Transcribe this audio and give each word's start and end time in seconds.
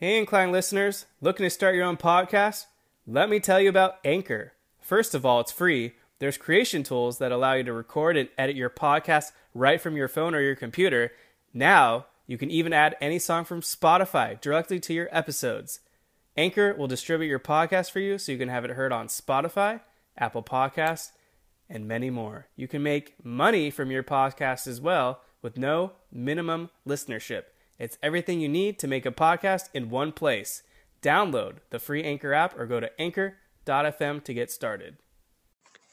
Hey, 0.00 0.16
Incline 0.16 0.50
listeners, 0.50 1.04
looking 1.20 1.44
to 1.44 1.50
start 1.50 1.74
your 1.74 1.84
own 1.84 1.98
podcast? 1.98 2.64
Let 3.06 3.28
me 3.28 3.38
tell 3.38 3.60
you 3.60 3.68
about 3.68 3.98
Anchor. 4.02 4.54
First 4.80 5.14
of 5.14 5.26
all, 5.26 5.40
it's 5.40 5.52
free. 5.52 5.92
There's 6.20 6.38
creation 6.38 6.82
tools 6.82 7.18
that 7.18 7.32
allow 7.32 7.52
you 7.52 7.64
to 7.64 7.72
record 7.74 8.16
and 8.16 8.30
edit 8.38 8.56
your 8.56 8.70
podcast 8.70 9.32
right 9.54 9.78
from 9.78 9.98
your 9.98 10.08
phone 10.08 10.34
or 10.34 10.40
your 10.40 10.56
computer. 10.56 11.12
Now, 11.52 12.06
you 12.26 12.38
can 12.38 12.50
even 12.50 12.72
add 12.72 12.96
any 13.02 13.18
song 13.18 13.44
from 13.44 13.60
Spotify 13.60 14.40
directly 14.40 14.80
to 14.80 14.94
your 14.94 15.10
episodes. 15.12 15.80
Anchor 16.34 16.72
will 16.72 16.88
distribute 16.88 17.28
your 17.28 17.38
podcast 17.38 17.90
for 17.90 18.00
you 18.00 18.16
so 18.16 18.32
you 18.32 18.38
can 18.38 18.48
have 18.48 18.64
it 18.64 18.70
heard 18.70 18.92
on 18.92 19.08
Spotify, 19.08 19.82
Apple 20.16 20.42
Podcasts, 20.42 21.10
and 21.68 21.86
many 21.86 22.08
more. 22.08 22.46
You 22.56 22.68
can 22.68 22.82
make 22.82 23.22
money 23.22 23.70
from 23.70 23.90
your 23.90 24.02
podcast 24.02 24.66
as 24.66 24.80
well 24.80 25.20
with 25.42 25.58
no 25.58 25.92
minimum 26.10 26.70
listenership. 26.88 27.42
It's 27.80 27.96
everything 28.02 28.42
you 28.42 28.48
need 28.50 28.78
to 28.80 28.86
make 28.86 29.06
a 29.06 29.10
podcast 29.10 29.70
in 29.72 29.88
one 29.88 30.12
place. 30.12 30.62
Download 31.00 31.60
the 31.70 31.78
free 31.78 32.04
Anchor 32.04 32.34
app 32.34 32.54
or 32.58 32.66
go 32.66 32.78
to 32.78 32.90
anchor.fm 33.00 34.22
to 34.22 34.34
get 34.34 34.50
started. 34.50 34.98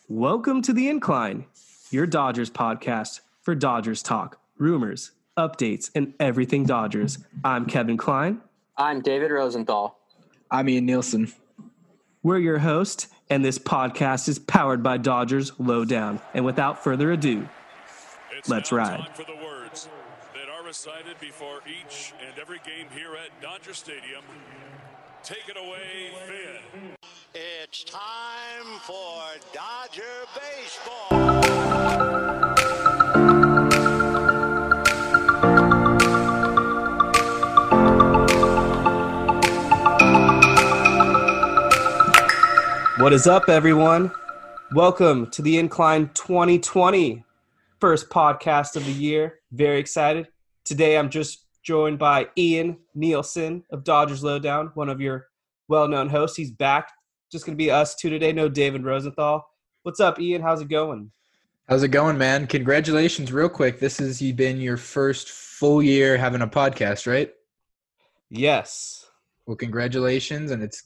Welcome 0.09 0.61
to 0.63 0.73
The 0.73 0.89
Incline, 0.89 1.45
your 1.89 2.05
Dodgers 2.05 2.49
podcast 2.49 3.21
for 3.41 3.55
Dodgers 3.55 4.03
talk, 4.03 4.37
rumors, 4.57 5.11
updates, 5.37 5.89
and 5.95 6.13
everything 6.19 6.65
Dodgers. 6.65 7.19
I'm 7.45 7.65
Kevin 7.65 7.95
Klein. 7.95 8.41
I'm 8.75 8.99
David 8.99 9.31
Rosenthal. 9.31 9.97
I'm 10.51 10.67
Ian 10.67 10.87
Nielson. 10.87 11.33
We're 12.21 12.39
your 12.39 12.59
host, 12.59 13.07
and 13.29 13.45
this 13.45 13.57
podcast 13.57 14.27
is 14.27 14.39
powered 14.39 14.83
by 14.83 14.97
Dodgers 14.97 15.53
Lowdown. 15.57 16.19
And 16.33 16.43
without 16.43 16.83
further 16.83 17.13
ado, 17.13 17.47
It's 18.37 18.49
Let's 18.49 18.73
now 18.73 18.77
ride. 18.77 18.97
Time 18.99 19.13
for 19.13 19.23
the 19.23 19.37
words 19.41 19.87
that 20.33 20.49
are 20.49 20.56
recited 20.67 21.17
before 21.21 21.61
each 21.65 22.13
and 22.27 22.37
every 22.37 22.59
game 22.65 22.87
here 22.93 23.15
at 23.15 23.41
Dodger 23.41 23.73
Stadium. 23.73 24.21
Take 25.23 25.47
it 25.47 25.55
away, 25.55 26.11
Vin. 26.27 26.91
It's 27.33 27.85
time 27.85 28.77
for 28.81 29.21
Dodger 29.53 30.03
baseball. 30.35 31.07
What 42.97 43.13
is 43.13 43.25
up, 43.25 43.47
everyone? 43.47 44.11
Welcome 44.73 45.31
to 45.31 45.41
the 45.41 45.57
Incline 45.59 46.09
2020 46.13 47.23
first 47.79 48.09
podcast 48.09 48.75
of 48.75 48.85
the 48.85 48.91
year. 48.91 49.39
Very 49.53 49.79
excited. 49.79 50.27
Today, 50.67 50.97
I'm 50.97 51.09
just 51.09 51.45
joined 51.63 51.97
by 51.97 52.27
Ian 52.37 52.75
Nielson 52.93 53.63
of 53.71 53.85
Dodgers 53.85 54.21
Lowdown, 54.21 54.71
one 54.73 54.89
of 54.89 54.99
your 54.99 55.27
well 55.69 55.87
known 55.87 56.09
hosts. 56.09 56.35
He's 56.35 56.51
back. 56.51 56.91
Just 57.31 57.45
going 57.45 57.57
to 57.57 57.63
be 57.63 57.71
us 57.71 57.95
two 57.95 58.09
today, 58.09 58.33
no 58.33 58.49
David 58.49 58.83
Rosenthal. 58.83 59.47
What's 59.83 60.01
up, 60.01 60.19
Ian? 60.19 60.41
How's 60.41 60.59
it 60.59 60.67
going? 60.67 61.09
How's 61.69 61.83
it 61.83 61.87
going, 61.87 62.17
man? 62.17 62.47
Congratulations, 62.47 63.31
real 63.31 63.47
quick. 63.47 63.79
This 63.79 63.97
has 63.99 64.21
been 64.33 64.59
your 64.59 64.75
first 64.75 65.29
full 65.29 65.81
year 65.81 66.17
having 66.17 66.41
a 66.41 66.47
podcast, 66.47 67.07
right? 67.07 67.31
Yes. 68.29 69.05
Well, 69.45 69.55
congratulations, 69.55 70.51
and 70.51 70.61
it's 70.61 70.83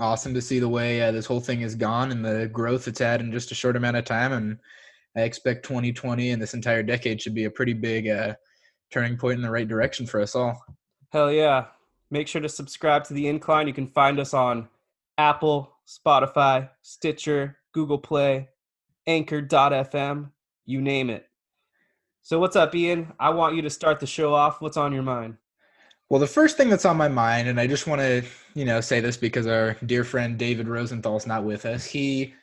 awesome 0.00 0.34
to 0.34 0.42
see 0.42 0.58
the 0.58 0.68
way 0.68 1.00
uh, 1.00 1.12
this 1.12 1.26
whole 1.26 1.40
thing 1.40 1.60
has 1.60 1.76
gone 1.76 2.10
and 2.10 2.24
the 2.24 2.48
growth 2.48 2.88
it's 2.88 2.98
had 2.98 3.20
in 3.20 3.30
just 3.30 3.52
a 3.52 3.54
short 3.54 3.76
amount 3.76 3.96
of 3.96 4.04
time. 4.04 4.32
And 4.32 4.58
I 5.16 5.20
expect 5.20 5.64
2020 5.64 6.30
and 6.30 6.42
this 6.42 6.54
entire 6.54 6.82
decade 6.82 7.22
should 7.22 7.36
be 7.36 7.44
a 7.44 7.50
pretty 7.50 7.72
big 7.72 8.08
uh, 8.08 8.34
turning 8.92 9.16
point 9.16 9.36
in 9.36 9.42
the 9.42 9.50
right 9.50 9.66
direction 9.66 10.06
for 10.06 10.20
us 10.20 10.34
all. 10.34 10.64
Hell 11.10 11.32
yeah. 11.32 11.66
Make 12.10 12.28
sure 12.28 12.42
to 12.42 12.48
subscribe 12.48 13.04
to 13.04 13.14
The 13.14 13.26
Incline. 13.26 13.66
You 13.66 13.74
can 13.74 13.88
find 13.88 14.20
us 14.20 14.34
on 14.34 14.68
Apple, 15.18 15.72
Spotify, 15.86 16.68
Stitcher, 16.82 17.56
Google 17.72 17.98
Play, 17.98 18.48
Anchor.fm, 19.06 20.30
you 20.66 20.80
name 20.80 21.10
it. 21.10 21.26
So, 22.22 22.38
what's 22.38 22.54
up, 22.54 22.74
Ian? 22.74 23.12
I 23.18 23.30
want 23.30 23.56
you 23.56 23.62
to 23.62 23.70
start 23.70 23.98
the 23.98 24.06
show 24.06 24.32
off. 24.32 24.60
What's 24.60 24.76
on 24.76 24.92
your 24.92 25.02
mind? 25.02 25.36
Well, 26.08 26.20
the 26.20 26.26
first 26.26 26.56
thing 26.56 26.68
that's 26.68 26.84
on 26.84 26.96
my 26.96 27.08
mind, 27.08 27.48
and 27.48 27.58
I 27.58 27.66
just 27.66 27.86
want 27.86 28.00
to, 28.00 28.22
you 28.54 28.64
know, 28.64 28.80
say 28.80 29.00
this 29.00 29.16
because 29.16 29.46
our 29.46 29.76
dear 29.86 30.04
friend 30.04 30.38
David 30.38 30.68
Rosenthal's 30.68 31.26
not 31.26 31.42
with 31.42 31.64
us. 31.64 31.84
He, 31.84 32.34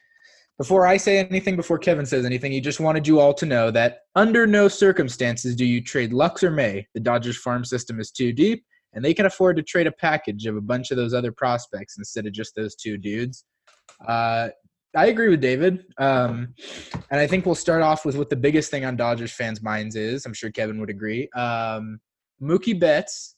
before 0.59 0.86
I 0.86 0.97
say 0.97 1.18
anything, 1.20 1.56
before 1.56 1.80
Kevin 1.80 2.06
says 2.06 2.25
anything, 2.25 2.52
he 2.52 2.59
just 2.59 2.81
wanted 2.81 3.08
you 3.08 3.22
all 3.22 3.34
to 3.34 3.46
know 3.46 3.72
that 3.72 4.02
under 4.16 4.46
no 4.46 4.68
circumstances 4.68 5.56
do 5.56 5.64
you 5.64 5.81
trade 5.81 6.12
Lux 6.12 6.44
or 6.44 6.52
May. 6.52 6.86
The 6.94 7.00
Dodgers 7.00 7.38
farm 7.38 7.64
system 7.64 7.97
is 7.97 8.12
too 8.12 8.34
deep, 8.34 8.66
and 8.92 9.03
they 9.03 9.14
can 9.14 9.25
afford 9.25 9.56
to 9.56 9.64
trade 9.64 9.88
a 9.88 9.92
package 9.94 10.46
of 10.48 10.58
a 10.58 10.62
bunch 10.62 10.92
of 10.92 10.98
those 10.98 11.14
other 11.14 11.31
prospects 11.31 11.98
instead 11.98 12.28
of 12.28 12.34
just 12.34 12.56
those 12.56 12.75
two 12.75 12.98
dudes. 12.98 13.46
Uh, 14.06 14.50
I 14.98 15.06
agree 15.06 15.30
with 15.30 15.40
David. 15.40 15.86
Um, 15.98 16.53
and 17.09 17.22
I 17.22 17.25
think 17.25 17.46
we'll 17.46 17.56
start 17.56 17.81
off 17.81 18.03
with 18.03 18.18
what 18.18 18.30
the 18.30 18.36
biggest 18.36 18.69
thing 18.69 18.84
on 18.84 18.98
Dodgers 18.98 19.31
fans' 19.31 19.62
minds 19.62 19.96
is. 19.96 20.25
I'm 20.25 20.34
sure 20.34 20.52
Kevin 20.52 20.81
would 20.81 20.90
agree. 20.90 21.30
Um, 21.38 22.02
Mookie 22.42 22.78
Betts 22.78 23.36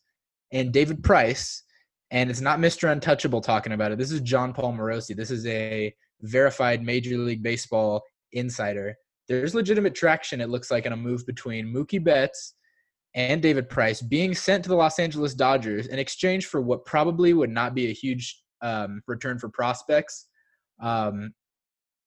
and 0.51 0.73
David 0.73 1.03
Price, 1.03 1.61
and 2.09 2.31
it's 2.31 2.41
not 2.41 2.57
Mr. 2.57 2.91
Untouchable 2.91 3.41
talking 3.41 3.73
about 3.73 3.91
it. 3.91 3.99
This 3.99 4.11
is 4.11 4.21
Jon 4.21 4.53
Paul 4.53 4.73
Morosi. 4.73 5.15
This 5.15 5.29
is 5.29 5.45
a 5.45 5.93
verified 6.23 6.83
Major 6.83 7.17
League 7.17 7.43
Baseball 7.43 8.01
insider. 8.33 8.95
There's 9.27 9.55
legitimate 9.55 9.95
traction, 9.95 10.41
it 10.41 10.49
looks 10.49 10.71
like, 10.71 10.85
in 10.85 10.93
a 10.93 10.97
move 10.97 11.25
between 11.25 11.73
Mookie 11.73 12.03
Betts 12.03 12.55
and 13.13 13.41
David 13.41 13.69
Price 13.69 14.01
being 14.01 14.33
sent 14.33 14.63
to 14.63 14.69
the 14.69 14.75
Los 14.75 14.99
Angeles 14.99 15.33
Dodgers 15.33 15.87
in 15.87 15.99
exchange 15.99 16.45
for 16.45 16.61
what 16.61 16.85
probably 16.85 17.33
would 17.33 17.49
not 17.49 17.75
be 17.75 17.87
a 17.87 17.93
huge 17.93 18.41
um, 18.61 19.01
return 19.07 19.37
for 19.37 19.49
prospects. 19.49 20.27
Um, 20.81 21.33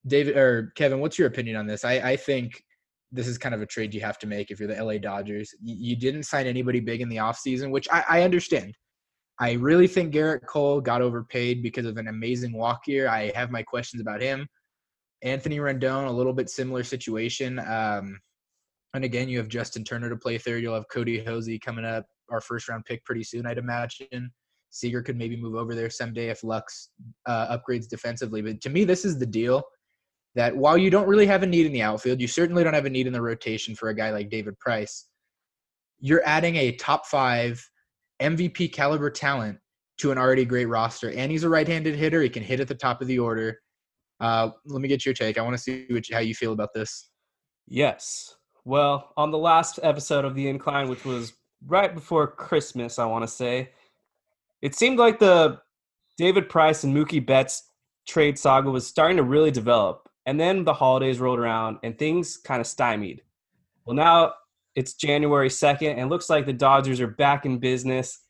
David 0.06 0.36
or 0.36 0.72
Kevin, 0.76 1.00
what's 1.00 1.18
your 1.18 1.28
opinion 1.28 1.56
on 1.56 1.66
this? 1.66 1.84
I, 1.84 1.94
I 1.94 2.16
think 2.16 2.62
this 3.12 3.28
is 3.28 3.38
kind 3.38 3.54
of 3.54 3.62
a 3.62 3.66
trade 3.66 3.94
you 3.94 4.00
have 4.00 4.18
to 4.18 4.26
make 4.26 4.50
if 4.50 4.58
you're 4.58 4.68
the 4.68 4.82
LA 4.82 4.98
Dodgers. 4.98 5.54
You, 5.62 5.76
you 5.90 5.96
didn't 5.96 6.24
sign 6.24 6.46
anybody 6.46 6.80
big 6.80 7.00
in 7.00 7.08
the 7.08 7.16
offseason, 7.16 7.70
which 7.70 7.88
I, 7.90 8.04
I 8.08 8.22
understand. 8.22 8.76
I 9.40 9.52
really 9.52 9.88
think 9.88 10.14
Gerrit 10.14 10.46
Cole 10.46 10.80
got 10.80 11.02
overpaid 11.02 11.62
because 11.62 11.86
of 11.86 11.96
an 11.96 12.08
amazing 12.08 12.52
walk 12.52 12.86
year. 12.86 13.08
I 13.08 13.32
have 13.34 13.50
my 13.50 13.62
questions 13.62 14.00
about 14.00 14.22
him. 14.22 14.46
Anthony 15.22 15.58
Rendon, 15.58 16.06
a 16.06 16.12
little 16.12 16.32
bit 16.32 16.50
similar 16.50 16.84
situation. 16.84 17.58
Um, 17.58 18.20
and 18.94 19.04
again, 19.04 19.28
you 19.28 19.38
have 19.38 19.48
Justin 19.48 19.82
Turner 19.82 20.08
to 20.08 20.16
play 20.16 20.38
third. 20.38 20.62
You'll 20.62 20.74
have 20.74 20.88
Kody 20.92 21.26
Hoese 21.26 21.60
coming 21.60 21.84
up, 21.84 22.06
our 22.30 22.40
first 22.40 22.68
round 22.68 22.84
pick 22.84 23.04
pretty 23.04 23.24
soon, 23.24 23.46
I'd 23.46 23.58
imagine. 23.58 24.30
Seager 24.70 25.02
could 25.02 25.16
maybe 25.16 25.36
move 25.36 25.56
over 25.56 25.74
there 25.74 25.90
someday 25.90 26.28
if 26.28 26.44
Lux 26.44 26.90
uh, 27.26 27.56
upgrades 27.56 27.88
defensively. 27.88 28.42
But 28.42 28.60
to 28.62 28.70
me, 28.70 28.84
this 28.84 29.04
is 29.04 29.18
the 29.18 29.26
deal 29.26 29.62
that 30.34 30.56
while 30.56 30.76
you 30.76 30.90
don't 30.90 31.08
really 31.08 31.26
have 31.26 31.42
a 31.42 31.46
need 31.46 31.66
in 31.66 31.72
the 31.72 31.82
outfield, 31.82 32.20
you 32.20 32.28
certainly 32.28 32.64
don't 32.64 32.74
have 32.74 32.86
a 32.86 32.90
need 32.90 33.06
in 33.06 33.12
the 33.12 33.22
rotation 33.22 33.74
for 33.74 33.88
a 33.88 33.94
guy 33.94 34.10
like 34.10 34.30
David 34.30 34.58
Price. 34.58 35.06
You're 36.00 36.22
adding 36.24 36.56
a 36.56 36.72
top 36.72 37.06
five 37.06 37.64
MVP 38.20 38.72
caliber 38.72 39.10
talent 39.10 39.58
to 39.98 40.10
an 40.10 40.18
already 40.18 40.44
great 40.44 40.66
roster, 40.66 41.10
and 41.10 41.30
he's 41.30 41.44
a 41.44 41.48
right-handed 41.48 41.94
hitter. 41.94 42.22
He 42.22 42.28
can 42.28 42.42
hit 42.42 42.60
at 42.60 42.68
the 42.68 42.74
top 42.74 43.00
of 43.00 43.06
the 43.06 43.18
order. 43.18 43.60
Uh, 44.20 44.50
let 44.66 44.80
me 44.80 44.88
get 44.88 45.04
your 45.04 45.14
take. 45.14 45.38
I 45.38 45.42
want 45.42 45.56
to 45.56 45.62
see 45.62 45.86
what, 45.90 46.04
how 46.12 46.20
you 46.20 46.34
feel 46.34 46.52
about 46.52 46.70
this. 46.74 47.10
Yes. 47.66 48.36
Well, 48.64 49.12
on 49.16 49.30
the 49.30 49.38
last 49.38 49.78
episode 49.82 50.24
of 50.24 50.34
The 50.34 50.48
Incline, 50.48 50.88
which 50.88 51.04
was 51.04 51.34
right 51.66 51.94
before 51.94 52.26
Christmas, 52.26 52.98
I 52.98 53.06
want 53.06 53.22
to 53.24 53.28
say. 53.28 53.70
It 54.62 54.74
seemed 54.74 54.98
like 54.98 55.18
the 55.18 55.60
David 56.16 56.48
Price 56.48 56.84
and 56.84 56.96
Mookie 56.96 57.24
Betts 57.24 57.70
trade 58.06 58.38
saga 58.38 58.70
was 58.70 58.86
starting 58.86 59.16
to 59.16 59.22
really 59.22 59.50
develop. 59.50 60.08
And 60.26 60.40
then 60.40 60.64
the 60.64 60.72
holidays 60.72 61.20
rolled 61.20 61.38
around 61.38 61.78
and 61.82 61.98
things 61.98 62.36
kind 62.36 62.60
of 62.60 62.66
stymied. 62.66 63.22
Well, 63.84 63.96
now 63.96 64.34
it's 64.74 64.94
January 64.94 65.48
2nd 65.48 65.96
and 65.98 66.10
looks 66.10 66.28
like 66.28 66.46
the 66.46 66.52
Dodgers 66.52 67.00
are 67.00 67.06
back 67.06 67.46
in 67.46 67.58
business, 67.58 68.20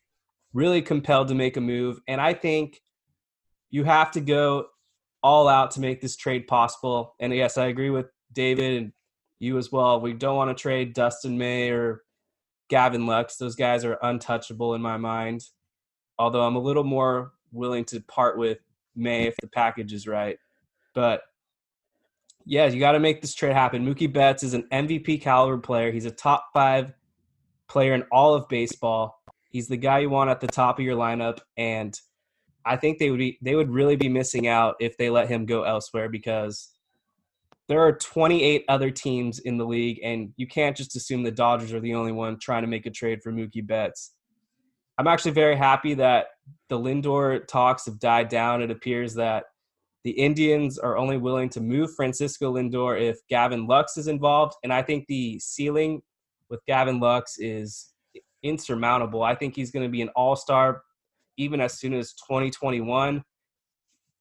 really 0.53 0.81
compelled 0.81 1.27
to 1.29 1.35
make 1.35 1.57
a 1.57 1.61
move. 1.61 1.99
And 2.07 2.21
I 2.21 2.33
think 2.33 2.81
you 3.69 3.83
have 3.83 4.11
to 4.11 4.21
go 4.21 4.67
all 5.23 5.47
out 5.47 5.71
to 5.71 5.81
make 5.81 6.01
this 6.01 6.15
trade 6.15 6.47
possible. 6.47 7.15
And 7.19 7.33
yes, 7.33 7.57
I 7.57 7.65
agree 7.65 7.89
with 7.89 8.07
David 8.31 8.81
and 8.83 8.93
you 9.39 9.57
as 9.57 9.71
well. 9.71 9.99
We 9.99 10.13
don't 10.13 10.35
want 10.35 10.55
to 10.55 10.61
trade 10.61 10.93
Dustin 10.93 11.37
May 11.37 11.71
or 11.71 12.03
Gavin 12.69 13.05
Lux. 13.05 13.37
Those 13.37 13.55
guys 13.55 13.83
are 13.83 13.97
untouchable 14.01 14.75
in 14.75 14.81
my 14.81 14.97
mind. 14.97 15.43
Although 16.17 16.43
I'm 16.43 16.55
a 16.55 16.61
little 16.61 16.83
more 16.83 17.33
willing 17.51 17.85
to 17.85 17.99
part 18.01 18.37
with 18.37 18.59
May 18.95 19.27
if 19.27 19.35
the 19.41 19.47
package 19.47 19.93
is 19.93 20.07
right. 20.07 20.37
But 20.93 21.23
yeah, 22.45 22.67
you 22.67 22.79
got 22.79 22.91
to 22.91 22.99
make 22.99 23.21
this 23.21 23.33
trade 23.33 23.53
happen. 23.53 23.85
Mookie 23.85 24.11
Betts 24.11 24.43
is 24.43 24.53
an 24.53 24.67
MVP 24.71 25.21
caliber 25.21 25.57
player. 25.57 25.91
He's 25.91 26.05
a 26.05 26.11
top 26.11 26.45
five 26.53 26.93
player 27.67 27.93
in 27.93 28.03
all 28.11 28.35
of 28.35 28.47
baseball. 28.47 29.19
He's 29.49 29.67
the 29.67 29.77
guy 29.77 29.99
you 29.99 30.09
want 30.09 30.29
at 30.29 30.41
the 30.41 30.47
top 30.47 30.77
of 30.79 30.85
your 30.85 30.95
lineup, 30.95 31.39
and 31.57 31.97
I 32.65 32.75
think 32.77 32.99
they 32.99 33.09
would 33.09 33.19
be 33.19 33.39
they 33.41 33.55
would 33.55 33.69
really 33.69 33.95
be 33.95 34.09
missing 34.09 34.47
out 34.47 34.75
if 34.79 34.97
they 34.97 35.09
let 35.09 35.27
him 35.27 35.45
go 35.45 35.63
elsewhere 35.63 36.09
because 36.09 36.71
there 37.67 37.79
are 37.79 37.93
28 37.93 38.65
other 38.67 38.91
teams 38.91 39.39
in 39.39 39.57
the 39.57 39.65
league, 39.65 39.99
and 40.03 40.33
you 40.37 40.45
can't 40.45 40.77
just 40.77 40.95
assume 40.95 41.23
the 41.23 41.31
Dodgers 41.31 41.73
are 41.73 41.79
the 41.79 41.95
only 41.95 42.11
one 42.11 42.37
trying 42.37 42.61
to 42.61 42.67
make 42.67 42.85
a 42.85 42.91
trade 42.91 43.23
for 43.23 43.31
Mookie 43.31 43.65
Betts. 43.65 44.13
I'm 44.97 45.07
actually 45.07 45.31
very 45.31 45.55
happy 45.55 45.95
that 45.95 46.27
the 46.69 46.77
Lindor 46.77 47.47
talks 47.47 47.85
have 47.85 47.99
died 47.99 48.29
down. 48.29 48.61
It 48.61 48.71
appears 48.71 49.15
that 49.15 49.45
the 50.05 50.11
Indians 50.11 50.77
are 50.77 50.97
only 50.97 51.17
willing 51.17 51.49
to 51.49 51.59
move 51.59 51.95
Francisco 51.95 52.53
Lindor 52.53 53.01
if 53.01 53.17
Gavin 53.27 53.65
Lux 53.65 53.97
is 53.97 54.07
involved, 54.07 54.53
and 54.63 54.71
I 54.71 54.83
think 54.83 55.07
the 55.07 55.39
ceiling 55.39 56.03
with 56.47 56.63
Gavin 56.67 56.99
Lux 56.99 57.39
is 57.39 57.91
insurmountable. 58.43 59.23
I 59.23 59.33
think 59.33 59.55
he's 59.55 59.71
going 59.71 59.83
to 59.83 59.91
be 59.91 60.03
an 60.03 60.09
all-star 60.09 60.83
even 61.37 61.59
as 61.59 61.79
soon 61.79 61.95
as 61.95 62.13
2021. 62.13 63.23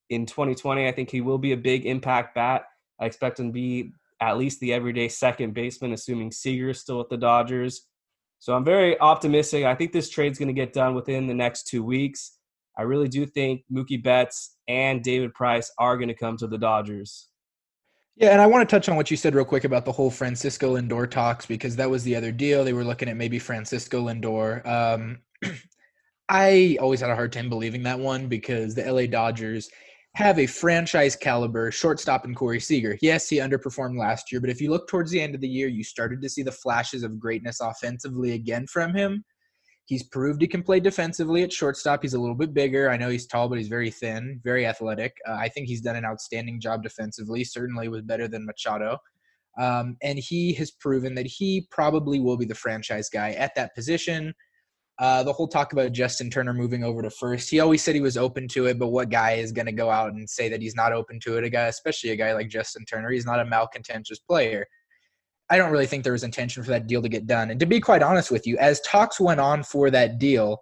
In 0.09 0.25
2020, 0.25 0.89
I 0.89 0.93
think 0.93 1.11
he 1.11 1.21
will 1.21 1.37
be 1.37 1.53
a 1.53 1.57
big 1.57 1.85
impact 1.85 2.35
bat. 2.35 2.63
I 2.99 3.05
expect 3.05 3.39
him 3.39 3.49
to 3.49 3.53
be 3.53 3.93
at 4.21 4.39
least 4.39 4.61
the 4.61 4.73
everyday 4.73 5.09
second 5.09 5.53
baseman, 5.53 5.93
assuming 5.93 6.33
Seager 6.33 6.71
is 6.71 6.81
still 6.81 6.97
with 6.97 7.11
the 7.11 7.19
Dodgers. 7.19 7.87
So 8.39 8.55
I'm 8.55 8.65
very 8.65 8.99
optimistic. 9.01 9.65
I 9.65 9.75
think 9.75 9.93
this 9.93 10.09
trade's 10.09 10.39
going 10.39 10.49
to 10.49 10.55
get 10.55 10.73
done 10.73 10.95
within 10.95 11.27
the 11.27 11.35
next 11.35 11.67
two 11.67 11.85
weeks. 11.85 12.34
I 12.77 12.83
really 12.83 13.09
do 13.09 13.27
think 13.27 13.63
Mookie 13.73 14.03
Betts 14.03 14.57
and 14.69 15.03
David 15.03 15.35
Price 15.35 15.71
are 15.79 15.97
going 15.97 16.09
to 16.09 16.15
come 16.15 16.37
to 16.39 16.47
the 16.47 16.59
Dodgers. 16.59 17.29
Yeah, 18.17 18.31
and 18.31 18.41
I 18.41 18.47
want 18.47 18.69
to 18.69 18.75
touch 18.75 18.89
on 18.89 18.97
what 18.97 19.11
you 19.11 19.17
said 19.17 19.35
real 19.35 19.45
quick 19.45 19.65
about 19.65 19.85
the 19.85 19.93
whole 19.93 20.11
Francisco 20.11 20.77
Lindor 20.77 21.11
talks 21.11 21.47
because 21.47 21.75
that 21.77 21.91
was 21.91 22.05
the 22.05 22.15
other 22.15 22.31
deal. 22.31 22.65
They 22.65 22.73
were 22.73 22.85
looking 22.85 23.09
at 23.09 23.17
maybe 23.17 23.41
Francisco 23.41 24.07
Lindor. 24.07 24.65
Um, 24.67 25.19
I 26.29 26.79
always 26.81 27.01
had 27.01 27.11
a 27.11 27.17
hard 27.17 27.33
time 27.33 27.49
believing 27.49 27.83
that 27.83 27.99
one 27.99 28.29
because 28.29 28.75
the 28.75 28.91
LA 28.91 29.07
Dodgers 29.07 29.69
have 30.15 30.39
a 30.39 30.47
franchise 30.47 31.17
caliber 31.17 31.73
shortstop 31.73 32.25
in 32.25 32.37
Corey 32.37 32.61
Seager. 32.61 32.97
Yes, 33.03 33.29
he 33.29 33.39
underperformed 33.39 33.99
last 33.99 34.31
year, 34.31 34.41
but 34.41 34.49
if 34.49 34.61
you 34.61 34.71
look 34.71 34.87
towards 34.87 35.11
the 35.11 35.21
end 35.21 35.35
of 35.35 35.41
the 35.41 35.49
year, 35.49 35.67
you 35.67 35.83
started 35.83 36.23
to 36.23 36.29
see 36.29 36.45
the 36.45 36.53
flashes 36.53 37.03
of 37.03 37.19
greatness 37.19 37.61
offensively 37.61 38.33
again 38.33 38.67
from 38.69 38.95
him. 38.95 39.25
He's 39.87 40.03
proved 40.03 40.41
he 40.41 40.49
can 40.49 40.63
play 40.63 40.81
defensively 40.81 41.43
at 41.43 41.53
shortstop. 41.53 42.03
He's 42.03 42.15
a 42.15 42.19
little 42.19 42.35
bit 42.35 42.55
bigger. 42.55 42.91
I 42.91 42.97
know 42.97 43.11
he's 43.11 43.27
tall, 43.27 43.49
but 43.49 43.59
he's 43.59 43.69
very 43.69 43.91
thin, 43.91 44.41
very 44.43 44.67
athletic. 44.67 45.17
Uh, 45.29 45.35
I 45.35 45.49
think 45.49 45.69
he's 45.69 45.83
done 45.83 45.97
an 45.97 46.07
outstanding 46.07 46.59
job 46.59 46.83
defensively. 46.83 47.45
Certainly 47.45 47.89
was 47.89 48.03
better 48.03 48.27
than 48.27 48.47
Machado. 48.47 48.99
Um, 49.59 49.97
and 50.03 50.19
he 50.19 50.55
has 50.55 50.71
proven 50.71 51.15
that 51.15 51.27
he 51.27 51.69
probably 51.71 52.19
will 52.19 52.37
be 52.37 52.47
the 52.47 52.55
franchise 52.55 53.09
guy 53.09 53.33
at 53.33 53.55
that 53.57 53.75
position. 53.75 54.35
Uh, 54.99 55.23
the 55.23 55.33
whole 55.33 55.49
talk 55.49 55.73
about 55.73 55.93
Justin 55.93 56.31
Turner 56.31 56.55
moving 56.55 56.85
over 56.85 57.03
to 57.03 57.11
first, 57.11 57.51
he 57.51 57.61
always 57.61 57.83
said 57.83 57.95
he 57.95 58.01
was 58.01 58.17
open 58.17 58.47
to 58.49 58.67
it, 58.67 58.79
but 58.79 58.89
what 58.89 59.11
guy 59.11 59.33
is 59.33 59.53
going 59.53 59.67
to 59.67 59.73
go 59.73 59.91
out 59.91 60.13
and 60.13 60.29
say 60.29 60.49
that 60.49 60.63
he's 60.63 60.77
not 60.77 60.93
open 60.93 61.19
to 61.21 61.37
it? 61.37 61.45
A 61.45 61.51
guy, 61.51 61.67
especially 61.67 62.11
a 62.11 62.17
guy 62.17 62.33
like 62.33 62.49
Justin 62.49 62.85
Turner, 62.85 63.11
he's 63.11 63.27
not 63.27 63.41
a 63.41 63.45
malcontentious 63.45 64.21
player. 64.21 64.65
I 65.51 65.59
don't 65.59 65.71
really 65.71 65.87
think 65.87 66.05
there 66.05 66.13
was 66.13 66.25
intention 66.25 66.63
for 66.63 66.71
that 66.71 66.87
deal 66.87 67.03
to 67.03 67.09
get 67.09 67.27
done. 67.27 67.51
And 67.51 67.61
to 67.61 67.67
be 67.67 67.81
quite 67.81 68.03
honest 68.03 68.31
with 68.31 68.47
you, 68.47 68.57
as 68.59 68.81
talks 68.81 69.21
went 69.21 69.41
on 69.41 69.63
for 69.63 69.91
that 69.91 70.19
deal, 70.19 70.59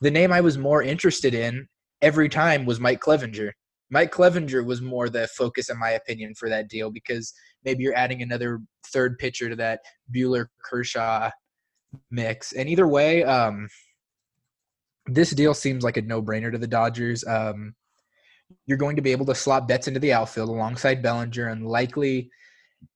the 0.00 0.10
name 0.10 0.32
I 0.32 0.40
was 0.40 0.58
more 0.58 0.82
interested 0.82 1.34
in 1.34 1.66
every 2.02 2.28
time 2.28 2.66
was 2.66 2.80
Mike 2.80 3.00
Clevinger. 3.00 3.52
Mike 3.90 4.12
Clevinger 4.12 4.64
was 4.64 4.80
more 4.80 5.08
the 5.08 5.28
focus, 5.28 5.70
in 5.70 5.78
my 5.78 5.90
opinion, 5.90 6.34
for 6.34 6.48
that 6.48 6.68
deal 6.68 6.90
because 6.90 7.32
maybe 7.64 7.84
you're 7.84 7.96
adding 7.96 8.22
another 8.22 8.60
third 8.88 9.18
pitcher 9.18 9.48
to 9.48 9.56
that 9.56 9.80
Buehler 10.14 10.46
Kershaw 10.64 11.30
mix. 12.10 12.52
And 12.52 12.68
either 12.68 12.88
way, 12.88 13.22
um, 13.22 13.68
this 15.06 15.30
deal 15.30 15.54
seems 15.54 15.84
like 15.84 15.96
a 15.96 16.02
no-brainer 16.02 16.50
to 16.50 16.58
the 16.58 16.66
Dodgers. 16.66 17.24
Um, 17.24 17.74
you're 18.66 18.78
going 18.78 18.96
to 18.96 19.02
be 19.02 19.12
able 19.12 19.26
to 19.26 19.34
slot 19.34 19.68
Betts 19.68 19.86
into 19.86 20.00
the 20.00 20.12
outfield 20.12 20.48
alongside 20.48 21.02
Bellinger, 21.02 21.48
and 21.48 21.66
likely 21.66 22.30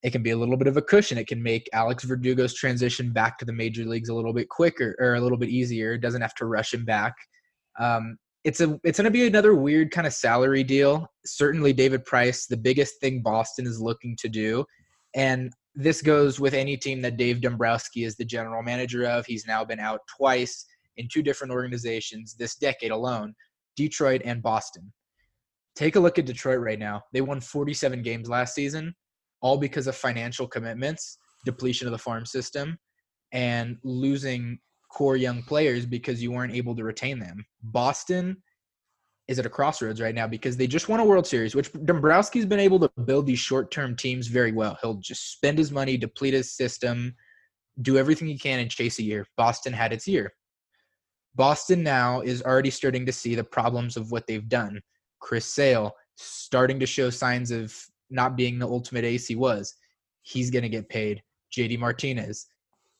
it 0.03 0.11
can 0.11 0.23
be 0.23 0.31
a 0.31 0.37
little 0.37 0.57
bit 0.57 0.69
of 0.69 0.77
a 0.77 0.83
cushion. 0.83 1.19
It 1.19 1.27
can 1.27 1.43
make 1.43 1.69
Alex 1.73 2.05
Verdugo's 2.05 2.55
transition 2.55 3.13
back 3.13 3.39
to 3.39 3.45
the 3.45 3.53
major 3.53 3.85
leagues 3.85 4.09
a 4.09 4.15
little 4.15 4.33
bit 4.33 4.49
quicker 4.49 4.97
or 4.99 5.15
a 5.15 5.21
little 5.21 5.39
bit 5.39 5.49
easier. 5.49 5.95
It 5.95 6.01
doesn't 6.01 6.23
have 6.23 6.35
to 6.37 6.47
rush 6.47 6.75
him 6.75 6.85
back. 6.85 7.15
Um, 7.79 8.19
it's 8.45 8.61
a 8.61 8.79
it's 8.85 8.99
going 8.99 9.05
to 9.05 9.11
be 9.11 9.27
another 9.27 9.55
weird 9.55 9.91
kind 9.91 10.07
of 10.07 10.13
salary 10.13 10.63
deal. 10.63 11.07
Certainly, 11.27 11.75
David 11.75 12.05
Price, 12.05 12.47
the 12.47 12.57
biggest 12.57 13.01
thing 13.01 13.21
Boston 13.23 13.67
is 13.67 13.81
looking 13.81 14.17
to 14.17 14.29
do, 14.29 14.65
and 15.15 15.53
this 15.75 16.03
goes 16.03 16.41
with 16.41 16.55
any 16.55 16.77
team 16.77 17.03
that 17.03 17.17
Dave 17.17 17.41
Dombrowski 17.41 18.05
is 18.05 18.17
the 18.17 18.25
general 18.25 18.63
manager 18.63 19.05
of. 19.07 19.27
He's 19.27 19.47
now 19.47 19.65
been 19.65 19.81
out 19.81 20.01
twice 20.17 20.65
in 20.97 21.09
two 21.09 21.23
different 21.23 21.53
organizations 21.53 22.35
this 22.35 22.57
decade 22.57 22.91
alone 22.91 23.35
Detroit 23.77 24.23
and 24.25 24.43
Boston. 24.43 24.93
Take 25.77 25.95
a 25.95 26.01
look 26.01 26.19
at 26.19 26.27
Detroit 26.27 26.59
right 26.59 26.79
now. 26.79 27.03
They 27.13 27.21
won 27.21 27.41
47 27.41 28.03
games 28.03 28.29
last 28.29 28.55
season, 28.55 28.95
all 29.41 29.59
because 29.59 29.87
of 29.87 29.97
financial 29.97 30.47
commitments, 30.47 31.19
depletion 31.45 31.87
of 31.87 31.93
the 31.93 31.99
farm 31.99 32.27
system, 32.27 32.79
and 33.33 33.77
losing 33.85 34.59
core 34.91 35.17
young 35.17 35.43
players 35.43 35.87
because 35.87 36.23
you 36.23 36.33
weren't 36.33 36.55
able 36.55 36.75
to 36.75 36.85
retain 36.85 37.19
them. 37.19 37.45
Boston 37.63 38.37
is 39.29 39.39
at 39.39 39.47
a 39.47 39.51
crossroads 39.51 40.01
right 40.01 40.15
now 40.15 40.27
because 40.27 40.57
they 40.57 40.67
just 40.67 40.89
won 40.89 41.01
a 41.01 41.05
World 41.05 41.27
Series, 41.27 41.55
which 41.55 41.71
Dombrowski's 41.73 42.47
been 42.47 42.59
able 42.59 42.81
to 42.81 42.91
build 43.05 43.27
these 43.27 43.39
short-term 43.39 43.95
teams 43.95 44.27
very 44.27 44.53
well. 44.53 44.79
He'll 44.81 44.95
just 44.95 45.33
spend 45.33 45.59
his 45.59 45.71
money, 45.71 45.99
deplete 45.99 46.33
his 46.33 46.57
system, 46.57 47.15
do 47.83 47.99
everything 47.99 48.27
he 48.27 48.39
can 48.39 48.59
and 48.59 48.71
chase 48.71 48.99
a 48.99 49.03
year. 49.03 49.27
Boston 49.37 49.75
had 49.75 49.93
its 49.93 50.09
year. 50.09 50.33
Boston 51.35 51.83
now 51.83 52.23
is 52.23 52.43
already 52.43 52.71
starting 52.71 53.05
to 53.05 53.13
see 53.13 53.35
the 53.35 53.45
problems 53.45 53.97
of 53.97 54.11
what 54.11 54.27
they've 54.27 54.49
done. 54.49 54.81
Chris 55.21 55.45
Sale 55.45 55.93
starting 56.17 56.81
to 56.81 56.87
show 56.87 57.11
signs 57.11 57.51
of 57.51 57.77
not 58.11 58.37
being 58.37 58.59
the 58.59 58.67
ultimate 58.67 59.05
ace 59.05 59.27
he 59.27 59.37
was. 59.37 59.75
He's 60.23 60.51
going 60.51 60.63
to 60.63 60.69
get 60.69 60.89
paid. 60.89 61.23
JD 61.57 61.79
Martinez, 61.79 62.47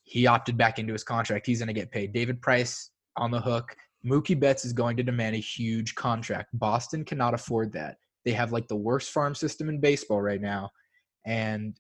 he 0.05 0.27
opted 0.27 0.57
back 0.57 0.79
into 0.79 0.93
his 0.93 1.05
contract. 1.05 1.47
He's 1.47 1.59
going 1.59 1.69
to 1.69 1.73
get 1.73 1.91
paid. 1.91 2.13
David 2.13 2.41
Price 2.41 2.91
on 3.17 3.31
the 3.31 3.41
hook. 3.41 3.77
Mookie 4.07 4.39
Betts 4.39 4.65
is 4.65 4.73
going 4.73 4.97
to 4.97 5.03
demand 5.03 5.37
a 5.37 5.41
huge 5.41 5.95
contract. 5.95 6.49
Boston 6.55 7.05
cannot 7.05 7.35
afford 7.35 7.73
that. 7.73 7.97
They 8.25 8.33
have 8.33 8.53
like 8.53 8.69
the 8.69 8.77
worst 8.77 9.11
farm 9.11 9.35
system 9.35 9.69
in 9.69 9.81
baseball 9.81 10.23
right 10.23 10.41
now. 10.41 10.71
And 11.27 11.79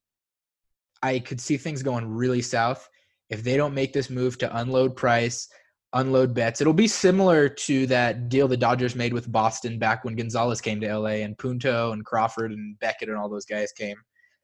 I 1.02 1.20
could 1.20 1.40
see 1.40 1.56
things 1.56 1.82
going 1.82 2.06
really 2.06 2.42
south 2.42 2.88
if 3.30 3.44
they 3.44 3.56
don't 3.56 3.75
make 3.75 3.92
this 3.92 4.11
move 4.11 4.38
to 4.38 4.58
unload 4.58 4.97
Price, 4.97 5.49
unload 5.95 6.35
Betts. 6.35 6.61
It'll 6.61 6.73
be 6.73 6.88
similar 6.88 7.49
to 7.49 7.87
that 7.87 8.28
deal 8.28 8.49
the 8.49 8.57
Dodgers 8.57 8.95
made 8.95 9.12
with 9.12 9.30
Boston 9.30 9.78
back 9.78 10.04
when 10.04 10.16
Gonzalez 10.16 10.61
came 10.61 10.80
to 10.80 10.99
LA 10.99 11.23
and 11.23 11.38
Punto 11.38 11.92
and 11.92 12.04
Crawford 12.04 12.52
and 12.52 12.78
Beckett 12.78 13.09
and 13.09 13.16
all 13.16 13.28
those 13.28 13.47
guys 13.47 13.73
came. 13.73 13.97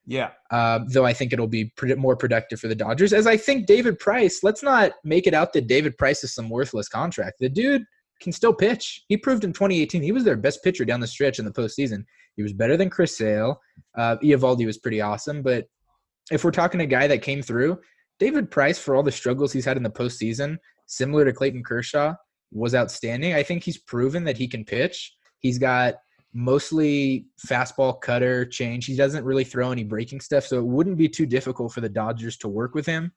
Yeah. 0.06 0.30
Um, 0.50 0.86
though 0.88 1.04
I 1.04 1.12
think 1.12 1.32
it'll 1.32 1.46
be 1.46 1.72
more 1.96 2.16
productive 2.16 2.60
for 2.60 2.68
the 2.68 2.74
Dodgers, 2.74 3.12
as 3.12 3.26
I 3.26 3.36
think 3.36 3.66
David 3.66 3.98
Price. 3.98 4.40
Let's 4.42 4.62
not 4.62 4.92
make 5.02 5.26
it 5.26 5.34
out 5.34 5.52
that 5.54 5.66
David 5.66 5.96
Price 5.96 6.24
is 6.24 6.34
some 6.34 6.50
worthless 6.50 6.88
contract. 6.88 7.36
The 7.40 7.48
dude 7.48 7.84
can 8.20 8.32
still 8.32 8.54
pitch. 8.54 9.02
He 9.08 9.16
proved 9.16 9.44
in 9.44 9.52
2018 9.52 10.02
he 10.02 10.12
was 10.12 10.24
their 10.24 10.36
best 10.36 10.62
pitcher 10.62 10.84
down 10.84 11.00
the 11.00 11.06
stretch 11.06 11.38
in 11.38 11.44
the 11.44 11.50
postseason. 11.50 12.04
He 12.36 12.42
was 12.42 12.52
better 12.52 12.76
than 12.76 12.90
Chris 12.90 13.16
Sale. 13.16 13.60
Uh, 13.96 14.16
Eovaldi 14.22 14.66
was 14.66 14.78
pretty 14.78 15.00
awesome, 15.00 15.42
but 15.42 15.66
if 16.30 16.44
we're 16.44 16.50
talking 16.50 16.80
a 16.80 16.86
guy 16.86 17.06
that 17.06 17.22
came 17.22 17.42
through, 17.42 17.78
David 18.18 18.50
Price, 18.50 18.78
for 18.78 18.94
all 18.94 19.02
the 19.02 19.12
struggles 19.12 19.52
he's 19.52 19.64
had 19.64 19.76
in 19.76 19.82
the 19.82 19.90
postseason, 19.90 20.56
similar 20.86 21.24
to 21.24 21.32
Clayton 21.32 21.62
Kershaw, 21.62 22.14
was 22.52 22.74
outstanding. 22.74 23.34
I 23.34 23.42
think 23.42 23.64
he's 23.64 23.78
proven 23.78 24.24
that 24.24 24.36
he 24.36 24.46
can 24.48 24.64
pitch. 24.64 25.14
He's 25.40 25.58
got 25.58 25.94
mostly 26.32 27.26
fastball 27.46 28.00
cutter 28.00 28.44
change. 28.44 28.86
He 28.86 28.96
doesn't 28.96 29.24
really 29.24 29.44
throw 29.44 29.70
any 29.70 29.84
breaking 29.84 30.20
stuff, 30.20 30.44
so 30.44 30.58
it 30.58 30.66
wouldn't 30.66 30.98
be 30.98 31.08
too 31.08 31.26
difficult 31.26 31.72
for 31.72 31.80
the 31.80 31.88
Dodgers 31.88 32.36
to 32.38 32.48
work 32.48 32.74
with 32.74 32.86
him. 32.86 33.12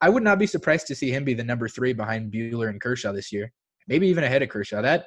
I, 0.00 0.08
would 0.08 0.24
not 0.24 0.40
be 0.40 0.46
surprised 0.46 0.88
to 0.88 0.94
see 0.94 1.10
him 1.10 1.24
be 1.24 1.34
the 1.34 1.44
number 1.44 1.68
three 1.68 1.92
behind 1.92 2.32
Buehler 2.32 2.68
and 2.68 2.80
Kershaw 2.80 3.12
this 3.12 3.32
year, 3.32 3.52
maybe 3.86 4.08
even 4.08 4.24
ahead 4.24 4.42
of 4.42 4.48
Kershaw. 4.48 4.82
That 4.82 5.06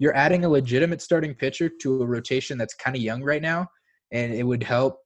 you're 0.00 0.16
adding 0.16 0.44
a 0.44 0.48
legitimate 0.48 1.00
starting 1.00 1.34
pitcher 1.34 1.70
to 1.82 2.02
a 2.02 2.06
rotation 2.06 2.58
that's 2.58 2.74
kind 2.74 2.96
of 2.96 3.02
young 3.02 3.22
right 3.22 3.42
now, 3.42 3.68
and 4.10 4.32
it 4.32 4.44
would 4.44 4.62
help. 4.62 4.98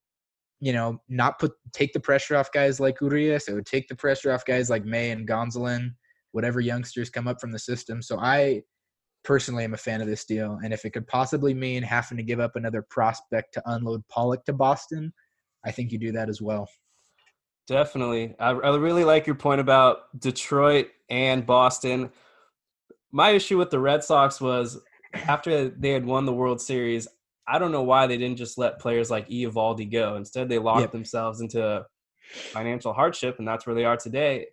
You 0.60 0.72
know, 0.72 1.02
not 1.08 1.40
put 1.40 1.52
take 1.72 1.92
the 1.92 1.98
pressure 1.98 2.36
off 2.36 2.52
guys 2.52 2.78
like 2.78 3.00
Urias. 3.00 3.48
It 3.48 3.54
would 3.54 3.66
take 3.66 3.88
the 3.88 3.96
pressure 3.96 4.30
off 4.30 4.44
guys 4.44 4.70
like 4.70 4.84
May 4.84 5.10
and 5.10 5.26
Gonsolin, 5.26 5.90
whatever 6.32 6.60
youngsters 6.60 7.10
come 7.10 7.28
up 7.28 7.40
from 7.40 7.52
the 7.52 7.58
system. 7.58 8.02
So 8.02 8.18
I 8.18 8.62
personally 9.24 9.64
am 9.64 9.74
a 9.74 9.78
fan 9.78 10.00
of 10.00 10.08
this 10.08 10.24
deal. 10.24 10.58
And 10.64 10.72
if 10.72 10.84
it 10.84 10.90
could 10.90 11.06
possibly 11.06 11.54
mean 11.54 11.82
having 11.82 12.16
to 12.18 12.24
give 12.24 12.40
up 12.40 12.56
another 12.56 12.84
prospect 12.90 13.54
to 13.54 13.62
unload 13.66 14.06
Pollock 14.08 14.44
to 14.46 14.52
Boston, 14.52 15.12
I 15.64 15.70
think 15.70 15.92
you 15.92 15.98
do 15.98 16.12
that 16.12 16.28
as 16.28 16.42
well. 16.42 16.68
Definitely. 17.68 18.34
I, 18.40 18.50
I 18.50 18.76
really 18.76 19.04
like 19.04 19.26
your 19.26 19.36
point 19.36 19.60
about 19.60 20.18
Detroit 20.18 20.88
and 21.08 21.46
Boston. 21.46 22.10
My 23.12 23.30
issue 23.30 23.58
with 23.58 23.70
the 23.70 23.78
Red 23.78 24.02
Sox 24.02 24.40
was 24.40 24.80
after 25.14 25.68
they 25.68 25.90
had 25.90 26.04
won 26.04 26.26
the 26.26 26.32
World 26.32 26.60
Series, 26.60 27.06
I 27.46 27.58
don't 27.58 27.72
know 27.72 27.82
why 27.82 28.06
they 28.06 28.16
didn't 28.16 28.38
just 28.38 28.58
let 28.58 28.80
players 28.80 29.10
like 29.10 29.28
Eovaldi 29.28 29.90
go. 29.90 30.16
Instead, 30.16 30.48
they 30.48 30.58
locked 30.58 30.80
yep. 30.80 30.92
themselves 30.92 31.40
into 31.40 31.84
financial 32.32 32.92
hardship, 32.92 33.38
and 33.38 33.46
that's 33.46 33.66
where 33.66 33.74
they 33.74 33.84
are 33.84 33.96
today. 33.96 34.46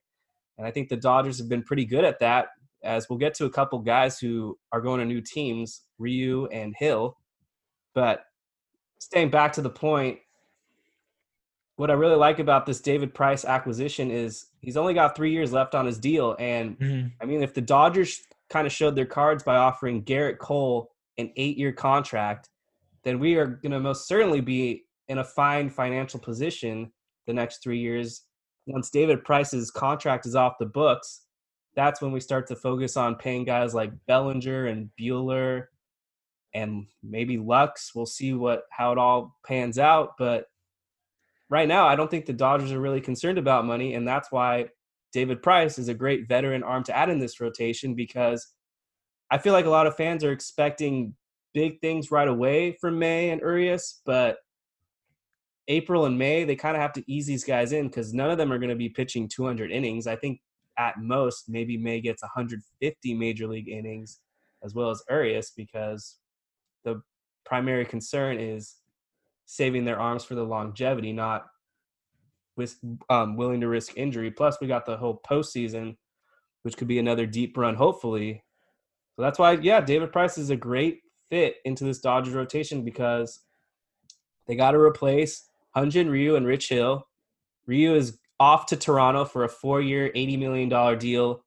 And 0.60 0.68
I 0.68 0.72
think 0.72 0.90
the 0.90 0.98
Dodgers 0.98 1.40
have 1.40 1.48
been 1.48 1.64
pretty 1.64 1.86
good 1.86 2.04
at 2.04 2.20
that 2.20 2.50
as 2.84 3.10
we'll 3.10 3.18
get 3.18 3.34
to 3.36 3.46
a 3.46 3.50
couple 3.50 3.80
guys 3.80 4.20
who 4.20 4.58
are 4.72 4.82
going 4.82 5.00
to 5.00 5.06
new 5.06 5.22
teams, 5.22 5.84
Ryu 5.98 6.48
and 6.48 6.76
Hill. 6.78 7.18
But 7.96 8.26
staying 9.00 9.30
back 9.30 9.54
to 9.54 9.62
the 9.62 9.70
point, 9.70 10.20
what 11.78 11.90
I 11.90 11.94
really 11.94 12.18
like 12.18 12.40
about 12.40 12.66
this 12.66 12.82
David 12.82 13.14
Price 13.14 13.46
acquisition 13.46 14.12
is 14.12 14.48
he's 14.60 14.76
only 14.76 14.94
got 14.94 15.16
three 15.16 15.32
years 15.32 15.54
left 15.54 15.76
on 15.76 15.86
his 15.86 15.98
deal. 15.98 16.36
And 16.38 16.78
mm-hmm. 16.78 17.08
I 17.22 17.26
mean, 17.26 17.42
if 17.42 17.54
the 17.54 17.62
Dodgers 17.62 18.20
kind 18.50 18.68
of 18.68 18.74
showed 18.74 18.96
their 18.96 19.06
cards 19.06 19.44
by 19.44 19.56
offering 19.56 20.04
Gerrit 20.04 20.40
Cole 20.40 20.92
an 21.18 21.32
eight 21.38 21.58
year 21.58 21.72
contract, 21.72 22.50
then 23.04 23.18
we 23.18 23.36
are 23.36 23.48
going 23.48 23.72
to 23.72 23.80
most 23.80 24.10
certainly 24.10 24.42
be 24.42 24.84
in 25.08 25.20
a 25.20 25.24
fine 25.24 25.70
financial 25.70 26.20
position 26.20 26.92
the 27.28 27.34
next 27.34 27.64
three 27.64 27.80
years. 27.80 28.24
Once 28.70 28.92
David 28.92 29.24
Price's 29.24 29.72
contract 29.72 30.28
is 30.28 30.36
off 30.36 30.60
the 30.60 30.66
books, 30.66 31.22
that's 31.76 32.02
when 32.02 32.12
we 32.12 32.20
start 32.20 32.46
to 32.48 32.56
focus 32.56 32.96
on 32.98 33.16
paying 33.16 33.44
guys 33.44 33.74
like 33.74 33.92
Bellinger 34.06 34.68
and 34.68 34.92
Buehler 35.00 35.66
and 36.54 36.86
maybe 37.02 37.38
Lux. 37.38 37.96
We'll 37.96 38.06
see 38.06 38.34
what 38.34 38.64
how 38.70 38.92
it 38.92 39.00
all 39.00 39.36
pans 39.44 39.80
out, 39.80 40.12
but 40.20 40.46
right 41.50 41.68
now 41.68 41.88
I 41.88 41.96
don't 41.96 42.12
think 42.12 42.28
the 42.28 42.34
Dodgers 42.34 42.72
are 42.72 42.80
really 42.80 43.02
concerned 43.02 43.40
about 43.40 43.66
money 43.66 43.96
and 43.96 44.08
that's 44.08 44.32
why 44.32 44.70
David 45.12 45.42
Price 45.42 45.80
is 45.80 45.88
a 45.88 45.96
great 45.96 46.28
veteran 46.28 46.62
arm 46.62 46.84
to 46.84 46.96
add 46.96 47.10
in 47.10 47.18
this 47.18 47.42
rotation 47.42 47.96
because 47.96 48.54
I 49.32 49.40
feel 49.40 49.54
like 49.54 49.66
a 49.66 49.72
lot 49.72 49.88
of 49.88 49.96
fans 49.96 50.24
are 50.24 50.32
expecting 50.32 51.16
big 51.56 51.82
things 51.82 52.12
right 52.12 52.28
away 52.28 52.78
from 52.80 53.00
May 53.00 53.32
and 53.32 53.42
Urias, 53.42 54.02
but 54.06 54.38
April 55.70 56.06
and 56.06 56.18
May, 56.18 56.44
they 56.44 56.56
kind 56.56 56.76
of 56.76 56.82
have 56.82 56.94
to 56.94 57.04
ease 57.12 57.28
these 57.28 57.44
guys 57.44 57.72
in 57.72 57.88
because 57.88 58.14
none 58.14 58.32
of 58.32 58.38
them 58.38 58.52
are 58.52 58.58
going 58.58 58.72
to 58.72 58.76
be 58.76 58.90
pitching 58.90 59.30
200 59.30 59.72
innings. 59.72 60.08
I 60.08 60.16
think 60.16 60.42
at 60.78 61.00
most, 61.00 61.48
maybe 61.48 61.78
May 61.78 62.02
gets 62.02 62.24
150 62.24 63.14
major 63.14 63.48
league 63.48 63.70
innings 63.70 64.20
as 64.64 64.74
well 64.74 64.90
as 64.90 65.04
Urias 65.10 65.52
because 65.56 66.18
the 66.84 67.02
primary 67.46 67.86
concern 67.86 68.40
is 68.40 68.78
saving 69.46 69.86
their 69.86 70.00
arms 70.00 70.24
for 70.24 70.36
the 70.36 70.44
longevity, 70.44 71.14
not 71.14 71.46
with 72.58 72.78
um, 73.10 73.38
willing 73.38 73.62
to 73.62 73.68
risk 73.68 73.94
injury. 73.96 74.32
Plus, 74.32 74.58
we 74.60 74.68
got 74.68 74.86
the 74.86 74.98
whole 74.98 75.22
postseason, 75.30 75.96
which 76.64 76.78
could 76.78 76.88
be 76.88 77.00
another 77.00 77.26
deep 77.26 77.58
run, 77.58 77.76
hopefully. 77.76 78.44
So 79.16 79.22
that's 79.22 79.40
why, 79.40 79.54
yeah, 79.54 79.82
David 79.82 80.12
Price 80.12 80.38
is 80.38 80.50
a 80.50 80.56
great 80.56 81.02
fit 81.30 81.58
into 81.64 81.84
this 81.84 82.00
Dodgers 82.00 82.34
rotation 82.34 82.84
because 82.84 83.42
they 84.48 84.56
got 84.56 84.72
to 84.72 84.80
replace 84.80 85.49
Hyun-Jin 85.76 86.10
Ryu 86.10 86.36
and 86.36 86.46
Rich 86.46 86.70
Hill. 86.70 87.08
Ryu 87.66 87.96
is 87.96 88.18
off 88.40 88.66
to 88.68 88.76
Toronto 88.76 89.26
for 89.26 89.44
a 89.44 89.50
four-year, 89.50 90.12
eighty 90.16 90.38
million 90.38 90.70
dollar 90.70 90.96
deal. 90.96 91.44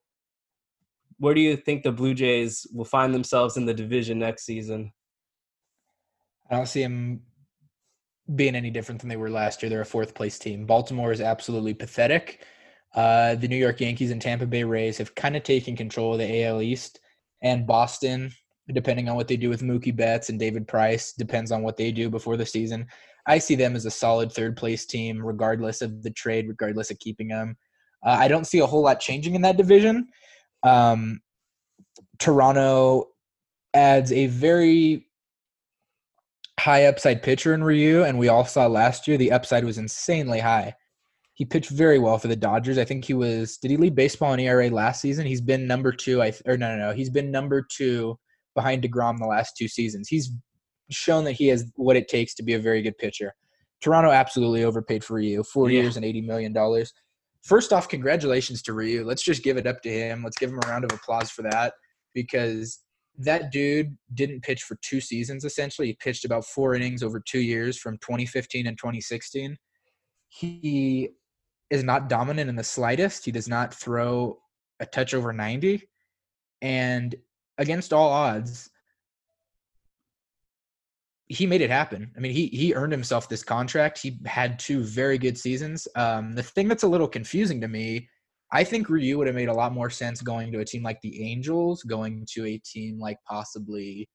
Where 1.19 1.35
do 1.35 1.41
you 1.41 1.57
think 1.57 1.83
the 1.83 1.93
Blue 1.93 2.15
Jays 2.15 2.67
will 2.73 2.85
find 2.85 3.15
themselves 3.15 3.57
in 3.57 3.65
the 3.65 3.75
division 3.75 4.19
next 4.19 4.45
season? 4.45 4.93
I 6.51 6.57
don't 6.57 6.67
see 6.67 6.83
them 6.83 7.23
being 8.35 8.55
any 8.55 8.71
different 8.71 9.01
than 9.01 9.09
they 9.09 9.17
were 9.17 9.31
last 9.31 9.63
year. 9.63 9.71
They're 9.71 9.81
a 9.81 9.87
fourth 9.87 10.15
place 10.15 10.39
team. 10.39 10.67
Baltimore 10.67 11.13
is 11.13 11.21
absolutely 11.21 11.75
pathetic. 11.75 12.45
Uh, 12.95 13.37
the 13.37 13.49
New 13.49 13.57
York 13.57 13.81
Yankees 13.81 14.11
and 14.11 14.21
Tampa 14.21 14.47
Bay 14.47 14.65
Rays 14.65 14.99
have 14.99 15.15
kind 15.15 15.37
of 15.37 15.43
taken 15.43 15.77
control 15.77 16.13
of 16.13 16.19
the 16.19 16.45
AL 16.45 16.61
East, 16.61 17.01
and 17.43 17.67
Boston, 17.67 18.33
depending 18.73 19.09
on 19.09 19.17
what 19.17 19.29
they 19.29 19.37
do 19.37 19.49
with 19.49 19.63
Mookie 19.63 19.97
Betts 19.97 20.29
and 20.29 20.39
David 20.39 20.69
Price, 20.69 21.13
depends 21.13 21.51
on 21.53 21.63
what 21.63 21.77
they 21.77 21.91
do 21.91 22.11
before 22.11 22.37
the 22.37 22.47
season. 22.47 22.87
I 23.27 23.39
see 23.39 23.55
them 23.55 23.77
as 23.77 23.87
a 23.87 23.91
solid 23.91 24.33
third 24.33 24.57
place 24.57 24.85
team, 24.85 25.25
regardless 25.25 25.83
of 25.83 26.03
the 26.03 26.11
trade, 26.11 26.49
regardless 26.49 26.91
of 26.91 26.99
keeping 26.99 27.29
them. 27.29 27.57
Uh, 28.05 28.17
I 28.19 28.29
don't 28.29 28.47
see 28.47 28.59
a 28.59 28.67
whole 28.67 28.83
lot 28.83 29.01
changing 29.01 29.35
in 29.35 29.43
that 29.43 29.57
division. 29.57 30.09
Um, 30.65 31.21
Toronto 32.19 33.09
adds 33.75 34.13
a 34.13 34.27
very 34.27 35.07
high 36.59 36.87
upside 36.87 37.23
pitcher 37.23 37.55
in 37.55 37.65
Ryu, 37.65 38.05
and 38.05 38.19
we 38.19 38.29
all 38.29 38.45
saw 38.45 38.67
last 38.67 39.07
year 39.07 39.17
the 39.17 39.33
upside 39.33 39.65
was 39.65 39.79
insanely 39.79 40.41
high. 40.41 40.75
He 41.35 41.45
pitched 41.45 41.71
very 41.71 41.99
well 41.99 42.19
for 42.19 42.29
the 42.29 42.37
Dodgers. 42.37 42.79
I 42.79 42.85
think 42.85 43.05
he 43.05 43.15
was. 43.15 43.57
Did 43.57 43.71
he 43.71 43.77
lead 43.77 43.95
baseball 43.95 44.33
in 44.35 44.41
ERA 44.41 44.69
last 44.69 45.01
season? 45.01 45.27
He's 45.27 45.41
been 45.41 45.67
number 45.67 45.91
two. 45.91 46.23
I 46.23 46.33
or 46.47 46.57
no, 46.57 46.77
no, 46.77 46.89
no. 46.89 46.95
He's 46.95 47.11
been 47.11 47.31
number 47.31 47.63
two 47.63 48.19
behind 48.55 48.83
Degrom 48.83 49.19
the 49.19 49.27
last 49.27 49.57
two 49.57 49.67
seasons. 49.67 50.09
He's 50.09 50.31
shown 50.93 51.25
that 51.25 51.33
he 51.33 51.49
has 51.49 51.65
what 51.77 51.97
it 51.97 52.09
takes 52.09 52.35
to 52.35 52.43
be 52.43 52.55
a 52.55 52.59
very 52.59 52.83
good 52.83 52.99
pitcher. 52.99 53.35
Toronto 53.81 54.11
absolutely 54.11 54.65
overpaid 54.65 55.03
for 55.03 55.15
Ryu, 55.15 55.43
four 55.43 55.71
yeah. 55.71 55.83
years 55.83 55.97
and 55.97 56.05
eighty 56.05 56.21
million 56.21 56.53
dollars. 56.53 56.93
First 57.43 57.73
off, 57.73 57.89
congratulations 57.89 58.63
to 58.63 58.73
Ryu. 58.73 59.05
Let's 59.05 59.23
just 59.23 59.43
give 59.43 59.57
it 59.57 59.67
up 59.67 59.83
to 59.83 59.91
him. 59.91 60.23
Let's 60.23 60.39
give 60.39 60.51
him 60.51 60.61
a 60.65 60.69
round 60.69 60.85
of 60.85 60.93
applause 60.93 61.31
for 61.31 61.43
that 61.43 61.75
because 62.15 62.81
that 63.19 63.51
dude 63.51 63.97
didn't 64.15 64.43
pitch 64.43 64.63
for 64.63 64.79
two 64.83 65.01
seasons 65.01 65.45
essentially. 65.45 65.89
He 65.89 65.95
pitched 65.95 66.25
about 66.25 66.45
four 66.45 66.75
innings 66.75 67.03
over 67.03 67.21
two 67.21 67.41
years 67.41 67.77
from 67.79 67.99
2015 67.99 68.67
and 68.67 68.79
2016. 68.79 69.57
He 70.29 71.11
is 71.71 71.83
not 71.83 72.09
dominant 72.09 72.49
in 72.49 72.57
the 72.57 72.65
slightest. 72.65 73.25
He 73.25 73.33
does 73.33 73.49
not 73.49 73.75
throw 73.75 74.39
a 74.81 74.87
touch 74.87 75.15
over 75.15 75.33
90. 75.33 75.83
And 76.61 77.15
against 77.59 77.93
all 77.93 78.11
odds, 78.11 78.71
he 81.33 81.47
made 81.47 81.63
it 81.63 81.71
happen. 81.71 82.13
I 82.17 82.21
mean, 82.21 82.33
he 82.33 82.47
he 82.49 82.75
earned 82.75 82.93
himself 82.93 83.29
this 83.29 83.43
contract. 83.43 83.99
He 83.99 84.19
had 84.27 84.59
two 84.59 84.83
very 84.83 85.17
good 85.17 85.39
seasons. 85.39 85.89
Um, 85.97 86.33
the 86.33 86.43
thing 86.43 86.69
that's 86.69 86.83
a 86.83 86.89
little 86.89 87.09
confusing 87.09 87.61
to 87.63 87.69
me, 87.69 88.09
I 88.51 88.65
think 88.65 88.91
Ryu 88.91 89.17
would 89.19 89.27
have 89.27 89.37
made 89.37 89.49
a 89.49 89.55
lot 89.55 89.73
more 89.73 89.89
sense 89.89 90.21
going 90.21 90.53
to 90.53 90.61
a 90.61 90.65
team 90.65 90.83
like 90.83 91.01
the 91.01 91.23
Angels, 91.23 91.83
going 91.85 92.27
to 92.33 92.47
a 92.47 92.59
team 92.59 92.99
like 93.01 93.17
possibly, 93.27 94.09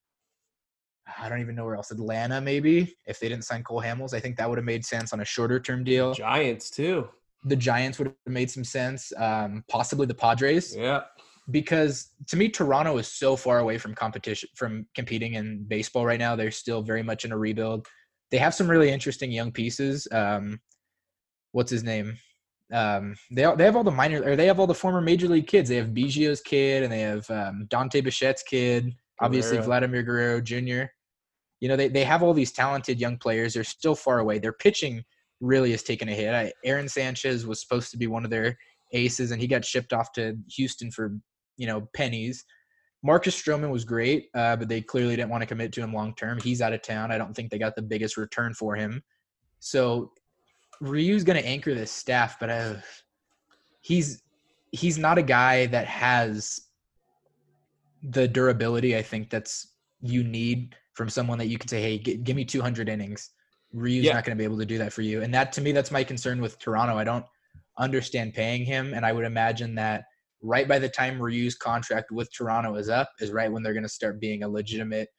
I 1.19 1.27
don't 1.27 1.41
even 1.41 1.55
know 1.55 1.65
where 1.65 1.75
else, 1.75 1.89
Atlanta 1.89 2.39
maybe. 2.39 2.95
If 3.07 3.19
they 3.19 3.29
didn't 3.29 3.45
sign 3.45 3.63
Cole 3.63 3.81
Hamels, 3.81 4.13
I 4.13 4.19
think 4.19 4.37
that 4.37 4.47
would 4.47 4.59
have 4.59 4.65
made 4.65 4.85
sense 4.85 5.11
on 5.11 5.21
a 5.21 5.25
shorter 5.25 5.59
term 5.59 5.83
deal. 5.83 6.13
Giants 6.13 6.69
too. 6.69 7.09
The 7.45 7.55
Giants 7.55 7.97
would 7.97 8.07
have 8.07 8.33
made 8.33 8.51
some 8.51 8.63
sense. 8.63 9.11
Um, 9.17 9.63
possibly 9.69 10.05
the 10.05 10.13
Padres. 10.13 10.75
Yeah 10.75 11.01
because 11.51 12.11
to 12.27 12.37
me 12.37 12.49
Toronto 12.49 12.97
is 12.97 13.07
so 13.07 13.35
far 13.35 13.59
away 13.59 13.77
from 13.77 13.95
competition 13.95 14.49
from 14.55 14.85
competing 14.95 15.35
in 15.35 15.63
baseball 15.67 16.05
right 16.05 16.19
now. 16.19 16.35
They're 16.35 16.51
still 16.51 16.81
very 16.81 17.03
much 17.03 17.25
in 17.25 17.31
a 17.31 17.37
rebuild. 17.37 17.87
They 18.31 18.37
have 18.37 18.53
some 18.53 18.69
really 18.69 18.89
interesting 18.89 19.31
young 19.31 19.51
pieces. 19.51 20.07
Um, 20.11 20.59
what's 21.53 21.71
his 21.71 21.83
name? 21.83 22.17
Um, 22.73 23.15
they 23.31 23.49
they 23.55 23.63
have 23.63 23.77
all 23.77 23.85
the 23.85 23.91
minor 23.91 24.21
or 24.23 24.35
they 24.35 24.47
have 24.47 24.59
all 24.59 24.67
the 24.67 24.75
former 24.75 25.01
major 25.01 25.27
league 25.27 25.47
kids. 25.47 25.69
They 25.69 25.77
have 25.77 25.93
Biggio's 25.93 26.41
kid 26.41 26.83
and 26.83 26.91
they 26.91 26.99
have 26.99 27.29
um, 27.29 27.65
Dante 27.69 28.01
Bichette's 28.01 28.43
kid. 28.43 28.93
Obviously 29.21 29.53
Guerrero. 29.53 29.65
Vladimir 29.65 30.03
Guerrero 30.03 30.41
Jr. 30.41 30.91
You 31.61 31.69
know 31.69 31.77
they 31.77 31.87
they 31.87 32.03
have 32.03 32.23
all 32.23 32.33
these 32.33 32.51
talented 32.51 32.99
young 32.99 33.17
players. 33.17 33.53
They're 33.53 33.63
still 33.63 33.95
far 33.95 34.19
away. 34.19 34.39
Their 34.39 34.53
pitching 34.53 35.03
really 35.39 35.71
has 35.71 35.83
taken 35.83 36.09
a 36.09 36.13
hit. 36.13 36.33
I, 36.33 36.51
Aaron 36.65 36.89
Sanchez 36.89 37.45
was 37.45 37.61
supposed 37.61 37.91
to 37.91 37.97
be 37.97 38.07
one 38.07 38.25
of 38.25 38.31
their 38.31 38.57
aces 38.93 39.31
and 39.31 39.41
he 39.41 39.47
got 39.47 39.65
shipped 39.65 39.93
off 39.93 40.11
to 40.13 40.35
Houston 40.55 40.91
for 40.91 41.13
you 41.57 41.67
know 41.67 41.87
pennies. 41.93 42.45
Marcus 43.03 43.39
Stroman 43.39 43.69
was 43.69 43.85
great, 43.85 44.29
uh, 44.33 44.55
but 44.55 44.67
they 44.67 44.81
clearly 44.81 45.15
didn't 45.15 45.29
want 45.29 45.41
to 45.41 45.47
commit 45.47 45.71
to 45.73 45.81
him 45.81 45.93
long 45.93 46.15
term. 46.15 46.39
He's 46.41 46.61
out 46.61 46.73
of 46.73 46.81
town. 46.81 47.11
I 47.11 47.17
don't 47.17 47.33
think 47.35 47.51
they 47.51 47.59
got 47.59 47.75
the 47.75 47.81
biggest 47.81 48.17
return 48.17 48.53
for 48.53 48.75
him. 48.75 49.03
So 49.59 50.11
Ryu's 50.81 51.23
going 51.23 51.39
to 51.41 51.47
anchor 51.47 51.73
this 51.73 51.91
staff, 51.91 52.37
but 52.39 52.49
uh, 52.49 52.75
he's 53.81 54.23
he's 54.71 54.97
not 54.97 55.17
a 55.17 55.23
guy 55.23 55.67
that 55.67 55.87
has 55.87 56.61
the 58.03 58.27
durability 58.27 58.95
I 58.95 59.01
think 59.01 59.29
that's 59.29 59.73
you 60.01 60.23
need 60.23 60.75
from 60.93 61.09
someone 61.09 61.37
that 61.37 61.47
you 61.47 61.57
can 61.57 61.67
say, 61.67 61.81
"Hey, 61.81 61.99
g- 61.99 62.17
give 62.17 62.35
me 62.35 62.45
200 62.45 62.89
innings." 62.89 63.31
Ryu's 63.73 64.05
yeah. 64.05 64.13
not 64.13 64.23
going 64.23 64.35
to 64.35 64.39
be 64.39 64.45
able 64.45 64.57
to 64.57 64.65
do 64.65 64.77
that 64.77 64.93
for 64.93 65.01
you, 65.01 65.21
and 65.21 65.33
that 65.33 65.51
to 65.53 65.61
me, 65.61 65.71
that's 65.71 65.91
my 65.91 66.03
concern 66.03 66.41
with 66.41 66.57
Toronto. 66.59 66.97
I 66.97 67.03
don't 67.03 67.25
understand 67.77 68.33
paying 68.33 68.65
him. 68.65 68.93
And 68.93 69.05
I 69.05 69.11
would 69.11 69.25
imagine 69.25 69.75
that 69.75 70.05
right 70.41 70.67
by 70.67 70.79
the 70.79 70.89
time 70.89 71.21
Ryu's 71.21 71.55
contract 71.55 72.11
with 72.11 72.31
Toronto 72.33 72.75
is 72.75 72.89
up 72.89 73.09
is 73.19 73.31
right 73.31 73.51
when 73.51 73.63
they're 73.63 73.73
going 73.73 73.83
to 73.83 73.89
start 73.89 74.19
being 74.19 74.43
a 74.43 74.49
legitimate 74.49 75.09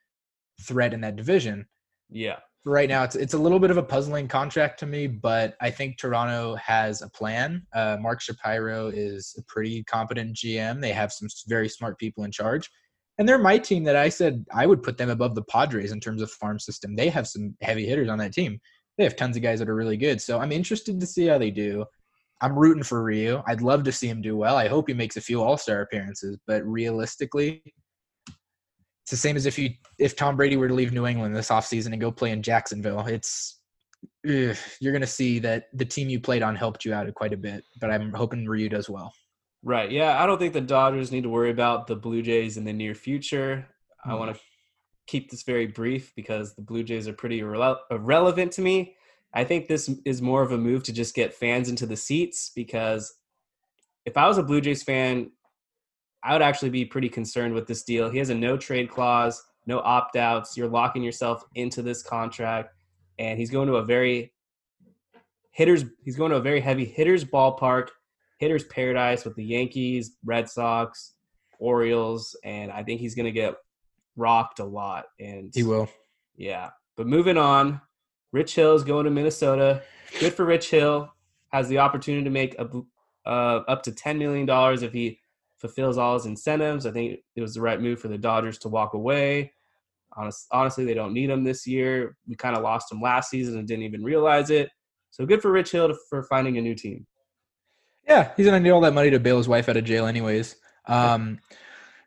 threat 0.62 0.94
in 0.94 1.00
that 1.02 1.16
division. 1.16 1.66
Yeah. 2.10 2.36
Right 2.64 2.88
now, 2.88 3.04
it's 3.04 3.14
it's 3.14 3.34
a 3.34 3.38
little 3.38 3.60
bit 3.60 3.70
of 3.70 3.76
a 3.76 3.82
puzzling 3.82 4.28
contract 4.28 4.78
to 4.80 4.86
me, 4.86 5.06
but 5.06 5.56
I 5.60 5.70
think 5.70 5.96
Toronto 5.96 6.54
has 6.56 7.00
a 7.00 7.08
plan. 7.08 7.66
Uh, 7.72 7.96
Mark 8.00 8.20
Shapiro 8.20 8.88
is 8.88 9.34
a 9.38 9.42
pretty 9.44 9.84
competent 9.84 10.36
GM. 10.36 10.80
They 10.80 10.92
have 10.92 11.12
some 11.12 11.28
very 11.46 11.68
smart 11.68 11.98
people 11.98 12.24
in 12.24 12.32
charge, 12.32 12.68
and 13.16 13.28
they're 13.28 13.38
my 13.38 13.58
team 13.58 13.84
that 13.84 13.96
I 13.96 14.08
said 14.08 14.44
I 14.52 14.66
would 14.66 14.82
put 14.82 14.98
them 14.98 15.08
above 15.08 15.34
the 15.34 15.44
Padres 15.44 15.92
in 15.92 16.00
terms 16.00 16.20
of 16.20 16.30
farm 16.30 16.58
system. 16.58 16.94
They 16.94 17.08
have 17.08 17.28
some 17.28 17.56
heavy 17.62 17.86
hitters 17.86 18.08
on 18.08 18.18
that 18.18 18.34
team. 18.34 18.60
They 18.98 19.04
have 19.04 19.16
tons 19.16 19.36
of 19.36 19.42
guys 19.42 19.60
that 19.60 19.68
are 19.68 19.74
really 19.74 19.96
good. 19.96 20.20
So 20.20 20.40
I'm 20.40 20.52
interested 20.52 21.00
to 21.00 21.06
see 21.06 21.26
how 21.26 21.38
they 21.38 21.52
do. 21.52 21.86
I'm 22.40 22.56
rooting 22.56 22.82
for 22.82 23.02
Ryu. 23.02 23.42
I'd 23.46 23.62
love 23.62 23.82
to 23.84 23.92
see 23.92 24.08
him 24.08 24.22
do 24.22 24.36
well. 24.36 24.56
I 24.56 24.68
hope 24.68 24.88
he 24.88 24.94
makes 24.94 25.16
a 25.16 25.20
few 25.20 25.42
All 25.42 25.56
Star 25.56 25.80
appearances, 25.80 26.38
but 26.46 26.64
realistically, 26.64 27.62
it's 28.28 29.10
the 29.10 29.16
same 29.16 29.36
as 29.36 29.46
if 29.46 29.58
you 29.58 29.70
if 29.98 30.16
Tom 30.16 30.36
Brady 30.36 30.56
were 30.56 30.68
to 30.68 30.74
leave 30.74 30.92
New 30.92 31.06
England 31.06 31.34
this 31.34 31.48
offseason 31.48 31.92
and 31.92 32.00
go 32.00 32.12
play 32.12 32.30
in 32.30 32.42
Jacksonville. 32.42 33.06
It's 33.06 33.60
ugh, 34.28 34.56
you're 34.80 34.92
going 34.92 35.00
to 35.00 35.06
see 35.06 35.38
that 35.40 35.64
the 35.72 35.84
team 35.84 36.08
you 36.08 36.20
played 36.20 36.42
on 36.42 36.54
helped 36.54 36.84
you 36.84 36.94
out 36.94 37.12
quite 37.14 37.32
a 37.32 37.36
bit, 37.38 37.64
but 37.80 37.90
I'm 37.90 38.12
hoping 38.12 38.46
Ryu 38.46 38.68
does 38.68 38.88
well. 38.88 39.12
Right. 39.62 39.90
Yeah, 39.90 40.22
I 40.22 40.26
don't 40.26 40.38
think 40.38 40.52
the 40.52 40.60
Dodgers 40.60 41.10
need 41.10 41.24
to 41.24 41.28
worry 41.28 41.50
about 41.50 41.86
the 41.86 41.96
Blue 41.96 42.22
Jays 42.22 42.56
in 42.56 42.64
the 42.64 42.72
near 42.72 42.94
future. 42.94 43.66
Mm. 44.06 44.12
I 44.12 44.14
want 44.14 44.34
to 44.34 44.40
keep 45.06 45.30
this 45.30 45.42
very 45.42 45.66
brief 45.66 46.12
because 46.14 46.54
the 46.54 46.62
Blue 46.62 46.84
Jays 46.84 47.08
are 47.08 47.12
pretty 47.12 47.40
irrele- 47.40 47.78
irrelevant 47.90 48.52
to 48.52 48.60
me. 48.60 48.94
I 49.34 49.44
think 49.44 49.68
this 49.68 49.90
is 50.04 50.22
more 50.22 50.42
of 50.42 50.52
a 50.52 50.58
move 50.58 50.82
to 50.84 50.92
just 50.92 51.14
get 51.14 51.34
fans 51.34 51.68
into 51.68 51.86
the 51.86 51.96
seats 51.96 52.50
because 52.54 53.14
if 54.06 54.16
I 54.16 54.26
was 54.26 54.38
a 54.38 54.42
Blue 54.42 54.60
Jays 54.60 54.82
fan, 54.82 55.30
I 56.24 56.32
would 56.32 56.42
actually 56.42 56.70
be 56.70 56.84
pretty 56.84 57.08
concerned 57.08 57.54
with 57.54 57.66
this 57.66 57.82
deal. 57.82 58.10
He 58.10 58.18
has 58.18 58.30
a 58.30 58.34
no 58.34 58.56
trade 58.56 58.90
clause, 58.90 59.42
no 59.66 59.80
opt 59.80 60.16
outs. 60.16 60.56
You're 60.56 60.68
locking 60.68 61.02
yourself 61.02 61.44
into 61.54 61.82
this 61.82 62.02
contract, 62.02 62.74
and 63.18 63.38
he's 63.38 63.50
going 63.50 63.68
to 63.68 63.76
a 63.76 63.84
very 63.84 64.32
hitters. 65.52 65.84
He's 66.02 66.16
going 66.16 66.30
to 66.30 66.38
a 66.38 66.42
very 66.42 66.60
heavy 66.60 66.84
hitters 66.84 67.24
ballpark, 67.24 67.88
hitters 68.38 68.64
paradise 68.64 69.24
with 69.24 69.36
the 69.36 69.44
Yankees, 69.44 70.16
Red 70.24 70.48
Sox, 70.48 71.14
Orioles, 71.58 72.36
and 72.44 72.72
I 72.72 72.82
think 72.82 73.00
he's 73.00 73.14
going 73.14 73.26
to 73.26 73.32
get 73.32 73.54
rocked 74.16 74.58
a 74.58 74.64
lot. 74.64 75.04
And 75.20 75.52
he 75.54 75.62
will. 75.62 75.88
Yeah. 76.36 76.70
But 76.96 77.06
moving 77.06 77.36
on, 77.36 77.80
Rich 78.32 78.54
Hill 78.54 78.74
is 78.74 78.84
going 78.84 79.04
to 79.04 79.10
Minnesota. 79.10 79.82
Good 80.20 80.34
for 80.34 80.44
Rich 80.44 80.70
Hill. 80.70 81.12
Has 81.48 81.68
the 81.68 81.78
opportunity 81.78 82.24
to 82.24 82.30
make 82.30 82.54
a, 82.58 82.68
uh, 83.26 83.62
up 83.68 83.82
to 83.84 83.92
$10 83.92 84.18
million 84.18 84.48
if 84.82 84.92
he 84.92 85.18
fulfills 85.58 85.98
all 85.98 86.14
his 86.14 86.26
incentives. 86.26 86.86
I 86.86 86.90
think 86.90 87.20
it 87.34 87.40
was 87.40 87.54
the 87.54 87.60
right 87.60 87.80
move 87.80 88.00
for 88.00 88.08
the 88.08 88.18
Dodgers 88.18 88.58
to 88.58 88.68
walk 88.68 88.94
away. 88.94 89.52
Honest, 90.16 90.46
honestly, 90.50 90.84
they 90.84 90.94
don't 90.94 91.12
need 91.12 91.30
him 91.30 91.44
this 91.44 91.66
year. 91.66 92.16
We 92.26 92.34
kind 92.36 92.56
of 92.56 92.62
lost 92.62 92.90
him 92.92 93.00
last 93.00 93.30
season 93.30 93.58
and 93.58 93.66
didn't 93.66 93.84
even 93.84 94.02
realize 94.02 94.50
it. 94.50 94.70
So 95.10 95.26
good 95.26 95.42
for 95.42 95.50
Rich 95.50 95.72
Hill 95.72 95.88
to, 95.88 95.96
for 96.08 96.22
finding 96.24 96.58
a 96.58 96.60
new 96.60 96.74
team. 96.74 97.06
Yeah, 98.06 98.32
he's 98.36 98.46
gonna 98.46 98.60
need 98.60 98.70
all 98.70 98.80
that 98.80 98.94
money 98.94 99.10
to 99.10 99.20
bail 99.20 99.36
his 99.36 99.48
wife 99.48 99.68
out 99.68 99.76
of 99.76 99.84
jail, 99.84 100.06
anyways. 100.06 100.56
Um, 100.86 101.38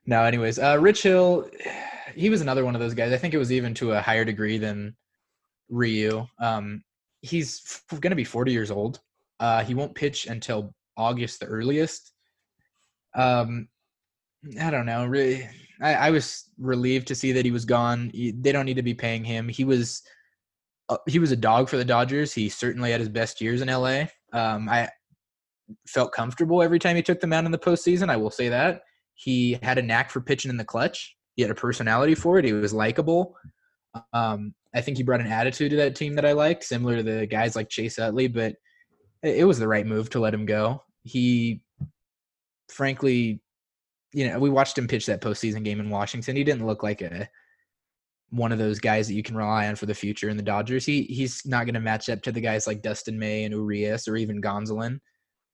no, 0.06 0.24
anyways, 0.24 0.58
uh, 0.58 0.78
Rich 0.80 1.04
Hill, 1.04 1.50
he 2.16 2.30
was 2.30 2.42
another 2.42 2.66
one 2.66 2.74
of 2.74 2.82
those 2.82 2.96
guys. 2.96 3.14
I 3.14 3.18
think 3.18 3.34
it 3.34 3.38
was 3.38 3.52
even 3.52 3.74
to 3.76 3.92
a 3.94 4.02
higher 4.02 4.26
degree 4.26 4.58
than 4.58 4.96
Ryu. 5.72 6.28
Um, 6.40 6.84
he's 7.22 7.62
f- 7.66 8.00
going 8.00 8.12
to 8.12 8.16
be 8.16 8.24
40 8.24 8.52
years 8.52 8.70
old. 8.70 9.00
Uh, 9.40 9.64
he 9.64 9.74
won't 9.74 9.96
pitch 9.96 10.28
until 10.28 10.76
August, 10.98 11.40
the 11.40 11.48
earliest. 11.48 12.12
Um, 13.16 13.68
I 14.60 14.70
don't 14.70 14.86
know. 14.86 15.06
Really, 15.06 15.48
I, 15.82 15.94
I, 15.96 16.10
was 16.12 16.50
relieved 16.60 17.08
to 17.08 17.16
see 17.16 17.32
that 17.32 17.46
he 17.46 17.52
was 17.52 17.66
gone. 17.66 18.12
They 18.14 18.52
don't 18.52 18.66
need 18.66 18.76
to 18.76 18.84
be 18.84 18.94
paying 18.94 19.24
him. 19.24 19.48
He 19.48 19.64
was 19.64 20.04
uh, 20.90 20.98
he 21.08 21.20
was 21.20 21.32
a 21.32 21.36
dog 21.36 21.70
for 21.70 21.78
the 21.78 21.86
Dodgers. 21.86 22.34
He 22.34 22.50
certainly 22.50 22.92
had 22.92 23.00
his 23.00 23.10
best 23.10 23.42
years 23.42 23.62
in 23.62 23.68
LA. 23.68 24.06
Um, 24.34 24.70
I 24.70 24.90
felt 25.88 26.12
comfortable 26.12 26.62
every 26.62 26.80
time 26.80 26.96
he 26.96 27.02
took 27.02 27.20
them 27.20 27.34
out 27.34 27.46
in 27.46 27.52
the 27.52 27.58
postseason. 27.58 28.10
I 28.10 28.18
will 28.18 28.32
say 28.32 28.50
that 28.50 28.82
he 29.14 29.60
had 29.62 29.78
a 29.78 29.82
knack 29.82 30.10
for 30.10 30.22
pitching 30.22 30.50
in 30.50 30.58
the 30.58 30.66
clutch. 30.66 31.16
He 31.36 31.42
had 31.42 31.52
a 31.52 31.56
personality 31.56 32.16
for 32.16 32.38
it. 32.40 32.46
He 32.46 32.54
was 32.54 32.74
likable. 32.74 33.36
Um, 34.14 34.54
I 34.74 34.82
think 34.82 34.98
he 34.98 35.04
brought 35.04 35.22
an 35.22 35.28
attitude 35.28 35.72
to 35.72 35.78
that 35.78 35.96
team 35.96 36.16
that 36.16 36.26
I 36.26 36.32
like, 36.32 36.64
similar 36.64 36.98
to 36.98 37.04
the 37.04 37.26
guys 37.26 37.56
like 37.56 37.70
Chase 37.70 38.00
Utley, 38.00 38.28
but 38.28 38.56
it 39.22 39.46
was 39.46 39.60
the 39.60 39.68
right 39.68 39.86
move 39.86 40.10
to 40.12 40.20
let 40.20 40.34
him 40.34 40.46
go. 40.46 40.84
He, 41.04 41.62
frankly, 42.70 43.42
you 44.14 44.28
know, 44.28 44.40
we 44.40 44.50
watched 44.50 44.78
him 44.78 44.88
pitch 44.88 45.06
that 45.06 45.22
postseason 45.22 45.64
game 45.64 45.80
in 45.80 45.90
Washington. 45.90 46.36
He 46.36 46.44
didn't 46.44 46.66
look 46.66 46.84
like 46.84 47.02
a 47.02 47.30
one 48.30 48.54
of 48.54 48.58
those 48.58 48.80
guys 48.80 49.08
that 49.08 49.14
you 49.14 49.24
can 49.24 49.36
rely 49.36 49.68
on 49.68 49.76
for 49.76 49.86
the 49.86 49.94
future 49.94 50.30
in 50.30 50.38
the 50.38 50.44
Dodgers. 50.44 50.86
He 50.86 51.04
he's 51.04 51.46
not 51.46 51.66
going 51.66 51.76
to 51.76 51.82
match 51.82 52.10
up 52.10 52.22
to 52.24 52.32
the 52.32 52.42
guys 52.42 52.66
like 52.66 52.82
Dustin 52.82 53.20
May 53.20 53.44
and 53.44 53.54
Urias 53.54 54.08
or 54.08 54.16
even 54.16 54.42
Gonzalez. 54.42 54.94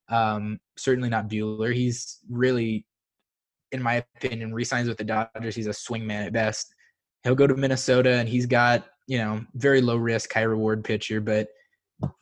Um, 0.09 0.59
certainly 0.77 1.09
not 1.09 1.27
Buehler. 1.27 1.73
He's 1.73 2.19
really, 2.29 2.85
in 3.71 3.81
my 3.81 4.03
opinion, 4.15 4.53
resigns 4.53 4.87
with 4.87 4.97
the 4.97 5.03
Dodgers. 5.03 5.55
He's 5.55 5.67
a 5.67 5.71
swingman 5.71 6.27
at 6.27 6.33
best. 6.33 6.73
He'll 7.27 7.35
go 7.35 7.47
to 7.47 7.55
Minnesota 7.55 8.13
and 8.13 8.27
he's 8.27 8.45
got 8.45 8.85
you 9.07 9.17
know, 9.17 9.43
very 9.55 9.81
low 9.81 9.95
risk, 9.95 10.31
high 10.33 10.41
reward 10.41 10.83
pitcher, 10.83 11.21
but 11.21 11.47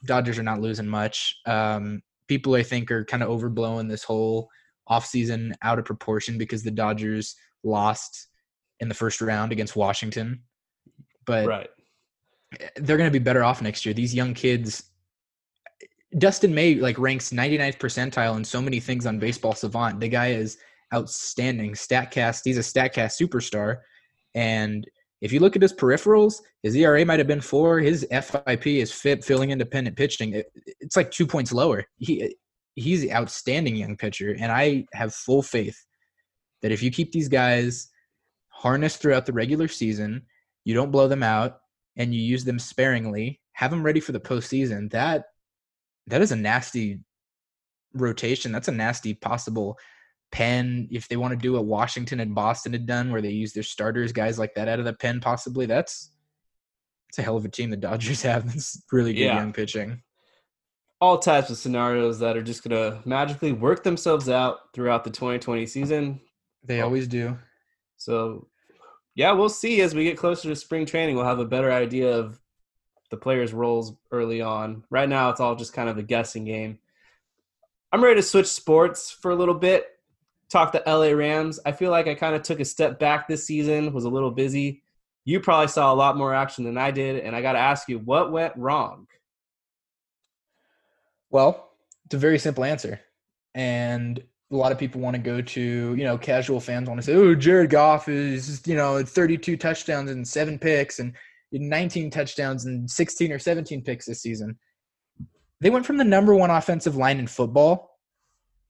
Dodgers 0.05 0.39
are 0.39 0.43
not 0.43 0.61
losing 0.61 0.87
much. 0.87 1.35
Um, 1.45 2.01
people 2.27 2.53
I 2.55 2.63
think 2.63 2.91
are 2.91 3.03
kind 3.03 3.23
of 3.23 3.29
overblowing 3.29 3.89
this 3.89 4.03
whole 4.03 4.49
offseason 4.89 5.53
out 5.63 5.79
of 5.79 5.85
proportion 5.85 6.37
because 6.37 6.63
the 6.63 6.71
Dodgers 6.71 7.35
lost 7.63 8.27
in 8.79 8.87
the 8.87 8.95
first 8.95 9.19
round 9.19 9.51
against 9.51 9.75
Washington. 9.75 10.43
But 11.25 11.47
right. 11.47 11.69
they're 12.75 12.97
going 12.97 13.11
to 13.11 13.19
be 13.19 13.23
better 13.23 13.43
off 13.43 13.61
next 13.61 13.85
year. 13.85 13.93
These 13.93 14.13
young 14.13 14.33
kids 14.33 14.91
Dustin 16.17 16.53
May 16.53 16.75
like 16.75 16.97
ranks 16.97 17.31
99th 17.31 17.77
percentile 17.77 18.37
in 18.37 18.45
so 18.45 18.61
many 18.61 18.79
things 18.79 19.05
on 19.05 19.19
Baseball 19.19 19.53
Savant. 19.53 19.99
The 19.99 20.07
guy 20.07 20.27
is 20.27 20.57
outstanding. 20.93 21.73
Statcast, 21.73 22.41
he's 22.45 22.57
a 22.57 22.61
Statcast 22.61 23.19
superstar 23.19 23.79
and 24.33 24.87
if 25.21 25.31
you 25.31 25.39
look 25.39 25.55
at 25.55 25.61
his 25.61 25.73
peripherals, 25.73 26.41
his 26.61 26.75
ERA 26.75 27.05
might 27.05 27.19
have 27.19 27.27
been 27.27 27.41
four. 27.41 27.79
His 27.79 28.05
FIP 28.11 28.67
is 28.67 28.91
fit 28.91 29.23
fielding 29.23 29.51
independent 29.51 29.95
pitching. 29.95 30.33
It, 30.33 30.47
it's 30.79 30.95
like 30.95 31.11
two 31.11 31.25
points 31.25 31.53
lower. 31.53 31.85
He 31.97 32.35
he's 32.75 33.03
an 33.03 33.11
outstanding 33.11 33.75
young 33.75 33.95
pitcher, 33.95 34.35
and 34.37 34.51
I 34.51 34.85
have 34.93 35.13
full 35.13 35.41
faith 35.41 35.77
that 36.61 36.71
if 36.71 36.83
you 36.83 36.91
keep 36.91 37.11
these 37.11 37.29
guys 37.29 37.89
harnessed 38.49 39.01
throughout 39.01 39.25
the 39.25 39.33
regular 39.33 39.67
season, 39.67 40.23
you 40.65 40.73
don't 40.73 40.91
blow 40.91 41.07
them 41.07 41.23
out, 41.23 41.59
and 41.95 42.13
you 42.13 42.21
use 42.21 42.43
them 42.43 42.59
sparingly, 42.59 43.41
have 43.53 43.71
them 43.71 43.83
ready 43.83 43.99
for 43.99 44.11
the 44.11 44.19
postseason. 44.19 44.91
That 44.91 45.25
that 46.07 46.21
is 46.21 46.31
a 46.31 46.35
nasty 46.35 46.99
rotation. 47.93 48.51
That's 48.51 48.67
a 48.67 48.73
nasty 48.73 49.13
possible 49.13 49.77
pen, 50.35 50.89
if 50.91 51.07
they 51.07 51.15
want 51.15 51.31
to 51.31 51.37
do 51.37 51.53
what 51.53 51.63
Washington 51.63 52.19
and 52.19 52.35
Boston 52.35 52.73
had 52.73 52.85
done, 52.85 53.09
where 53.09 53.21
they 53.21 53.29
use 53.29 53.53
their 53.53 53.63
starters, 53.63 54.11
guys 54.11 54.37
like 54.37 54.53
that 54.55 54.67
out 54.67 54.79
of 54.79 54.85
the 54.85 54.91
pen, 54.91 55.21
possibly, 55.21 55.65
that's 55.65 56.11
it's 57.07 57.17
a 57.17 57.21
hell 57.21 57.37
of 57.37 57.45
a 57.45 57.49
team 57.49 57.69
the 57.69 57.77
Dodgers 57.77 58.21
have. 58.23 58.45
That's 58.45 58.83
really 58.91 59.13
good 59.13 59.21
yeah. 59.21 59.37
young 59.37 59.53
pitching. 59.53 60.01
All 60.99 61.19
types 61.19 61.49
of 61.49 61.57
scenarios 61.57 62.19
that 62.19 62.35
are 62.35 62.43
just 62.43 62.67
gonna 62.67 63.01
magically 63.05 63.53
work 63.53 63.83
themselves 63.83 64.27
out 64.27 64.73
throughout 64.73 65.05
the 65.05 65.09
2020 65.09 65.65
season. 65.67 66.19
They 66.65 66.81
oh. 66.81 66.85
always 66.85 67.07
do. 67.07 67.37
So, 67.95 68.49
yeah, 69.15 69.31
we'll 69.31 69.47
see 69.47 69.79
as 69.79 69.95
we 69.95 70.03
get 70.03 70.17
closer 70.17 70.49
to 70.49 70.55
spring 70.57 70.85
training. 70.85 71.15
We'll 71.15 71.23
have 71.23 71.39
a 71.39 71.45
better 71.45 71.71
idea 71.71 72.11
of 72.11 72.37
the 73.09 73.15
players' 73.15 73.53
roles 73.53 73.93
early 74.11 74.41
on. 74.41 74.83
Right 74.89 75.07
now, 75.07 75.29
it's 75.29 75.39
all 75.39 75.55
just 75.55 75.71
kind 75.71 75.87
of 75.87 75.97
a 75.97 76.03
guessing 76.03 76.43
game. 76.43 76.79
I'm 77.93 78.03
ready 78.03 78.17
to 78.17 78.21
switch 78.21 78.47
sports 78.47 79.11
for 79.11 79.31
a 79.31 79.35
little 79.35 79.53
bit 79.53 79.94
talk 80.49 80.71
the 80.71 80.83
LA 80.85 81.09
Rams. 81.09 81.59
I 81.65 81.71
feel 81.71 81.91
like 81.91 82.07
I 82.07 82.15
kind 82.15 82.35
of 82.35 82.43
took 82.43 82.59
a 82.59 82.65
step 82.65 82.99
back 82.99 83.27
this 83.27 83.45
season, 83.45 83.93
was 83.93 84.05
a 84.05 84.09
little 84.09 84.31
busy. 84.31 84.83
You 85.23 85.39
probably 85.39 85.67
saw 85.67 85.91
a 85.91 85.95
lot 85.95 86.17
more 86.17 86.33
action 86.33 86.63
than 86.63 86.77
I 86.77 86.91
did, 86.91 87.17
and 87.23 87.35
I 87.35 87.41
got 87.41 87.53
to 87.53 87.59
ask 87.59 87.89
you, 87.89 87.99
what 87.99 88.31
went 88.31 88.55
wrong? 88.55 89.07
Well, 91.31 91.71
it's 92.05 92.15
a 92.15 92.19
very 92.19 92.37
simple 92.37 92.63
answer. 92.63 92.99
And 93.55 94.23
a 94.51 94.55
lot 94.55 94.71
of 94.71 94.77
people 94.77 95.01
want 95.01 95.15
to 95.15 95.21
go 95.21 95.41
to, 95.41 95.61
you 95.61 96.03
know, 96.03 96.17
casual 96.17 96.59
fans 96.59 96.87
want 96.87 97.01
to 97.01 97.05
say, 97.05 97.15
oh, 97.15 97.33
Jared 97.33 97.71
Goff 97.71 98.07
is, 98.07 98.61
you 98.67 98.75
know, 98.75 99.03
32 99.03 99.57
touchdowns 99.57 100.11
and 100.11 100.27
seven 100.27 100.59
picks 100.59 100.99
and 100.99 101.13
19 101.51 102.11
touchdowns 102.11 102.65
and 102.65 102.89
16 102.89 103.31
or 103.31 103.39
17 103.39 103.81
picks 103.81 104.05
this 104.05 104.21
season. 104.21 104.57
They 105.61 105.69
went 105.69 105.85
from 105.85 105.97
the 105.97 106.03
number 106.03 106.35
one 106.35 106.51
offensive 106.51 106.95
line 106.95 107.17
in 107.17 107.27
football 107.27 107.97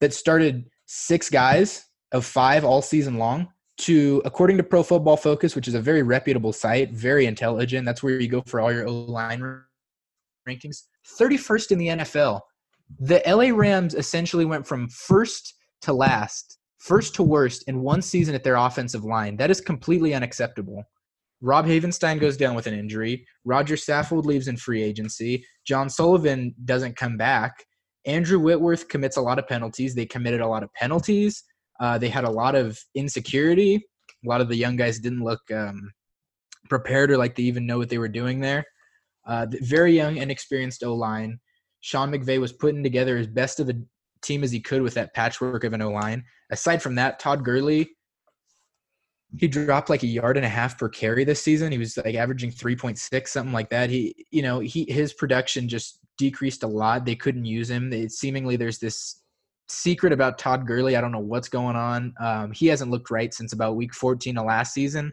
that 0.00 0.14
started 0.14 0.70
six 0.86 1.28
guys 1.28 1.84
of 2.12 2.24
five 2.24 2.64
all 2.64 2.80
season 2.80 3.18
long 3.18 3.48
to, 3.78 4.22
according 4.24 4.56
to 4.56 4.62
Pro 4.62 4.82
Football 4.82 5.16
Focus, 5.16 5.54
which 5.54 5.68
is 5.68 5.74
a 5.74 5.80
very 5.80 6.02
reputable 6.02 6.52
site, 6.52 6.92
very 6.92 7.26
intelligent. 7.26 7.84
That's 7.84 8.02
where 8.02 8.18
you 8.20 8.28
go 8.28 8.42
for 8.46 8.60
all 8.60 8.72
your 8.72 8.88
O 8.88 8.92
line 8.92 9.62
rankings. 10.48 10.84
31st 11.18 11.72
in 11.72 11.78
the 11.78 11.88
NFL 11.88 12.40
The 12.98 13.22
LA 13.26 13.54
Rams 13.56 13.94
essentially 13.94 14.44
went 14.44 14.66
from 14.66 14.88
first 14.88 15.54
to 15.82 15.92
last, 15.92 16.58
first 16.78 17.14
to 17.16 17.22
worst 17.22 17.64
in 17.68 17.82
one 17.82 18.02
season 18.02 18.34
at 18.34 18.44
their 18.44 18.56
offensive 18.56 19.04
line. 19.04 19.36
That 19.36 19.50
is 19.50 19.60
completely 19.60 20.14
unacceptable. 20.14 20.84
Rob 21.42 21.66
Havenstein 21.66 22.18
goes 22.18 22.36
down 22.36 22.54
with 22.54 22.66
an 22.66 22.78
injury. 22.78 23.26
Rodger 23.44 23.76
Saffold 23.76 24.24
leaves 24.24 24.48
in 24.48 24.56
free 24.56 24.82
agency. 24.82 25.44
John 25.66 25.90
Sullivan 25.90 26.54
doesn't 26.64 26.96
come 26.96 27.18
back. 27.18 27.64
Andrew 28.06 28.38
Whitworth 28.38 28.88
commits 28.88 29.16
a 29.16 29.20
lot 29.20 29.38
of 29.38 29.48
penalties. 29.48 29.94
They 29.94 30.06
committed 30.06 30.40
a 30.40 30.46
lot 30.46 30.62
of 30.62 30.72
penalties. 30.74 31.44
Uh, 31.80 31.98
they 31.98 32.08
had 32.08 32.24
a 32.24 32.30
lot 32.30 32.54
of 32.54 32.78
insecurity. 32.94 33.84
A 34.24 34.28
lot 34.28 34.40
of 34.40 34.48
the 34.48 34.56
young 34.56 34.76
guys 34.76 34.98
didn't 34.98 35.24
look 35.24 35.40
um, 35.52 35.92
prepared 36.68 37.10
or 37.10 37.18
like 37.18 37.34
they 37.34 37.42
even 37.42 37.66
know 37.66 37.78
what 37.78 37.88
they 37.88 37.98
were 37.98 38.08
doing 38.08 38.40
there. 38.40 38.64
Uh, 39.26 39.46
very 39.62 39.94
young, 39.94 40.16
inexperienced 40.16 40.84
O 40.84 40.94
line. 40.94 41.38
Sean 41.80 42.10
McVay 42.10 42.40
was 42.40 42.52
putting 42.52 42.82
together 42.82 43.16
as 43.16 43.26
best 43.26 43.60
of 43.60 43.68
a 43.68 43.74
team 44.22 44.42
as 44.44 44.52
he 44.52 44.60
could 44.60 44.82
with 44.82 44.94
that 44.94 45.14
patchwork 45.14 45.64
of 45.64 45.72
an 45.72 45.82
O 45.82 45.90
line. 45.90 46.24
Aside 46.50 46.80
from 46.80 46.94
that, 46.94 47.18
Todd 47.18 47.44
Gurley, 47.44 47.90
he 49.38 49.48
dropped 49.48 49.90
like 49.90 50.04
a 50.04 50.06
yard 50.06 50.36
and 50.36 50.46
a 50.46 50.48
half 50.48 50.78
per 50.78 50.88
carry 50.88 51.24
this 51.24 51.42
season. 51.42 51.72
He 51.72 51.78
was 51.78 51.96
like 51.96 52.14
averaging 52.14 52.52
3.6, 52.52 53.28
something 53.28 53.52
like 53.52 53.70
that. 53.70 53.90
He, 53.90 54.26
you 54.30 54.42
know, 54.42 54.60
he 54.60 54.86
his 54.88 55.12
production 55.12 55.68
just 55.68 55.98
decreased 56.18 56.62
a 56.62 56.68
lot. 56.68 57.04
They 57.04 57.16
couldn't 57.16 57.44
use 57.44 57.70
him. 57.70 57.92
It, 57.92 58.12
seemingly, 58.12 58.56
there's 58.56 58.78
this 58.78 59.22
secret 59.68 60.12
about 60.12 60.38
Todd 60.38 60.66
Gurley. 60.66 60.96
I 60.96 61.00
don't 61.00 61.12
know 61.12 61.18
what's 61.18 61.48
going 61.48 61.76
on. 61.76 62.14
Um, 62.20 62.52
he 62.52 62.66
hasn't 62.66 62.90
looked 62.90 63.10
right 63.10 63.32
since 63.32 63.52
about 63.52 63.76
week 63.76 63.94
14 63.94 64.38
of 64.38 64.46
last 64.46 64.72
season. 64.72 65.12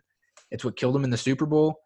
It's 0.52 0.64
what 0.64 0.78
killed 0.78 0.96
him 0.96 1.04
in 1.04 1.10
the 1.10 1.18
Super 1.18 1.46
Bowl. 1.46 1.80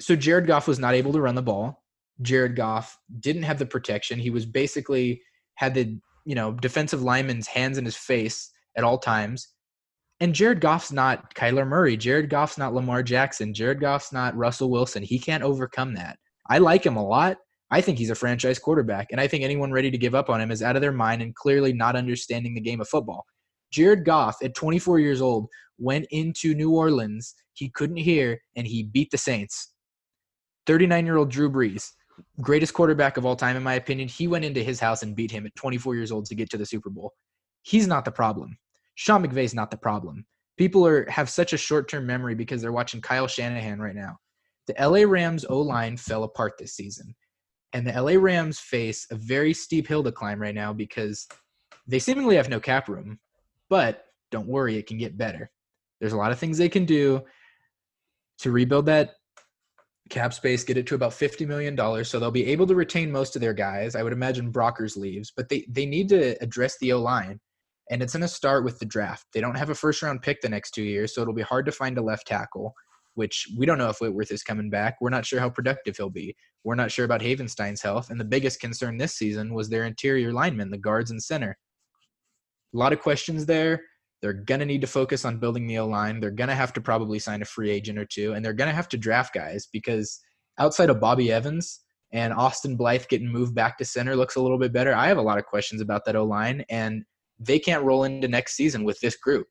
So 0.00 0.16
Jared 0.16 0.46
Goff 0.46 0.68
was 0.68 0.78
not 0.78 0.94
able 0.94 1.12
to 1.12 1.20
run 1.20 1.34
the 1.34 1.42
ball. 1.42 1.82
Jared 2.20 2.56
Goff 2.56 2.96
didn't 3.20 3.42
have 3.42 3.58
the 3.58 3.66
protection. 3.66 4.18
He 4.18 4.30
was 4.30 4.46
basically 4.46 5.22
had 5.56 5.74
the 5.74 5.98
you 6.24 6.34
know 6.34 6.52
defensive 6.52 7.02
lineman's 7.02 7.46
hands 7.46 7.78
in 7.78 7.84
his 7.84 7.96
face 7.96 8.50
at 8.76 8.84
all 8.84 8.98
times. 8.98 9.48
And 10.20 10.34
Jared 10.34 10.60
Goff's 10.60 10.92
not 10.92 11.34
Kyler 11.34 11.66
Murray. 11.66 11.96
Jared 11.96 12.30
Goff's 12.30 12.58
not 12.58 12.74
Lamar 12.74 13.02
Jackson. 13.02 13.52
Jared 13.52 13.80
Goff's 13.80 14.12
not 14.12 14.36
Russell 14.36 14.70
Wilson. 14.70 15.02
He 15.02 15.18
can't 15.18 15.42
overcome 15.42 15.94
that. 15.94 16.16
I 16.48 16.58
like 16.58 16.86
him 16.86 16.96
a 16.96 17.04
lot. 17.04 17.38
I 17.72 17.80
think 17.80 17.96
he's 17.96 18.10
a 18.10 18.14
franchise 18.14 18.58
quarterback, 18.58 19.08
and 19.12 19.20
I 19.20 19.26
think 19.26 19.42
anyone 19.42 19.72
ready 19.72 19.90
to 19.90 19.96
give 19.96 20.14
up 20.14 20.28
on 20.28 20.42
him 20.42 20.50
is 20.50 20.62
out 20.62 20.76
of 20.76 20.82
their 20.82 20.92
mind 20.92 21.22
and 21.22 21.34
clearly 21.34 21.72
not 21.72 21.96
understanding 21.96 22.52
the 22.52 22.60
game 22.60 22.82
of 22.82 22.88
football. 22.88 23.24
Jared 23.70 24.04
Goff, 24.04 24.36
at 24.42 24.54
24 24.54 24.98
years 24.98 25.22
old, 25.22 25.48
went 25.78 26.06
into 26.10 26.54
New 26.54 26.70
Orleans. 26.70 27.34
He 27.54 27.70
couldn't 27.70 27.96
hear, 27.96 28.38
and 28.56 28.66
he 28.66 28.82
beat 28.82 29.10
the 29.10 29.16
Saints. 29.16 29.72
39 30.66 31.06
year 31.06 31.16
old 31.16 31.30
Drew 31.30 31.50
Brees, 31.50 31.92
greatest 32.42 32.74
quarterback 32.74 33.16
of 33.16 33.24
all 33.24 33.36
time, 33.36 33.56
in 33.56 33.62
my 33.62 33.74
opinion. 33.74 34.06
He 34.06 34.28
went 34.28 34.44
into 34.44 34.62
his 34.62 34.78
house 34.78 35.02
and 35.02 35.16
beat 35.16 35.30
him 35.30 35.46
at 35.46 35.56
24 35.56 35.94
years 35.94 36.12
old 36.12 36.26
to 36.26 36.34
get 36.34 36.50
to 36.50 36.58
the 36.58 36.66
Super 36.66 36.90
Bowl. 36.90 37.14
He's 37.62 37.86
not 37.86 38.04
the 38.04 38.12
problem. 38.12 38.58
Sean 38.96 39.26
McVay's 39.26 39.54
not 39.54 39.70
the 39.70 39.78
problem. 39.78 40.26
People 40.58 40.86
are 40.86 41.08
have 41.08 41.30
such 41.30 41.54
a 41.54 41.56
short 41.56 41.88
term 41.88 42.04
memory 42.04 42.34
because 42.34 42.60
they're 42.60 42.70
watching 42.70 43.00
Kyle 43.00 43.26
Shanahan 43.26 43.80
right 43.80 43.94
now. 43.94 44.18
The 44.66 44.74
LA 44.78 45.10
Rams 45.10 45.46
O 45.46 45.58
line 45.58 45.96
fell 45.96 46.24
apart 46.24 46.52
this 46.58 46.74
season. 46.74 47.14
And 47.72 47.86
the 47.86 48.00
LA 48.00 48.20
Rams 48.20 48.58
face 48.58 49.06
a 49.10 49.14
very 49.14 49.54
steep 49.54 49.88
hill 49.88 50.02
to 50.02 50.12
climb 50.12 50.40
right 50.40 50.54
now 50.54 50.72
because 50.72 51.26
they 51.86 51.98
seemingly 51.98 52.36
have 52.36 52.48
no 52.48 52.60
cap 52.60 52.88
room. 52.88 53.18
But 53.70 54.04
don't 54.30 54.48
worry, 54.48 54.76
it 54.76 54.86
can 54.86 54.98
get 54.98 55.16
better. 55.16 55.50
There's 56.00 56.12
a 56.12 56.18
lot 56.18 56.32
of 56.32 56.38
things 56.38 56.58
they 56.58 56.68
can 56.68 56.84
do 56.84 57.22
to 58.40 58.50
rebuild 58.50 58.86
that 58.86 59.14
cap 60.10 60.34
space, 60.34 60.64
get 60.64 60.76
it 60.76 60.86
to 60.88 60.94
about 60.94 61.12
$50 61.12 61.46
million. 61.46 62.04
So 62.04 62.18
they'll 62.18 62.30
be 62.30 62.46
able 62.46 62.66
to 62.66 62.74
retain 62.74 63.10
most 63.10 63.34
of 63.34 63.40
their 63.40 63.54
guys. 63.54 63.94
I 63.94 64.02
would 64.02 64.12
imagine 64.12 64.52
Brockers 64.52 64.96
leaves, 64.96 65.32
but 65.34 65.48
they, 65.48 65.66
they 65.70 65.86
need 65.86 66.08
to 66.10 66.36
address 66.42 66.76
the 66.78 66.92
O 66.92 67.00
line. 67.00 67.40
And 67.90 68.02
it's 68.02 68.12
going 68.12 68.22
to 68.22 68.28
start 68.28 68.64
with 68.64 68.78
the 68.78 68.86
draft. 68.86 69.26
They 69.32 69.40
don't 69.40 69.58
have 69.58 69.70
a 69.70 69.74
first 69.74 70.02
round 70.02 70.22
pick 70.22 70.40
the 70.40 70.48
next 70.48 70.72
two 70.72 70.82
years, 70.82 71.14
so 71.14 71.22
it'll 71.22 71.34
be 71.34 71.42
hard 71.42 71.66
to 71.66 71.72
find 71.72 71.98
a 71.98 72.02
left 72.02 72.26
tackle, 72.26 72.74
which 73.14 73.46
we 73.56 73.66
don't 73.66 73.78
know 73.78 73.90
if 73.90 74.00
Whitworth 74.00 74.30
is 74.30 74.42
coming 74.42 74.70
back. 74.70 74.96
We're 75.00 75.10
not 75.10 75.26
sure 75.26 75.40
how 75.40 75.50
productive 75.50 75.96
he'll 75.96 76.10
be. 76.10 76.34
We're 76.64 76.74
not 76.74 76.90
sure 76.90 77.04
about 77.04 77.20
Havenstein's 77.20 77.82
health. 77.82 78.10
And 78.10 78.18
the 78.18 78.24
biggest 78.24 78.60
concern 78.60 78.96
this 78.96 79.14
season 79.14 79.52
was 79.52 79.68
their 79.68 79.84
interior 79.84 80.32
linemen, 80.32 80.70
the 80.70 80.78
guards 80.78 81.10
and 81.10 81.22
center. 81.22 81.56
A 82.74 82.78
lot 82.78 82.92
of 82.92 83.00
questions 83.00 83.46
there. 83.46 83.82
They're 84.22 84.32
going 84.32 84.60
to 84.60 84.66
need 84.66 84.80
to 84.82 84.86
focus 84.86 85.24
on 85.24 85.38
building 85.38 85.66
the 85.66 85.78
O 85.78 85.86
line. 85.86 86.20
They're 86.20 86.30
going 86.30 86.48
to 86.48 86.54
have 86.54 86.72
to 86.74 86.80
probably 86.80 87.18
sign 87.18 87.42
a 87.42 87.44
free 87.44 87.70
agent 87.70 87.98
or 87.98 88.04
two, 88.04 88.34
and 88.34 88.44
they're 88.44 88.52
going 88.52 88.70
to 88.70 88.76
have 88.76 88.88
to 88.90 88.96
draft 88.96 89.34
guys 89.34 89.66
because 89.72 90.20
outside 90.58 90.90
of 90.90 91.00
Bobby 91.00 91.32
Evans 91.32 91.80
and 92.12 92.32
Austin 92.32 92.76
Blythe 92.76 93.08
getting 93.08 93.28
moved 93.28 93.54
back 93.54 93.76
to 93.78 93.84
center 93.84 94.14
looks 94.14 94.36
a 94.36 94.40
little 94.40 94.58
bit 94.58 94.72
better. 94.72 94.94
I 94.94 95.08
have 95.08 95.18
a 95.18 95.22
lot 95.22 95.38
of 95.38 95.46
questions 95.46 95.80
about 95.80 96.04
that 96.04 96.14
O 96.14 96.24
line, 96.24 96.64
and 96.70 97.02
they 97.40 97.58
can't 97.58 97.84
roll 97.84 98.04
into 98.04 98.28
next 98.28 98.54
season 98.54 98.84
with 98.84 99.00
this 99.00 99.16
group. 99.16 99.48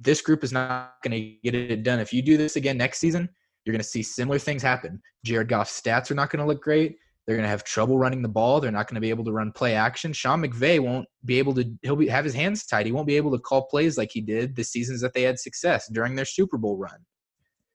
This 0.00 0.22
group 0.22 0.42
is 0.42 0.52
not 0.52 0.94
going 1.04 1.12
to 1.12 1.36
get 1.42 1.54
it 1.54 1.82
done. 1.82 2.00
If 2.00 2.12
you 2.12 2.22
do 2.22 2.36
this 2.36 2.56
again 2.56 2.78
next 2.78 2.98
season, 2.98 3.28
you're 3.64 3.72
going 3.72 3.82
to 3.82 3.88
see 3.88 4.02
similar 4.02 4.38
things 4.38 4.62
happen. 4.62 5.00
Jared 5.24 5.48
Goff's 5.48 5.78
stats 5.78 6.10
are 6.10 6.14
not 6.14 6.30
going 6.30 6.40
to 6.40 6.46
look 6.46 6.62
great. 6.62 6.96
They're 7.26 7.36
going 7.36 7.44
to 7.44 7.50
have 7.50 7.64
trouble 7.64 7.98
running 7.98 8.22
the 8.22 8.28
ball. 8.28 8.60
They're 8.60 8.72
not 8.72 8.88
going 8.88 8.94
to 8.96 9.00
be 9.00 9.10
able 9.10 9.24
to 9.24 9.32
run 9.32 9.52
play 9.52 9.74
action. 9.74 10.12
Sean 10.12 10.42
McVay 10.42 10.80
won't 10.80 11.06
be 11.24 11.38
able 11.38 11.54
to. 11.54 11.64
He'll 11.82 11.94
be 11.94 12.08
have 12.08 12.24
his 12.24 12.34
hands 12.34 12.66
tied. 12.66 12.86
He 12.86 12.92
won't 12.92 13.06
be 13.06 13.16
able 13.16 13.30
to 13.32 13.38
call 13.38 13.66
plays 13.66 13.98
like 13.98 14.10
he 14.10 14.20
did 14.20 14.56
the 14.56 14.64
seasons 14.64 15.00
that 15.02 15.12
they 15.12 15.22
had 15.22 15.38
success 15.38 15.88
during 15.92 16.16
their 16.16 16.24
Super 16.24 16.56
Bowl 16.56 16.76
run. 16.76 17.04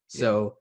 So, 0.07 0.55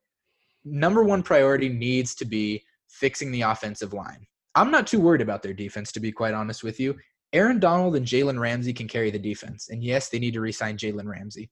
number 0.64 1.02
one 1.02 1.22
priority 1.22 1.68
needs 1.68 2.14
to 2.16 2.24
be 2.24 2.62
fixing 2.88 3.32
the 3.32 3.42
offensive 3.42 3.92
line. 3.92 4.26
I'm 4.54 4.70
not 4.70 4.86
too 4.86 5.00
worried 5.00 5.22
about 5.22 5.42
their 5.42 5.54
defense, 5.54 5.90
to 5.92 6.00
be 6.00 6.12
quite 6.12 6.34
honest 6.34 6.62
with 6.62 6.78
you. 6.78 6.94
Aaron 7.34 7.58
Donald 7.58 7.96
and 7.96 8.06
Jalen 8.06 8.38
Ramsey 8.38 8.72
can 8.72 8.86
carry 8.86 9.10
the 9.10 9.18
defense, 9.18 9.68
and 9.68 9.82
yes, 9.82 10.08
they 10.08 10.20
need 10.20 10.34
to 10.34 10.40
re-sign 10.40 10.78
Jalen 10.78 11.06
Ramsey. 11.06 11.50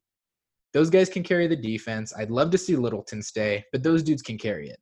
Those 0.73 0.89
guys 0.89 1.11
can 1.11 1.25
carry 1.25 1.49
the 1.49 1.57
defense. 1.57 2.15
I'd 2.17 2.31
love 2.31 2.51
to 2.53 2.59
see 2.59 2.77
Littleton 2.77 3.21
stay, 3.21 3.65
but 3.73 3.83
those 3.83 4.03
dudes 4.03 4.23
can 4.23 4.39
carry 4.39 4.71
it. 4.71 4.79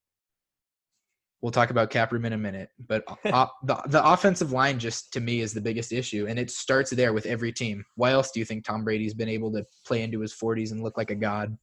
We'll 1.41 1.53
talk 1.53 1.71
about 1.71 1.89
cap 1.89 2.13
room 2.13 2.27
in 2.27 2.35
a 2.35 2.39
minute, 2.39 2.69
but 2.87 3.03
uh, 3.25 3.47
the 3.65 3.83
the 3.87 4.07
offensive 4.07 4.53
line 4.53 4.79
just 4.79 5.11
to 5.15 5.21
me 5.21 5.41
is 5.41 5.55
the 5.55 5.61
biggest 5.61 5.91
issue, 5.91 6.27
and 6.29 6.39
it 6.39 6.51
starts 6.51 6.91
there 6.91 7.15
with 7.15 7.25
every 7.25 7.51
team. 7.51 7.83
Why 7.97 8.13
else 8.13 8.31
do 8.31 8.39
you 8.39 8.45
think 8.45 8.65
Tom 8.65 8.85
Brady's 8.85 9.15
been 9.15 9.29
able 9.29 9.51
to 9.53 9.65
play 9.87 10.03
into 10.03 10.21
his 10.21 10.35
40s 10.35 10.71
and 10.73 10.83
look 10.83 10.99
like 10.99 11.11
a 11.11 11.15
god? 11.15 11.57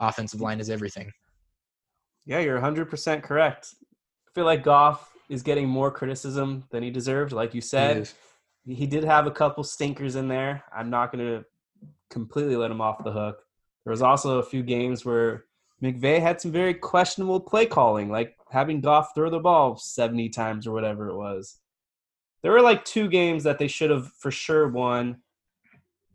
Offensive 0.00 0.40
line 0.40 0.58
is 0.58 0.70
everything. 0.70 1.12
Yeah, 2.26 2.40
you're 2.40 2.60
100% 2.60 3.22
correct. 3.22 3.74
I 3.80 4.30
feel 4.34 4.44
like 4.44 4.64
Goff 4.64 5.12
is 5.28 5.42
getting 5.42 5.68
more 5.68 5.92
criticism 5.92 6.64
than 6.70 6.82
he 6.82 6.90
deserved. 6.90 7.32
Like 7.32 7.54
you 7.54 7.60
said, 7.60 8.08
he, 8.66 8.86
did 8.86 9.04
have 9.04 9.26
a 9.26 9.30
couple 9.30 9.62
stinkers 9.62 10.16
in 10.16 10.28
there. 10.28 10.64
I'm 10.74 10.90
not 10.90 11.12
going 11.12 11.24
to 11.24 11.44
completely 12.10 12.56
let 12.56 12.70
him 12.70 12.80
off 12.80 13.04
the 13.04 13.12
hook. 13.12 13.42
There 13.84 13.92
was 13.92 14.02
also 14.02 14.38
a 14.38 14.42
few 14.42 14.62
games 14.62 15.04
where 15.04 15.44
McVay 15.82 16.20
had 16.20 16.40
some 16.40 16.50
very 16.50 16.74
questionable 16.74 17.40
play 17.40 17.66
calling, 17.66 18.10
like 18.10 18.36
having 18.50 18.80
Goff 18.80 19.14
throw 19.14 19.30
the 19.30 19.38
ball 19.38 19.76
70 19.76 20.30
times 20.30 20.66
or 20.66 20.72
whatever 20.72 21.08
it 21.08 21.16
was. 21.16 21.58
There 22.42 22.52
were 22.52 22.62
like 22.62 22.84
two 22.84 23.08
games 23.08 23.44
that 23.44 23.58
they 23.58 23.68
should 23.68 23.90
have 23.90 24.12
for 24.14 24.30
sure 24.30 24.68
won. 24.68 25.06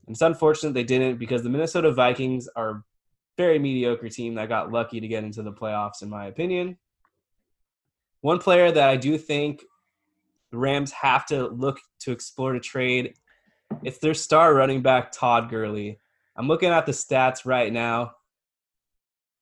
And 0.08 0.16
it's 0.16 0.22
unfortunate 0.22 0.74
they 0.74 0.84
didn't 0.84 1.18
because 1.18 1.44
the 1.44 1.50
Minnesota 1.50 1.92
Vikings 1.92 2.50
are 2.56 2.70
a 2.70 2.84
very 3.38 3.60
mediocre 3.60 4.10
team 4.10 4.36
that 4.36 4.50
got 4.50 4.72
lucky 4.72 5.00
to 5.00 5.08
get 5.08 5.24
into 5.24 5.44
the 5.44 5.54
playoffs, 5.54 6.02
in 6.02 6.10
my 6.10 6.26
opinion. 6.26 6.78
One 8.22 8.40
player 8.40 8.72
that 8.72 8.90
I 8.90 8.98
do 8.98 9.18
think 9.18 9.64
the 10.52 10.58
Rams 10.58 10.92
have 10.92 11.26
to 11.28 11.48
look 11.48 11.80
to 12.02 12.12
explore 12.12 12.54
to 12.54 12.60
trade, 12.60 13.16
it's 13.84 14.00
their 14.00 14.14
star 14.14 14.54
running 14.54 14.82
back, 14.82 15.12
Todd 15.12 15.50
Gurley. 15.50 16.00
I'm 16.36 16.48
looking 16.48 16.70
at 16.70 16.86
the 16.86 16.92
stats 16.92 17.46
right 17.46 17.72
now 17.72 18.14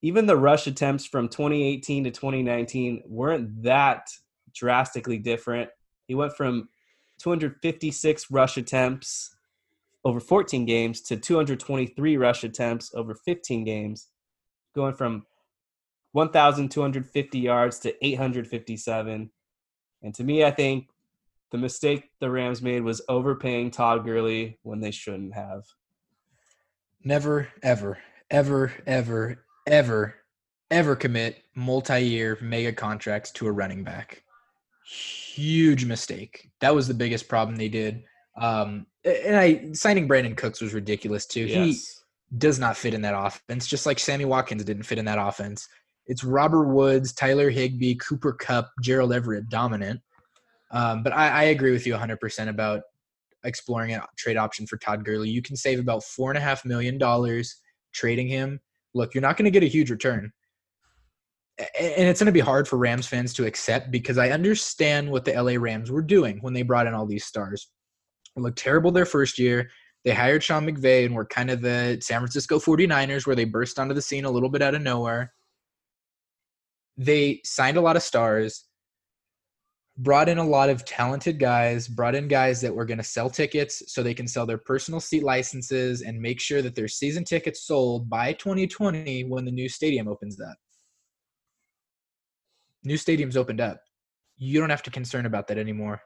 even 0.02 0.26
the 0.26 0.38
rush 0.38 0.68
attempts 0.68 1.06
from 1.06 1.28
2018 1.28 2.06
to 2.06 2.12
2019 2.12 3.04
weren't 3.06 3.64
that 3.64 4.10
drastically 4.54 5.18
different. 5.18 5.70
He 6.08 6.16
went 6.16 6.36
from 6.36 6.70
256 7.20 8.32
rush 8.32 8.58
attempts 8.58 9.36
over 10.06 10.22
14 10.22 10.66
games 10.66 11.02
to 11.02 11.18
223 11.18 12.18
rush 12.18 12.44
attempts 12.46 12.94
over 12.96 13.14
15 13.14 13.66
games, 13.66 14.08
going 14.74 14.94
from 14.94 15.26
1,250 16.14 17.40
yards 17.40 17.80
to 17.80 18.06
857. 18.06 19.30
And 20.02 20.16
to 20.16 20.24
me, 20.24 20.46
I 20.46 20.52
think 20.52 20.88
the 21.52 21.58
mistake 21.58 22.10
the 22.20 22.30
Rams 22.30 22.62
made 22.62 22.84
was 22.84 23.02
overpaying 23.10 23.72
Todd 23.72 24.06
Gurley 24.06 24.60
when 24.64 24.80
they 24.80 24.92
shouldn't 24.92 25.34
have. 25.34 25.64
Never, 27.04 27.48
ever, 27.64 27.98
ever, 28.30 28.74
ever, 28.86 29.44
ever, 29.66 30.16
ever 30.70 30.96
commit 30.96 31.44
multi-year 31.56 32.38
mega 32.42 32.74
contracts 32.74 33.32
to 33.32 33.48
a 33.48 33.52
running 33.52 33.84
back. 33.84 34.24
Huge 34.86 35.86
mistake. 35.86 36.50
That 36.62 36.76
was 36.76 36.88
the 36.88 36.94
biggest 36.94 37.28
problem 37.28 37.56
they 37.56 37.70
did. 37.70 38.04
Um, 38.40 38.86
and 39.04 39.36
I 39.36 39.72
signing 39.74 40.08
Brandin 40.08 40.38
Cooks 40.38 40.62
was 40.62 40.74
ridiculous 40.74 41.26
too. 41.26 41.46
Yes. 41.46 41.66
He 41.66 42.38
does 42.38 42.60
not 42.60 42.78
fit 42.78 42.94
in 42.94 43.02
that 43.02 43.18
offense, 43.18 43.66
just 43.66 43.86
like 43.86 43.98
Sammy 44.00 44.26
Watkins 44.26 44.64
didn't 44.64 44.84
fit 44.84 44.98
in 44.98 45.06
that 45.06 45.20
offense. 45.20 45.68
It's 46.08 46.24
Robert 46.24 46.68
Woods, 46.68 47.14
Tyler 47.14 47.50
Higbee, 47.50 47.96
Cooper 47.96 48.34
Kupp, 48.34 48.72
Gerald 48.82 49.14
Everett 49.14 49.50
dominant. 49.50 50.02
Um, 50.72 51.04
but 51.04 51.14
I, 51.14 51.30
I 51.30 51.44
agree 51.46 51.72
with 51.72 51.88
you 51.88 51.94
100% 51.94 52.50
about 52.50 52.82
exploring 53.44 53.94
a 53.94 54.06
trade 54.18 54.38
option 54.38 54.68
for 54.68 54.78
Todd 54.78 55.04
Gurley. 55.04 55.30
You 55.30 55.42
can 55.42 55.56
save 55.56 55.80
about 55.80 56.04
four 56.04 56.30
and 56.32 56.38
a 56.38 56.42
half 56.42 56.66
million 56.66 56.98
dollars 56.98 57.56
trading 57.94 58.28
him. 58.28 58.60
Look, 58.94 59.14
you're 59.14 59.22
not 59.22 59.38
going 59.38 59.46
to 59.46 59.52
get 59.52 59.64
a 59.64 59.68
huge 59.68 59.90
return. 59.90 60.32
And 61.58 62.08
it's 62.08 62.22
going 62.22 62.28
to 62.28 62.32
be 62.32 62.40
hard 62.40 62.68
for 62.68 62.78
Rams 62.78 63.08
fans 63.08 63.34
to 63.34 63.46
accept 63.46 63.92
because 63.92 64.18
I 64.18 64.30
understand 64.30 65.10
what 65.12 65.26
the 65.26 65.34
LA 65.34 65.60
Rams 65.60 65.92
were 65.92 66.02
doing 66.02 66.38
when 66.42 66.54
they 66.54 66.62
brought 66.62 66.88
in 66.88 66.94
all 66.94 67.06
these 67.06 67.26
stars. 67.26 67.70
It 68.36 68.42
looked 68.42 68.60
terrible 68.60 68.92
their 68.92 69.06
first 69.06 69.38
year. 69.38 69.70
They 70.06 70.12
hired 70.12 70.42
Sean 70.42 70.66
McVay 70.66 71.06
and 71.06 71.14
were 71.14 71.26
kind 71.26 71.52
of 71.52 71.62
the 71.62 72.00
San 72.02 72.20
Francisco 72.20 72.60
49ers 72.60 73.28
where 73.28 73.36
they 73.36 73.44
burst 73.44 73.78
onto 73.78 73.94
the 73.94 74.02
scene 74.02 74.24
a 74.24 74.32
little 74.32 74.48
bit 74.48 74.62
out 74.62 74.76
of 74.76 74.82
nowhere. 74.82 75.34
They 76.96 77.42
signed 77.44 77.76
a 77.76 77.82
lot 77.82 77.98
of 77.98 78.04
stars 78.04 78.69
brought 80.00 80.30
in 80.30 80.38
a 80.38 80.44
lot 80.44 80.70
of 80.70 80.86
talented 80.86 81.40
guys, 81.40 81.90
brought 81.90 82.16
in 82.16 82.30
guys 82.30 82.62
that 82.62 82.74
were 82.74 82.86
going 82.86 82.98
to 82.98 83.04
sell 83.04 83.30
tickets 83.30 83.84
so 83.88 84.02
they 84.02 84.14
can 84.14 84.28
sell 84.28 84.46
their 84.46 84.58
personal 84.58 85.02
seat 85.02 85.24
licenses 85.24 86.02
and 86.02 86.20
make 86.20 86.40
sure 86.40 86.62
that 86.62 86.74
their 86.74 86.88
season 86.88 87.26
tickets 87.26 87.64
sold 87.64 88.10
by 88.10 88.32
2020 88.34 89.26
when 89.26 89.44
the 89.44 89.52
new 89.52 89.68
stadium 89.68 90.08
opens 90.08 90.40
up. 90.40 90.56
New 92.86 92.96
stadiums 92.96 93.36
opened 93.36 93.60
up. 93.60 93.82
You 94.38 94.62
don't 94.62 94.70
have 94.70 94.84
to 94.84 94.92
concern 94.92 95.26
about 95.26 95.50
that 95.50 95.58
anymore. 95.58 96.02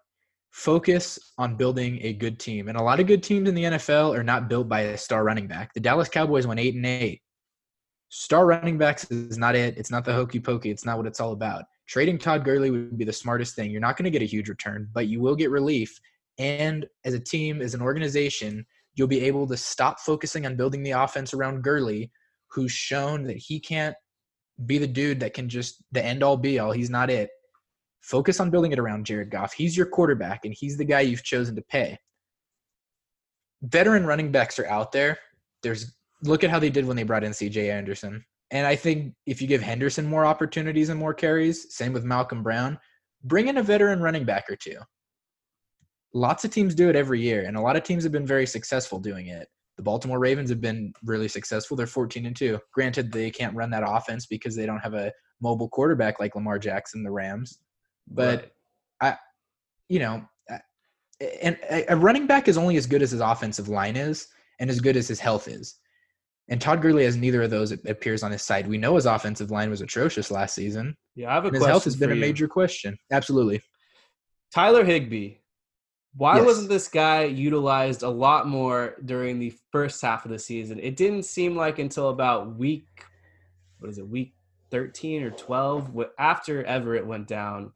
Focus 0.50 1.20
on 1.38 1.56
building 1.56 2.00
a 2.02 2.14
good 2.14 2.40
team. 2.40 2.70
And 2.70 2.78
a 2.78 2.84
lot 2.84 3.00
of 3.00 3.06
good 3.06 3.22
teams 3.22 3.48
in 3.48 3.54
the 3.54 3.64
NFL 3.64 4.18
are 4.18 4.24
not 4.24 4.50
built 4.50 4.68
by 4.68 4.82
a 4.82 4.98
star 4.98 5.24
running 5.24 5.46
back. 5.46 5.72
The 5.76 5.80
Dallas 5.80 6.10
Cowboys 6.10 6.48
went 6.48 6.60
8 6.60 6.74
and 6.74 6.86
8. 6.86 7.22
Star 8.10 8.48
running 8.48 8.80
backs 8.80 9.06
is 9.12 9.38
not 9.38 9.56
it. 9.56 9.78
It's 9.78 9.92
not 9.92 10.04
the 10.04 10.14
hokey 10.14 10.40
pokey. 10.40 10.72
It's 10.72 10.86
not 10.86 10.98
what 10.98 11.06
it's 11.06 11.20
all 11.20 11.34
about 11.34 11.66
trading 11.88 12.18
Todd 12.18 12.44
Gurley 12.44 12.72
would 12.72 12.98
be 12.98 13.06
the 13.06 13.14
smartest 13.14 13.56
thing. 13.56 13.72
You're 13.72 13.82
not 13.82 13.98
going 13.98 14.06
to 14.06 14.12
get 14.12 14.22
a 14.22 14.26
huge 14.26 14.50
return, 14.50 14.90
but 14.94 15.08
you 15.08 15.20
will 15.20 15.36
get 15.36 15.52
relief. 15.52 16.00
And 16.38 16.86
as 17.06 17.14
a 17.14 17.20
team, 17.20 17.62
as 17.62 17.74
an 17.74 17.82
organization, 17.82 18.66
you'll 18.96 19.08
be 19.08 19.22
able 19.22 19.48
to 19.48 19.58
stop 19.58 20.00
focusing 20.00 20.46
on 20.46 20.56
building 20.56 20.84
the 20.84 20.92
offense 20.92 21.34
around 21.34 21.64
Gurley, 21.64 22.12
who's 22.48 22.72
shown 22.72 23.24
that 23.26 23.38
he 23.38 23.60
can't 23.60 23.96
be 24.66 24.78
the 24.78 24.88
dude 24.88 25.20
that 25.20 25.34
can 25.34 25.50
just 25.50 25.84
the 25.92 26.04
end 26.04 26.24
all 26.24 26.38
be 26.38 26.60
all. 26.60 26.72
He's 26.72 26.90
not 26.90 27.10
it. 27.10 27.30
Focus 28.02 28.40
on 28.40 28.50
building 28.50 28.72
it 28.72 28.80
around 28.80 29.06
Jared 29.06 29.32
Goff. 29.32 29.54
He's 29.54 29.76
your 29.76 29.86
quarterback, 29.86 30.46
and 30.46 30.54
he's 30.54 30.78
the 30.78 30.86
guy 30.86 31.02
you've 31.02 31.24
chosen 31.24 31.56
to 31.56 31.62
pay. 31.62 31.98
Veteran 33.62 34.06
running 34.06 34.32
backs 34.32 34.60
are 34.60 34.68
out 34.68 34.92
there. 34.92 35.18
There's 35.64 35.96
look 36.22 36.44
at 36.44 36.50
how 36.50 36.60
they 36.60 36.70
did 36.70 36.86
when 36.86 36.98
they 36.98 37.04
brought 37.04 37.24
in 37.24 37.32
CJ 37.32 37.72
Anderson. 37.72 38.24
And 38.54 38.68
I 38.68 38.76
think 38.76 39.16
if 39.26 39.42
you 39.42 39.48
give 39.48 39.64
Henderson 39.64 40.06
more 40.06 40.26
opportunities 40.26 40.90
and 40.90 41.00
more 41.00 41.14
carries, 41.14 41.76
same 41.76 41.92
with 41.92 42.04
Malcolm 42.04 42.44
Brown, 42.44 42.80
bring 43.24 43.48
in 43.48 43.58
a 43.58 43.64
veteran 43.64 44.00
running 44.00 44.26
back 44.26 44.46
or 44.48 44.56
two. 44.56 44.78
Lots 46.14 46.46
of 46.46 46.52
teams 46.52 46.76
do 46.76 46.88
it 46.88 46.96
every 46.96 47.20
year, 47.20 47.46
and 47.48 47.58
a 47.58 47.62
lot 47.62 47.76
of 47.76 47.82
teams 47.82 48.04
have 48.04 48.12
been 48.12 48.28
very 48.28 48.46
successful 48.46 49.00
doing 49.00 49.28
it. 49.28 49.48
The 49.78 49.84
Baltimore 49.84 50.20
Ravens 50.20 50.52
have 50.52 50.62
been 50.62 50.94
really 51.04 51.28
successful. 51.28 51.76
They're 51.76 51.88
14 51.88 52.28
and 52.28 52.36
2. 52.36 52.60
Granted, 52.72 53.12
they 53.12 53.32
can't 53.32 53.56
run 53.56 53.72
that 53.72 53.82
offense 53.84 54.28
because 54.28 54.56
they 54.56 54.68
don't 54.68 54.78
have 54.80 54.94
a 54.94 55.12
mobile 55.42 55.70
quarterback 55.70 56.20
like 56.20 56.36
Lamar 56.36 56.60
Jackson, 56.60 57.02
the 57.02 57.10
Rams. 57.10 57.58
But 58.08 58.52
right. 59.02 59.14
I, 59.14 59.18
you 59.90 59.98
know, 59.98 60.24
and 61.42 61.58
a 61.90 61.96
running 61.96 62.28
back 62.28 62.48
is 62.48 62.60
only 62.60 62.78
as 62.78 62.86
good 62.86 63.02
as 63.02 63.10
his 63.10 63.22
offensive 63.22 63.68
line 63.68 63.96
is 63.96 64.28
and 64.60 64.70
as 64.70 64.80
good 64.80 64.96
as 64.96 65.08
his 65.08 65.20
health 65.20 65.48
is. 65.48 65.80
And 66.50 66.60
Todd 66.60 66.82
Gurley 66.82 67.06
has 67.06 67.16
neither 67.16 67.42
of 67.44 67.50
those 67.50 67.72
appears 67.72 68.22
on 68.22 68.32
his 68.32 68.42
side. 68.42 68.68
We 68.68 68.78
know 68.78 68.96
his 68.96 69.06
offensive 69.06 69.50
line 69.50 69.70
was 69.70 69.82
atrocious 69.82 70.30
last 70.30 70.56
season. 70.56 70.96
Yeah, 71.16 71.32
I 71.32 71.36
have 71.36 71.46
a 71.46 71.48
and 71.48 71.56
his 71.56 71.66
health 71.66 71.86
has 71.86 71.96
been 71.96 72.12
a 72.12 72.16
major 72.16 72.48
question. 72.48 72.98
Absolutely. 73.12 73.62
Tyler 74.54 74.84
Higbee. 74.84 75.36
Why 76.16 76.38
yes. 76.38 76.46
wasn't 76.46 76.70
this 76.70 76.88
guy 76.88 77.24
utilized 77.24 78.04
a 78.04 78.10
lot 78.10 78.48
more 78.48 78.96
during 79.04 79.40
the 79.40 79.54
first 79.72 80.02
half 80.02 80.26
of 80.26 80.32
the 80.32 80.38
season? 80.38 80.80
It 80.80 80.96
didn't 80.96 81.24
seem 81.24 81.56
like 81.56 81.80
until 81.80 82.10
about 82.10 82.56
week, 82.56 82.88
what 83.80 83.90
is 83.90 83.98
it, 83.98 84.08
week 84.08 84.36
13 84.70 85.24
or 85.24 85.32
12, 85.32 86.06
after 86.20 86.64
Everett 86.66 87.08
went 87.08 87.28
down, 87.28 87.72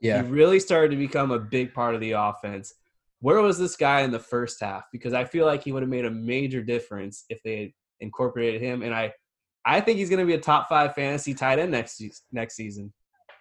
yeah. 0.00 0.22
he 0.22 0.28
really 0.28 0.60
started 0.60 0.90
to 0.90 0.96
become 0.96 1.32
a 1.32 1.38
big 1.38 1.74
part 1.74 1.96
of 1.96 2.00
the 2.00 2.12
offense. 2.12 2.74
Where 3.20 3.40
was 3.40 3.58
this 3.58 3.76
guy 3.76 4.02
in 4.02 4.12
the 4.12 4.20
first 4.20 4.60
half? 4.60 4.84
Because 4.92 5.12
I 5.12 5.24
feel 5.24 5.46
like 5.46 5.64
he 5.64 5.72
would 5.72 5.82
have 5.82 5.90
made 5.90 6.04
a 6.04 6.10
major 6.10 6.62
difference 6.62 7.24
if 7.28 7.42
they 7.42 7.74
incorporated 8.00 8.60
him, 8.60 8.82
and 8.82 8.94
I 8.94 9.12
I 9.64 9.80
think 9.80 9.98
he's 9.98 10.08
going 10.08 10.20
to 10.20 10.26
be 10.26 10.34
a 10.34 10.40
top 10.40 10.68
five 10.68 10.94
fantasy 10.94 11.34
tight 11.34 11.58
end 11.58 11.72
next 11.72 12.02
next 12.32 12.56
season. 12.56 12.92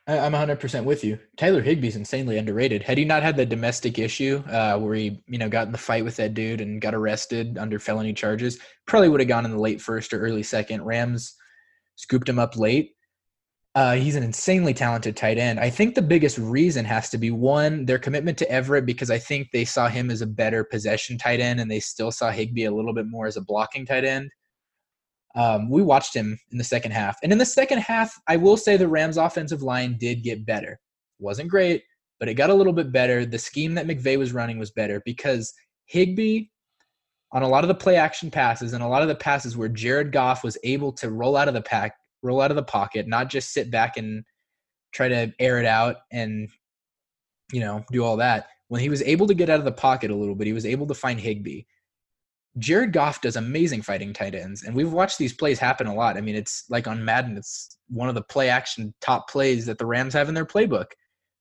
I'm 0.08 0.34
100% 0.34 0.86
with 0.86 1.04
you. 1.04 1.20
Tyler 1.38 1.62
Higbee's 1.62 1.96
insanely 1.96 2.40
underrated. 2.40 2.82
Had 2.82 2.98
he 2.98 3.06
not 3.06 3.22
had 3.22 3.38
the 3.38 3.46
domestic 3.46 4.00
issue 4.00 4.44
uh, 4.50 4.76
where 4.80 4.96
he, 4.96 5.22
you 5.28 5.38
know, 5.38 5.50
got 5.50 5.68
in 5.68 5.72
the 5.72 5.78
fight 5.78 6.04
with 6.04 6.16
that 6.16 6.34
dude 6.34 6.62
and 6.62 6.82
got 6.82 6.96
arrested 6.96 7.60
under 7.60 7.78
felony 7.78 8.14
charges, 8.14 8.58
probably 8.88 9.10
would 9.10 9.20
have 9.20 9.30
gone 9.30 9.46
in 9.46 9.52
the 9.52 9.60
late 9.60 9.80
first 9.80 10.12
or 10.12 10.20
early 10.20 10.42
second. 10.42 10.84
Rams 10.84 11.36
scooped 11.96 12.28
him 12.28 12.40
up 12.40 12.58
late. 12.58 12.94
Uh, 13.76 13.94
he's 13.94 14.16
an 14.16 14.24
insanely 14.24 14.74
talented 14.74 15.16
tight 15.16 15.38
end. 15.38 15.60
I 15.60 15.70
think 15.70 15.94
the 15.94 16.02
biggest 16.02 16.40
reason 16.40 16.86
has 16.86 17.12
to 17.12 17.20
be 17.20 17.30
one, 17.30 17.86
their 17.86 18.00
commitment 18.00 18.40
to 18.40 18.52
Everett, 18.52 18.88
because 18.88 19.12
I 19.12 19.20
think 19.20 19.50
they 19.54 19.64
saw 19.64 19.90
him 19.90 20.10
as 20.10 20.22
a 20.22 20.28
better 20.28 20.64
possession 20.64 21.20
tight 21.20 21.40
end 21.40 21.60
and 21.60 21.70
they 21.70 21.80
still 21.80 22.12
saw 22.12 22.32
Higbee 22.32 22.66
a 22.66 22.72
little 22.72 22.96
bit 22.96 23.06
more 23.08 23.28
as 23.28 23.38
a 23.38 23.42
blocking 23.42 23.86
tight 23.86 24.06
end. 24.06 24.32
Um, 25.36 25.70
we 25.70 25.82
watched 25.82 26.16
him 26.16 26.40
in 26.52 26.58
the 26.58 26.64
second 26.64 26.92
half. 26.92 27.18
And 27.24 27.32
in 27.32 27.38
the 27.38 27.46
second 27.46 27.80
half, 27.80 28.14
I 28.28 28.38
will 28.38 28.58
say 28.58 28.78
the 28.78 28.88
Rams' 28.88 29.18
offensive 29.18 29.62
line 29.62 29.96
did 30.00 30.24
get 30.24 30.46
better. 30.46 30.80
Wasn't 31.20 31.50
great, 31.50 31.84
but 32.20 32.28
it 32.28 32.34
got 32.34 32.50
a 32.50 32.54
little 32.54 32.74
bit 32.74 32.92
better. 32.92 33.26
The 33.26 33.38
scheme 33.38 33.76
that 33.76 33.88
McVay 33.88 34.18
was 34.18 34.34
running 34.34 34.58
was 34.58 34.72
better 34.72 35.02
because 35.06 35.54
Higbee, 35.86 36.46
on 37.32 37.44
a 37.44 37.48
lot 37.48 37.64
of 37.64 37.68
the 37.68 37.76
play 37.76 37.96
action 37.96 38.32
passes 38.32 38.74
and 38.74 38.84
a 38.84 38.88
lot 38.88 39.04
of 39.04 39.08
the 39.08 39.16
passes 39.16 39.56
where 39.56 39.70
Jared 39.70 40.12
Goff 40.12 40.44
was 40.44 40.58
able 40.64 40.92
to 40.94 41.12
roll 41.12 41.38
out 41.38 41.48
of 41.48 41.54
the 41.54 41.62
pack, 41.62 41.96
roll 42.24 42.42
out 42.42 42.52
of 42.52 42.56
the 42.56 42.64
pocket, 42.64 43.08
not 43.08 43.30
just 43.30 43.54
sit 43.54 43.70
back 43.70 43.98
and 43.98 44.24
try 44.94 45.08
to 45.08 45.32
air 45.40 45.60
it 45.60 45.66
out 45.66 45.98
and, 46.12 46.50
you 47.52 47.60
know, 47.60 47.86
do 47.92 48.04
all 48.04 48.18
that. 48.18 48.48
When 48.70 48.82
he 48.82 48.90
was 48.90 49.04
able 49.04 49.28
to 49.28 49.36
get 49.36 49.50
out 49.50 49.60
of 49.60 49.66
the 49.66 49.72
pocket 49.72 50.10
a 50.10 50.16
little 50.16 50.36
bit, 50.36 50.48
he 50.48 50.54
was 50.54 50.66
able 50.66 50.88
to 50.88 50.96
find 50.96 51.20
Higbee. 51.20 51.64
Jared 52.60 52.94
Goff 52.94 53.22
does 53.22 53.36
amazing 53.36 53.82
fighting 53.82 54.14
tight 54.14 54.36
ends, 54.36 54.64
and 54.64 54.76
we've 54.76 54.92
watched 54.92 55.18
these 55.18 55.34
plays 55.34 55.60
happen 55.60 55.88
a 55.88 55.94
lot. 55.94 56.18
I 56.18 56.22
mean, 56.22 56.36
it's 56.36 56.66
like 56.70 56.88
on 56.88 57.04
Madden, 57.04 57.38
it's 57.38 57.78
one 57.88 58.10
of 58.10 58.16
the 58.16 58.22
play 58.22 58.50
action 58.50 58.94
top 59.02 59.30
plays 59.30 59.66
that 59.66 59.78
the 59.78 59.86
Rams 59.86 60.14
have 60.14 60.30
in 60.30 60.36
their 60.36 60.46
playbook. 60.46 60.88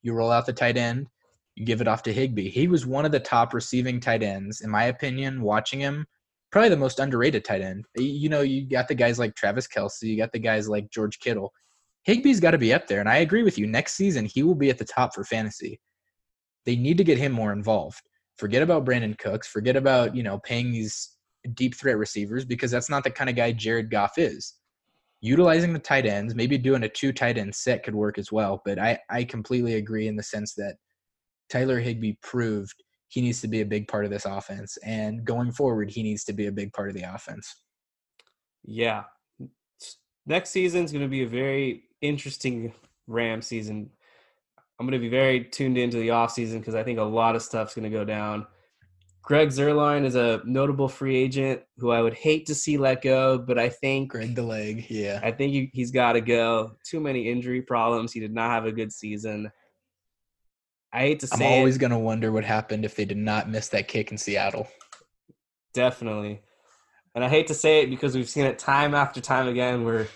You 0.02 0.14
roll 0.14 0.30
out 0.30 0.46
the 0.46 0.52
tight 0.52 0.76
end, 0.76 1.08
you 1.56 1.64
give 1.64 1.80
it 1.80 1.88
off 1.88 2.02
to 2.04 2.12
Higbee. 2.12 2.50
He 2.50 2.68
was 2.68 2.86
one 2.86 3.04
of 3.04 3.12
the 3.12 3.20
top 3.20 3.52
receiving 3.52 4.00
tight 4.00 4.22
ends, 4.22 4.60
in 4.60 4.70
my 4.70 4.84
opinion, 4.84 5.42
watching 5.42 5.80
him. 5.80 6.06
Probably 6.50 6.70
the 6.70 6.76
most 6.76 7.00
underrated 7.00 7.44
tight 7.44 7.60
end. 7.60 7.84
You 7.96 8.28
know, 8.28 8.40
you 8.40 8.66
got 8.66 8.88
the 8.88 8.94
guys 8.94 9.18
like 9.18 9.34
Travis 9.34 9.66
Kelce, 9.66 10.02
you 10.02 10.16
got 10.16 10.32
the 10.32 10.38
guys 10.38 10.68
like 10.68 10.90
George 10.90 11.18
Kittle. 11.18 11.52
Higbee's 12.06 12.40
got 12.40 12.52
to 12.52 12.58
be 12.58 12.72
up 12.72 12.86
there, 12.86 13.00
and 13.00 13.08
I 13.08 13.18
agree 13.18 13.42
with 13.42 13.58
you. 13.58 13.66
Next 13.66 13.94
season, 13.94 14.24
he 14.24 14.42
will 14.42 14.54
be 14.54 14.70
at 14.70 14.78
the 14.78 14.84
top 14.84 15.14
for 15.14 15.24
fantasy. 15.24 15.80
They 16.64 16.76
need 16.76 16.96
to 16.98 17.04
get 17.04 17.18
him 17.18 17.32
more 17.32 17.52
involved. 17.52 18.02
Forget 18.38 18.62
about 18.62 18.84
Brandin 18.84 19.18
Cooks. 19.18 19.48
Forget 19.48 19.76
about, 19.76 20.14
you 20.14 20.22
know, 20.22 20.38
paying 20.38 20.70
these 20.70 21.16
deep 21.54 21.74
threat 21.76 21.98
receivers 21.98 22.44
because 22.44 22.70
that's 22.70 22.90
not 22.90 23.04
the 23.04 23.10
kind 23.10 23.28
of 23.28 23.36
guy 23.36 23.52
Jared 23.52 23.90
Goff 23.90 24.16
is. 24.16 24.54
Utilizing 25.20 25.72
the 25.72 25.80
tight 25.80 26.06
ends, 26.06 26.34
maybe 26.34 26.56
doing 26.56 26.84
a 26.84 26.88
two 26.88 27.12
tight 27.12 27.36
end 27.36 27.54
set 27.54 27.82
could 27.82 27.94
work 27.94 28.18
as 28.18 28.30
well. 28.30 28.62
But 28.64 28.78
I, 28.78 28.98
I 29.10 29.24
completely 29.24 29.74
agree 29.74 30.06
in 30.06 30.14
the 30.14 30.22
sense 30.22 30.54
that 30.54 30.76
Tyler 31.50 31.80
Higbee 31.80 32.14
proved 32.22 32.74
he 33.08 33.20
needs 33.20 33.40
to 33.40 33.48
be 33.48 33.62
a 33.62 33.66
big 33.66 33.88
part 33.88 34.04
of 34.04 34.10
this 34.10 34.26
offense. 34.26 34.76
And 34.84 35.24
going 35.24 35.50
forward, 35.50 35.90
he 35.90 36.02
needs 36.02 36.24
to 36.24 36.32
be 36.32 36.46
a 36.46 36.52
big 36.52 36.72
part 36.72 36.90
of 36.90 36.94
the 36.94 37.02
offense. 37.02 37.62
Yeah. 38.64 39.04
Next 40.26 40.50
season 40.50 40.84
is 40.84 40.92
going 40.92 41.04
to 41.04 41.08
be 41.08 41.22
a 41.22 41.28
very 41.28 41.84
interesting 42.02 42.74
Ram 43.06 43.42
season. 43.42 43.90
I'm 44.78 44.86
going 44.86 44.92
to 44.92 45.04
be 45.04 45.08
very 45.08 45.44
tuned 45.44 45.76
into 45.76 45.98
the 45.98 46.08
offseason 46.08 46.58
because 46.58 46.74
I 46.74 46.84
think 46.84 46.98
a 46.98 47.02
lot 47.04 47.34
of 47.34 47.42
stuff's 47.42 47.74
going 47.74 47.90
to 47.90 47.96
go 47.96 48.04
down. 48.04 48.46
Greg 49.22 49.48
Zuerlein 49.48 50.04
is 50.04 50.14
a 50.14 50.40
notable 50.46 50.88
free 50.88 51.16
agent 51.16 51.60
who 51.76 51.90
I 51.90 52.00
would 52.00 52.14
hate 52.14 52.46
to 52.46 52.54
see 52.54 52.78
let 52.78 53.02
go, 53.02 53.36
but 53.36 53.58
I 53.58 53.68
think 53.68 54.10
Greg 54.10 54.34
the 54.34 54.42
leg, 54.42 54.86
yeah. 54.88 55.20
I 55.22 55.32
think 55.32 55.52
he, 55.52 55.70
he's 55.74 55.90
got 55.90 56.12
to 56.12 56.20
go. 56.20 56.76
Too 56.82 57.00
many 57.00 57.28
injury 57.28 57.60
problems. 57.60 58.12
He 58.12 58.20
did 58.20 58.32
not 58.32 58.50
have 58.50 58.64
a 58.64 58.72
good 58.72 58.92
season. 58.92 59.52
I 60.92 61.00
hate 61.00 61.20
to 61.20 61.26
say 61.26 61.46
I'm 61.46 61.58
always 61.58 61.76
going 61.76 61.90
to 61.90 61.98
wonder 61.98 62.32
what 62.32 62.44
happened 62.44 62.84
if 62.84 62.96
they 62.96 63.04
did 63.04 63.18
not 63.18 63.50
miss 63.50 63.68
that 63.68 63.88
kick 63.88 64.10
in 64.10 64.16
Seattle. 64.16 64.68
Definitely. 65.74 66.40
And 67.14 67.22
I 67.22 67.28
hate 67.28 67.48
to 67.48 67.54
say 67.54 67.82
it 67.82 67.90
because 67.90 68.14
we've 68.14 68.28
seen 68.28 68.46
it 68.46 68.58
time 68.58 68.94
after 68.94 69.20
time 69.20 69.48
again 69.48 69.84
where 69.84 70.08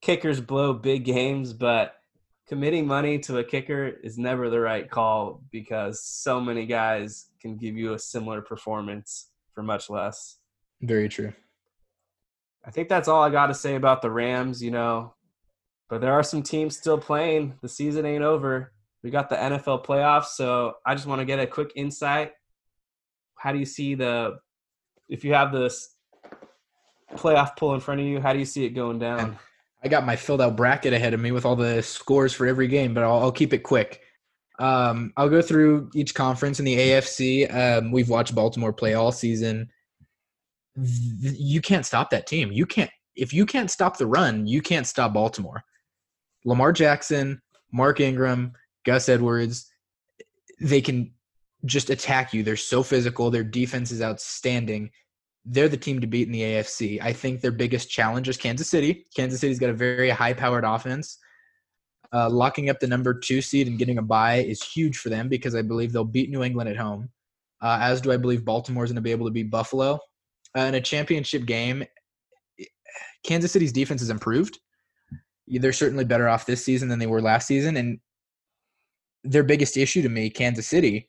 kickers 0.00 0.40
blow 0.40 0.74
big 0.74 1.04
games, 1.04 1.52
but 1.52 1.94
committing 2.50 2.84
money 2.84 3.16
to 3.16 3.38
a 3.38 3.44
kicker 3.44 3.86
is 4.02 4.18
never 4.18 4.50
the 4.50 4.58
right 4.58 4.90
call 4.90 5.40
because 5.52 6.02
so 6.02 6.40
many 6.40 6.66
guys 6.66 7.26
can 7.40 7.56
give 7.56 7.76
you 7.76 7.94
a 7.94 7.98
similar 7.98 8.42
performance 8.42 9.30
for 9.54 9.62
much 9.62 9.88
less. 9.88 10.38
Very 10.82 11.08
true. 11.08 11.32
I 12.64 12.72
think 12.72 12.88
that's 12.88 13.06
all 13.06 13.22
I 13.22 13.30
got 13.30 13.46
to 13.46 13.54
say 13.54 13.76
about 13.76 14.02
the 14.02 14.10
Rams, 14.10 14.60
you 14.60 14.72
know. 14.72 15.14
But 15.88 16.00
there 16.00 16.12
are 16.12 16.24
some 16.24 16.42
teams 16.42 16.76
still 16.76 16.98
playing. 16.98 17.54
The 17.62 17.68
season 17.68 18.04
ain't 18.04 18.24
over. 18.24 18.72
we 19.04 19.10
got 19.10 19.28
the 19.28 19.36
NFL 19.36 19.86
playoffs. 19.86 20.30
So 20.34 20.74
I 20.84 20.96
just 20.96 21.06
want 21.06 21.20
to 21.20 21.24
get 21.24 21.38
a 21.38 21.46
quick 21.46 21.70
insight. 21.76 22.32
How 23.36 23.52
do 23.52 23.60
you 23.60 23.64
see 23.64 23.94
the 23.94 24.40
if 25.08 25.24
you 25.24 25.34
have 25.34 25.52
this 25.52 25.94
playoff 27.12 27.56
pool 27.56 27.74
in 27.74 27.80
front 27.80 28.00
of 28.00 28.08
you? 28.08 28.20
How 28.20 28.32
do 28.32 28.40
you 28.40 28.44
see 28.44 28.64
it 28.64 28.70
going 28.70 28.98
down? 28.98 29.38
I 29.82 29.88
got 29.88 30.04
my 30.04 30.16
filled 30.16 30.42
out 30.42 30.56
bracket 30.56 30.92
ahead 30.92 31.14
of 31.14 31.20
me 31.20 31.32
with 31.32 31.46
all 31.46 31.56
the 31.56 31.82
scores 31.82 32.32
for 32.32 32.46
every 32.46 32.68
game, 32.68 32.92
but 32.92 33.02
I'll, 33.02 33.18
I'll 33.18 33.32
keep 33.32 33.52
it 33.52 33.62
quick. 33.62 34.02
Um, 34.58 35.12
I'll 35.16 35.30
go 35.30 35.40
through 35.40 35.90
each 35.94 36.14
conference 36.14 36.58
in 36.58 36.66
the 36.66 36.76
AFC. 36.76 37.54
Um, 37.54 37.90
we've 37.90 38.10
watched 38.10 38.34
Baltimore 38.34 38.74
play 38.74 38.92
all 38.92 39.10
season. 39.10 39.70
You 40.76 41.62
can't 41.62 41.86
stop 41.86 42.10
that 42.10 42.26
team. 42.26 42.52
You 42.52 42.66
can't 42.66 42.90
if 43.16 43.32
you 43.32 43.44
can't 43.44 43.70
stop 43.70 43.98
the 43.98 44.06
run, 44.06 44.46
you 44.46 44.62
can't 44.62 44.86
stop 44.86 45.12
Baltimore. 45.12 45.62
Lamar 46.44 46.72
Jackson, 46.72 47.40
Mark 47.72 48.00
Ingram, 48.00 48.52
Gus 48.84 49.08
Edwards, 49.08 49.70
they 50.60 50.80
can 50.80 51.12
just 51.64 51.90
attack 51.90 52.32
you. 52.32 52.42
They're 52.42 52.56
so 52.56 52.82
physical. 52.82 53.30
Their 53.30 53.44
defense 53.44 53.90
is 53.90 54.00
outstanding. 54.00 54.90
They're 55.44 55.68
the 55.68 55.76
team 55.76 56.00
to 56.00 56.06
beat 56.06 56.26
in 56.26 56.32
the 56.32 56.42
AFC. 56.42 57.00
I 57.02 57.12
think 57.12 57.40
their 57.40 57.50
biggest 57.50 57.90
challenge 57.90 58.28
is 58.28 58.36
Kansas 58.36 58.68
City. 58.68 59.06
Kansas 59.14 59.40
City's 59.40 59.58
got 59.58 59.70
a 59.70 59.74
very 59.74 60.10
high 60.10 60.34
powered 60.34 60.64
offense. 60.64 61.18
Uh, 62.12 62.28
locking 62.28 62.68
up 62.68 62.80
the 62.80 62.86
number 62.86 63.14
two 63.14 63.40
seed 63.40 63.68
and 63.68 63.78
getting 63.78 63.98
a 63.98 64.02
bye 64.02 64.38
is 64.38 64.62
huge 64.62 64.98
for 64.98 65.08
them 65.08 65.28
because 65.28 65.54
I 65.54 65.62
believe 65.62 65.92
they'll 65.92 66.04
beat 66.04 66.28
New 66.28 66.42
England 66.42 66.68
at 66.68 66.76
home. 66.76 67.08
Uh, 67.62 67.78
as 67.80 68.00
do 68.00 68.10
I 68.10 68.16
believe 68.16 68.44
Baltimore's 68.44 68.90
going 68.90 68.96
to 68.96 69.02
be 69.02 69.12
able 69.12 69.26
to 69.26 69.32
beat 69.32 69.50
Buffalo. 69.50 69.98
Uh, 70.56 70.62
in 70.62 70.74
a 70.74 70.80
championship 70.80 71.46
game, 71.46 71.84
Kansas 73.24 73.52
City's 73.52 73.72
defense 73.72 74.00
has 74.00 74.10
improved. 74.10 74.58
They're 75.46 75.72
certainly 75.72 76.04
better 76.04 76.28
off 76.28 76.46
this 76.46 76.64
season 76.64 76.88
than 76.88 76.98
they 76.98 77.06
were 77.06 77.20
last 77.20 77.46
season. 77.46 77.76
And 77.76 78.00
their 79.24 79.42
biggest 79.42 79.76
issue 79.76 80.02
to 80.02 80.08
me, 80.08 80.30
Kansas 80.30 80.66
City, 80.66 81.08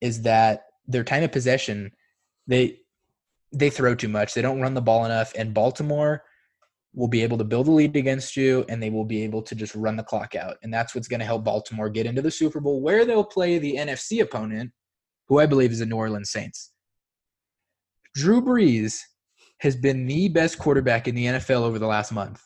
is 0.00 0.22
that 0.22 0.66
their 0.86 1.04
time 1.04 1.22
of 1.22 1.32
possession, 1.32 1.92
they 2.46 2.78
they 3.54 3.70
throw 3.70 3.94
too 3.94 4.08
much. 4.08 4.34
They 4.34 4.42
don't 4.42 4.60
run 4.60 4.74
the 4.74 4.82
ball 4.82 5.04
enough. 5.04 5.32
And 5.36 5.54
Baltimore 5.54 6.22
will 6.94 7.08
be 7.08 7.22
able 7.22 7.38
to 7.38 7.44
build 7.44 7.66
a 7.68 7.70
lead 7.70 7.96
against 7.96 8.36
you 8.36 8.64
and 8.68 8.82
they 8.82 8.90
will 8.90 9.04
be 9.04 9.22
able 9.22 9.42
to 9.42 9.54
just 9.54 9.74
run 9.74 9.96
the 9.96 10.02
clock 10.02 10.34
out. 10.34 10.56
And 10.62 10.72
that's 10.72 10.94
what's 10.94 11.08
going 11.08 11.20
to 11.20 11.26
help 11.26 11.44
Baltimore 11.44 11.88
get 11.88 12.06
into 12.06 12.22
the 12.22 12.30
Super 12.30 12.60
Bowl 12.60 12.80
where 12.80 13.04
they'll 13.04 13.24
play 13.24 13.58
the 13.58 13.76
NFC 13.76 14.22
opponent, 14.22 14.70
who 15.28 15.40
I 15.40 15.46
believe 15.46 15.72
is 15.72 15.80
the 15.80 15.86
New 15.86 15.96
Orleans 15.96 16.30
Saints. 16.30 16.72
Drew 18.14 18.40
Brees 18.40 19.00
has 19.58 19.76
been 19.76 20.06
the 20.06 20.28
best 20.28 20.58
quarterback 20.58 21.08
in 21.08 21.14
the 21.14 21.26
NFL 21.26 21.62
over 21.62 21.78
the 21.78 21.86
last 21.86 22.12
month. 22.12 22.40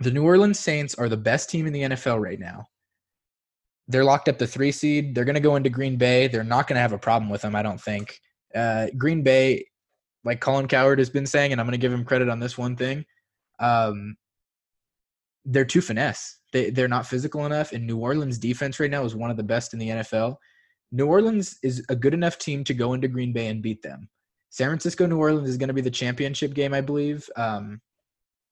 The 0.00 0.10
New 0.10 0.22
Orleans 0.22 0.58
Saints 0.58 0.94
are 0.94 1.08
the 1.08 1.16
best 1.16 1.50
team 1.50 1.66
in 1.66 1.72
the 1.72 1.82
NFL 1.82 2.20
right 2.20 2.38
now. 2.38 2.66
They're 3.88 4.04
locked 4.04 4.28
up 4.28 4.38
the 4.38 4.46
three 4.46 4.72
seed. 4.72 5.14
They're 5.14 5.24
going 5.24 5.36
to 5.36 5.40
go 5.40 5.56
into 5.56 5.70
Green 5.70 5.96
Bay. 5.96 6.28
They're 6.28 6.44
not 6.44 6.66
going 6.66 6.76
to 6.76 6.82
have 6.82 6.92
a 6.92 6.98
problem 6.98 7.30
with 7.30 7.42
them, 7.42 7.56
I 7.56 7.62
don't 7.62 7.80
think. 7.80 8.20
Uh, 8.54 8.88
Green 8.96 9.22
Bay, 9.22 9.66
like 10.26 10.40
Colin 10.40 10.66
Cowherd 10.66 10.98
has 10.98 11.08
been 11.08 11.24
saying, 11.24 11.52
and 11.52 11.60
I'm 11.60 11.66
going 11.66 11.72
to 11.72 11.78
give 11.78 11.92
him 11.92 12.04
credit 12.04 12.28
on 12.28 12.40
this 12.40 12.58
one 12.58 12.76
thing. 12.76 13.04
Um, 13.60 14.16
they're 15.44 15.64
too 15.64 15.80
finesse. 15.80 16.40
They, 16.52 16.70
they're 16.70 16.88
not 16.88 17.06
physical 17.06 17.46
enough. 17.46 17.72
And 17.72 17.86
New 17.86 17.98
Orleans 17.98 18.36
defense 18.36 18.80
right 18.80 18.90
now 18.90 19.04
is 19.04 19.14
one 19.14 19.30
of 19.30 19.36
the 19.36 19.44
best 19.44 19.72
in 19.72 19.78
the 19.78 19.88
NFL. 19.88 20.36
New 20.90 21.06
Orleans 21.06 21.58
is 21.62 21.84
a 21.88 21.96
good 21.96 22.12
enough 22.12 22.38
team 22.38 22.64
to 22.64 22.74
go 22.74 22.92
into 22.92 23.06
Green 23.06 23.32
Bay 23.32 23.46
and 23.46 23.62
beat 23.62 23.82
them. 23.82 24.08
San 24.50 24.68
Francisco, 24.68 25.06
New 25.06 25.18
Orleans 25.18 25.48
is 25.48 25.56
going 25.56 25.68
to 25.68 25.74
be 25.74 25.80
the 25.80 25.90
championship 25.90 26.54
game, 26.54 26.74
I 26.74 26.80
believe. 26.80 27.28
Um, 27.36 27.80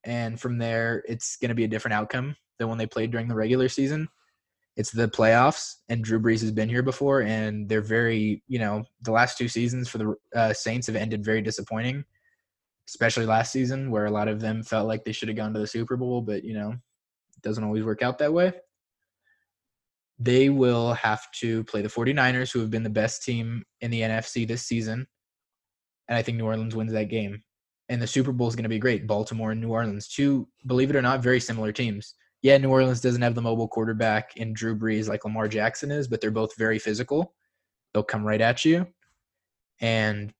and 0.04 0.40
from 0.40 0.58
there, 0.58 1.02
it's 1.08 1.36
going 1.36 1.48
to 1.48 1.54
be 1.54 1.64
a 1.64 1.68
different 1.68 1.94
outcome 1.94 2.36
than 2.58 2.68
when 2.68 2.78
they 2.78 2.86
played 2.86 3.10
during 3.10 3.26
the 3.26 3.34
regular 3.34 3.68
season. 3.68 4.08
It's 4.76 4.90
the 4.90 5.08
playoffs, 5.08 5.76
and 5.88 6.02
Drew 6.02 6.20
Brees 6.20 6.40
has 6.40 6.50
been 6.50 6.68
here 6.68 6.82
before, 6.82 7.22
and 7.22 7.68
they're 7.68 7.80
very, 7.80 8.42
you 8.48 8.58
know, 8.58 8.84
the 9.02 9.12
last 9.12 9.38
two 9.38 9.46
seasons 9.46 9.88
for 9.88 9.98
the 9.98 10.14
uh, 10.34 10.52
Saints 10.52 10.88
have 10.88 10.96
ended 10.96 11.24
very 11.24 11.42
disappointing, 11.42 12.04
especially 12.88 13.26
last 13.26 13.52
season 13.52 13.90
where 13.90 14.06
a 14.06 14.10
lot 14.10 14.28
of 14.28 14.40
them 14.40 14.62
felt 14.62 14.88
like 14.88 15.04
they 15.04 15.12
should 15.12 15.28
have 15.28 15.36
gone 15.36 15.54
to 15.54 15.60
the 15.60 15.66
Super 15.66 15.96
Bowl, 15.96 16.22
but 16.22 16.42
you 16.42 16.54
know, 16.54 16.70
it 16.70 17.42
doesn't 17.42 17.62
always 17.62 17.84
work 17.84 18.02
out 18.02 18.18
that 18.18 18.32
way. 18.32 18.52
They 20.18 20.48
will 20.48 20.94
have 20.94 21.30
to 21.40 21.64
play 21.64 21.82
the 21.82 21.88
49ers, 21.88 22.52
who 22.52 22.60
have 22.60 22.70
been 22.70 22.82
the 22.82 22.90
best 22.90 23.22
team 23.22 23.64
in 23.80 23.90
the 23.90 24.00
NFC 24.00 24.46
this 24.46 24.62
season 24.62 25.06
and 26.08 26.16
I 26.16 26.22
think 26.22 26.38
New 26.38 26.46
Orleans 26.46 26.74
wins 26.74 26.92
that 26.92 27.08
game. 27.08 27.42
And 27.88 28.00
the 28.00 28.06
Super 28.06 28.32
Bowl 28.32 28.48
is 28.48 28.56
going 28.56 28.64
to 28.64 28.68
be 28.68 28.78
great. 28.78 29.06
Baltimore 29.06 29.52
and 29.52 29.60
New 29.60 29.70
Orleans, 29.70 30.08
two, 30.08 30.48
believe 30.66 30.90
it 30.90 30.96
or 30.96 31.02
not, 31.02 31.22
very 31.22 31.40
similar 31.40 31.70
teams. 31.70 32.14
Yeah, 32.44 32.58
New 32.58 32.68
Orleans 32.68 33.00
doesn't 33.00 33.22
have 33.22 33.34
the 33.34 33.40
mobile 33.40 33.66
quarterback 33.66 34.36
in 34.36 34.52
Drew 34.52 34.76
Brees 34.76 35.08
like 35.08 35.24
Lamar 35.24 35.48
Jackson 35.48 35.90
is, 35.90 36.06
but 36.06 36.20
they're 36.20 36.30
both 36.30 36.54
very 36.58 36.78
physical. 36.78 37.34
They'll 37.92 38.02
come 38.02 38.22
right 38.22 38.40
at 38.40 38.66
you. 38.66 38.86
And 39.80 40.30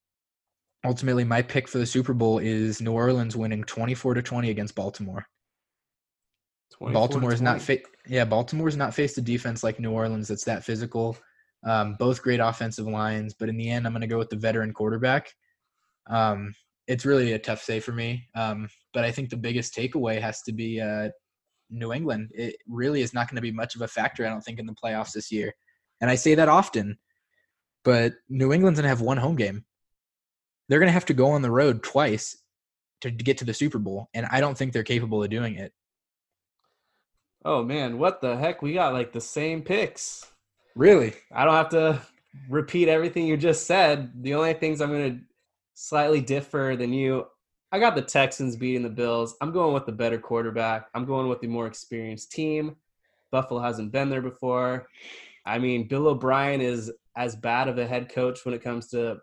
ultimately, 0.84 1.24
my 1.24 1.40
pick 1.40 1.66
for 1.66 1.78
the 1.78 1.86
Super 1.86 2.12
Bowl 2.12 2.40
is 2.40 2.82
New 2.82 2.92
Orleans 2.92 3.38
winning 3.38 3.64
24 3.64 4.14
to 4.14 4.22
20 4.22 4.50
against 4.50 4.74
Baltimore. 4.74 5.24
Baltimore 6.78 7.32
is 7.32 7.40
not 7.40 7.62
fa- 7.62 7.78
yeah, 8.06 8.26
Baltimore's 8.26 8.76
not 8.76 8.92
faced 8.92 9.16
a 9.16 9.22
defense 9.22 9.64
like 9.64 9.80
New 9.80 9.92
Orleans 9.92 10.28
that's 10.28 10.44
that 10.44 10.62
physical. 10.62 11.16
Um, 11.64 11.96
both 11.98 12.20
great 12.20 12.40
offensive 12.40 12.86
lines, 12.86 13.32
but 13.32 13.48
in 13.48 13.56
the 13.56 13.70
end, 13.70 13.86
I'm 13.86 13.94
going 13.94 14.02
to 14.02 14.06
go 14.06 14.18
with 14.18 14.28
the 14.28 14.36
veteran 14.36 14.74
quarterback. 14.74 15.32
Um, 16.10 16.54
it's 16.86 17.06
really 17.06 17.32
a 17.32 17.38
tough 17.38 17.62
say 17.62 17.80
for 17.80 17.92
me. 17.92 18.28
Um, 18.34 18.68
but 18.92 19.04
I 19.04 19.10
think 19.10 19.30
the 19.30 19.38
biggest 19.38 19.74
takeaway 19.74 20.20
has 20.20 20.42
to 20.42 20.52
be 20.52 20.82
uh, 20.82 21.08
New 21.74 21.92
England. 21.92 22.30
It 22.34 22.56
really 22.68 23.02
is 23.02 23.12
not 23.12 23.28
going 23.28 23.37
to 23.37 23.42
be 23.42 23.52
much 23.52 23.74
of 23.74 23.82
a 23.82 23.88
factor, 23.88 24.24
I 24.24 24.30
don't 24.30 24.42
think, 24.42 24.58
in 24.58 24.66
the 24.66 24.74
playoffs 24.74 25.12
this 25.12 25.30
year. 25.32 25.52
And 26.00 26.10
I 26.10 26.14
say 26.14 26.34
that 26.34 26.48
often, 26.48 26.98
but 27.84 28.14
New 28.28 28.52
England's 28.52 28.78
going 28.78 28.84
to 28.84 28.88
have 28.88 29.00
one 29.00 29.16
home 29.16 29.37
game. 29.37 29.64
They're 30.68 30.78
going 30.78 30.88
to 30.88 30.92
have 30.92 31.06
to 31.06 31.14
go 31.14 31.30
on 31.30 31.42
the 31.42 31.50
road 31.50 31.82
twice 31.82 32.37
to, 33.02 33.10
get 33.10 33.38
to 33.38 33.44
the 33.44 33.52
Super 33.52 33.78
Bowl, 33.78 34.08
and 34.14 34.26
I 34.30 34.40
don't 34.40 34.56
think 34.56 34.72
they're 34.72 34.82
capable 34.82 35.22
of 35.22 35.30
doing 35.30 35.56
it. 35.56 35.72
Oh 37.44 37.62
man, 37.62 37.98
what 37.98 38.22
the 38.22 38.37
heck? 38.37 38.62
We 38.62 38.72
got 38.72 38.94
like 38.94 39.12
the 39.12 39.20
same 39.20 39.60
picks. 39.60 40.26
Really? 40.74 41.12
I 41.30 41.44
don't 41.44 41.54
have 41.54 41.68
to 41.70 42.00
repeat 42.48 42.88
everything 42.88 43.26
you 43.26 43.37
just 43.37 43.66
said. 43.66 44.10
The 44.22 44.34
only 44.34 44.54
things 44.54 44.80
I'm 44.80 44.90
going 44.90 45.18
to 45.18 45.24
slightly 45.74 46.22
differ 46.22 46.76
than 46.78 46.92
you. 46.92 47.26
I 47.74 47.80
got 47.80 47.96
the 47.96 48.02
Texans 48.02 48.54
beating 48.54 48.84
the 48.84 48.88
Bills. 48.88 49.34
I'm 49.40 49.50
going 49.50 49.74
with 49.74 49.84
the 49.84 49.90
better 49.90 50.16
quarterback. 50.16 50.87
I'm 50.94 51.04
going 51.04 51.28
with 51.28 51.40
the 51.40 51.48
more 51.48 51.66
experienced 51.66 52.30
team. 52.30 52.76
Buffalo 53.32 53.60
hasn't 53.60 53.90
been 53.90 54.08
there 54.08 54.22
before. 54.22 54.87
I 55.44 55.58
mean, 55.58 55.88
Bill 55.88 56.06
O'Brien 56.06 56.60
is 56.60 56.92
as 57.16 57.34
bad 57.34 57.66
of 57.66 57.76
a 57.78 57.84
head 57.84 58.08
coach 58.08 58.44
when 58.44 58.54
it 58.54 58.62
comes 58.62 58.90
to 58.90 59.16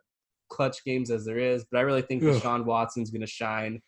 clutch 0.49 0.83
games 0.83 1.11
as 1.11 1.23
there 1.23 1.37
is, 1.37 1.63
but 1.71 1.77
I 1.77 1.81
really 1.83 2.01
think 2.01 2.23
Ugh. 2.23 2.35
Deshaun 2.35 2.65
Watson's 2.65 3.09
going 3.09 3.21
to 3.21 3.25
shine. 3.25 3.81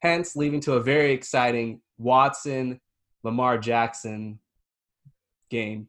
Hence, 0.00 0.36
leading 0.36 0.60
to 0.60 0.76
a 0.76 0.82
very 0.82 1.12
exciting 1.12 1.82
Watson 1.98 2.80
Lamar 3.24 3.58
Jackson 3.58 4.38
game 5.50 5.86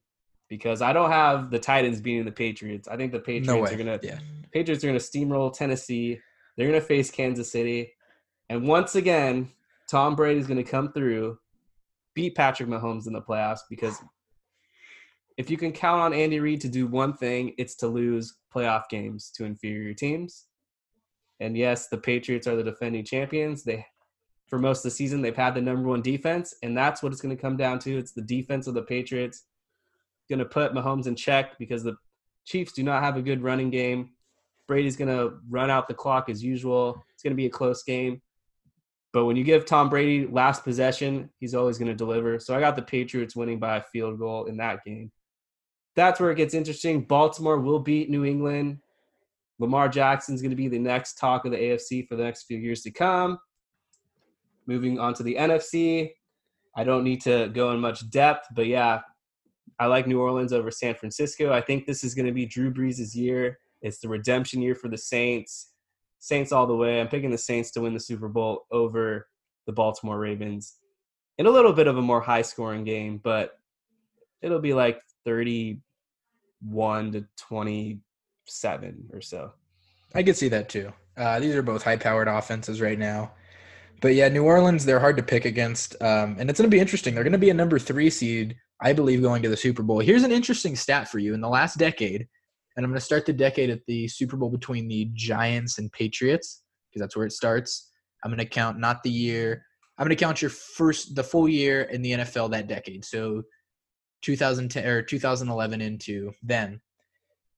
because 0.49 0.81
I 0.81 0.91
don't 0.91 1.09
have 1.09 1.51
the 1.51 1.59
Titans 1.59 2.01
beating 2.01 2.25
the 2.25 2.33
Patriots. 2.33 2.89
I 2.89 2.97
think 2.97 3.13
the 3.13 3.19
Patriots 3.19 3.47
no 3.47 3.63
are 3.63 3.77
gonna 3.77 3.99
yeah. 4.03 4.19
Patriots 4.51 4.83
are 4.83 4.87
gonna 4.87 4.99
steamroll 4.99 5.53
Tennessee. 5.53 6.19
They're 6.55 6.67
gonna 6.67 6.81
face 6.81 7.11
Kansas 7.11 7.51
City, 7.51 7.93
and 8.49 8.67
once 8.67 8.95
again, 8.95 9.51
Tom 9.89 10.15
Brady's 10.15 10.47
gonna 10.47 10.63
come 10.63 10.91
through, 10.93 11.37
beat 12.13 12.35
Patrick 12.35 12.69
Mahomes 12.69 13.07
in 13.07 13.13
the 13.13 13.21
playoffs 13.21 13.61
because 13.69 14.01
if 15.37 15.49
you 15.49 15.57
can 15.57 15.71
count 15.71 16.01
on 16.01 16.13
Andy 16.13 16.39
Reid 16.39 16.61
to 16.61 16.69
do 16.69 16.85
one 16.87 17.13
thing, 17.13 17.53
it's 17.57 17.75
to 17.77 17.87
lose 17.87 18.35
playoff 18.53 18.83
games 18.89 19.31
to 19.35 19.45
inferior 19.45 19.93
teams. 19.93 20.45
And 21.39 21.57
yes, 21.57 21.87
the 21.87 21.97
Patriots 21.97 22.47
are 22.47 22.55
the 22.55 22.63
defending 22.63 23.03
champions. 23.03 23.63
They 23.63 23.85
for 24.47 24.59
most 24.59 24.79
of 24.79 24.83
the 24.83 24.91
season 24.91 25.21
they've 25.21 25.35
had 25.35 25.55
the 25.55 25.61
number 25.61 25.87
one 25.87 26.01
defense, 26.01 26.53
and 26.61 26.77
that's 26.77 27.01
what 27.01 27.11
it's 27.11 27.21
going 27.21 27.35
to 27.35 27.41
come 27.41 27.57
down 27.57 27.79
to. 27.79 27.97
It's 27.97 28.11
the 28.11 28.21
defense 28.21 28.67
of 28.67 28.75
the 28.75 28.83
Patriots 28.83 29.45
going 30.29 30.39
to 30.39 30.45
put 30.45 30.73
Mahomes 30.73 31.07
in 31.07 31.15
check 31.15 31.57
because 31.57 31.83
the 31.83 31.95
Chiefs 32.45 32.73
do 32.73 32.83
not 32.83 33.01
have 33.01 33.17
a 33.17 33.21
good 33.21 33.41
running 33.41 33.69
game. 33.69 34.11
Brady's 34.67 34.95
going 34.95 35.09
to 35.09 35.37
run 35.49 35.69
out 35.69 35.87
the 35.87 35.93
clock 35.93 36.29
as 36.29 36.43
usual. 36.43 37.03
It's 37.13 37.23
going 37.23 37.31
to 37.31 37.37
be 37.37 37.45
a 37.45 37.51
close 37.51 37.83
game. 37.83 38.21
But 39.11 39.25
when 39.25 39.35
you 39.35 39.43
give 39.43 39.65
Tom 39.65 39.89
Brady 39.89 40.25
last 40.25 40.63
possession, 40.63 41.29
he's 41.39 41.53
always 41.53 41.77
going 41.77 41.89
to 41.89 41.95
deliver. 41.95 42.39
So 42.39 42.55
I 42.55 42.59
got 42.59 42.75
the 42.75 42.81
Patriots 42.81 43.35
winning 43.35 43.59
by 43.59 43.77
a 43.77 43.83
field 43.83 44.17
goal 44.17 44.45
in 44.45 44.57
that 44.57 44.83
game. 44.83 45.11
That's 45.95 46.19
where 46.19 46.31
it 46.31 46.37
gets 46.37 46.55
interesting. 46.55 47.01
Baltimore 47.01 47.59
will 47.59 47.79
beat 47.79 48.09
New 48.09 48.25
England. 48.25 48.79
Lamar 49.59 49.87
Jackson's 49.87 50.41
going 50.41 50.49
to 50.49 50.55
be 50.55 50.67
the 50.67 50.79
next 50.79 51.19
talk 51.19 51.45
of 51.45 51.51
the 51.51 51.57
AFC 51.57 52.07
for 52.07 52.15
the 52.15 52.23
next 52.23 52.43
few 52.43 52.57
years 52.57 52.81
to 52.81 52.91
come. 52.91 53.37
Moving 54.65 54.97
on 54.99 55.13
to 55.13 55.23
the 55.23 55.35
NFC. 55.35 56.11
I 56.75 56.83
don't 56.83 57.03
need 57.03 57.21
to 57.21 57.49
go 57.49 57.71
in 57.71 57.79
much 57.79 58.09
depth, 58.09 58.47
but 58.55 58.65
yeah, 58.65 59.01
I 59.79 59.85
like 59.85 60.07
New 60.07 60.19
Orleans 60.19 60.53
over 60.53 60.71
San 60.71 60.95
Francisco. 60.95 61.53
I 61.53 61.61
think 61.61 61.85
this 61.85 62.03
is 62.03 62.15
going 62.15 62.25
to 62.25 62.31
be 62.31 62.47
Drew 62.47 62.73
Brees' 62.73 63.15
year. 63.15 63.59
It's 63.83 63.99
the 63.99 64.07
redemption 64.07 64.61
year 64.61 64.73
for 64.73 64.87
the 64.87 64.97
Saints. 64.97 65.71
Saints 66.19 66.51
all 66.51 66.65
the 66.65 66.75
way. 66.75 66.99
I'm 66.99 67.09
picking 67.09 67.29
the 67.29 67.37
Saints 67.37 67.69
to 67.71 67.81
win 67.81 67.93
the 67.93 67.99
Super 67.99 68.29
Bowl 68.29 68.65
over 68.71 69.27
the 69.67 69.73
Baltimore 69.73 70.17
Ravens 70.17 70.77
in 71.37 71.45
a 71.45 71.51
little 71.51 71.73
bit 71.73 71.87
of 71.87 71.97
a 71.97 72.01
more 72.01 72.21
high 72.21 72.41
scoring 72.41 72.85
game, 72.85 73.19
but 73.23 73.51
it'll 74.41 74.59
be 74.59 74.73
like 74.73 75.01
31 75.25 75.81
to 77.11 77.25
27 77.37 79.09
or 79.11 79.21
so. 79.21 79.51
I 80.15 80.23
could 80.23 80.37
see 80.37 80.49
that 80.49 80.69
too. 80.69 80.93
Uh, 81.17 81.39
these 81.39 81.55
are 81.55 81.61
both 81.61 81.83
high-powered 81.83 82.27
offenses 82.27 82.81
right 82.81 82.97
now. 82.97 83.33
But 84.01 84.15
yeah, 84.15 84.27
New 84.29 84.43
Orleans, 84.43 84.85
they're 84.85 84.99
hard 84.99 85.17
to 85.17 85.23
pick 85.23 85.45
against. 85.45 86.01
Um, 86.01 86.37
and 86.39 86.49
it's 86.49 86.59
going 86.59 86.69
to 86.69 86.75
be 86.75 86.81
interesting. 86.81 87.13
They're 87.15 87.23
going 87.23 87.31
to 87.33 87.37
be 87.37 87.49
a 87.49 87.53
number 87.53 87.79
three 87.79 88.09
seed, 88.09 88.55
I 88.81 88.93
believe, 88.93 89.21
going 89.21 89.41
to 89.43 89.49
the 89.49 89.57
Super 89.57 89.83
Bowl. 89.83 89.99
Here's 89.99 90.23
an 90.23 90.31
interesting 90.31 90.75
stat 90.75 91.07
for 91.07 91.19
you. 91.19 91.33
In 91.33 91.41
the 91.41 91.49
last 91.49 91.77
decade, 91.77 92.27
and 92.75 92.85
I'm 92.85 92.91
going 92.91 92.99
to 92.99 93.05
start 93.05 93.25
the 93.25 93.33
decade 93.33 93.69
at 93.69 93.85
the 93.85 94.07
Super 94.07 94.37
Bowl 94.37 94.49
between 94.49 94.87
the 94.87 95.09
Giants 95.13 95.77
and 95.77 95.91
Patriots, 95.91 96.63
because 96.89 97.01
that's 97.01 97.15
where 97.15 97.25
it 97.25 97.31
starts. 97.31 97.91
I'm 98.23 98.31
going 98.31 98.39
to 98.39 98.45
count 98.45 98.79
not 98.79 99.03
the 99.03 99.11
year. 99.11 99.65
I'm 99.97 100.05
going 100.05 100.15
to 100.15 100.23
count 100.23 100.41
your 100.41 100.49
first, 100.49 101.15
the 101.15 101.23
full 101.23 101.47
year 101.47 101.83
in 101.83 102.01
the 102.01 102.11
NFL 102.11 102.51
that 102.51 102.67
decade. 102.67 103.05
So 103.05 103.43
2010 104.23 104.85
or 104.85 105.01
2011 105.01 105.81
into 105.81 106.31
then. 106.41 106.81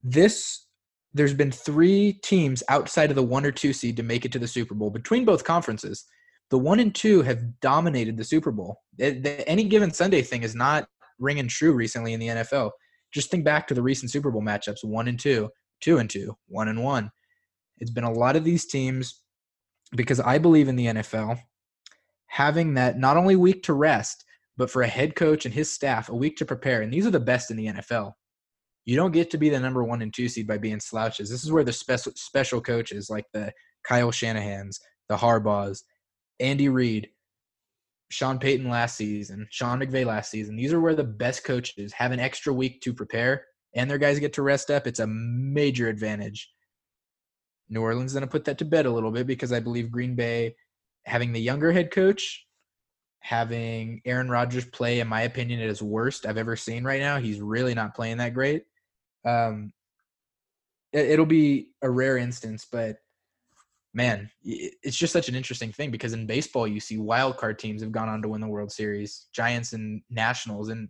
This 0.04 0.66
there's 1.14 1.34
been 1.34 1.52
three 1.52 2.20
teams 2.24 2.62
outside 2.68 3.10
of 3.10 3.16
the 3.16 3.24
one 3.24 3.46
or 3.46 3.52
two 3.52 3.72
seed 3.72 3.96
to 3.96 4.04
make 4.04 4.26
it 4.26 4.34
to 4.34 4.40
the 4.40 4.48
Super 4.48 4.76
Bowl 4.76 4.90
between 4.90 5.24
both 5.24 5.46
conferences. 5.46 6.04
The 6.50 6.58
one 6.58 6.82
and 6.82 6.94
two 6.94 7.22
have 7.22 7.62
dominated 7.62 8.18
the 8.18 8.24
Super 8.26 8.52
Bowl. 8.52 8.82
It, 8.98 9.24
the, 9.24 9.48
any 9.48 9.64
given 9.64 9.94
Sunday 9.94 10.22
thing 10.22 10.44
is 10.44 10.56
not 10.56 10.88
ringing 11.18 11.48
true 11.48 11.72
recently 11.72 12.12
in 12.14 12.20
the 12.20 12.28
NFL. 12.28 12.72
Just 13.16 13.32
think 13.32 13.44
back 13.44 13.68
to 13.68 13.74
the 13.74 13.82
recent 13.82 14.12
Super 14.12 14.30
Bowl 14.30 14.44
matchups: 14.44 14.84
one 14.84 15.08
and 15.08 15.20
two, 15.20 15.50
two 15.82 15.98
and 15.98 16.10
two, 16.10 16.36
one 16.48 16.68
and 16.68 16.84
one. 16.84 17.10
It's 17.80 17.92
been 17.92 18.04
a 18.04 18.12
lot 18.12 18.36
of 18.36 18.44
these 18.44 18.66
teams 18.66 19.22
because 19.96 20.20
I 20.20 20.38
believe 20.38 20.68
in 20.68 20.76
the 20.76 20.86
NFL 20.86 21.40
having 22.28 22.74
that 22.74 23.00
not 23.00 23.16
only 23.16 23.38
week 23.38 23.64
to 23.64 23.74
rest, 23.74 24.26
but 24.58 24.70
for 24.70 24.82
a 24.82 24.88
head 24.88 25.16
coach 25.16 25.46
and 25.46 25.54
his 25.54 25.72
staff, 25.72 26.10
a 26.10 26.16
week 26.16 26.36
to 26.36 26.46
prepare. 26.46 26.82
And 26.82 26.92
these 26.92 27.08
are 27.08 27.12
the 27.12 27.20
best 27.20 27.50
in 27.50 27.56
the 27.56 27.68
NFL. 27.68 28.12
You 28.84 28.98
don't 28.98 29.14
get 29.14 29.32
to 29.32 29.38
be 29.38 29.50
the 29.50 29.60
number 29.60 29.86
one 29.86 30.02
and 30.02 30.14
two 30.14 30.28
seed 30.28 30.46
by 30.46 30.58
being 30.58 30.82
slouches. 30.82 31.30
This 31.30 31.46
is 31.46 31.52
where 31.52 31.64
the 31.64 31.72
special 31.72 32.12
special 32.16 32.60
coaches 32.60 33.10
like 33.10 33.26
the 33.34 33.54
Kyle 33.88 34.12
Shanahan's, 34.12 34.80
the 35.08 35.16
Harbaughs, 35.16 35.84
Andy 36.42 36.68
Reid, 36.68 37.08
Sean 38.16 38.40
Payton 38.40 38.70
last 38.70 38.96
season, 38.96 39.46
Sean 39.52 39.80
McVay 39.80 40.06
last 40.06 40.32
season. 40.32 40.56
These 40.56 40.72
are 40.72 40.80
where 40.80 40.96
the 40.96 41.04
best 41.04 41.44
coaches 41.44 41.92
have 41.94 42.12
an 42.12 42.20
extra 42.20 42.54
week 42.54 42.82
to 42.82 42.94
prepare 42.94 43.46
and 43.76 43.90
their 43.90 43.98
guys 43.98 44.20
get 44.20 44.34
to 44.34 44.42
rest 44.42 44.72
up. 44.72 44.88
It's 44.88 45.02
a 45.02 45.08
major 45.08 45.90
advantage. 45.90 46.50
New 47.68 47.82
Orleans 47.82 48.14
going 48.14 48.22
to 48.22 48.28
put 48.28 48.46
that 48.46 48.58
to 48.60 48.66
bed 48.66 48.86
a 48.86 48.92
little 48.92 49.12
bit 49.12 49.28
because 49.28 49.52
I 49.52 49.60
believe 49.60 49.92
Green 49.92 50.16
Bay 50.16 50.56
having 51.06 51.34
the 51.34 51.42
younger 51.42 51.74
head 51.74 51.92
coach, 51.92 52.46
having 53.20 54.02
Aaron 54.06 54.30
Rodgers 54.30 54.66
play, 54.66 55.02
in 55.02 55.08
my 55.08 55.24
opinion, 55.24 55.60
at 55.60 55.68
his 55.68 55.82
worst 55.82 56.26
I've 56.26 56.38
ever 56.38 56.56
seen 56.56 56.84
right 56.86 57.02
now. 57.02 57.20
He's 57.20 57.42
really 57.42 57.74
not 57.74 57.96
playing 57.96 58.18
that 58.18 58.34
great. 58.34 58.64
Um, 59.26 59.74
it, 60.94 61.20
will 61.20 61.26
be 61.26 61.68
a 61.82 61.90
rare 61.90 62.18
instance, 62.18 62.66
but 62.72 62.98
man, 63.96 64.30
it's 64.44 64.98
just 64.98 65.14
such 65.14 65.30
an 65.30 65.36
interesting 65.36 65.72
thing 65.72 65.90
because 65.90 66.12
in 66.12 66.28
baseball, 66.28 66.68
you 66.68 66.82
see 66.82 66.98
wild 66.98 67.38
card 67.38 67.58
teams 67.58 67.82
have 67.82 67.94
gone 67.94 68.10
on 68.10 68.22
to 68.22 68.28
win 68.28 68.42
the 68.42 68.48
World 68.48 68.72
Series, 68.72 69.28
Giants 69.34 69.72
and 69.72 70.02
Nationals. 70.10 70.68
And 70.68 70.90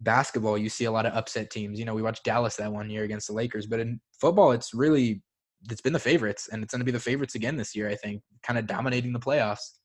basketball, 0.00 0.56
you 0.56 0.68
see 0.68 0.84
a 0.84 0.90
lot 0.92 1.04
of 1.04 1.14
upset 1.14 1.50
teams. 1.50 1.80
You 1.80 1.84
know, 1.84 1.94
we 1.94 2.02
watched 2.02 2.22
Dallas 2.22 2.54
that 2.56 2.72
one 2.72 2.88
year 2.88 3.02
against 3.02 3.26
the 3.26 3.34
Lakers, 3.34 3.66
but 3.66 3.80
in 3.80 4.00
football, 4.20 4.52
it's 4.52 4.72
really 4.72 5.20
it's 5.68 5.80
been 5.80 5.92
the 5.92 5.98
favorites, 5.98 6.48
and 6.50 6.62
it's 6.62 6.72
going 6.72 6.80
to 6.80 6.84
be 6.84 6.92
the 6.92 7.00
favorites 7.00 7.34
again 7.34 7.56
this 7.56 7.74
year. 7.74 7.88
I 7.88 7.96
think, 7.96 8.22
kind 8.44 8.58
of 8.58 8.66
dominating 8.66 9.12
the 9.12 9.20
playoffs. 9.20 9.78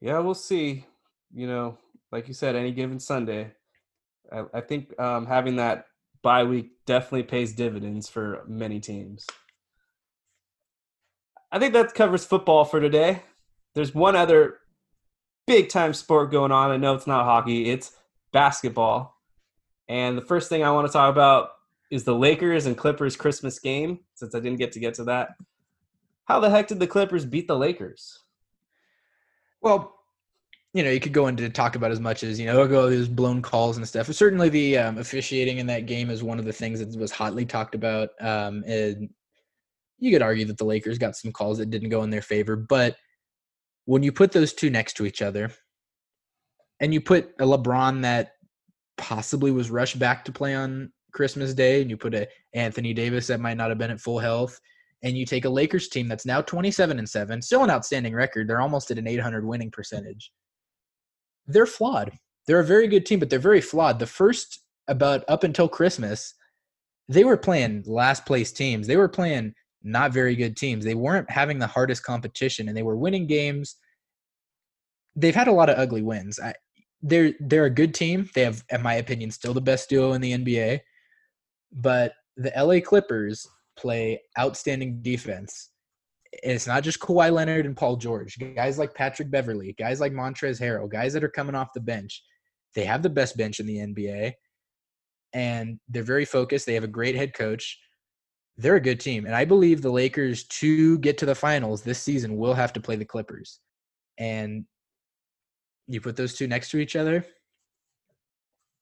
Yeah, 0.00 0.18
we'll 0.18 0.34
see. 0.34 0.84
You 1.32 1.46
know, 1.46 1.78
like 2.10 2.26
you 2.26 2.34
said, 2.34 2.56
any 2.56 2.72
given 2.72 2.98
Sunday, 2.98 3.52
I, 4.32 4.44
I 4.54 4.60
think 4.60 4.98
um, 5.00 5.26
having 5.26 5.56
that 5.56 5.86
bye 6.22 6.44
week 6.44 6.70
definitely 6.84 7.24
pays 7.24 7.54
dividends 7.54 8.08
for 8.08 8.44
many 8.48 8.80
teams. 8.80 9.24
I 11.52 11.58
think 11.58 11.72
that 11.72 11.94
covers 11.94 12.24
football 12.24 12.64
for 12.64 12.80
today. 12.80 13.22
There's 13.74 13.94
one 13.94 14.16
other 14.16 14.58
big 15.46 15.68
time 15.68 15.94
sport 15.94 16.30
going 16.30 16.52
on. 16.52 16.70
I 16.70 16.76
know 16.76 16.94
it's 16.94 17.06
not 17.06 17.24
hockey, 17.24 17.70
it's 17.70 17.92
basketball. 18.32 19.14
And 19.88 20.18
the 20.18 20.22
first 20.22 20.48
thing 20.48 20.64
I 20.64 20.72
want 20.72 20.86
to 20.86 20.92
talk 20.92 21.12
about 21.12 21.50
is 21.90 22.04
the 22.04 22.14
Lakers 22.14 22.66
and 22.66 22.76
Clippers 22.76 23.16
Christmas 23.16 23.58
game, 23.58 24.00
since 24.14 24.34
I 24.34 24.40
didn't 24.40 24.58
get 24.58 24.72
to 24.72 24.80
get 24.80 24.94
to 24.94 25.04
that. 25.04 25.36
How 26.24 26.40
the 26.40 26.50
heck 26.50 26.66
did 26.66 26.80
the 26.80 26.88
Clippers 26.88 27.24
beat 27.24 27.46
the 27.46 27.56
Lakers? 27.56 28.24
Well, 29.60 29.94
you 30.74 30.82
know, 30.82 30.90
you 30.90 31.00
could 31.00 31.12
go 31.12 31.28
into 31.28 31.48
talk 31.48 31.76
about 31.76 31.92
as 31.92 32.00
much 32.00 32.22
as, 32.22 32.38
you 32.38 32.46
know, 32.46 32.66
go 32.66 32.90
those 32.90 33.08
blown 33.08 33.40
calls 33.40 33.76
and 33.76 33.86
stuff. 33.86 34.12
Certainly 34.12 34.48
the 34.50 34.78
um, 34.78 34.98
officiating 34.98 35.58
in 35.58 35.66
that 35.68 35.86
game 35.86 36.10
is 36.10 36.22
one 36.22 36.38
of 36.38 36.44
the 36.44 36.52
things 36.52 36.80
that 36.80 36.98
was 36.98 37.12
hotly 37.12 37.46
talked 37.46 37.74
about. 37.74 38.10
Um, 38.20 38.62
and 38.66 39.08
you 39.98 40.12
could 40.12 40.22
argue 40.22 40.44
that 40.46 40.58
the 40.58 40.64
Lakers 40.64 40.98
got 40.98 41.16
some 41.16 41.32
calls 41.32 41.58
that 41.58 41.70
didn't 41.70 41.88
go 41.88 42.02
in 42.02 42.10
their 42.10 42.22
favor. 42.22 42.56
But 42.56 42.96
when 43.86 44.02
you 44.02 44.12
put 44.12 44.32
those 44.32 44.52
two 44.52 44.70
next 44.70 44.94
to 44.94 45.06
each 45.06 45.22
other 45.22 45.50
and 46.80 46.92
you 46.92 47.00
put 47.00 47.30
a 47.38 47.44
LeBron 47.44 48.02
that 48.02 48.32
possibly 48.98 49.50
was 49.50 49.70
rushed 49.70 49.98
back 49.98 50.24
to 50.24 50.32
play 50.32 50.54
on 50.54 50.92
Christmas 51.12 51.54
Day, 51.54 51.80
and 51.80 51.90
you 51.90 51.96
put 51.96 52.14
a 52.14 52.28
Anthony 52.52 52.92
Davis 52.92 53.26
that 53.28 53.40
might 53.40 53.56
not 53.56 53.70
have 53.70 53.78
been 53.78 53.90
at 53.90 54.00
full 54.00 54.18
health, 54.18 54.60
and 55.02 55.16
you 55.16 55.24
take 55.24 55.44
a 55.44 55.50
Lakers 55.50 55.88
team 55.88 56.08
that's 56.08 56.26
now 56.26 56.42
27 56.42 56.98
and 56.98 57.08
7, 57.08 57.40
still 57.40 57.64
an 57.64 57.70
outstanding 57.70 58.14
record. 58.14 58.48
They're 58.48 58.60
almost 58.60 58.90
at 58.90 58.98
an 58.98 59.06
800 59.06 59.44
winning 59.46 59.70
percentage. 59.70 60.30
They're 61.46 61.66
flawed. 61.66 62.12
They're 62.46 62.60
a 62.60 62.64
very 62.64 62.86
good 62.88 63.06
team, 63.06 63.18
but 63.18 63.30
they're 63.30 63.38
very 63.38 63.60
flawed. 63.60 63.98
The 63.98 64.06
first 64.06 64.60
about 64.88 65.24
up 65.28 65.42
until 65.42 65.68
Christmas, 65.68 66.34
they 67.08 67.24
were 67.24 67.36
playing 67.36 67.84
last 67.86 68.26
place 68.26 68.52
teams. 68.52 68.86
They 68.86 68.96
were 68.96 69.08
playing 69.08 69.54
not 69.82 70.12
very 70.12 70.34
good 70.34 70.56
teams. 70.56 70.84
They 70.84 70.94
weren't 70.94 71.30
having 71.30 71.58
the 71.58 71.66
hardest 71.66 72.02
competition 72.02 72.68
and 72.68 72.76
they 72.76 72.82
were 72.82 72.96
winning 72.96 73.26
games. 73.26 73.76
They've 75.14 75.34
had 75.34 75.48
a 75.48 75.52
lot 75.52 75.70
of 75.70 75.78
ugly 75.78 76.02
wins. 76.02 76.38
I, 76.40 76.54
they're 77.02 77.32
they're 77.40 77.66
a 77.66 77.70
good 77.70 77.94
team. 77.94 78.28
They 78.34 78.42
have, 78.42 78.64
in 78.70 78.82
my 78.82 78.94
opinion, 78.94 79.30
still 79.30 79.54
the 79.54 79.60
best 79.60 79.88
duo 79.88 80.12
in 80.12 80.20
the 80.20 80.32
NBA. 80.32 80.80
But 81.72 82.14
the 82.36 82.52
LA 82.56 82.80
Clippers 82.80 83.46
play 83.76 84.20
outstanding 84.38 85.02
defense. 85.02 85.70
It's 86.32 86.66
not 86.66 86.82
just 86.82 87.00
Kawhi 87.00 87.32
Leonard 87.32 87.66
and 87.66 87.76
Paul 87.76 87.96
George. 87.96 88.38
Guys 88.56 88.78
like 88.78 88.94
Patrick 88.94 89.30
Beverley, 89.30 89.74
guys 89.78 90.00
like 90.00 90.12
Montrezl 90.12 90.60
Harrell, 90.60 90.90
guys 90.90 91.12
that 91.12 91.24
are 91.24 91.30
coming 91.30 91.54
off 91.54 91.72
the 91.74 91.80
bench. 91.80 92.22
They 92.74 92.84
have 92.84 93.02
the 93.02 93.10
best 93.10 93.36
bench 93.36 93.58
in 93.58 93.66
the 93.66 93.78
NBA, 93.78 94.32
and 95.32 95.78
they're 95.88 96.02
very 96.02 96.26
focused. 96.26 96.66
They 96.66 96.74
have 96.74 96.84
a 96.84 96.88
great 96.88 97.14
head 97.14 97.32
coach. 97.32 97.78
They're 98.58 98.76
a 98.76 98.80
good 98.80 99.00
team, 99.00 99.26
and 99.26 99.34
I 99.34 99.44
believe 99.44 99.82
the 99.82 99.90
Lakers 99.90 100.44
to 100.44 100.98
get 100.98 101.18
to 101.18 101.26
the 101.26 101.34
finals 101.34 101.82
this 101.82 102.00
season 102.00 102.36
will 102.36 102.54
have 102.54 102.72
to 102.72 102.80
play 102.80 102.96
the 102.96 103.04
Clippers. 103.04 103.60
And 104.18 104.64
you 105.86 106.00
put 106.00 106.16
those 106.16 106.34
two 106.34 106.46
next 106.46 106.70
to 106.70 106.78
each 106.78 106.96
other, 106.96 107.24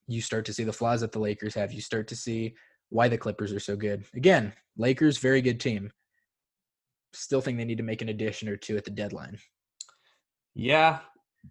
you 0.07 0.20
start 0.20 0.45
to 0.47 0.53
see 0.53 0.64
the 0.64 0.72
flaws 0.72 1.01
that 1.01 1.12
the 1.12 1.18
Lakers 1.18 1.55
have. 1.55 1.72
You 1.72 1.81
start 1.81 2.09
to 2.09 2.16
see 2.16 2.55
why 2.91 3.09
the 3.09 3.18
Clippers 3.18 3.53
are 3.53 3.61
so 3.61 3.77
good. 3.77 4.05
Again, 4.14 4.53
Lakers, 4.77 5.18
very 5.18 5.41
good 5.41 5.61
team. 5.61 5.91
Still 7.12 7.41
think 7.41 7.59
they 7.59 7.64
need 7.64 7.79
to 7.79 7.85
make 7.85 8.03
an 8.03 8.09
addition 8.09 8.49
or 8.49 8.57
two 8.57 8.77
at 8.77 8.85
the 8.85 8.91
deadline. 8.91 9.39
Yeah, 10.55 11.01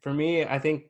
for 0.01 0.13
me, 0.13 0.45
I 0.45 0.59
think 0.59 0.83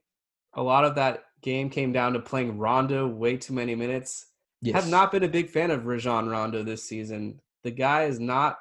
a 0.54 0.62
lot 0.62 0.86
of 0.86 0.96
that 0.96 1.24
game 1.42 1.70
came 1.70 1.92
down 1.92 2.14
to 2.14 2.20
playing 2.20 2.58
Rondo 2.58 3.08
way 3.08 3.38
too 3.38 3.54
many 3.54 3.76
minutes. 3.76 4.28
Yes. 4.64 4.82
Have 4.82 4.89
not 4.89 5.11
been 5.11 5.24
a 5.24 5.28
big 5.28 5.49
fan 5.49 5.72
of 5.72 5.86
Rajon 5.86 6.30
Rondo 6.30 6.64
this 6.64 6.84
season. 6.84 7.41
The 7.64 7.72
guy 7.72 8.05
is 8.05 8.18
not 8.18 8.59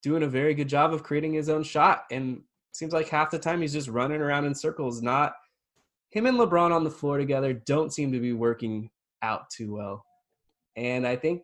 doing 0.00 0.22
a 0.22 0.28
very 0.28 0.54
good 0.54 0.68
job 0.68 0.94
of 0.94 1.02
creating 1.02 1.32
his 1.32 1.48
own 1.48 1.64
shot, 1.64 2.04
and 2.12 2.42
seems 2.70 2.92
like 2.92 3.08
half 3.08 3.32
the 3.32 3.38
time 3.38 3.60
he's 3.60 3.72
just 3.72 3.88
running 3.88 4.20
around 4.20 4.44
in 4.44 4.54
circles. 4.54 5.02
Not 5.02 5.34
him 6.10 6.26
and 6.26 6.38
LeBron 6.38 6.70
on 6.70 6.84
the 6.84 6.90
floor 6.90 7.18
together 7.18 7.52
don't 7.52 7.92
seem 7.92 8.12
to 8.12 8.20
be 8.20 8.32
working 8.32 8.90
out 9.20 9.50
too 9.50 9.74
well. 9.74 10.04
And 10.76 11.04
I 11.04 11.16
think 11.16 11.42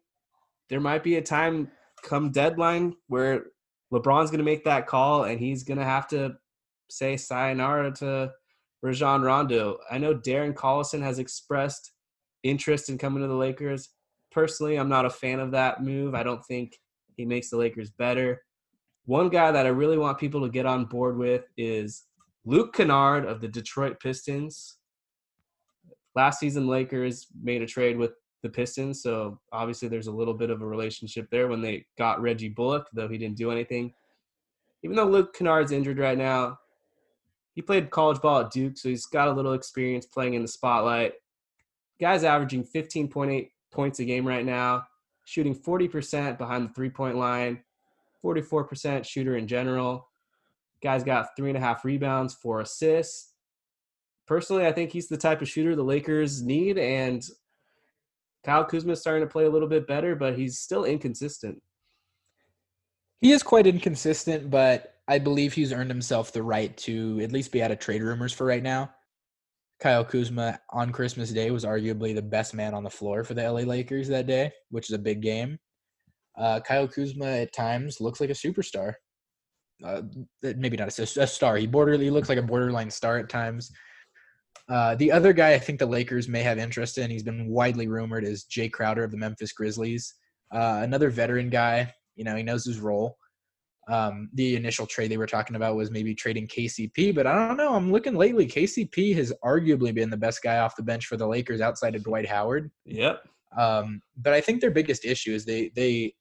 there 0.71 0.81
might 0.81 1.03
be 1.03 1.17
a 1.17 1.23
time 1.23 1.69
come 2.05 2.31
deadline 2.31 2.95
where 3.09 3.47
LeBron's 3.93 4.31
going 4.31 4.39
to 4.39 4.45
make 4.45 4.65
that 4.65 4.87
call 4.87 5.25
and 5.25 5.41
he's 5.41 5.65
going 5.65 5.79
to 5.79 5.85
have 5.85 6.07
to 6.09 6.37
say 6.89 7.17
sayonara 7.17 7.91
to 7.97 8.31
Rajon 8.83 9.23
Rondo. 9.23 9.79
I 9.91 9.99
know 9.99 10.15
Darren 10.15 10.55
Collison 10.55 11.03
has 11.03 11.19
expressed 11.19 11.91
interest 12.45 12.89
in 12.89 12.99
coming 12.99 13.23
to 13.23 13.29
the 13.29 13.35
Lakers. 13.35 13.89
Personally, 14.31 14.77
I'm 14.77 14.89
not 14.89 15.07
a 15.07 15.11
fan 15.11 15.41
of 15.41 15.51
that 15.51 15.83
move. 15.83 16.15
I 16.15 16.23
don't 16.23 16.45
think 16.45 16.79
he 17.17 17.25
makes 17.25 17.51
the 17.51 17.57
Lakers 17.57 17.91
better. 17.91 18.43
One 19.07 19.29
guy 19.29 19.51
that 19.51 19.67
I 19.67 19.71
really 19.71 19.99
want 19.99 20.19
people 20.19 20.43
to 20.43 20.49
get 20.49 20.67
on 20.67 20.85
board 20.85 21.17
with 21.19 21.45
is 21.57 22.05
Luke 22.45 22.75
Kennard 22.75 23.25
of 23.25 23.41
the 23.41 23.49
Detroit 23.49 23.99
Pistons. 24.01 24.77
Last 26.15 26.39
season, 26.39 26.69
Lakers 26.69 27.27
made 27.43 27.63
a 27.63 27.67
trade 27.67 27.99
with 27.99 28.13
the 28.43 28.49
Pistons. 28.49 29.03
So 29.03 29.41
obviously 29.53 29.89
there's 29.89 30.07
a 30.07 30.13
little 30.13 30.35
bit 30.35 30.51
of 30.51 30.63
a 30.63 30.67
relationship 30.67 31.27
there 31.31 31.49
when 31.49 31.61
they 31.61 31.87
got 31.99 32.23
Reggie 32.23 32.49
Bullock, 32.51 32.87
though 32.93 33.09
he 33.09 33.19
didn't 33.19 33.37
do 33.37 33.51
anything. 33.51 33.93
Even 34.85 34.97
though 34.97 35.07
Luke 35.07 35.35
Kennard's 35.35 35.73
injured 35.73 35.99
right 35.99 36.19
now, 36.19 36.59
he 37.55 37.63
played 37.63 37.91
college 37.91 38.21
ball 38.21 38.41
at 38.41 38.51
Duke, 38.51 38.77
so 38.77 38.89
he's 38.89 39.07
got 39.07 39.29
a 39.29 39.33
little 39.33 39.55
experience 39.55 40.07
playing 40.07 40.35
in 40.35 40.43
the 40.43 40.49
spotlight. 40.49 41.15
Guy's 42.01 42.25
averaging 42.25 42.65
15.8 42.65 43.51
points 43.73 43.99
a 44.01 44.05
game 44.05 44.27
right 44.27 44.45
now, 44.45 44.87
shooting 45.25 45.55
40% 45.55 46.39
behind 46.39 46.69
the 46.69 46.73
three 46.73 46.91
point 46.91 47.17
line, 47.17 47.63
44% 48.25 49.05
shooter 49.05 49.37
in 49.37 49.47
general. 49.47 50.09
Guy's 50.83 51.05
got 51.05 51.29
three 51.37 51.51
and 51.51 51.57
a 51.57 51.61
half 51.61 51.85
rebounds, 51.85 52.35
four 52.35 52.61
assists. 52.61 53.33
Personally, 54.27 54.67
I 54.67 54.73
think 54.73 54.91
he's 54.91 55.09
the 55.09 55.17
type 55.17 55.43
of 55.43 55.49
shooter 55.49 55.77
the 55.77 55.83
Lakers 55.83 56.43
need, 56.43 56.79
and 56.79 57.23
Kyle 58.43 58.65
Kuzma 58.65 58.93
is 58.93 59.01
starting 59.01 59.27
to 59.27 59.33
play 59.33 59.45
a 59.45 59.51
little 59.51 59.69
bit 59.69 59.87
better, 59.87 60.15
but 60.15 60.39
he's 60.39 60.59
still 60.59 60.85
inconsistent. 60.85 61.63
He 63.21 63.33
is 63.33 63.43
quite 63.43 63.67
inconsistent, 63.67 64.51
but 64.51 64.97
I 65.09 65.19
believe 65.19 65.53
he's 65.53 65.73
earned 65.73 65.91
himself 65.91 66.33
the 66.33 66.43
right 66.43 66.75
to 66.79 67.21
at 67.21 67.33
least 67.33 67.53
be 67.53 67.63
out 67.63 67.71
of 67.71 67.79
trade 67.79 68.03
rumors 68.03 68.33
for 68.33 68.47
right 68.47 68.63
now. 68.63 68.91
Kyle 69.85 70.03
Kuzma 70.03 70.59
on 70.71 70.93
Christmas 70.93 71.31
Day 71.31 71.51
was 71.51 71.67
arguably 71.67 72.15
the 72.15 72.23
best 72.23 72.55
man 72.55 72.73
on 72.73 72.85
the 72.85 72.89
floor 72.89 73.23
for 73.23 73.35
the 73.35 73.43
LA 73.43 73.61
Lakers 73.61 74.09
that 74.09 74.27
day, 74.27 74.51
which 74.71 74.89
is 74.89 74.95
a 74.95 74.99
big 74.99 75.21
game. 75.21 75.59
Uh, 76.39 76.59
Kyle 76.61 76.89
Kuzma 76.89 77.27
at 77.27 77.53
times 77.53 78.01
looks 78.01 78.19
like 78.19 78.31
a 78.31 78.33
superstar. 78.33 78.95
Uh, 79.85 80.01
maybe 80.43 80.79
not 80.79 80.99
a, 80.99 81.03
a, 81.03 81.27
star. 81.27 81.59
He 81.59 81.67
border 81.67 81.99
he 81.99 82.09
looks 82.09 82.31
like 82.31 82.39
a 82.39 82.43
borderline 82.43 82.91
star 82.91 83.19
at 83.19 83.29
times. 83.29 83.71
Uh, 84.71 84.95
the 84.95 85.13
other 85.13 85.35
guy 85.35 85.53
I 85.53 85.59
think 85.59 85.79
the 85.79 85.85
Lakers 85.85 86.31
may 86.31 86.43
have 86.43 86.57
interest 86.57 86.97
in, 86.97 87.11
he's 87.11 87.23
been 87.23 87.51
widely 87.51 87.87
rumored, 87.87 88.25
is 88.25 88.47
Jae 88.51 88.73
Crowder 88.73 89.05
of 89.05 89.11
the 89.11 89.19
Memphis 89.19 89.53
Grizzlies. 89.53 90.15
Uh, 90.51 90.81
another 90.83 91.11
veteran 91.11 91.51
guy. 91.51 91.93
You 92.17 92.25
know, 92.25 92.37
he 92.37 92.43
knows 92.43 92.65
his 92.65 92.81
role. 92.81 93.19
Um, 93.89 94.31
the 94.33 94.57
initial 94.57 94.87
trade 94.87 95.11
they 95.11 95.19
were 95.19 95.27
talking 95.27 95.57
about 95.57 95.77
was 95.77 95.91
maybe 95.91 96.15
trading 96.15 96.47
KCP, 96.47 97.15
but 97.15 97.27
I 97.27 97.47
don't 97.47 97.57
know. 97.57 97.75
I'm 97.75 97.93
looking 97.93 98.15
lately. 98.15 98.47
KCP 98.47 99.15
has 99.17 99.33
arguably 99.45 99.95
been 99.95 100.11
the 100.11 100.17
best 100.17 100.43
guy 100.43 100.59
off 100.59 100.77
the 100.77 100.83
bench 100.83 101.07
for 101.07 101.17
the 101.17 101.27
Lakers 101.27 101.61
outside 101.61 101.95
of 101.95 102.03
Dwight 102.03 102.27
Howard. 102.27 102.71
Yep. 102.87 103.29
Um, 103.57 104.01
but 104.17 104.33
I 104.33 104.41
think 104.41 104.61
their 104.61 104.71
biggest 104.71 105.05
issue 105.05 105.33
is 105.33 105.45
they 105.45 105.71
they 105.77 106.15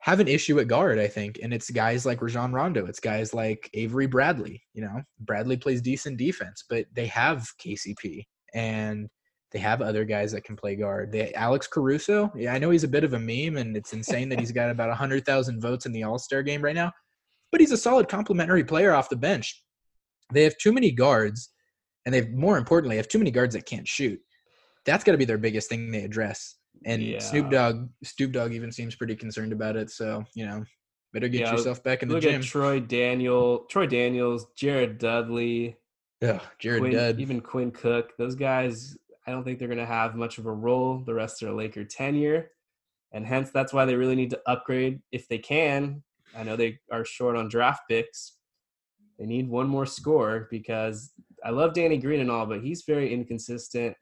have 0.00 0.20
an 0.20 0.28
issue 0.28 0.58
at 0.60 0.68
guard, 0.68 0.98
I 0.98 1.08
think, 1.08 1.40
and 1.42 1.52
it's 1.52 1.70
guys 1.70 2.06
like 2.06 2.22
Rajon 2.22 2.52
Rondo. 2.52 2.86
It's 2.86 3.00
guys 3.00 3.34
like 3.34 3.68
Avery 3.74 4.06
Bradley. 4.06 4.62
You 4.72 4.82
know, 4.82 5.02
Bradley 5.20 5.56
plays 5.56 5.82
decent 5.82 6.16
defense, 6.16 6.64
but 6.68 6.86
they 6.94 7.06
have 7.06 7.46
KCP 7.62 8.24
and 8.54 9.08
they 9.50 9.58
have 9.58 9.80
other 9.80 10.04
guys 10.04 10.32
that 10.32 10.44
can 10.44 10.56
play 10.56 10.76
guard. 10.76 11.10
They 11.10 11.32
Alex 11.32 11.66
Caruso. 11.66 12.30
Yeah, 12.36 12.52
I 12.52 12.58
know 12.58 12.70
he's 12.70 12.84
a 12.84 12.88
bit 12.88 13.04
of 13.04 13.14
a 13.14 13.18
meme, 13.18 13.56
and 13.56 13.76
it's 13.76 13.92
insane 13.92 14.28
that 14.28 14.40
he's 14.40 14.52
got 14.52 14.70
about 14.70 14.94
hundred 14.96 15.24
thousand 15.24 15.60
votes 15.60 15.86
in 15.86 15.92
the 15.92 16.02
All 16.02 16.18
Star 16.18 16.42
game 16.42 16.62
right 16.62 16.74
now. 16.74 16.92
But 17.50 17.60
he's 17.60 17.72
a 17.72 17.78
solid 17.78 18.08
complementary 18.08 18.64
player 18.64 18.92
off 18.92 19.08
the 19.08 19.16
bench. 19.16 19.62
They 20.32 20.42
have 20.42 20.58
too 20.58 20.72
many 20.72 20.90
guards, 20.90 21.50
and 22.04 22.14
they've 22.14 22.30
more 22.30 22.58
importantly 22.58 22.98
have 22.98 23.08
too 23.08 23.18
many 23.18 23.30
guards 23.30 23.54
that 23.54 23.64
can't 23.64 23.88
shoot. 23.88 24.20
That's 24.84 25.02
got 25.02 25.12
to 25.12 25.18
be 25.18 25.24
their 25.24 25.38
biggest 25.38 25.70
thing 25.70 25.90
they 25.90 26.02
address. 26.02 26.56
And 26.84 27.02
yeah. 27.02 27.18
Snoop 27.18 27.50
Dogg, 27.50 27.88
Snoop 28.04 28.32
Dogg 28.32 28.52
even 28.52 28.70
seems 28.70 28.94
pretty 28.94 29.16
concerned 29.16 29.52
about 29.52 29.76
it. 29.76 29.90
So 29.90 30.24
you 30.34 30.44
know, 30.44 30.62
better 31.14 31.28
get 31.28 31.40
yeah, 31.40 31.52
yourself 31.52 31.82
back 31.82 32.02
in 32.02 32.10
the 32.10 32.20
gym. 32.20 32.42
Troy 32.42 32.80
Daniel, 32.80 33.60
Troy 33.70 33.86
Daniels, 33.86 34.46
Jared 34.56 34.98
Dudley. 34.98 35.78
Yeah, 36.20 36.40
Jared 36.58 36.80
Quinn, 36.80 36.92
Dud. 36.92 37.20
Even 37.20 37.40
Quinn 37.40 37.70
Cook. 37.70 38.12
Those 38.18 38.34
guys 38.34 38.96
I 39.28 39.30
don't 39.30 39.44
think 39.44 39.58
they're 39.58 39.68
going 39.68 39.76
to 39.76 39.84
have 39.84 40.14
much 40.14 40.38
of 40.38 40.46
a 40.46 40.52
role 40.52 41.02
the 41.04 41.12
rest 41.12 41.42
of 41.42 41.48
their 41.48 41.54
Laker 41.54 41.84
tenure. 41.84 42.50
And 43.12 43.26
hence, 43.26 43.50
that's 43.50 43.74
why 43.74 43.84
they 43.84 43.94
really 43.94 44.14
need 44.14 44.30
to 44.30 44.40
upgrade 44.46 45.02
if 45.12 45.28
they 45.28 45.36
can. 45.36 46.02
I 46.34 46.44
know 46.44 46.56
they 46.56 46.78
are 46.90 47.04
short 47.04 47.36
on 47.36 47.50
draft 47.50 47.82
picks. 47.90 48.38
They 49.18 49.26
need 49.26 49.46
one 49.46 49.68
more 49.68 49.84
score 49.84 50.48
because 50.50 51.12
I 51.44 51.50
love 51.50 51.74
Danny 51.74 51.98
Green 51.98 52.20
and 52.20 52.30
all, 52.30 52.46
but 52.46 52.62
he's 52.62 52.84
very 52.86 53.12
inconsistent. 53.12 53.94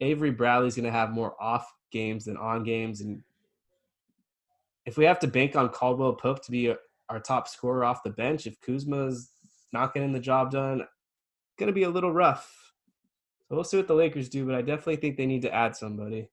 Avery 0.00 0.30
Bradley's 0.30 0.76
going 0.76 0.84
to 0.84 0.92
have 0.92 1.10
more 1.10 1.34
off 1.42 1.66
games 1.90 2.26
than 2.26 2.36
on 2.36 2.62
games. 2.62 3.00
And 3.00 3.24
if 4.86 4.96
we 4.96 5.04
have 5.04 5.18
to 5.18 5.26
bank 5.26 5.56
on 5.56 5.68
Caldwell 5.70 6.12
Pope 6.12 6.44
to 6.44 6.52
be 6.52 6.72
our 7.08 7.18
top 7.18 7.48
scorer 7.48 7.82
off 7.82 8.04
the 8.04 8.10
bench, 8.10 8.46
if 8.46 8.60
Kuzma's 8.60 9.30
not 9.72 9.94
getting 9.94 10.12
the 10.12 10.20
job 10.20 10.52
done, 10.52 10.80
it's 10.80 11.58
going 11.58 11.66
to 11.66 11.72
be 11.72 11.82
a 11.82 11.90
little 11.90 12.12
rough. 12.12 12.63
So 13.48 13.56
we'll 13.56 13.64
see 13.64 13.76
what 13.76 13.88
the 13.88 13.94
Lakers 13.94 14.28
do, 14.28 14.46
but 14.46 14.54
I 14.54 14.62
definitely 14.62 14.96
think 14.96 15.16
they 15.16 15.26
need 15.26 15.42
to 15.42 15.54
add 15.54 15.76
somebody. 15.76 16.28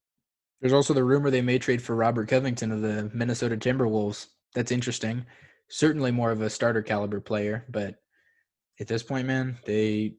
There's 0.62 0.74
also 0.74 0.94
the 0.94 1.04
rumor 1.04 1.30
they 1.30 1.42
may 1.42 1.60
trade 1.60 1.82
for 1.82 1.96
Robert 1.96 2.28
Covington 2.28 2.72
of 2.72 2.82
the 2.82 3.10
Minnesota 3.14 3.58
Timberwolves. 3.58 4.28
That's 4.56 4.72
interesting. 4.72 5.26
Certainly 5.70 6.12
more 6.12 6.32
of 6.32 6.42
a 6.42 6.50
starter 6.50 6.82
caliber 6.82 7.20
player, 7.20 7.66
but 7.70 7.96
at 8.80 8.88
this 8.88 9.04
point, 9.04 9.28
man, 9.28 9.58
they 9.66 10.16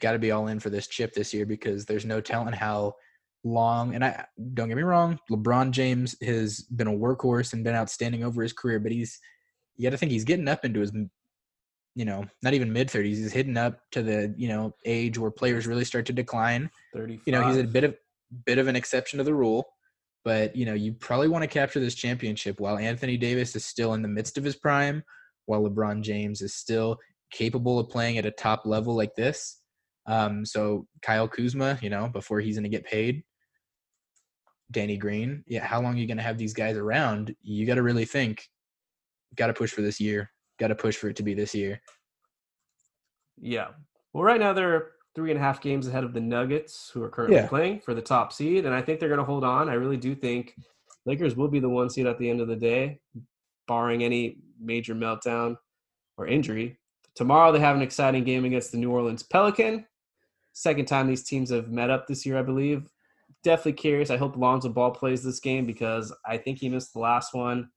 got 0.00 0.12
to 0.12 0.18
be 0.18 0.30
all 0.30 0.48
in 0.48 0.60
for 0.60 0.70
this 0.70 0.86
chip 0.86 1.12
this 1.14 1.32
year 1.32 1.46
because 1.46 1.84
there's 1.84 2.04
no 2.04 2.20
telling 2.20 2.52
how 2.52 2.94
long. 3.44 3.94
And 3.94 4.04
I 4.04 4.26
don't 4.54 4.68
get 4.68 4.76
me 4.76 4.82
wrong, 4.82 5.18
LeBron 5.30 5.70
James 5.70 6.16
has 6.22 6.60
been 6.62 6.88
a 6.88 6.92
workhorse 6.92 7.52
and 7.52 7.64
been 7.64 7.74
outstanding 7.74 8.24
over 8.24 8.42
his 8.42 8.52
career, 8.52 8.78
but 8.78 8.92
he's 8.92 9.18
you 9.76 9.84
got 9.84 9.90
to 9.90 9.96
think 9.96 10.12
he's 10.12 10.24
getting 10.24 10.48
up 10.48 10.64
into 10.64 10.80
his 10.80 10.92
you 11.98 12.04
know, 12.04 12.24
not 12.44 12.54
even 12.54 12.72
mid 12.72 12.86
30s. 12.86 13.16
He's 13.16 13.32
hitting 13.32 13.56
up 13.56 13.80
to 13.90 14.04
the, 14.04 14.32
you 14.36 14.46
know, 14.46 14.72
age 14.84 15.18
where 15.18 15.32
players 15.32 15.66
really 15.66 15.84
start 15.84 16.06
to 16.06 16.12
decline. 16.12 16.70
35. 16.94 17.22
You 17.26 17.32
know, 17.32 17.48
he's 17.48 17.56
a 17.56 17.64
bit 17.64 17.82
of 17.82 17.96
bit 18.46 18.58
of 18.58 18.68
an 18.68 18.76
exception 18.76 19.18
to 19.18 19.24
the 19.24 19.34
rule, 19.34 19.66
but 20.24 20.54
you 20.54 20.64
know, 20.64 20.74
you 20.74 20.92
probably 20.92 21.26
want 21.26 21.42
to 21.42 21.48
capture 21.48 21.80
this 21.80 21.96
championship 21.96 22.60
while 22.60 22.78
Anthony 22.78 23.16
Davis 23.16 23.56
is 23.56 23.64
still 23.64 23.94
in 23.94 24.02
the 24.02 24.08
midst 24.08 24.38
of 24.38 24.44
his 24.44 24.54
prime, 24.54 25.02
while 25.46 25.60
LeBron 25.62 26.02
James 26.02 26.40
is 26.40 26.54
still 26.54 26.98
capable 27.32 27.80
of 27.80 27.88
playing 27.88 28.16
at 28.16 28.26
a 28.26 28.30
top 28.30 28.64
level 28.64 28.94
like 28.94 29.16
this. 29.16 29.60
Um, 30.06 30.46
so 30.46 30.86
Kyle 31.02 31.26
Kuzma, 31.26 31.80
you 31.82 31.90
know, 31.90 32.08
before 32.08 32.38
he's 32.38 32.54
going 32.54 32.62
to 32.62 32.68
get 32.68 32.86
paid, 32.86 33.24
Danny 34.70 34.98
Green, 34.98 35.42
yeah, 35.48 35.64
how 35.64 35.82
long 35.82 35.96
are 35.96 35.98
you 35.98 36.06
going 36.06 36.16
to 36.18 36.22
have 36.22 36.38
these 36.38 36.54
guys 36.54 36.76
around? 36.76 37.34
You 37.42 37.66
got 37.66 37.74
to 37.74 37.82
really 37.82 38.04
think. 38.04 38.44
Got 39.34 39.48
to 39.48 39.52
push 39.52 39.72
for 39.72 39.82
this 39.82 39.98
year 39.98 40.30
got 40.58 40.68
to 40.68 40.74
push 40.74 40.96
for 40.96 41.08
it 41.08 41.16
to 41.16 41.22
be 41.22 41.34
this 41.34 41.54
year. 41.54 41.80
Yeah. 43.40 43.68
Well, 44.12 44.24
right 44.24 44.40
now 44.40 44.52
they're 44.52 44.92
three 45.14 45.30
and 45.30 45.38
a 45.38 45.42
half 45.42 45.60
games 45.60 45.88
ahead 45.88 46.04
of 46.04 46.12
the 46.12 46.20
Nuggets, 46.20 46.90
who 46.92 47.02
are 47.02 47.08
currently 47.08 47.36
yeah. 47.36 47.48
playing 47.48 47.80
for 47.80 47.94
the 47.94 48.02
top 48.02 48.32
seed, 48.32 48.66
and 48.66 48.74
I 48.74 48.82
think 48.82 49.00
they're 49.00 49.08
going 49.08 49.18
to 49.18 49.24
hold 49.24 49.44
on. 49.44 49.68
I 49.68 49.74
really 49.74 49.96
do 49.96 50.14
think 50.14 50.54
Lakers 51.06 51.36
will 51.36 51.48
be 51.48 51.60
the 51.60 51.68
one 51.68 51.90
seed 51.90 52.06
at 52.06 52.18
the 52.18 52.28
end 52.28 52.40
of 52.40 52.48
the 52.48 52.56
day, 52.56 53.00
barring 53.66 54.04
any 54.04 54.38
major 54.60 54.94
meltdown 54.94 55.56
or 56.16 56.26
injury. 56.26 56.78
Tomorrow 57.14 57.52
they 57.52 57.60
have 57.60 57.76
an 57.76 57.82
exciting 57.82 58.24
game 58.24 58.44
against 58.44 58.72
the 58.72 58.78
New 58.78 58.90
Orleans 58.90 59.22
Pelican. 59.22 59.86
Second 60.52 60.86
time 60.86 61.06
these 61.06 61.24
teams 61.24 61.50
have 61.50 61.68
met 61.68 61.90
up 61.90 62.06
this 62.06 62.26
year, 62.26 62.38
I 62.38 62.42
believe. 62.42 62.88
Definitely 63.42 63.74
curious. 63.74 64.10
I 64.10 64.16
hope 64.16 64.36
Lonzo 64.36 64.68
Ball 64.68 64.90
plays 64.90 65.22
this 65.22 65.40
game 65.40 65.66
because 65.66 66.12
I 66.26 66.36
think 66.36 66.58
he 66.58 66.68
missed 66.68 66.92
the 66.92 67.00
last 67.00 67.34
one. 67.34 67.70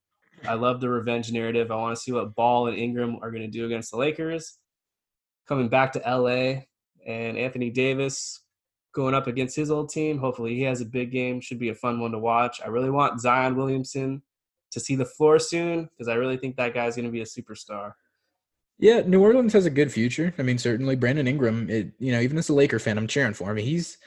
I 0.48 0.56
love 0.56 0.82
the 0.82 0.90
revenge 0.90 1.32
narrative. 1.32 1.72
I 1.72 1.76
want 1.76 1.96
to 1.96 2.02
see 2.02 2.12
what 2.12 2.36
Ball 2.36 2.68
and 2.68 2.78
Ingram 2.78 3.18
are 3.22 3.32
going 3.32 3.44
to 3.44 3.48
do 3.48 3.66
against 3.66 3.92
the 3.92 3.98
Lakers. 3.98 4.58
Coming 5.48 5.70
back 5.70 5.92
to 5.94 6.00
LA 6.00 6.64
and 7.06 7.38
Anthony 7.38 7.70
Davis 7.70 8.42
going 8.94 9.16
up 9.16 9.28
against 9.28 9.56
his 9.56 9.72
old 9.72 9.90
team. 9.90 10.18
Hopefully, 10.18 10.56
he 10.56 10.64
has 10.64 10.82
a 10.82 10.86
big 10.86 11.12
game. 11.12 11.42
Should 11.42 11.60
be 11.60 11.70
a 11.70 11.76
fun 11.76 12.00
one 12.00 12.12
to 12.12 12.20
watch. 12.20 12.62
I 12.64 12.68
really 12.68 12.90
want 12.90 13.22
Zion 13.22 13.56
Williamson 13.56 14.22
to 14.72 14.80
see 14.80 14.96
the 14.96 15.06
floor 15.06 15.40
soon 15.40 15.90
because 15.92 16.08
I 16.08 16.16
really 16.16 16.38
think 16.38 16.56
that 16.56 16.74
guy's 16.74 16.96
going 16.96 17.06
to 17.06 17.12
be 17.12 17.22
a 17.22 17.26
superstar. 17.26 17.94
Yeah, 18.80 19.02
New 19.06 19.22
Orleans 19.22 19.54
has 19.54 19.66
a 19.66 19.70
good 19.70 19.92
future. 19.92 20.34
I 20.40 20.42
mean, 20.42 20.58
certainly 20.58 20.96
Brandon 20.96 21.28
Ingram. 21.28 21.70
It, 21.70 21.92
you 22.00 22.12
know, 22.12 22.20
even 22.20 22.38
as 22.38 22.50
a 22.50 22.54
Laker 22.54 22.80
fan, 22.80 22.98
I'm 22.98 23.08
cheering 23.08 23.34
for 23.34 23.52
him. 23.52 23.58
He's 23.58 23.98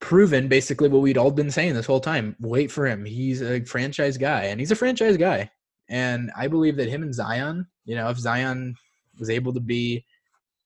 proven 0.00 0.48
basically 0.48 0.88
what 0.88 1.02
we'd 1.02 1.18
all 1.18 1.30
been 1.30 1.50
saying 1.50 1.74
this 1.74 1.86
whole 1.86 2.00
time. 2.00 2.36
Wait 2.40 2.70
for 2.70 2.86
him. 2.86 3.04
He's 3.04 3.42
a 3.42 3.64
franchise 3.64 4.16
guy, 4.16 4.44
and 4.44 4.60
he's 4.60 4.70
a 4.70 4.76
franchise 4.76 5.16
guy. 5.16 5.50
And 5.88 6.30
I 6.36 6.48
believe 6.48 6.76
that 6.76 6.88
him 6.88 7.02
and 7.02 7.14
Zion, 7.14 7.66
you 7.84 7.96
know, 7.96 8.08
if 8.10 8.18
Zion 8.18 8.76
was 9.18 9.30
able 9.30 9.52
to 9.54 9.60
be 9.60 10.04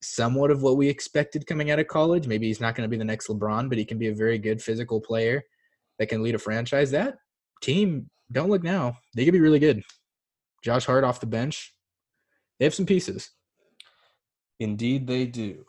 somewhat 0.01 0.51
of 0.51 0.63
what 0.63 0.77
we 0.77 0.89
expected 0.89 1.47
coming 1.47 1.71
out 1.71 1.79
of 1.79 1.87
college, 1.87 2.27
maybe 2.27 2.49
he's 2.49 2.61
not 2.61 2.75
going 2.75 2.85
to 2.85 2.91
be 2.91 2.99
the 2.99 3.05
next 3.05 3.29
LeBron, 3.29 3.69
but 3.69 3.79
he 3.79 3.85
can 3.85 3.99
be 3.99 4.09
a 4.09 4.15
very 4.15 4.37
good 4.37 4.61
physical 4.61 5.01
player 5.01 5.43
that 5.99 6.09
can 6.09 6.23
lead 6.23 6.35
a 6.35 6.39
franchise. 6.39 6.91
That 6.91 7.19
team, 7.61 8.11
don't 8.33 8.51
look 8.51 8.65
now, 8.65 8.99
they 9.15 9.25
could 9.25 9.33
be 9.33 9.41
really 9.41 9.61
good. 9.61 9.83
Josh 10.65 10.87
Hart 10.87 11.05
off 11.05 11.21
the 11.21 11.27
bench, 11.27 11.75
they 12.59 12.65
have 12.65 12.75
some 12.75 12.87
pieces. 12.87 13.31
Indeed, 14.59 15.07
they 15.07 15.27
do. 15.27 15.65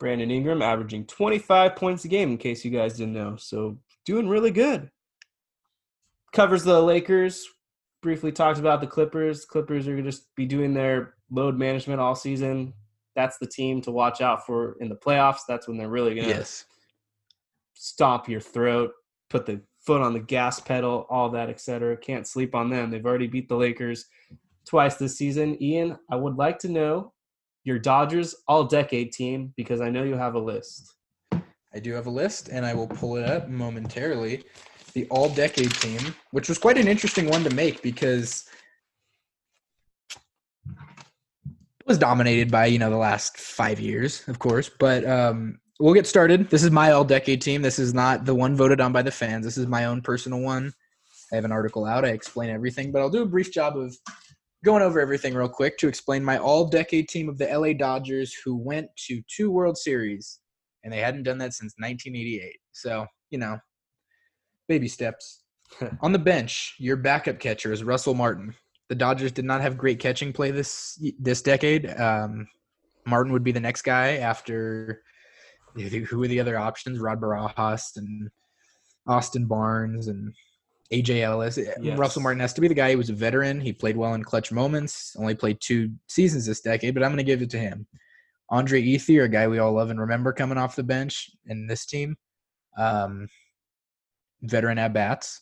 Brandon 0.00 0.30
Ingram 0.30 0.62
averaging 0.62 1.04
25 1.04 1.76
points 1.76 2.04
a 2.04 2.08
game, 2.08 2.30
in 2.30 2.38
case 2.38 2.64
you 2.64 2.70
guys 2.70 2.96
didn't 2.96 3.12
know. 3.12 3.36
So 3.36 3.78
doing 4.04 4.28
really 4.28 4.50
good. 4.50 4.90
Covers 6.32 6.64
the 6.64 6.80
Lakers. 6.80 7.46
Briefly 8.02 8.32
talked 8.32 8.58
about 8.58 8.80
the 8.80 8.86
Clippers. 8.86 9.44
Clippers 9.44 9.86
are 9.86 9.92
going 9.92 10.04
to 10.04 10.10
just 10.10 10.34
be 10.34 10.46
doing 10.46 10.72
their 10.72 11.14
load 11.30 11.58
management 11.58 12.00
all 12.00 12.14
season. 12.14 12.72
That's 13.14 13.36
the 13.38 13.46
team 13.46 13.82
to 13.82 13.90
watch 13.90 14.22
out 14.22 14.46
for 14.46 14.76
in 14.80 14.88
the 14.88 14.96
playoffs. 14.96 15.40
That's 15.46 15.68
when 15.68 15.76
they're 15.76 15.88
really 15.88 16.14
going 16.14 16.28
to 16.28 16.34
yes. 16.34 16.64
stomp 17.74 18.26
your 18.26 18.40
throat, 18.40 18.92
put 19.28 19.44
the 19.44 19.60
foot 19.80 20.00
on 20.00 20.14
the 20.14 20.20
gas 20.20 20.60
pedal, 20.60 21.06
all 21.10 21.28
that, 21.30 21.50
etc. 21.50 21.96
Can't 21.98 22.26
sleep 22.26 22.54
on 22.54 22.70
them. 22.70 22.90
They've 22.90 23.04
already 23.04 23.26
beat 23.26 23.48
the 23.48 23.56
Lakers 23.56 24.06
twice 24.66 24.96
this 24.96 25.18
season. 25.18 25.62
Ian, 25.62 25.98
I 26.10 26.16
would 26.16 26.36
like 26.36 26.58
to 26.60 26.68
know 26.68 27.12
your 27.64 27.78
Dodgers 27.78 28.34
all 28.48 28.64
decade 28.64 29.12
team 29.12 29.52
because 29.56 29.80
I 29.80 29.90
know 29.90 30.02
you 30.02 30.14
have 30.14 30.34
a 30.34 30.38
list. 30.38 30.94
I 31.72 31.78
do 31.78 31.92
have 31.92 32.06
a 32.06 32.10
list, 32.10 32.48
and 32.48 32.66
I 32.66 32.74
will 32.74 32.88
pull 32.88 33.16
it 33.16 33.24
up 33.24 33.48
momentarily. 33.48 34.44
The 34.94 35.06
all 35.08 35.28
decade 35.28 35.72
team, 35.74 36.14
which 36.32 36.48
was 36.48 36.58
quite 36.58 36.78
an 36.78 36.88
interesting 36.88 37.28
one 37.28 37.44
to 37.44 37.54
make 37.54 37.80
because 37.80 38.44
it 40.66 41.86
was 41.86 41.96
dominated 41.96 42.50
by, 42.50 42.66
you 42.66 42.78
know, 42.78 42.90
the 42.90 42.96
last 42.96 43.36
five 43.36 43.78
years, 43.78 44.26
of 44.26 44.40
course. 44.40 44.68
But 44.68 45.08
um, 45.08 45.60
we'll 45.78 45.94
get 45.94 46.08
started. 46.08 46.50
This 46.50 46.64
is 46.64 46.72
my 46.72 46.90
all 46.90 47.04
decade 47.04 47.40
team. 47.40 47.62
This 47.62 47.78
is 47.78 47.94
not 47.94 48.24
the 48.24 48.34
one 48.34 48.56
voted 48.56 48.80
on 48.80 48.92
by 48.92 49.02
the 49.02 49.12
fans. 49.12 49.44
This 49.44 49.56
is 49.56 49.68
my 49.68 49.84
own 49.84 50.02
personal 50.02 50.40
one. 50.40 50.72
I 51.32 51.36
have 51.36 51.44
an 51.44 51.52
article 51.52 51.84
out. 51.84 52.04
I 52.04 52.08
explain 52.08 52.50
everything, 52.50 52.90
but 52.90 53.00
I'll 53.00 53.10
do 53.10 53.22
a 53.22 53.26
brief 53.26 53.52
job 53.52 53.76
of 53.76 53.96
going 54.64 54.82
over 54.82 55.00
everything 55.00 55.34
real 55.34 55.48
quick 55.48 55.78
to 55.78 55.88
explain 55.88 56.24
my 56.24 56.38
all 56.38 56.66
decade 56.66 57.08
team 57.08 57.28
of 57.28 57.38
the 57.38 57.46
LA 57.46 57.72
Dodgers 57.72 58.34
who 58.44 58.56
went 58.56 58.88
to 59.08 59.22
two 59.28 59.50
World 59.50 59.78
Series 59.78 60.40
and 60.84 60.92
they 60.92 60.98
hadn't 60.98 61.24
done 61.24 61.38
that 61.38 61.54
since 61.54 61.74
1988. 61.78 62.56
So, 62.72 63.06
you 63.30 63.38
know, 63.38 63.58
baby 64.68 64.88
steps. 64.88 65.42
On 66.00 66.12
the 66.12 66.18
bench, 66.18 66.74
your 66.78 66.96
backup 66.96 67.38
catcher 67.38 67.72
is 67.72 67.84
Russell 67.84 68.14
Martin. 68.14 68.54
The 68.88 68.94
Dodgers 68.94 69.32
did 69.32 69.44
not 69.44 69.60
have 69.60 69.78
great 69.78 70.00
catching 70.00 70.32
play 70.32 70.50
this 70.50 71.00
this 71.18 71.42
decade. 71.42 71.88
Um, 71.98 72.48
Martin 73.06 73.32
would 73.32 73.44
be 73.44 73.52
the 73.52 73.60
next 73.60 73.82
guy 73.82 74.16
after 74.16 75.02
who 75.76 76.18
were 76.18 76.26
the 76.26 76.40
other 76.40 76.58
options? 76.58 76.98
Rod 76.98 77.20
Barajas 77.20 77.96
and 77.96 78.30
Austin 79.06 79.46
Barnes 79.46 80.08
and 80.08 80.34
AJ 80.92 81.22
Ellis. 81.22 81.56
Yes. 81.56 81.98
Russell 81.98 82.22
Martin 82.22 82.40
has 82.40 82.52
to 82.54 82.60
be 82.60 82.68
the 82.68 82.74
guy. 82.74 82.90
He 82.90 82.96
was 82.96 83.10
a 83.10 83.14
veteran. 83.14 83.60
He 83.60 83.72
played 83.72 83.96
well 83.96 84.14
in 84.14 84.24
clutch 84.24 84.50
moments. 84.50 85.14
Only 85.18 85.34
played 85.34 85.60
two 85.60 85.92
seasons 86.08 86.46
this 86.46 86.60
decade, 86.60 86.94
but 86.94 87.02
I'm 87.02 87.10
going 87.10 87.18
to 87.18 87.24
give 87.24 87.42
it 87.42 87.50
to 87.50 87.58
him. 87.58 87.86
Andre 88.50 88.82
Ethier, 88.82 89.24
a 89.24 89.28
guy 89.28 89.46
we 89.46 89.58
all 89.58 89.72
love 89.72 89.90
and 89.90 90.00
remember 90.00 90.32
coming 90.32 90.58
off 90.58 90.74
the 90.74 90.82
bench 90.82 91.30
in 91.46 91.68
this 91.68 91.86
team. 91.86 92.16
Um, 92.76 93.28
veteran 94.42 94.78
at 94.78 94.92
bats. 94.92 95.40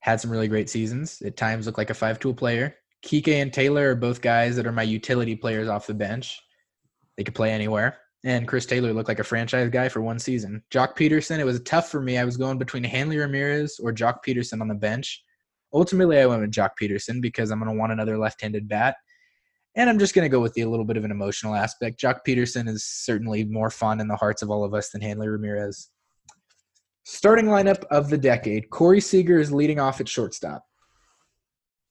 Had 0.00 0.20
some 0.20 0.30
really 0.30 0.48
great 0.48 0.68
seasons. 0.68 1.22
At 1.22 1.36
times 1.36 1.64
looked 1.64 1.78
like 1.78 1.90
a 1.90 1.94
five 1.94 2.18
tool 2.18 2.34
player. 2.34 2.74
Kike 3.04 3.28
and 3.28 3.52
Taylor 3.52 3.92
are 3.92 3.96
both 3.96 4.20
guys 4.20 4.56
that 4.56 4.66
are 4.66 4.72
my 4.72 4.82
utility 4.82 5.34
players 5.34 5.68
off 5.68 5.86
the 5.86 5.94
bench. 5.94 6.38
They 7.16 7.24
could 7.24 7.34
play 7.34 7.52
anywhere. 7.52 7.98
And 8.24 8.46
Chris 8.46 8.66
Taylor 8.66 8.92
looked 8.92 9.08
like 9.08 9.18
a 9.18 9.24
franchise 9.24 9.68
guy 9.70 9.88
for 9.88 10.00
one 10.00 10.18
season. 10.18 10.62
Joc 10.70 10.96
Pederson, 10.96 11.38
it 11.38 11.44
was 11.44 11.60
tough 11.60 11.90
for 11.90 12.00
me. 12.00 12.18
I 12.18 12.24
was 12.24 12.36
going 12.36 12.56
between 12.56 12.84
Hanley 12.84 13.18
Ramirez 13.18 13.80
or 13.82 13.92
Joc 13.92 14.18
Pederson 14.24 14.60
on 14.60 14.68
the 14.68 14.74
bench. 14.74 15.24
Ultimately, 15.74 16.18
I 16.18 16.26
went 16.26 16.42
with 16.42 16.52
Joc 16.52 16.70
Pederson 16.80 17.20
because 17.20 17.50
I'm 17.50 17.58
going 17.58 17.72
to 17.72 17.78
want 17.78 17.92
another 17.92 18.18
left 18.18 18.40
handed 18.40 18.68
bat. 18.68 18.96
And 19.74 19.88
I'm 19.88 19.98
just 19.98 20.14
going 20.14 20.24
to 20.24 20.28
go 20.28 20.40
with 20.40 20.52
the 20.52 20.60
a 20.60 20.68
little 20.68 20.84
bit 20.84 20.98
of 20.98 21.04
an 21.04 21.10
emotional 21.10 21.54
aspect. 21.54 22.00
Joc 22.00 22.20
Pederson 22.26 22.68
is 22.68 22.84
certainly 22.84 23.44
more 23.44 23.70
fun 23.70 24.00
in 24.00 24.06
the 24.06 24.16
hearts 24.16 24.42
of 24.42 24.50
all 24.50 24.64
of 24.64 24.74
us 24.74 24.90
than 24.90 25.00
Hanley 25.00 25.28
Ramirez. 25.28 25.88
Starting 27.04 27.46
lineup 27.46 27.82
of 27.90 28.10
the 28.10 28.18
decade 28.18 28.70
Corey 28.70 29.00
Seager 29.00 29.40
is 29.40 29.52
leading 29.52 29.80
off 29.80 30.00
at 30.00 30.08
shortstop. 30.08 30.64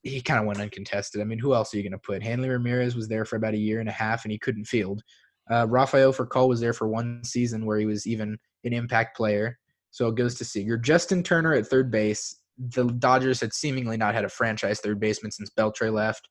He 0.04 0.22
kind 0.22 0.40
of 0.40 0.46
went 0.46 0.62
uncontested. 0.62 1.22
I 1.22 1.26
mean, 1.26 1.40
who 1.40 1.54
else 1.54 1.74
are 1.74 1.78
you 1.78 1.84
going 1.84 1.92
to 1.92 1.98
put? 1.98 2.24
Hanley 2.24 2.50
Ramirez 2.50 2.96
was 2.96 3.08
there 3.08 3.26
for 3.26 3.36
about 3.36 3.54
a 3.54 3.58
year 3.58 3.82
and 3.82 3.90
a 3.90 3.94
half 3.94 4.24
and 4.24 4.32
he 4.32 4.38
couldn't 4.38 4.66
field. 4.66 5.04
Uh, 5.50 5.68
Rafael 5.68 6.14
Furcal 6.14 6.48
was 6.48 6.60
there 6.60 6.74
for 6.74 6.88
one 6.88 7.24
season 7.24 7.66
where 7.66 7.80
he 7.80 7.86
was 7.86 8.08
even 8.08 8.38
an 8.64 8.74
impact 8.74 9.18
player. 9.18 9.58
So 9.90 10.08
it 10.08 10.16
goes 10.16 10.36
to 10.36 10.46
Seager. 10.46 10.78
Justin 10.78 11.24
Turner 11.24 11.54
at 11.54 11.68
third 11.68 11.92
base. 11.92 12.38
The 12.58 12.86
Dodgers 12.86 13.42
had 13.42 13.54
seemingly 13.54 13.98
not 13.98 14.14
had 14.14 14.24
a 14.24 14.30
franchise 14.30 14.80
third 14.80 15.00
baseman 15.00 15.32
since 15.32 15.50
Beltre 15.50 15.92
left 15.92 16.28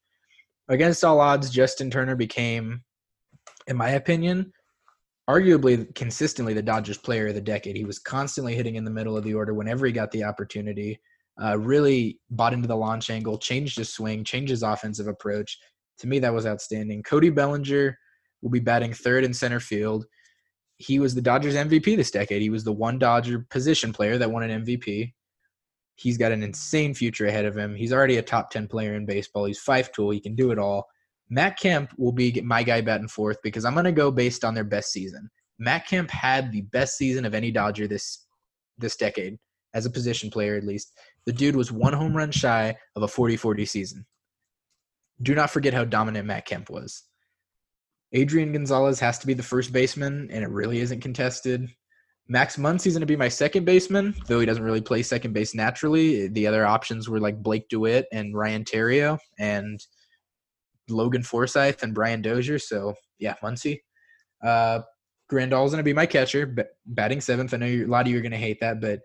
against 0.71 1.05
all 1.05 1.21
odds, 1.21 1.51
Justin 1.51 1.91
Turner 1.91 2.17
became, 2.17 2.83
in 3.67 3.77
my 3.77 3.91
opinion, 3.91 4.53
arguably 5.29 5.95
consistently 5.95 6.55
the 6.55 6.63
Dodgers 6.63 6.97
player 6.97 7.29
of 7.29 7.35
the 7.35 7.41
decade. 7.41 7.77
He 7.77 7.85
was 7.85 7.99
constantly 7.99 8.55
hitting 8.55 8.77
in 8.77 8.85
the 8.85 8.91
middle 8.91 9.17
of 9.17 9.25
the 9.25 9.35
order 9.35 9.53
whenever 9.53 9.85
he 9.85 9.93
got 9.93 10.11
the 10.13 10.25
opportunity. 10.25 10.99
Uh, 11.43 11.59
really 11.59 12.19
bought 12.31 12.53
into 12.53 12.69
the 12.69 12.77
launch 12.77 13.11
angle, 13.11 13.39
changed 13.39 13.79
his 13.79 13.93
swing, 13.93 14.25
changed 14.25 14.51
his 14.51 14.63
offensive 14.63 15.09
approach. 15.09 15.59
To 15.99 16.07
me, 16.07 16.19
that 16.19 16.35
was 16.35 16.47
outstanding. 16.47 17.03
Cody 17.03 17.31
Bellinger 17.31 17.97
will 18.43 18.51
be 18.51 18.61
batting 18.61 18.93
third 18.93 19.25
in 19.25 19.33
center 19.33 19.61
field. 19.61 20.07
He 20.77 20.99
was 20.99 21.15
the 21.15 21.21
Dodgers 21.23 21.55
MVP 21.55 21.97
this 21.97 22.11
decade. 22.11 22.41
He 22.41 22.51
was 22.51 22.65
the 22.65 22.73
one 22.73 22.99
Dodger 22.99 23.47
position 23.51 23.93
player 23.93 24.19
that 24.19 24.31
won 24.31 24.43
an 24.43 24.65
MVP. 24.65 25.13
He's 25.97 26.17
got 26.17 26.33
an 26.33 26.43
insane 26.43 26.95
future 26.95 27.27
ahead 27.27 27.45
of 27.45 27.57
him. 27.57 27.75
He's 27.75 27.93
already 27.93 28.17
a 28.17 28.23
top 28.23 28.51
10 28.51 28.69
player 28.69 28.95
in 28.95 29.05
baseball. 29.05 29.45
He's 29.45 29.59
five 29.59 29.93
tool. 29.93 30.11
He 30.11 30.21
can 30.21 30.35
do 30.35 30.51
it 30.51 30.59
all. 30.59 30.89
Matt 31.29 31.59
Kemp 31.59 31.93
will 31.99 32.13
be 32.13 32.41
my 32.41 32.63
guy 32.63 32.81
batting 32.81 33.09
fourth 33.09 33.37
because 33.43 33.65
I'm 33.65 33.75
going 33.75 33.85
to 33.85 33.93
go 33.93 34.11
based 34.11 34.45
on 34.45 34.55
their 34.55 34.65
best 34.65 34.91
season. 34.91 35.31
Matt 35.59 35.87
Kemp 35.87 36.11
had 36.11 36.51
the 36.51 36.63
best 36.63 36.97
season 36.97 37.25
of 37.25 37.35
any 37.35 37.51
Dodger 37.51 37.87
this 37.87 38.27
this 38.79 38.97
decade 38.97 39.39
as 39.75 39.87
a 39.87 39.91
position 39.91 40.31
player 40.31 40.57
at 40.57 40.65
least. 40.65 40.99
The 41.27 41.33
dude 41.33 41.55
was 41.55 41.71
one 41.71 41.93
home 41.93 42.17
run 42.17 42.31
shy 42.31 42.75
of 42.97 43.03
a 43.03 43.07
40-40 43.07 43.69
season. 43.69 44.07
Do 45.23 45.35
not 45.35 45.51
forget 45.51 45.75
how 45.75 45.85
dominant 45.85 46.27
Matt 46.27 46.47
Kemp 46.47 46.71
was. 46.71 47.05
Adrian 48.13 48.53
Gonzalez 48.53 48.99
has 49.01 49.19
to 49.21 49.27
be 49.27 49.35
the 49.35 49.43
first 49.43 49.73
baseman, 49.73 50.29
and 50.31 50.43
it 50.43 50.51
really 50.51 50.81
isn't 50.81 51.01
contested. 51.01 51.69
Max 52.29 52.57
Muncy's 52.57 52.93
going 52.93 53.01
to 53.01 53.07
be 53.07 53.17
my 53.17 53.29
second 53.29 53.65
baseman, 53.65 54.15
though 54.27 54.41
he 54.41 54.47
doesn't 54.47 54.63
really 54.63 54.81
play 54.81 55.03
second 55.03 55.33
base 55.33 55.55
naturally. 55.55 56.29
The 56.29 56.47
other 56.47 56.65
options 56.65 57.09
were 57.09 57.21
like 57.21 57.43
Blake 57.43 57.69
DeWitt 57.69 58.07
and 58.13 58.37
Ryan 58.37 58.65
Theriot 58.65 59.19
and 59.39 59.81
Logan 60.89 61.23
Forsythe 61.23 61.83
and 61.83 61.95
Brian 61.95 62.23
Dozier. 62.23 62.59
So, 62.59 62.95
yeah, 63.19 63.35
Muncy. 63.43 63.81
Uh, 64.45 64.81
Grandal's 65.31 65.71
going 65.71 65.79
to 65.79 65.85
be 65.85 65.93
my 65.93 66.07
catcher, 66.07 66.55
batting 66.87 67.21
seventh. 67.21 67.55
I 67.55 67.59
know 67.59 67.67
a 67.67 67.85
lot 67.87 68.07
of 68.07 68.13
you 68.13 68.19
are 68.19 68.23
going 68.23 68.33
to 68.33 68.39
hate 68.39 68.61
that, 68.61 68.81
but 68.81 69.01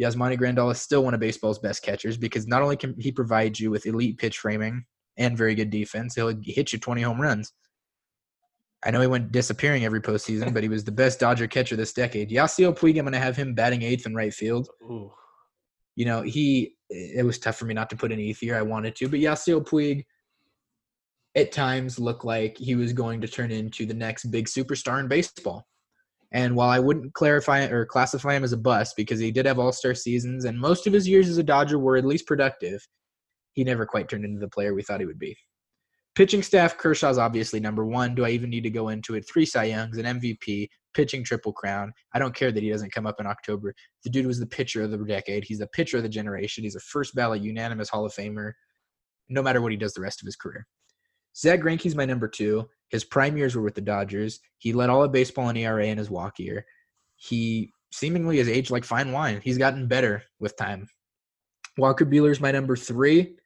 Yasmani 0.00 0.38
Grandal 0.38 0.70
is 0.70 0.80
still 0.80 1.04
one 1.04 1.14
of 1.14 1.20
baseball's 1.20 1.58
best 1.58 1.82
catchers 1.82 2.16
because 2.16 2.46
not 2.46 2.62
only 2.62 2.76
can 2.76 2.94
he 2.98 3.10
provide 3.12 3.58
you 3.58 3.70
with 3.70 3.86
elite 3.86 4.18
pitch 4.18 4.38
framing 4.38 4.84
and 5.16 5.36
very 5.36 5.54
good 5.54 5.70
defense, 5.70 6.14
he'll 6.14 6.34
hit 6.44 6.72
you 6.72 6.78
20 6.78 7.02
home 7.02 7.20
runs. 7.20 7.52
I 8.84 8.90
know 8.90 9.00
he 9.00 9.06
went 9.06 9.32
disappearing 9.32 9.84
every 9.84 10.00
postseason, 10.00 10.54
but 10.54 10.62
he 10.62 10.68
was 10.68 10.84
the 10.84 10.92
best 10.92 11.18
Dodger 11.18 11.48
catcher 11.48 11.74
this 11.74 11.92
decade. 11.92 12.30
Yasiel 12.30 12.76
Puig, 12.76 12.98
I'm 12.98 13.04
going 13.04 13.12
to 13.12 13.18
have 13.18 13.36
him 13.36 13.54
batting 13.54 13.82
eighth 13.82 14.06
in 14.06 14.14
right 14.14 14.32
field. 14.32 14.68
Ooh. 14.82 15.12
You 15.96 16.04
know, 16.04 16.22
he 16.22 16.76
it 16.90 17.26
was 17.26 17.38
tough 17.38 17.56
for 17.56 17.64
me 17.64 17.74
not 17.74 17.90
to 17.90 17.96
put 17.96 18.12
in 18.12 18.18
Ethier. 18.18 18.56
I 18.56 18.62
wanted 18.62 18.94
to, 18.96 19.08
but 19.08 19.18
Yasiel 19.18 19.66
Puig 19.66 20.04
at 21.34 21.52
times 21.52 21.98
looked 21.98 22.24
like 22.24 22.56
he 22.56 22.74
was 22.74 22.92
going 22.92 23.20
to 23.20 23.28
turn 23.28 23.50
into 23.50 23.84
the 23.84 23.94
next 23.94 24.26
big 24.26 24.46
superstar 24.46 25.00
in 25.00 25.08
baseball. 25.08 25.66
And 26.32 26.54
while 26.54 26.68
I 26.68 26.78
wouldn't 26.78 27.14
clarify 27.14 27.64
or 27.64 27.86
classify 27.86 28.34
him 28.34 28.44
as 28.44 28.52
a 28.52 28.56
bust 28.56 28.94
because 28.96 29.18
he 29.18 29.30
did 29.30 29.46
have 29.46 29.58
all-star 29.58 29.94
seasons 29.94 30.44
and 30.44 30.58
most 30.58 30.86
of 30.86 30.92
his 30.92 31.08
years 31.08 31.28
as 31.28 31.38
a 31.38 31.42
Dodger 31.42 31.78
were 31.78 31.96
at 31.96 32.04
least 32.04 32.26
productive, 32.26 32.86
he 33.54 33.64
never 33.64 33.86
quite 33.86 34.08
turned 34.08 34.24
into 34.24 34.40
the 34.40 34.48
player 34.48 34.74
we 34.74 34.82
thought 34.82 35.00
he 35.00 35.06
would 35.06 35.18
be. 35.18 35.36
Pitching 36.18 36.42
staff, 36.42 36.76
Kershaw's 36.76 37.16
obviously 37.16 37.60
number 37.60 37.86
one. 37.86 38.12
Do 38.16 38.24
I 38.24 38.30
even 38.30 38.50
need 38.50 38.64
to 38.64 38.70
go 38.70 38.88
into 38.88 39.14
it? 39.14 39.24
Three 39.28 39.46
Cy 39.46 39.66
Youngs, 39.66 39.98
an 39.98 40.18
MVP, 40.18 40.68
pitching 40.92 41.22
triple 41.22 41.52
crown. 41.52 41.92
I 42.12 42.18
don't 42.18 42.34
care 42.34 42.50
that 42.50 42.60
he 42.60 42.70
doesn't 42.70 42.90
come 42.90 43.06
up 43.06 43.20
in 43.20 43.26
October. 43.28 43.72
The 44.02 44.10
dude 44.10 44.26
was 44.26 44.40
the 44.40 44.46
pitcher 44.46 44.82
of 44.82 44.90
the 44.90 44.98
decade. 44.98 45.44
He's 45.44 45.60
the 45.60 45.68
pitcher 45.68 45.98
of 45.98 46.02
the 46.02 46.08
generation. 46.08 46.64
He's 46.64 46.74
a 46.74 46.80
first 46.80 47.14
ballot 47.14 47.42
unanimous 47.42 47.88
Hall 47.88 48.04
of 48.04 48.12
Famer, 48.12 48.50
no 49.28 49.44
matter 49.44 49.62
what 49.62 49.70
he 49.70 49.78
does 49.78 49.94
the 49.94 50.00
rest 50.00 50.20
of 50.20 50.26
his 50.26 50.34
career. 50.34 50.66
Zack 51.36 51.60
Greinke's 51.60 51.94
my 51.94 52.04
number 52.04 52.26
two. 52.26 52.68
His 52.88 53.04
prime 53.04 53.36
years 53.36 53.54
were 53.54 53.62
with 53.62 53.76
the 53.76 53.80
Dodgers. 53.80 54.40
He 54.58 54.72
led 54.72 54.90
all 54.90 55.04
of 55.04 55.12
baseball 55.12 55.50
in 55.50 55.56
ERA 55.56 55.86
in 55.86 55.98
his 55.98 56.10
walk 56.10 56.40
year. 56.40 56.66
He 57.14 57.70
seemingly 57.92 58.38
has 58.38 58.48
aged 58.48 58.72
like 58.72 58.84
fine 58.84 59.12
wine. 59.12 59.40
He's 59.44 59.56
gotten 59.56 59.86
better 59.86 60.24
with 60.40 60.56
time. 60.56 60.88
Walker 61.76 62.04
Buehler's 62.04 62.40
my 62.40 62.50
number 62.50 62.74
three 62.74 63.36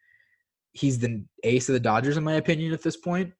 he's 0.73 0.99
the 0.99 1.25
ace 1.45 1.69
of 1.69 1.75
the 1.75 1.81
Dodgers, 1.81 2.17
in 2.17 2.25
my 2.25 2.35
opinion, 2.35 2.73
at 2.73 2.83
this 2.83 2.97
point. 2.97 3.33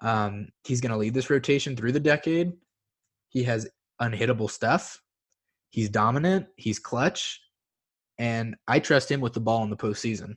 Um, 0.00 0.48
he's 0.64 0.80
going 0.80 0.92
to 0.92 0.98
lead 0.98 1.14
this 1.14 1.30
rotation 1.30 1.76
through 1.76 1.92
the 1.92 2.00
decade. 2.00 2.52
He 3.30 3.42
has 3.44 3.68
unhittable 4.00 4.50
stuff. 4.50 5.00
He's 5.70 5.88
dominant. 5.88 6.46
He's 6.56 6.78
clutch. 6.78 7.40
And 8.18 8.56
I 8.66 8.78
trust 8.78 9.10
him 9.10 9.20
with 9.20 9.32
the 9.32 9.40
ball 9.40 9.62
in 9.64 9.70
the 9.70 9.76
postseason. 9.76 10.36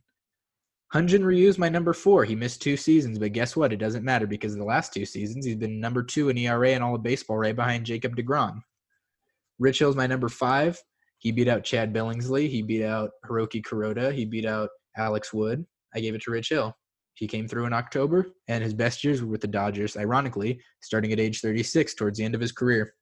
Hyun-Jin 0.93 1.23
Ryu 1.23 1.47
is 1.47 1.57
my 1.57 1.69
number 1.69 1.93
four. 1.93 2.25
He 2.25 2.35
missed 2.35 2.61
two 2.61 2.75
seasons, 2.75 3.17
but 3.17 3.31
guess 3.31 3.55
what? 3.55 3.71
It 3.71 3.77
doesn't 3.77 4.03
matter 4.03 4.27
because 4.27 4.55
the 4.55 4.63
last 4.63 4.93
two 4.93 5.05
seasons 5.05 5.45
he's 5.45 5.55
been 5.55 5.79
number 5.79 6.03
two 6.03 6.29
in 6.29 6.37
ERA 6.37 6.71
and 6.71 6.83
all 6.83 6.95
of 6.95 7.03
baseball, 7.03 7.37
right 7.37 7.55
behind 7.55 7.85
Jacob 7.85 8.15
DeGrom. 8.15 8.59
Rich 9.57 9.79
Hill's 9.79 9.95
my 9.95 10.05
number 10.05 10.27
five. 10.27 10.77
He 11.19 11.31
beat 11.31 11.47
out 11.47 11.63
Chad 11.63 11.93
Billingsley. 11.93 12.49
He 12.49 12.61
beat 12.61 12.83
out 12.83 13.11
Hiroki 13.25 13.61
Kuroda. 13.63 14.13
He 14.13 14.25
beat 14.25 14.45
out 14.45 14.69
Alex 14.97 15.31
Wood. 15.31 15.65
I 15.95 15.99
gave 15.99 16.15
it 16.15 16.21
to 16.23 16.31
Rich 16.31 16.49
Hill. 16.49 16.75
He 17.15 17.27
came 17.27 17.47
through 17.47 17.65
in 17.65 17.73
October, 17.73 18.27
and 18.47 18.63
his 18.63 18.73
best 18.73 19.03
years 19.03 19.21
were 19.21 19.27
with 19.27 19.41
the 19.41 19.47
Dodgers, 19.47 19.97
ironically, 19.97 20.61
starting 20.81 21.11
at 21.11 21.19
age 21.19 21.41
36 21.41 21.93
towards 21.95 22.17
the 22.17 22.25
end 22.25 22.35
of 22.35 22.41
his 22.41 22.51
career. 22.51 22.93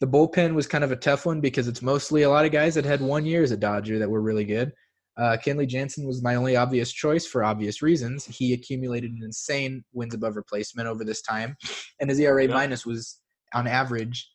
The 0.00 0.06
bullpen 0.06 0.54
was 0.54 0.66
kind 0.66 0.84
of 0.84 0.92
a 0.92 0.96
tough 0.96 1.26
one 1.26 1.40
because 1.40 1.68
it's 1.68 1.82
mostly 1.82 2.22
a 2.22 2.30
lot 2.30 2.44
of 2.44 2.52
guys 2.52 2.74
that 2.74 2.84
had 2.84 3.00
one 3.00 3.24
year 3.24 3.42
as 3.42 3.52
a 3.52 3.56
Dodger 3.56 3.98
that 3.98 4.10
were 4.10 4.20
really 4.20 4.44
good. 4.44 4.72
Uh, 5.16 5.36
Kenley 5.44 5.66
Jansen 5.66 6.06
was 6.06 6.22
my 6.22 6.34
only 6.34 6.56
obvious 6.56 6.90
choice 6.92 7.26
for 7.26 7.44
obvious 7.44 7.82
reasons. 7.82 8.24
He 8.24 8.52
accumulated 8.52 9.12
an 9.12 9.22
insane 9.22 9.84
wins 9.92 10.14
above 10.14 10.36
replacement 10.36 10.88
over 10.88 11.04
this 11.04 11.22
time, 11.22 11.56
and 12.00 12.10
his 12.10 12.18
ERA 12.18 12.46
yeah. 12.46 12.54
minus 12.54 12.84
was 12.84 13.20
on 13.52 13.66
average 13.66 14.28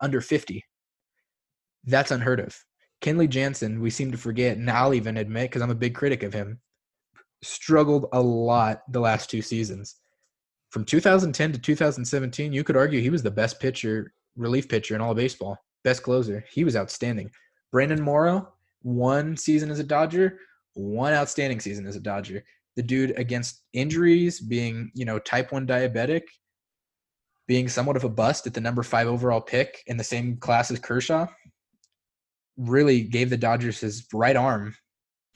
under 0.00 0.20
50. 0.20 0.64
That's 1.84 2.10
unheard 2.10 2.40
of. 2.40 2.56
Kenley 3.02 3.28
Jansen, 3.28 3.80
we 3.80 3.90
seem 3.90 4.12
to 4.12 4.18
forget, 4.18 4.56
and 4.56 4.70
I'll 4.70 4.94
even 4.94 5.16
admit, 5.16 5.50
because 5.50 5.60
I'm 5.60 5.70
a 5.70 5.74
big 5.74 5.94
critic 5.94 6.22
of 6.22 6.32
him, 6.32 6.60
struggled 7.42 8.06
a 8.12 8.20
lot 8.20 8.82
the 8.90 9.00
last 9.00 9.30
two 9.30 9.42
seasons. 9.42 9.96
From 10.70 10.84
2010 10.84 11.52
to 11.52 11.58
2017, 11.58 12.52
you 12.52 12.64
could 12.64 12.76
argue 12.76 13.00
he 13.00 13.10
was 13.10 13.22
the 13.22 13.30
best 13.30 13.60
pitcher, 13.60 14.12
relief 14.36 14.68
pitcher 14.68 14.94
in 14.94 15.00
all 15.00 15.10
of 15.10 15.16
baseball, 15.16 15.58
best 15.84 16.02
closer. 16.02 16.44
He 16.50 16.64
was 16.64 16.76
outstanding. 16.76 17.30
Brandon 17.70 18.00
Morrow, 18.00 18.52
one 18.82 19.36
season 19.36 19.70
as 19.70 19.78
a 19.78 19.84
Dodger, 19.84 20.38
one 20.74 21.12
outstanding 21.12 21.60
season 21.60 21.86
as 21.86 21.96
a 21.96 22.00
Dodger. 22.00 22.42
The 22.76 22.82
dude 22.82 23.18
against 23.18 23.62
injuries, 23.74 24.40
being, 24.40 24.90
you 24.94 25.04
know, 25.04 25.18
type 25.18 25.52
1 25.52 25.66
diabetic, 25.66 26.22
being 27.46 27.68
somewhat 27.68 27.96
of 27.96 28.04
a 28.04 28.08
bust 28.08 28.46
at 28.46 28.54
the 28.54 28.60
number 28.60 28.82
five 28.82 29.06
overall 29.06 29.40
pick 29.40 29.82
in 29.86 29.96
the 29.96 30.04
same 30.04 30.36
class 30.38 30.70
as 30.70 30.78
Kershaw, 30.78 31.26
really 32.56 33.02
gave 33.02 33.28
the 33.28 33.36
Dodgers 33.36 33.80
his 33.80 34.06
right 34.12 34.36
arm 34.36 34.74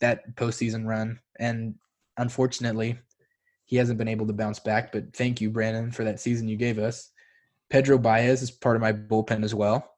that 0.01 0.23
postseason 0.37 0.87
run. 0.87 1.19
And 1.39 1.75
unfortunately, 2.19 2.99
he 3.65 3.77
hasn't 3.77 3.99
been 3.99 4.09
able 4.09 4.27
to 4.27 4.33
bounce 4.33 4.59
back. 4.59 4.93
But 4.93 5.15
thank 5.15 5.41
you, 5.41 5.51
Brandon, 5.51 5.91
for 5.91 6.05
that 6.05 6.21
season 6.21 6.49
you 6.49 6.57
gave 6.57 6.79
us. 6.79 7.11
Pedro 7.69 7.99
Baez 7.99 8.43
is 8.43 8.51
part 8.51 8.77
of 8.77 8.83
my 8.83 8.93
bullpen 8.93 9.45
as 9.45 9.55
well. 9.55 9.93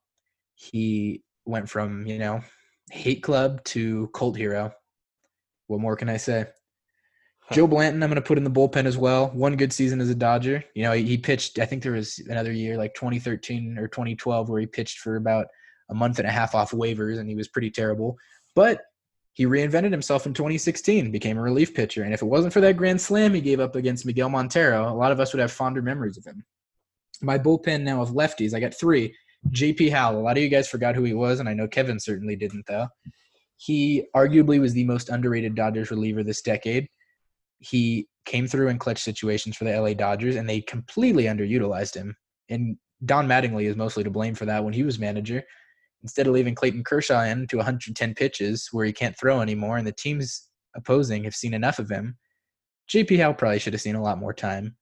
He 0.55 1.23
went 1.45 1.69
from, 1.69 2.07
you 2.07 2.19
know, 2.19 2.41
hate 2.91 3.23
club 3.23 3.63
to 3.65 4.09
cult 4.15 4.37
hero. 4.37 4.73
What 5.67 5.81
more 5.81 5.97
can 5.97 6.09
I 6.09 6.17
say? 6.17 6.47
Joe 7.53 7.67
Blanton, 7.67 8.03
I'm 8.03 8.11
going 8.11 8.21
to 8.21 8.27
put 8.27 8.37
in 8.37 8.45
the 8.45 8.51
bullpen 8.51 8.85
as 8.85 8.99
well. 8.99 9.29
One 9.29 9.57
good 9.57 9.73
season 9.73 10.01
as 10.01 10.11
a 10.11 10.15
Dodger. 10.15 10.63
You 10.75 10.83
know, 10.83 10.93
he, 10.93 11.05
he 11.05 11.19
pitched, 11.19 11.59
I 11.59 11.65
think 11.65 11.83
there 11.83 11.93
was 11.93 12.19
another 12.29 12.53
year, 12.53 12.77
like 12.77 12.95
2013 12.95 13.79
or 13.79 13.89
2012, 13.89 14.49
where 14.49 14.61
he 14.61 14.67
pitched 14.67 14.99
for 14.99 15.17
about 15.17 15.47
a 15.89 15.95
month 15.95 16.19
and 16.19 16.29
a 16.29 16.33
half 16.33 16.55
off 16.55 16.73
waivers 16.73 17.19
and 17.19 17.29
he 17.29 17.35
was 17.35 17.49
pretty 17.49 17.71
terrible. 17.71 18.19
But 18.55 18.83
he 19.39 19.47
reinvented 19.47 19.93
himself 19.93 20.27
in 20.27 20.35
2016, 20.35 21.13
became 21.13 21.39
a 21.39 21.41
relief 21.41 21.73
pitcher. 21.73 22.03
And 22.03 22.13
if 22.13 22.23
it 22.23 22.27
wasn't 22.27 22.53
for 22.53 22.61
that 22.61 22.77
grand 22.77 23.01
slam 23.01 23.33
he 23.33 23.41
gave 23.41 23.61
up 23.61 23.77
against 23.77 24.05
Miguel 24.05 24.29
Montero, 24.29 24.93
a 24.93 24.93
lot 24.93 25.13
of 25.13 25.21
us 25.21 25.33
would 25.33 25.39
have 25.39 25.53
fonder 25.53 25.81
memories 25.81 26.19
of 26.19 26.25
him. 26.25 26.45
My 27.23 27.39
bullpen 27.39 27.83
now 27.83 28.03
of 28.03 28.11
lefties, 28.11 28.53
I 28.53 28.59
got 28.59 28.75
three. 28.75 29.15
JP 29.51 29.93
Howell. 29.93 30.19
A 30.19 30.23
lot 30.23 30.37
of 30.37 30.43
you 30.43 30.49
guys 30.49 30.67
forgot 30.67 30.97
who 30.97 31.05
he 31.05 31.15
was, 31.15 31.39
and 31.39 31.49
I 31.49 31.55
know 31.55 31.69
Kevin 31.69 32.01
certainly 32.01 32.35
didn't, 32.35 32.67
though. 32.67 32.89
He 33.59 34.07
arguably 34.17 34.61
was 34.61 34.73
the 34.73 34.83
most 34.83 35.09
underrated 35.09 35.55
Dodgers 35.55 35.93
reliever 35.93 36.25
this 36.25 36.43
decade. 36.43 36.89
He 37.61 38.09
came 38.25 38.49
through 38.49 38.71
in 38.71 38.79
clutch 38.81 39.01
situations 39.01 39.57
for 39.57 39.67
the 39.67 39.81
LA 39.81 39.95
Dodgers, 39.95 40.35
and 40.35 40.49
they 40.49 40.63
completely 40.63 41.25
underutilized 41.27 41.95
him. 41.95 42.17
And 42.49 42.77
Don 43.05 43.29
Mattingly 43.29 43.67
is 43.67 43.77
mostly 43.77 44.03
to 44.03 44.11
blame 44.11 44.35
for 44.35 44.47
that 44.47 44.65
when 44.65 44.75
he 44.75 44.83
was 44.83 44.99
manager. 44.99 45.45
Instead 46.03 46.27
of 46.27 46.33
leaving 46.33 46.55
Clayton 46.55 46.85
Kershaw 46.85 47.25
in 47.25 47.47
to 47.49 47.57
110 47.57 48.15
pitches 48.15 48.69
where 48.73 48.87
he 48.87 48.93
can't 48.93 49.19
throw 49.19 49.41
anymore, 49.41 49.79
and 49.79 49.87
the 49.87 49.93
teams 49.93 50.49
opposing 50.77 51.25
have 51.25 51.35
seen 51.35 51.55
enough 51.55 51.79
of 51.79 51.91
him, 51.91 52.17
JP 52.89 53.19
Howell 53.19 53.35
probably 53.35 53.59
should 53.59 53.75
have 53.75 53.83
seen 53.83 53.97
a 53.97 54.03
lot 54.03 54.19
more 54.19 54.33
time. 54.33 54.77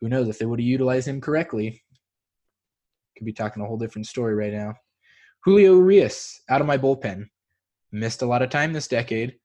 Who 0.00 0.08
knows 0.08 0.28
if 0.28 0.38
they 0.38 0.46
would 0.46 0.60
have 0.60 0.66
utilized 0.66 1.08
him 1.08 1.20
correctly? 1.20 1.82
Could 3.16 3.26
be 3.26 3.32
talking 3.32 3.62
a 3.62 3.66
whole 3.66 3.76
different 3.76 4.06
story 4.06 4.34
right 4.34 4.52
now. 4.52 4.74
Julio 5.44 5.74
Urias 5.74 6.40
out 6.48 6.60
of 6.60 6.66
my 6.66 6.78
bullpen. 6.78 7.26
Missed 7.92 8.22
a 8.22 8.26
lot 8.26 8.42
of 8.42 8.50
time 8.50 8.72
this 8.72 8.88
decade, 8.88 9.36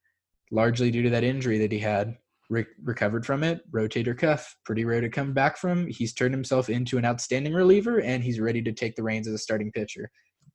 largely 0.50 0.90
due 0.90 1.02
to 1.02 1.10
that 1.10 1.24
injury 1.24 1.58
that 1.58 1.72
he 1.72 1.78
had. 1.78 2.16
Re- 2.48 2.66
recovered 2.84 3.26
from 3.26 3.42
it, 3.42 3.60
rotator 3.72 4.16
cuff, 4.16 4.54
pretty 4.64 4.84
rare 4.84 5.00
to 5.00 5.08
come 5.08 5.32
back 5.32 5.56
from. 5.56 5.88
He's 5.88 6.14
turned 6.14 6.32
himself 6.32 6.70
into 6.70 6.96
an 6.96 7.04
outstanding 7.04 7.52
reliever, 7.52 8.00
and 8.00 8.22
he's 8.22 8.38
ready 8.38 8.62
to 8.62 8.72
take 8.72 8.94
the 8.94 9.02
reins 9.02 9.26
as 9.26 9.34
a 9.34 9.38
starting 9.38 9.72
pitcher. 9.72 10.10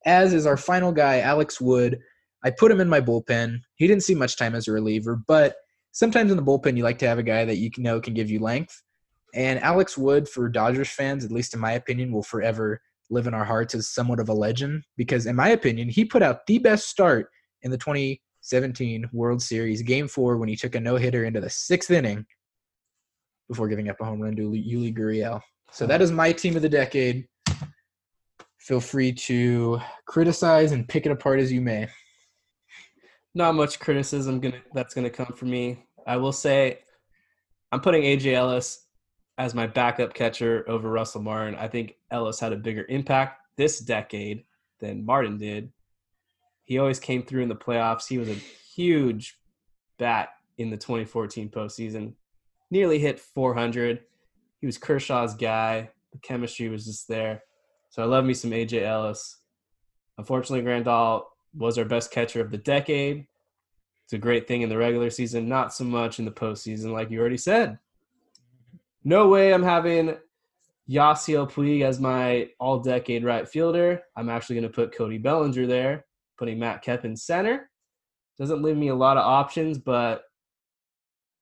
As 0.06 0.34
is 0.34 0.46
our 0.46 0.58
final 0.58 0.92
guy, 0.92 1.20
Alex 1.20 1.62
Wood. 1.62 2.00
I 2.44 2.50
put 2.50 2.72
him 2.72 2.82
in 2.82 2.90
my 2.90 3.02
bullpen. 3.02 3.60
He 3.76 3.88
didn't 3.88 4.04
see 4.04 4.16
much 4.16 4.36
time 4.36 4.56
as 4.56 4.68
a 4.68 4.72
reliever, 4.72 5.22
but 5.28 5.56
sometimes 5.92 6.32
in 6.32 6.38
the 6.38 6.44
bullpen 6.44 6.76
you 6.76 6.84
like 6.84 6.98
to 7.00 7.08
have 7.08 7.20
a 7.20 7.24
guy 7.24 7.46
that 7.46 7.58
you 7.58 7.70
know 7.78 8.02
can 8.02 8.14
give 8.14 8.30
you 8.30 8.40
length. 8.40 8.82
And 9.34 9.60
Alex 9.60 9.98
Wood, 9.98 10.28
for 10.28 10.50
Dodgers 10.50 10.90
fans, 10.90 11.24
at 11.24 11.32
least 11.32 11.54
in 11.54 11.60
my 11.60 11.74
opinion, 11.74 12.12
will 12.12 12.24
forever 12.24 12.82
live 13.10 13.28
in 13.28 13.34
our 13.34 13.46
hearts 13.46 13.76
as 13.76 13.90
somewhat 13.90 14.20
of 14.20 14.30
a 14.30 14.34
legend 14.34 14.84
because, 14.98 15.26
in 15.26 15.36
my 15.36 15.50
opinion, 15.50 15.90
he 15.90 16.04
put 16.04 16.24
out 16.24 16.46
the 16.48 16.58
best 16.58 16.88
start 16.88 17.30
in 17.62 17.72
the 17.72 17.78
2017 17.78 19.10
World 19.14 19.42
Series 19.42 19.82
Game 19.82 20.08
Four 20.08 20.38
when 20.38 20.50
he 20.50 20.56
took 20.56 20.76
a 20.76 20.80
no 20.80 20.96
hitter 20.96 21.26
into 21.26 21.40
the 21.40 21.50
sixth 21.50 21.92
inning 21.92 22.26
before 23.48 23.68
giving 23.68 23.90
up 23.90 24.00
a 24.02 24.06
home 24.06 24.22
run 24.22 24.36
to 24.36 24.52
Yuli 24.52 24.96
Gurriel. 24.96 25.42
So 25.72 25.86
that 25.86 26.02
is 26.02 26.12
my 26.12 26.32
team 26.32 26.56
of 26.56 26.62
the 26.62 26.70
decade. 26.70 27.28
Feel 28.62 28.80
free 28.80 29.12
to 29.12 29.82
criticize 30.06 30.72
and 30.72 30.88
pick 30.88 31.08
it 31.08 31.12
apart 31.12 31.40
as 31.40 31.52
you 31.52 31.62
may. 31.62 31.88
Not 33.34 33.56
much 33.56 33.80
criticism 33.80 34.40
gonna 34.40 34.62
that's 34.72 34.94
gonna 34.94 35.10
come 35.10 35.34
from 35.36 35.50
me. 35.50 35.84
I 36.06 36.18
will 36.18 36.32
say 36.32 36.82
I'm 37.72 37.82
putting 37.82 38.04
AJ 38.04 38.36
Ellis 38.36 38.86
as 39.40 39.56
my 39.56 39.66
backup 39.66 40.14
catcher 40.14 40.64
over 40.68 40.92
Russell 40.92 41.24
Martin. 41.24 41.56
I 41.56 41.68
think 41.68 41.96
Ellis 42.12 42.40
had 42.40 42.54
a 42.54 42.58
bigger 42.58 42.86
impact 42.88 43.42
this 43.56 43.80
decade 43.80 44.44
than 44.80 45.08
Martin 45.08 45.40
did. 45.40 45.72
He 46.64 46.78
always 46.78 47.00
came 47.00 47.24
through 47.24 47.42
in 47.42 47.50
the 47.50 47.56
playoffs. 47.56 48.08
He 48.08 48.20
was 48.20 48.30
a 48.30 48.36
huge 48.36 49.40
bat 49.98 50.30
in 50.60 50.70
the 50.70 50.78
2014 50.78 51.50
postseason. 51.50 52.14
Nearly 52.70 53.00
hit 53.00 53.20
400. 53.20 54.02
He 54.60 54.68
was 54.68 54.78
Kershaw's 54.78 55.34
guy. 55.34 55.90
The 56.12 56.20
chemistry 56.20 56.70
was 56.70 56.86
just 56.86 57.08
there. 57.08 57.42
So 57.92 58.02
I 58.02 58.06
love 58.06 58.24
me 58.24 58.34
some 58.34 58.52
AJ 58.52 58.84
Ellis. 58.84 59.38
Unfortunately, 60.18 60.66
Grandal 60.66 61.26
was 61.54 61.78
our 61.78 61.86
best 61.86 62.10
catcher 62.10 62.40
of 62.40 62.50
the 62.50 62.58
decade. 62.58 63.28
It's 64.06 64.14
a 64.14 64.18
great 64.18 64.48
thing 64.48 64.62
in 64.62 64.70
the 64.70 64.78
regular 64.78 65.10
season, 65.10 65.50
not 65.50 65.74
so 65.74 65.84
much 65.84 66.18
in 66.18 66.26
the 66.26 66.32
postseason, 66.32 66.94
like 66.94 67.12
you 67.12 67.20
already 67.20 67.38
said. 67.38 67.78
No 69.04 69.28
way 69.28 69.54
I'm 69.54 69.64
having 69.64 70.16
Yasiel 70.90 71.52
Puig 71.52 71.84
as 71.84 72.00
my 72.00 72.50
all 72.60 72.80
decade 72.80 73.26
right 73.26 73.48
fielder. 73.48 74.02
I'm 74.16 74.30
actually 74.30 74.56
going 74.56 74.72
to 74.72 74.74
put 74.74 74.96
Cody 74.96 75.18
Bellinger 75.18 75.68
there, 75.68 76.06
putting 76.38 76.60
Matt 76.60 76.84
Kemp 76.84 77.04
in 77.04 77.18
center. 77.18 77.70
Doesn't 78.38 78.64
leave 78.64 78.78
me 78.78 78.88
a 78.88 78.96
lot 78.96 79.18
of 79.18 79.26
options, 79.26 79.78
but 79.78 80.24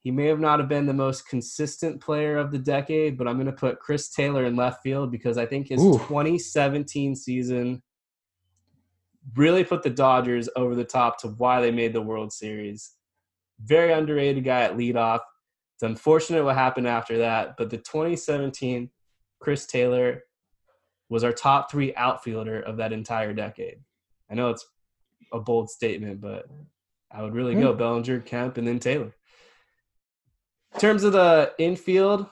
he 0.01 0.11
may 0.11 0.27
have 0.27 0.39
not 0.39 0.59
have 0.59 0.69
been 0.69 0.85
the 0.85 0.93
most 0.93 1.27
consistent 1.27 2.01
player 2.01 2.37
of 2.37 2.51
the 2.51 2.57
decade, 2.57 3.17
but 3.17 3.27
I'm 3.27 3.35
going 3.35 3.47
to 3.47 3.51
put 3.51 3.79
Chris 3.79 4.09
Taylor 4.09 4.45
in 4.45 4.55
left 4.55 4.81
field 4.81 5.11
because 5.11 5.37
I 5.37 5.45
think 5.45 5.67
his 5.67 5.81
Ooh. 5.81 5.99
2017 5.99 7.15
season 7.15 7.81
really 9.35 9.63
put 9.63 9.83
the 9.83 9.89
Dodgers 9.89 10.47
over 10.55 10.73
the 10.73 10.85
top 10.85 11.19
to 11.19 11.27
why 11.27 11.59
they 11.61 11.71
made 11.71 11.93
the 11.93 12.01
World 12.01 12.31
Series. 12.31 12.93
Very 13.61 13.91
underrated 13.91 14.45
guy 14.45 14.61
at 14.61 14.77
leadoff. 14.77 15.19
It's 15.75 15.83
unfortunate 15.83 16.45
what 16.45 16.55
happened 16.55 16.87
after 16.87 17.17
that, 17.19 17.55
but 17.57 17.69
the 17.69 17.77
2017 17.77 18.89
Chris 19.39 19.65
Taylor 19.65 20.23
was 21.09 21.23
our 21.23 21.33
top 21.33 21.71
three 21.71 21.93
outfielder 21.95 22.61
of 22.61 22.77
that 22.77 22.93
entire 22.93 23.33
decade. 23.33 23.79
I 24.31 24.35
know 24.35 24.49
it's 24.49 24.65
a 25.33 25.39
bold 25.39 25.69
statement, 25.69 26.21
but 26.21 26.45
I 27.11 27.21
would 27.21 27.33
really 27.33 27.55
go 27.55 27.73
hmm. 27.73 27.77
Bellinger, 27.79 28.19
Kemp, 28.21 28.57
and 28.57 28.67
then 28.67 28.79
Taylor. 28.79 29.13
In 30.73 30.79
terms 30.79 31.03
of 31.03 31.13
the 31.13 31.53
infield, 31.57 32.25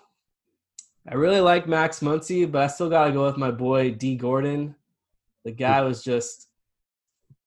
I 1.09 1.15
really 1.15 1.41
like 1.41 1.67
Max 1.67 1.99
Muncy, 1.99 2.49
but 2.49 2.61
I 2.63 2.67
still 2.67 2.89
got 2.89 3.05
to 3.05 3.11
go 3.11 3.25
with 3.25 3.37
my 3.37 3.51
boy 3.51 3.91
Dee 3.91 4.15
Gordon. 4.15 4.75
The 5.45 5.51
guy 5.51 5.81
was 5.81 6.03
just 6.03 6.49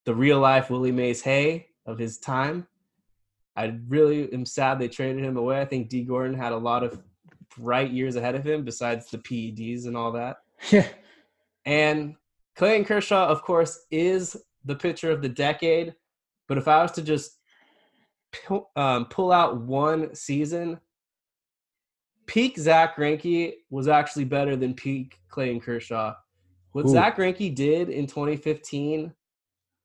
the 0.04 0.14
real 0.14 0.40
life 0.40 0.70
Willie 0.70 0.92
Mays 0.92 1.22
Hay 1.22 1.68
of 1.86 1.98
his 1.98 2.18
time. 2.18 2.66
I 3.56 3.78
really 3.88 4.32
am 4.32 4.46
sad 4.46 4.78
they 4.78 4.88
traded 4.88 5.24
him 5.24 5.36
away. 5.36 5.60
I 5.60 5.64
think 5.64 5.88
Dee 5.88 6.04
Gordon 6.04 6.36
had 6.36 6.52
a 6.52 6.56
lot 6.56 6.82
of 6.82 7.02
bright 7.58 7.90
years 7.90 8.16
ahead 8.16 8.34
of 8.34 8.46
him 8.46 8.64
besides 8.64 9.10
the 9.10 9.18
PEDs 9.18 9.86
and 9.86 9.96
all 9.96 10.12
that. 10.12 10.38
Yeah. 10.70 10.86
And 11.66 12.16
Clayton 12.56 12.84
Kershaw, 12.86 13.26
of 13.26 13.42
course, 13.42 13.86
is 13.90 14.36
the 14.64 14.76
pitcher 14.76 15.10
of 15.10 15.20
the 15.20 15.28
decade. 15.28 15.94
But 16.48 16.58
if 16.58 16.68
I 16.68 16.82
was 16.82 16.92
to 16.92 17.02
just 17.02 17.39
pull, 18.46 18.70
um, 18.76 19.06
pull 19.06 19.32
out 19.32 19.60
one 19.60 20.14
season, 20.14 20.80
peak 22.26 22.58
Zack 22.58 22.96
Greinke 22.96 23.54
was 23.70 23.88
actually 23.88 24.24
better 24.24 24.56
than 24.56 24.74
peak 24.74 25.18
Clayton 25.28 25.60
Kershaw. 25.60 26.14
What 26.72 26.86
Ooh. 26.86 26.90
Zack 26.90 27.16
Greinke 27.16 27.54
did 27.54 27.88
in 27.88 28.06
2015, 28.06 29.12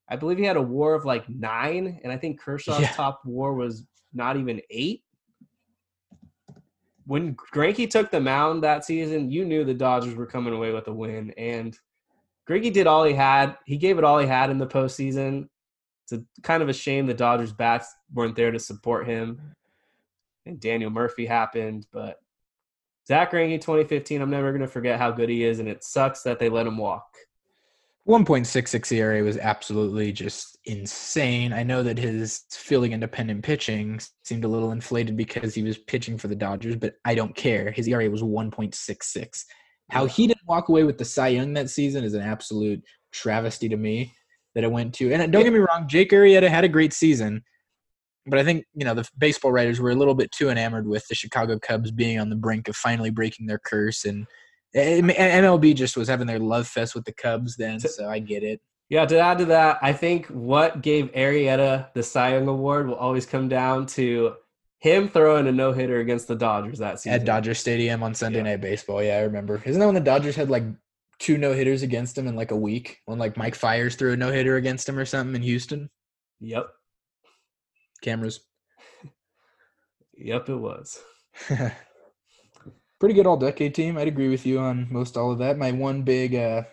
I 0.09 0.15
believe 0.15 0.37
he 0.37 0.43
had 0.43 0.57
a 0.57 0.61
WAR 0.61 0.93
of 0.93 1.05
like 1.05 1.27
nine, 1.27 1.99
and 2.03 2.13
I 2.13 2.17
think 2.17 2.39
Kershaw's 2.39 2.81
yeah. 2.81 2.91
top 2.91 3.21
WAR 3.25 3.53
was 3.53 3.85
not 4.13 4.37
even 4.37 4.61
eight. 4.69 5.03
When 7.07 7.35
Greinke 7.35 7.89
took 7.89 8.11
the 8.11 8.19
mound 8.19 8.63
that 8.63 8.85
season, 8.85 9.31
you 9.31 9.45
knew 9.45 9.63
the 9.63 9.73
Dodgers 9.73 10.15
were 10.15 10.25
coming 10.25 10.53
away 10.53 10.71
with 10.71 10.87
a 10.87 10.93
win, 10.93 11.31
and 11.37 11.77
Greinke 12.47 12.71
did 12.71 12.87
all 12.87 13.03
he 13.03 13.13
had. 13.13 13.57
He 13.65 13.77
gave 13.77 13.97
it 13.97 14.03
all 14.03 14.19
he 14.19 14.27
had 14.27 14.49
in 14.49 14.59
the 14.59 14.67
postseason. 14.67 15.49
It's 16.05 16.21
a 16.21 16.41
kind 16.41 16.61
of 16.61 16.69
a 16.69 16.73
shame 16.73 17.07
the 17.07 17.13
Dodgers 17.13 17.51
bats 17.51 17.93
weren't 18.13 18.35
there 18.35 18.51
to 18.51 18.59
support 18.59 19.07
him. 19.07 19.41
And 20.45 20.59
Daniel 20.59 20.91
Murphy 20.91 21.25
happened, 21.25 21.87
but 21.91 22.19
Zack 23.07 23.31
Greinke 23.31 23.61
2015, 23.61 24.21
I'm 24.21 24.29
never 24.29 24.51
going 24.51 24.61
to 24.61 24.67
forget 24.67 24.99
how 24.99 25.11
good 25.11 25.29
he 25.29 25.43
is, 25.43 25.59
and 25.59 25.67
it 25.67 25.83
sucks 25.83 26.21
that 26.23 26.37
they 26.37 26.49
let 26.49 26.67
him 26.67 26.77
walk. 26.77 27.05
1.66 28.07 28.91
ERA 28.91 29.23
was 29.23 29.37
absolutely 29.37 30.11
just 30.11 30.59
insane. 30.65 31.51
I 31.51 31.63
know 31.63 31.81
that 31.81 31.97
his 31.97 32.43
fielding 32.51 32.93
independent 32.93 33.43
pitching 33.43 33.99
seemed 34.23 34.43
a 34.43 34.47
little 34.47 34.71
inflated 34.71 35.17
because 35.17 35.55
he 35.55 35.63
was 35.63 35.79
pitching 35.79 36.19
for 36.19 36.27
the 36.27 36.35
Dodgers, 36.35 36.75
but 36.75 36.95
I 37.03 37.15
don't 37.15 37.35
care. 37.35 37.71
His 37.71 37.87
ERA 37.87 38.07
was 38.11 38.21
1.66. 38.21 39.43
How 39.89 40.05
he 40.05 40.27
didn't 40.27 40.47
walk 40.47 40.69
away 40.69 40.83
with 40.83 40.99
the 40.99 41.05
Cy 41.05 41.29
Young 41.29 41.53
that 41.53 41.71
season 41.71 42.03
is 42.03 42.13
an 42.13 42.21
absolute 42.21 42.83
travesty 43.11 43.69
to 43.69 43.77
me 43.77 44.13
that 44.55 44.63
it 44.63 44.71
went 44.71 44.93
to. 44.95 45.13
And 45.13 45.31
don't 45.31 45.43
get 45.43 45.53
me 45.53 45.59
wrong, 45.59 45.87
Jake 45.87 46.11
Arrieta 46.11 46.49
had 46.49 46.63
a 46.63 46.69
great 46.69 46.93
season, 46.93 47.43
but 48.25 48.39
I 48.39 48.43
think 48.43 48.65
you 48.73 48.85
know 48.85 48.93
the 48.93 49.07
baseball 49.17 49.51
writers 49.51 49.79
were 49.79 49.91
a 49.91 49.95
little 49.95 50.15
bit 50.15 50.31
too 50.31 50.49
enamored 50.49 50.87
with 50.87 51.07
the 51.07 51.15
Chicago 51.15 51.59
Cubs 51.59 51.91
being 51.91 52.19
on 52.19 52.29
the 52.29 52.35
brink 52.35 52.67
of 52.67 52.75
finally 52.75 53.11
breaking 53.11 53.45
their 53.45 53.59
curse 53.59 54.05
and 54.05 54.25
eh, 54.73 55.01
eh, 55.01 55.41
MLB 55.41 55.71
eh, 55.71 55.73
just 55.73 55.97
was 55.97 56.07
having 56.07 56.25
their 56.25 56.39
love 56.39 56.67
fest 56.67 56.95
with 56.95 57.05
the 57.05 57.13
Cubs 57.13 57.55
then, 57.57 57.79
so 57.79 58.09
I 58.09 58.19
get 58.19 58.43
it. 58.43 58.61
Yeah, 58.89 59.05
to 59.05 59.19
add 59.19 59.39
to 59.39 59.45
that, 59.45 59.79
I 59.81 59.93
think 59.93 60.27
what 60.27 60.81
gave 60.81 61.11
Arrieta 61.13 61.91
the 61.93 62.03
Cy 62.03 62.33
Young 62.33 62.47
Award 62.47 62.87
will 62.87 62.95
always 62.95 63.25
come 63.25 63.49
down 63.49 63.87
to 63.87 64.35
him 64.77 65.09
throwing 65.09 65.47
a 65.47 65.51
no 65.51 65.71
hitter 65.71 65.99
against 65.99 66.27
the 66.27 66.35
Dodgers 66.35 66.77
that 66.79 66.99
season 66.99 67.19
at 67.19 67.25
Dodger 67.25 67.55
Stadium 67.55 68.03
on 68.03 68.13
Sunday 68.13 68.39
yeah. 68.39 68.43
Night 68.43 68.61
Baseball. 68.61 69.01
Yeah, 69.01 69.17
I 69.17 69.21
remember. 69.21 69.59
Isn't 69.65 69.79
that 69.79 69.85
when 69.85 69.95
the 69.95 70.01
Dodgers 70.01 70.35
had 70.35 70.49
like 70.51 70.63
two 71.19 71.37
no 71.37 71.53
hitters 71.53 71.81
against 71.81 72.17
him 72.17 72.27
in 72.27 72.35
like 72.35 72.51
a 72.51 72.57
week? 72.57 72.99
When 73.05 73.19
like 73.19 73.37
Mike 73.37 73.55
Fiers 73.55 73.95
threw 73.95 74.13
a 74.13 74.17
no 74.17 74.31
hitter 74.31 74.55
against 74.55 74.87
him 74.87 74.97
or 74.97 75.05
something 75.05 75.35
in 75.35 75.41
Houston. 75.41 75.89
Yep. 76.39 76.67
Cameras. 78.01 78.41
yep, 80.17 80.49
it 80.49 80.55
was. 80.55 80.99
pretty 82.99 83.15
good 83.15 83.27
all 83.27 83.37
decade 83.37 83.75
team. 83.75 83.97
I'd 83.97 84.07
agree 84.07 84.29
with 84.29 84.45
you 84.45 84.59
on 84.59 84.87
most 84.89 85.17
all 85.17 85.31
of 85.31 85.39
that. 85.39 85.57
My 85.57 85.71
one 85.71 86.03
big, 86.03 86.35
uh, 86.35 86.63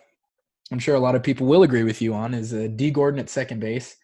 I'm 0.71 0.79
sure 0.79 0.95
a 0.95 0.99
lot 0.99 1.15
of 1.15 1.23
people 1.23 1.47
will 1.47 1.63
agree 1.63 1.83
with 1.83 2.01
you 2.01 2.13
on, 2.13 2.33
is 2.33 2.53
uh, 2.53 2.67
Dee 2.75 2.91
Gordon 2.91 3.19
at 3.19 3.29
second 3.29 3.59
base. 3.59 3.95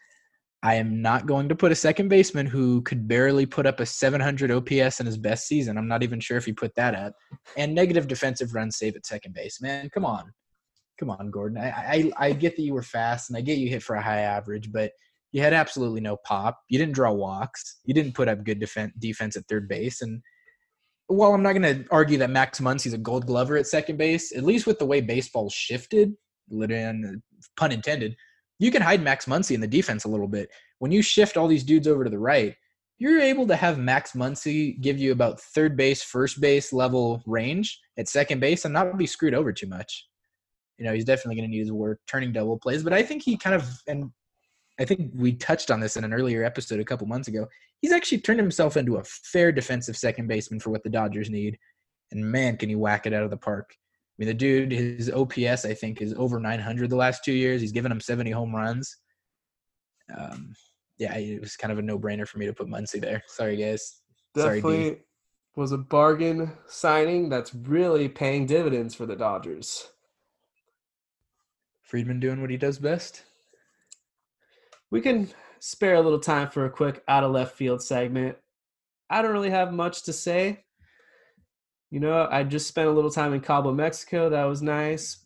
I 0.61 0.75
am 0.75 1.01
not 1.01 1.25
going 1.25 1.47
to 1.49 1.55
put 1.55 1.71
a 1.71 1.75
second 1.75 2.09
baseman 2.09 2.45
who 2.45 2.81
could 2.81 3.07
barely 3.07 3.45
put 3.45 3.65
up 3.65 3.79
a 3.79 3.85
700 3.85 4.51
OPS 4.51 4.99
in 4.99 5.05
his 5.05 5.17
best 5.17 5.47
season. 5.47 5.77
I'm 5.77 5.87
not 5.87 6.03
even 6.03 6.19
sure 6.19 6.37
if 6.37 6.45
he 6.45 6.51
put 6.51 6.75
that 6.75 6.95
up. 6.95 7.13
And 7.55 7.73
negative 7.73 8.07
defensive 8.07 8.53
run 8.53 8.69
save 8.69 8.97
at 8.97 9.05
second 9.05 9.33
base. 9.33 9.61
Man, 9.61 9.89
come 9.89 10.05
on. 10.05 10.33
Come 10.99 11.11
on, 11.11 11.31
Gordon. 11.31 11.57
I, 11.57 11.69
I, 11.69 12.27
I 12.27 12.33
get 12.33 12.57
that 12.57 12.63
you 12.63 12.73
were 12.73 12.83
fast 12.83 13.29
and 13.29 13.37
I 13.37 13.41
get 13.41 13.57
you 13.57 13.69
hit 13.69 13.81
for 13.81 13.95
a 13.95 14.01
high 14.01 14.19
average, 14.19 14.69
but 14.71 14.91
you 15.31 15.41
had 15.41 15.53
absolutely 15.53 16.01
no 16.01 16.17
pop. 16.25 16.59
You 16.67 16.77
didn't 16.77 16.95
draw 16.95 17.13
walks. 17.13 17.79
You 17.85 17.93
didn't 17.93 18.15
put 18.15 18.27
up 18.27 18.43
good 18.43 18.59
defense 18.59 18.91
defense 18.99 19.37
at 19.37 19.47
third 19.47 19.69
base. 19.69 20.01
And 20.01 20.21
while 21.07 21.33
I'm 21.33 21.43
not 21.43 21.53
going 21.53 21.83
to 21.83 21.85
argue 21.89 22.17
that 22.17 22.31
Max 22.31 22.59
Muncy's 22.59 22.93
a 22.93 22.97
gold 22.97 23.25
glover 23.27 23.55
at 23.55 23.67
second 23.67 23.97
base, 23.97 24.35
at 24.35 24.43
least 24.43 24.67
with 24.67 24.77
the 24.77 24.85
way 24.85 24.99
baseball 24.99 25.49
shifted, 25.49 26.15
pun 26.51 27.71
intended, 27.71 28.15
you 28.59 28.71
can 28.71 28.81
hide 28.81 29.01
Max 29.01 29.25
Muncy 29.25 29.55
in 29.55 29.61
the 29.61 29.67
defense 29.67 30.03
a 30.03 30.09
little 30.09 30.27
bit. 30.27 30.49
When 30.79 30.91
you 30.91 31.01
shift 31.01 31.37
all 31.37 31.47
these 31.47 31.63
dudes 31.63 31.87
over 31.87 32.03
to 32.03 32.09
the 32.09 32.19
right, 32.19 32.55
you're 32.97 33.21
able 33.21 33.47
to 33.47 33.55
have 33.55 33.79
Max 33.79 34.11
Muncy 34.11 34.79
give 34.81 34.99
you 34.99 35.13
about 35.13 35.39
third 35.39 35.77
base, 35.77 36.03
first 36.03 36.41
base 36.41 36.73
level 36.73 37.23
range 37.25 37.79
at 37.97 38.09
second 38.09 38.41
base 38.41 38.65
and 38.65 38.73
not 38.73 38.97
be 38.97 39.07
screwed 39.07 39.33
over 39.33 39.53
too 39.53 39.67
much. 39.67 40.05
You 40.77 40.85
know, 40.85 40.93
he's 40.93 41.05
definitely 41.05 41.35
going 41.35 41.49
to 41.49 41.51
need 41.51 41.61
his 41.61 41.71
work 41.71 41.99
turning 42.07 42.33
double 42.33 42.59
plays, 42.59 42.83
but 42.83 42.93
I 42.93 43.01
think 43.01 43.23
he 43.23 43.37
kind 43.37 43.55
of, 43.55 43.65
and 43.87 44.11
I 44.79 44.85
think 44.85 45.11
we 45.15 45.33
touched 45.33 45.71
on 45.71 45.79
this 45.79 45.95
in 45.95 46.03
an 46.03 46.13
earlier 46.13 46.43
episode 46.43 46.81
a 46.81 46.85
couple 46.85 47.07
months 47.07 47.29
ago. 47.29 47.47
He's 47.81 47.93
actually 47.93 48.19
turned 48.19 48.39
himself 48.39 48.75
into 48.75 48.97
a 48.97 49.03
fair 49.03 49.51
defensive 49.53 49.95
second 49.97 50.27
baseman 50.27 50.59
for 50.59 50.69
what 50.69 50.83
the 50.83 50.89
Dodgers 50.89 51.29
need. 51.29 51.57
And 52.11 52.23
man, 52.23 52.57
can 52.57 52.69
he 52.69 52.75
whack 52.75 53.05
it 53.05 53.13
out 53.13 53.23
of 53.23 53.29
the 53.29 53.37
park. 53.37 53.73
I 54.19 54.25
mean, 54.25 54.27
the 54.27 54.33
dude, 54.33 54.71
his 54.71 55.09
OPS, 55.09 55.65
I 55.65 55.73
think, 55.73 56.01
is 56.01 56.13
over 56.15 56.39
900 56.39 56.89
the 56.89 56.95
last 56.95 57.23
two 57.23 57.31
years. 57.31 57.61
He's 57.61 57.71
given 57.71 57.91
him 57.91 58.01
70 58.01 58.31
home 58.31 58.53
runs. 58.53 58.97
Um, 60.15 60.53
yeah, 60.97 61.15
it 61.15 61.39
was 61.39 61.55
kind 61.55 61.71
of 61.71 61.79
a 61.79 61.81
no 61.81 61.97
brainer 61.97 62.27
for 62.27 62.37
me 62.37 62.45
to 62.45 62.53
put 62.53 62.67
Muncy 62.67 62.99
there. 62.99 63.23
Sorry, 63.27 63.55
guys. 63.55 64.01
Definitely 64.35 64.83
Sorry, 64.83 65.01
was 65.55 65.71
a 65.71 65.77
bargain 65.77 66.51
signing 66.67 67.29
that's 67.29 67.55
really 67.55 68.09
paying 68.09 68.45
dividends 68.45 68.93
for 68.93 69.05
the 69.05 69.15
Dodgers. 69.15 69.89
Friedman 71.81 72.19
doing 72.19 72.41
what 72.41 72.49
he 72.49 72.57
does 72.57 72.77
best 72.77 73.23
we 74.91 75.01
can 75.01 75.29
spare 75.59 75.95
a 75.95 76.01
little 76.01 76.19
time 76.19 76.49
for 76.49 76.65
a 76.65 76.69
quick 76.69 77.03
out 77.07 77.23
of 77.23 77.31
left 77.31 77.55
field 77.55 77.81
segment. 77.81 78.37
I 79.09 79.21
don't 79.21 79.31
really 79.31 79.49
have 79.49 79.73
much 79.73 80.03
to 80.03 80.13
say. 80.13 80.63
You 81.91 81.99
know, 81.99 82.27
I 82.29 82.43
just 82.43 82.67
spent 82.67 82.87
a 82.87 82.91
little 82.91 83.09
time 83.09 83.33
in 83.33 83.41
Cabo, 83.41 83.73
Mexico. 83.73 84.29
That 84.29 84.45
was 84.45 84.61
nice. 84.61 85.25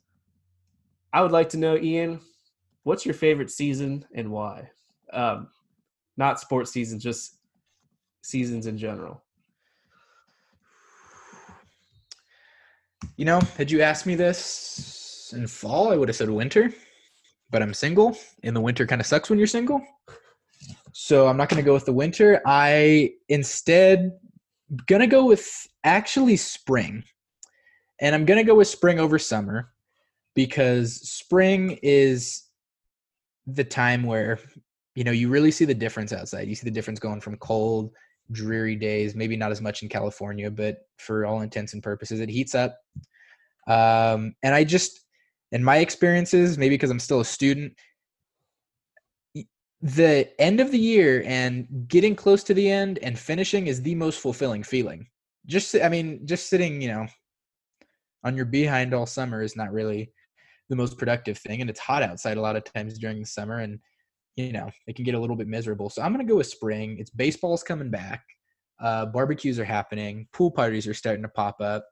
I 1.12 1.22
would 1.22 1.32
like 1.32 1.50
to 1.50 1.58
know, 1.58 1.78
Ian, 1.78 2.22
what's 2.84 3.06
your 3.06 3.14
favorite 3.14 3.52
season 3.52 4.06
and 4.14 4.32
why? 4.32 4.70
Um, 5.12 5.50
not 6.18 6.40
sports 6.40 6.72
seasons, 6.72 7.04
just 7.04 7.38
seasons 8.22 8.66
in 8.66 8.78
general. 8.78 9.24
You 13.18 13.26
know, 13.26 13.42
had 13.58 13.70
you 13.70 13.82
asked 13.82 14.06
me 14.06 14.16
this 14.16 15.34
in 15.36 15.46
fall, 15.48 15.92
I 15.92 15.98
would 15.98 16.08
have 16.10 16.16
said 16.16 16.30
winter 16.30 16.74
but 17.54 17.62
I'm 17.62 17.74
single, 17.74 18.18
and 18.42 18.56
the 18.56 18.60
winter 18.60 18.88
kind 18.88 19.00
of 19.00 19.06
sucks 19.06 19.30
when 19.30 19.38
you're 19.38 19.48
single. 19.48 19.80
So 20.92 21.28
I'm 21.28 21.38
not 21.38 21.50
going 21.50 21.62
to 21.62 21.66
go 21.66 21.74
with 21.74 21.86
the 21.86 21.94
winter. 21.94 22.42
I 22.48 23.12
instead 23.30 24.12
gonna 24.88 25.08
go 25.08 25.26
with 25.26 25.68
actually 25.84 26.38
spring, 26.38 27.04
and 28.02 28.16
I'm 28.16 28.26
gonna 28.26 28.44
go 28.44 28.56
with 28.56 28.68
spring 28.68 29.00
over 29.00 29.20
summer 29.20 29.72
because 30.36 31.10
spring 31.10 31.80
is 31.84 32.44
the 33.46 33.64
time 33.64 34.04
where 34.04 34.40
you 34.96 35.04
know 35.04 35.12
you 35.12 35.30
really 35.30 35.52
see 35.52 35.66
the 35.66 35.74
difference 35.74 36.14
outside. 36.14 36.48
You 36.48 36.56
see 36.56 36.66
the 36.66 36.72
difference 36.72 37.00
going 37.00 37.22
from 37.22 37.38
cold, 37.38 37.92
dreary 38.32 38.76
days, 38.76 39.16
maybe 39.16 39.38
not 39.38 39.52
as 39.52 39.62
much 39.62 39.84
in 39.84 39.90
California, 39.90 40.50
but 40.50 40.88
for 40.98 41.26
all 41.26 41.42
intents 41.42 41.74
and 41.74 41.84
purposes, 41.84 42.20
it 42.20 42.30
heats 42.30 42.56
up. 42.56 42.78
Um, 43.68 44.36
and 44.44 44.54
I 44.54 44.64
just 44.64 45.02
in 45.54 45.64
my 45.64 45.78
experiences, 45.78 46.58
maybe 46.58 46.76
because 46.76 46.90
I'm 46.90 47.00
still 47.00 47.20
a 47.20 47.26
student, 47.26 47.74
the 49.84 50.30
end 50.42 50.60
of 50.60 50.72
the 50.72 50.80
year 50.80 51.24
and 51.26 51.68
getting 51.88 52.16
close 52.16 52.44
to 52.44 52.54
the 52.54 52.70
end 52.70 53.00
and 53.00 53.20
finishing 53.20 53.68
is 53.68 53.82
the 53.82 53.96
most 53.96 54.20
fulfilling 54.20 54.64
feeling. 54.64 55.06
Just, 55.46 55.76
I 55.76 55.90
mean, 55.90 56.26
just 56.26 56.50
sitting, 56.50 56.82
you 56.82 56.88
know, 56.88 57.06
on 58.24 58.36
your 58.36 58.46
behind 58.46 58.94
all 58.94 59.06
summer 59.06 59.44
is 59.44 59.56
not 59.56 59.72
really 59.72 60.12
the 60.70 60.76
most 60.76 60.98
productive 60.98 61.38
thing. 61.38 61.62
And 61.62 61.70
it's 61.70 61.80
hot 61.80 62.02
outside 62.02 62.38
a 62.38 62.42
lot 62.42 62.56
of 62.56 62.64
times 62.64 62.98
during 62.98 63.20
the 63.20 63.26
summer, 63.26 63.60
and 63.60 63.80
you 64.36 64.52
know, 64.52 64.72
it 64.88 64.96
can 64.96 65.06
get 65.06 65.14
a 65.14 65.20
little 65.20 65.36
bit 65.36 65.48
miserable. 65.48 65.90
So 65.90 66.02
I'm 66.02 66.12
gonna 66.12 66.24
go 66.24 66.38
with 66.38 66.48
spring. 66.48 66.98
It's 66.98 67.12
baseball's 67.12 67.62
coming 67.62 67.92
back. 67.92 68.24
Uh, 68.82 69.06
barbecues 69.06 69.60
are 69.60 69.66
happening. 69.66 70.28
Pool 70.34 70.50
parties 70.50 70.88
are 70.88 70.94
starting 70.94 71.22
to 71.22 71.30
pop 71.30 71.62
up 71.62 71.86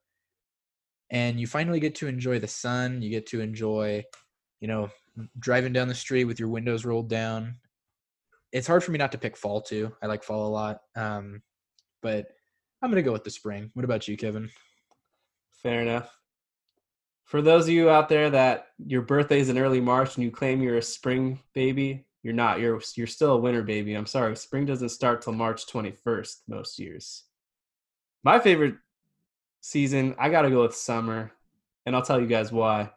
and 1.12 1.40
you 1.40 1.46
finally 1.46 1.80
get 1.80 1.94
to 1.94 2.08
enjoy 2.08 2.40
the 2.40 2.48
sun 2.48 3.02
you 3.02 3.10
get 3.10 3.28
to 3.28 3.42
enjoy 3.42 4.04
you 4.60 4.68
know 4.68 4.90
driving 5.38 5.74
down 5.74 5.88
the 5.88 5.94
street 5.94 6.24
with 6.24 6.40
your 6.40 6.50
windows 6.50 6.86
rolled 6.86 7.10
down 7.10 7.56
it's 8.52 8.68
hard 8.68 8.84
for 8.84 8.92
me 8.92 8.98
not 8.98 9.12
to 9.14 9.18
pick 9.18 9.38
fall 9.38 9.62
too. 9.62 9.94
I 10.02 10.08
like 10.08 10.24
fall 10.24 10.48
a 10.48 10.50
lot 10.50 10.82
um, 10.96 11.42
but 12.02 12.28
i'm 12.82 12.90
gonna 12.90 13.02
go 13.02 13.12
with 13.12 13.24
the 13.24 13.30
spring. 13.30 13.72
What 13.74 13.86
about 13.86 14.08
you 14.08 14.18
kevin? 14.18 14.50
Fair 15.64 15.82
enough. 15.82 16.10
For 17.26 17.42
those 17.42 17.66
of 17.66 17.70
you 17.70 17.90
out 17.90 18.10
there 18.10 18.30
that 18.30 18.68
your 18.86 19.04
birthday 19.04 19.40
is 19.40 19.50
in 19.50 19.58
early 19.58 19.80
march 19.80 20.16
and 20.16 20.24
you 20.24 20.32
claim 20.32 20.62
you're 20.62 20.78
a 20.78 20.82
spring 20.82 21.40
baby 21.54 22.06
you're 22.24 22.34
not. 22.34 22.60
You're 22.60 22.80
you're 22.96 23.08
still 23.08 23.34
a 23.34 23.40
winter 23.40 23.64
baby. 23.64 23.96
I'm 23.96 24.06
sorry. 24.06 24.36
Spring 24.36 24.66
doesn't 24.66 24.90
start 24.90 25.22
till 25.22 25.34
march 25.34 25.66
21st 25.66 26.36
most 26.48 26.80
years. 26.80 27.24
My 28.24 28.40
favorite 28.40 28.76
season, 29.62 30.16
I 30.20 30.30
got 30.30 30.44
to 30.44 30.52
go 30.52 30.62
with 30.62 30.76
summer, 30.76 31.32
and 31.86 31.96
I'll 31.96 32.04
tell 32.04 32.22
you 32.22 32.28
guys 32.28 32.52
why. 32.52 32.92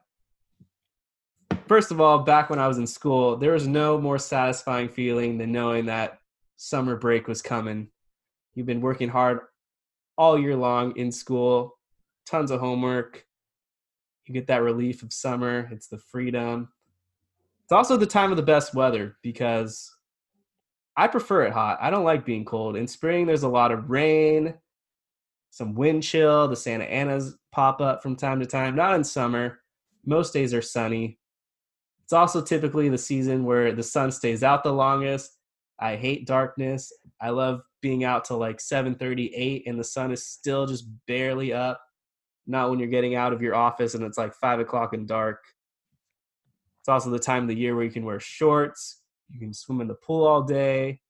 First 1.67 1.91
of 1.91 1.99
all, 1.99 2.19
back 2.19 2.51
when 2.51 2.59
I 2.59 2.69
was 2.69 2.77
in 2.77 2.87
school, 2.87 3.37
there 3.37 3.53
was 3.53 3.67
no 3.67 3.99
more 3.99 4.19
satisfying 4.19 4.91
feeling 4.91 5.39
than 5.39 5.51
knowing 5.51 5.87
that 5.87 6.19
summer 6.57 6.95
break 6.95 7.27
was 7.27 7.41
coming. 7.41 7.89
You've 8.55 8.67
been 8.67 8.83
working 8.83 9.09
hard 9.09 9.41
all 10.19 10.39
year 10.39 10.57
long 10.57 10.95
in 10.97 11.11
school, 11.11 11.79
tons 12.27 12.51
of 12.51 12.61
homework. 12.61 13.25
You 14.27 14.35
get 14.35 14.47
that 14.49 14.63
relief 14.63 15.03
of 15.03 15.13
summer, 15.13 15.69
it's 15.73 15.89
the 15.89 15.97
freedom. 15.97 16.69
It's 17.63 17.73
also 17.73 17.97
the 17.97 18.05
time 18.05 18.31
of 18.31 18.37
the 18.37 18.43
best 18.43 18.75
weather 18.75 19.17
because 19.23 19.91
I 20.99 21.09
prefer 21.09 21.45
it 21.45 21.55
hot. 21.55 21.79
I 21.81 21.89
don't 21.89 22.05
like 22.05 22.27
being 22.27 22.45
cold. 22.45 22.77
In 22.77 22.87
spring, 22.87 23.25
there's 23.25 23.43
a 23.43 23.49
lot 23.49 23.73
of 23.73 23.89
rain, 23.89 24.53
some 25.51 25.75
wind 25.75 26.03
chill. 26.03 26.47
The 26.47 26.57
Santa 26.57 26.85
Anas 26.85 27.37
pop 27.53 27.81
up 27.81 28.03
from 28.03 28.17
time 28.17 28.39
to 28.41 28.47
time. 28.47 28.77
Not 28.77 28.95
in 28.95 29.03
summer. 29.03 29.61
Most 30.05 30.35
days 30.35 30.53
are 30.53 30.61
sunny. 30.61 31.19
It's 32.05 32.13
also 32.13 32.43
typically 32.43 32.91
the 32.91 32.99
season 32.99 33.45
where 33.45 33.73
the 33.73 33.83
sun 33.83 34.13
stays 34.13 34.43
out 34.43 34.63
the 34.63 34.73
longest. 34.73 35.39
I 35.81 35.97
hate 35.97 36.27
darkness. 36.27 36.93
I 37.19 37.31
love 37.31 37.63
being 37.81 38.05
out 38.05 38.27
till 38.27 38.37
like 38.37 38.59
7:38 38.61 39.63
and 39.67 39.81
the 39.81 39.85
sun 39.85 40.13
is 40.13 40.27
still 40.27 40.67
just 40.67 40.85
barely 41.07 41.55
up. 41.55 41.81
Not 42.47 42.69
when 42.69 42.79
you're 42.79 42.89
getting 42.89 43.15
out 43.15 43.33
of 43.33 43.41
your 43.41 43.55
office 43.55 43.95
and 43.95 44.05
it's 44.05 44.19
like 44.19 44.35
five 44.35 44.61
o'clock 44.61 44.93
and 44.93 45.09
dark. 45.09 45.43
It's 46.81 46.91
also 46.91 47.09
the 47.09 47.19
time 47.19 47.45
of 47.45 47.49
the 47.49 47.57
year 47.57 47.75
where 47.75 47.85
you 47.85 47.91
can 47.91 48.05
wear 48.05 48.21
shorts, 48.21 49.01
you 49.31 49.41
can 49.41 49.55
swim 49.55 49.81
in 49.81 49.89
the 49.89 49.95
pool 49.95 50.27
all 50.27 50.43
day. 50.43 51.01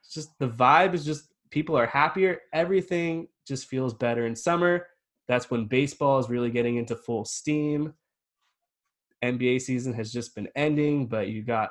It's 0.00 0.12
just 0.12 0.38
the 0.38 0.48
vibe 0.48 0.92
is 0.92 1.06
just 1.06 1.32
people 1.50 1.78
are 1.78 1.86
happier. 1.86 2.40
Everything 2.52 3.28
just 3.48 3.68
feels 3.68 3.94
better 3.94 4.26
in 4.26 4.36
summer. 4.36 4.86
That's 5.28 5.50
when 5.50 5.64
baseball 5.64 6.18
is 6.18 6.28
really 6.28 6.50
getting 6.50 6.76
into 6.76 6.94
full 6.94 7.24
steam. 7.24 7.94
NBA 9.22 9.60
season 9.60 9.92
has 9.94 10.12
just 10.12 10.34
been 10.34 10.48
ending, 10.56 11.06
but 11.06 11.28
you 11.28 11.42
got 11.42 11.70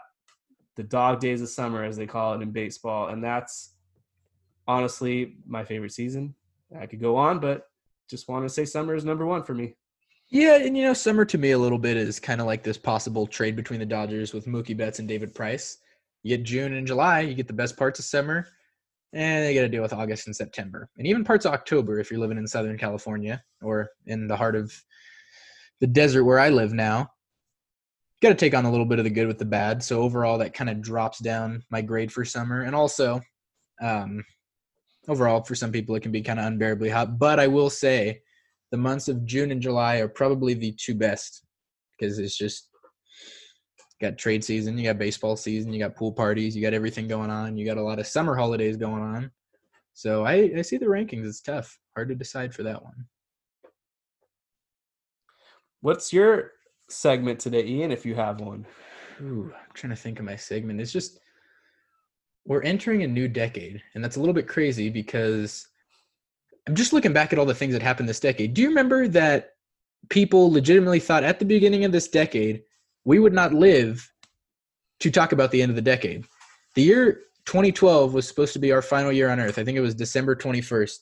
the 0.75 0.83
dog 0.83 1.19
days 1.19 1.41
of 1.41 1.49
summer, 1.49 1.83
as 1.83 1.97
they 1.97 2.07
call 2.07 2.33
it 2.33 2.41
in 2.41 2.51
baseball. 2.51 3.09
And 3.09 3.23
that's 3.23 3.73
honestly 4.67 5.37
my 5.45 5.63
favorite 5.63 5.91
season. 5.91 6.35
I 6.79 6.85
could 6.85 7.01
go 7.01 7.17
on, 7.17 7.39
but 7.39 7.67
just 8.09 8.29
want 8.29 8.45
to 8.45 8.49
say 8.49 8.65
summer 8.65 8.95
is 8.95 9.05
number 9.05 9.25
one 9.25 9.43
for 9.43 9.53
me. 9.53 9.75
Yeah, 10.29 10.55
and 10.57 10.77
you 10.77 10.83
know, 10.83 10.93
summer 10.93 11.25
to 11.25 11.37
me 11.37 11.51
a 11.51 11.57
little 11.59 11.77
bit 11.77 11.97
is 11.97 12.19
kind 12.19 12.39
of 12.39 12.47
like 12.47 12.63
this 12.63 12.77
possible 12.77 13.27
trade 13.27 13.57
between 13.57 13.81
the 13.81 13.85
Dodgers 13.85 14.33
with 14.33 14.45
Mookie 14.45 14.77
Betts 14.77 14.99
and 14.99 15.07
David 15.07 15.35
Price. 15.35 15.77
You 16.23 16.37
get 16.37 16.45
June 16.45 16.73
and 16.73 16.87
July, 16.87 17.21
you 17.21 17.33
get 17.33 17.47
the 17.47 17.53
best 17.53 17.75
parts 17.75 17.99
of 17.99 18.05
summer, 18.05 18.47
and 19.11 19.43
they 19.43 19.53
got 19.53 19.61
to 19.61 19.69
deal 19.69 19.81
with 19.81 19.91
August 19.91 20.27
and 20.27 20.35
September, 20.35 20.89
and 20.97 21.05
even 21.05 21.25
parts 21.25 21.45
of 21.45 21.53
October 21.53 21.99
if 21.99 22.09
you're 22.09 22.19
living 22.19 22.37
in 22.37 22.47
Southern 22.47 22.77
California 22.77 23.43
or 23.61 23.89
in 24.05 24.27
the 24.27 24.37
heart 24.37 24.55
of 24.55 24.73
the 25.81 25.87
desert 25.87 26.23
where 26.23 26.39
I 26.39 26.49
live 26.49 26.71
now. 26.71 27.09
Got 28.21 28.29
to 28.29 28.35
take 28.35 28.53
on 28.53 28.65
a 28.65 28.71
little 28.71 28.85
bit 28.85 28.99
of 28.99 29.05
the 29.05 29.09
good 29.09 29.27
with 29.27 29.39
the 29.39 29.45
bad. 29.45 29.81
So 29.81 30.01
overall, 30.01 30.37
that 30.37 30.53
kind 30.53 30.69
of 30.69 30.81
drops 30.81 31.19
down 31.19 31.63
my 31.71 31.81
grade 31.81 32.11
for 32.11 32.23
summer, 32.23 32.61
and 32.61 32.75
also, 32.75 33.21
um, 33.81 34.23
overall, 35.07 35.43
for 35.43 35.55
some 35.55 35.71
people, 35.71 35.95
it 35.95 36.03
can 36.03 36.11
be 36.11 36.21
kind 36.21 36.39
of 36.39 36.45
unbearably 36.45 36.89
hot. 36.89 37.17
But 37.17 37.39
I 37.39 37.47
will 37.47 37.69
say 37.69 38.21
the 38.69 38.77
months 38.77 39.07
of 39.07 39.25
June 39.25 39.51
and 39.51 39.61
July 39.61 39.97
are 39.97 40.07
probably 40.07 40.53
the 40.53 40.71
two 40.73 40.95
best 40.95 41.43
because 41.97 42.19
it's 42.19 42.37
just 42.37 42.69
got 43.99 44.17
trade 44.17 44.43
season, 44.43 44.77
you 44.77 44.83
got 44.83 44.97
baseball 44.97 45.37
season, 45.37 45.71
you 45.71 45.79
got 45.79 45.95
pool 45.95 46.11
parties, 46.11 46.55
you 46.55 46.61
got 46.61 46.73
everything 46.73 47.07
going 47.07 47.29
on, 47.29 47.57
you 47.57 47.65
got 47.65 47.77
a 47.77 47.83
lot 47.83 47.99
of 47.99 48.07
summer 48.07 48.35
holidays 48.35 48.77
going 48.77 49.01
on. 49.01 49.31
So 49.93 50.25
I, 50.25 50.51
I 50.57 50.61
see 50.63 50.77
the 50.77 50.87
rankings. 50.87 51.27
It's 51.27 51.41
tough, 51.41 51.77
hard 51.95 52.09
to 52.09 52.15
decide 52.15 52.53
for 52.53 52.63
that 52.63 52.83
one. 52.83 53.05
What's 55.81 56.11
your 56.13 56.51
segment 56.91 57.39
today, 57.39 57.65
Ian, 57.65 57.91
if 57.91 58.05
you 58.05 58.15
have 58.15 58.39
one? 58.39 58.65
Ooh, 59.21 59.53
I'm 59.53 59.73
trying 59.73 59.91
to 59.91 59.95
think 59.95 60.19
of 60.19 60.25
my 60.25 60.35
segment. 60.35 60.81
It's 60.81 60.91
just 60.91 61.19
we're 62.45 62.63
entering 62.63 63.03
a 63.03 63.07
new 63.07 63.27
decade, 63.27 63.81
and 63.93 64.03
that's 64.03 64.15
a 64.15 64.19
little 64.19 64.33
bit 64.33 64.47
crazy 64.47 64.89
because 64.89 65.67
I'm 66.67 66.75
just 66.75 66.93
looking 66.93 67.13
back 67.13 67.33
at 67.33 67.39
all 67.39 67.45
the 67.45 67.55
things 67.55 67.73
that 67.73 67.81
happened 67.81 68.09
this 68.09 68.19
decade. 68.19 68.53
Do 68.53 68.61
you 68.61 68.69
remember 68.69 69.07
that 69.09 69.51
people 70.09 70.51
legitimately 70.51 70.99
thought 70.99 71.23
at 71.23 71.39
the 71.39 71.45
beginning 71.45 71.85
of 71.85 71.91
this 71.91 72.07
decade 72.07 72.63
we 73.05 73.19
would 73.19 73.33
not 73.33 73.53
live 73.53 74.11
to 74.99 75.11
talk 75.11 75.31
about 75.31 75.51
the 75.51 75.61
end 75.61 75.69
of 75.69 75.75
the 75.75 75.81
decade? 75.81 76.25
The 76.75 76.83
year 76.83 77.21
2012 77.45 78.13
was 78.13 78.27
supposed 78.27 78.53
to 78.53 78.59
be 78.59 78.71
our 78.71 78.81
final 78.81 79.11
year 79.11 79.29
on 79.29 79.39
Earth. 79.39 79.57
I 79.57 79.63
think 79.63 79.77
it 79.77 79.81
was 79.81 79.95
December 79.95 80.35
21st. 80.35 80.97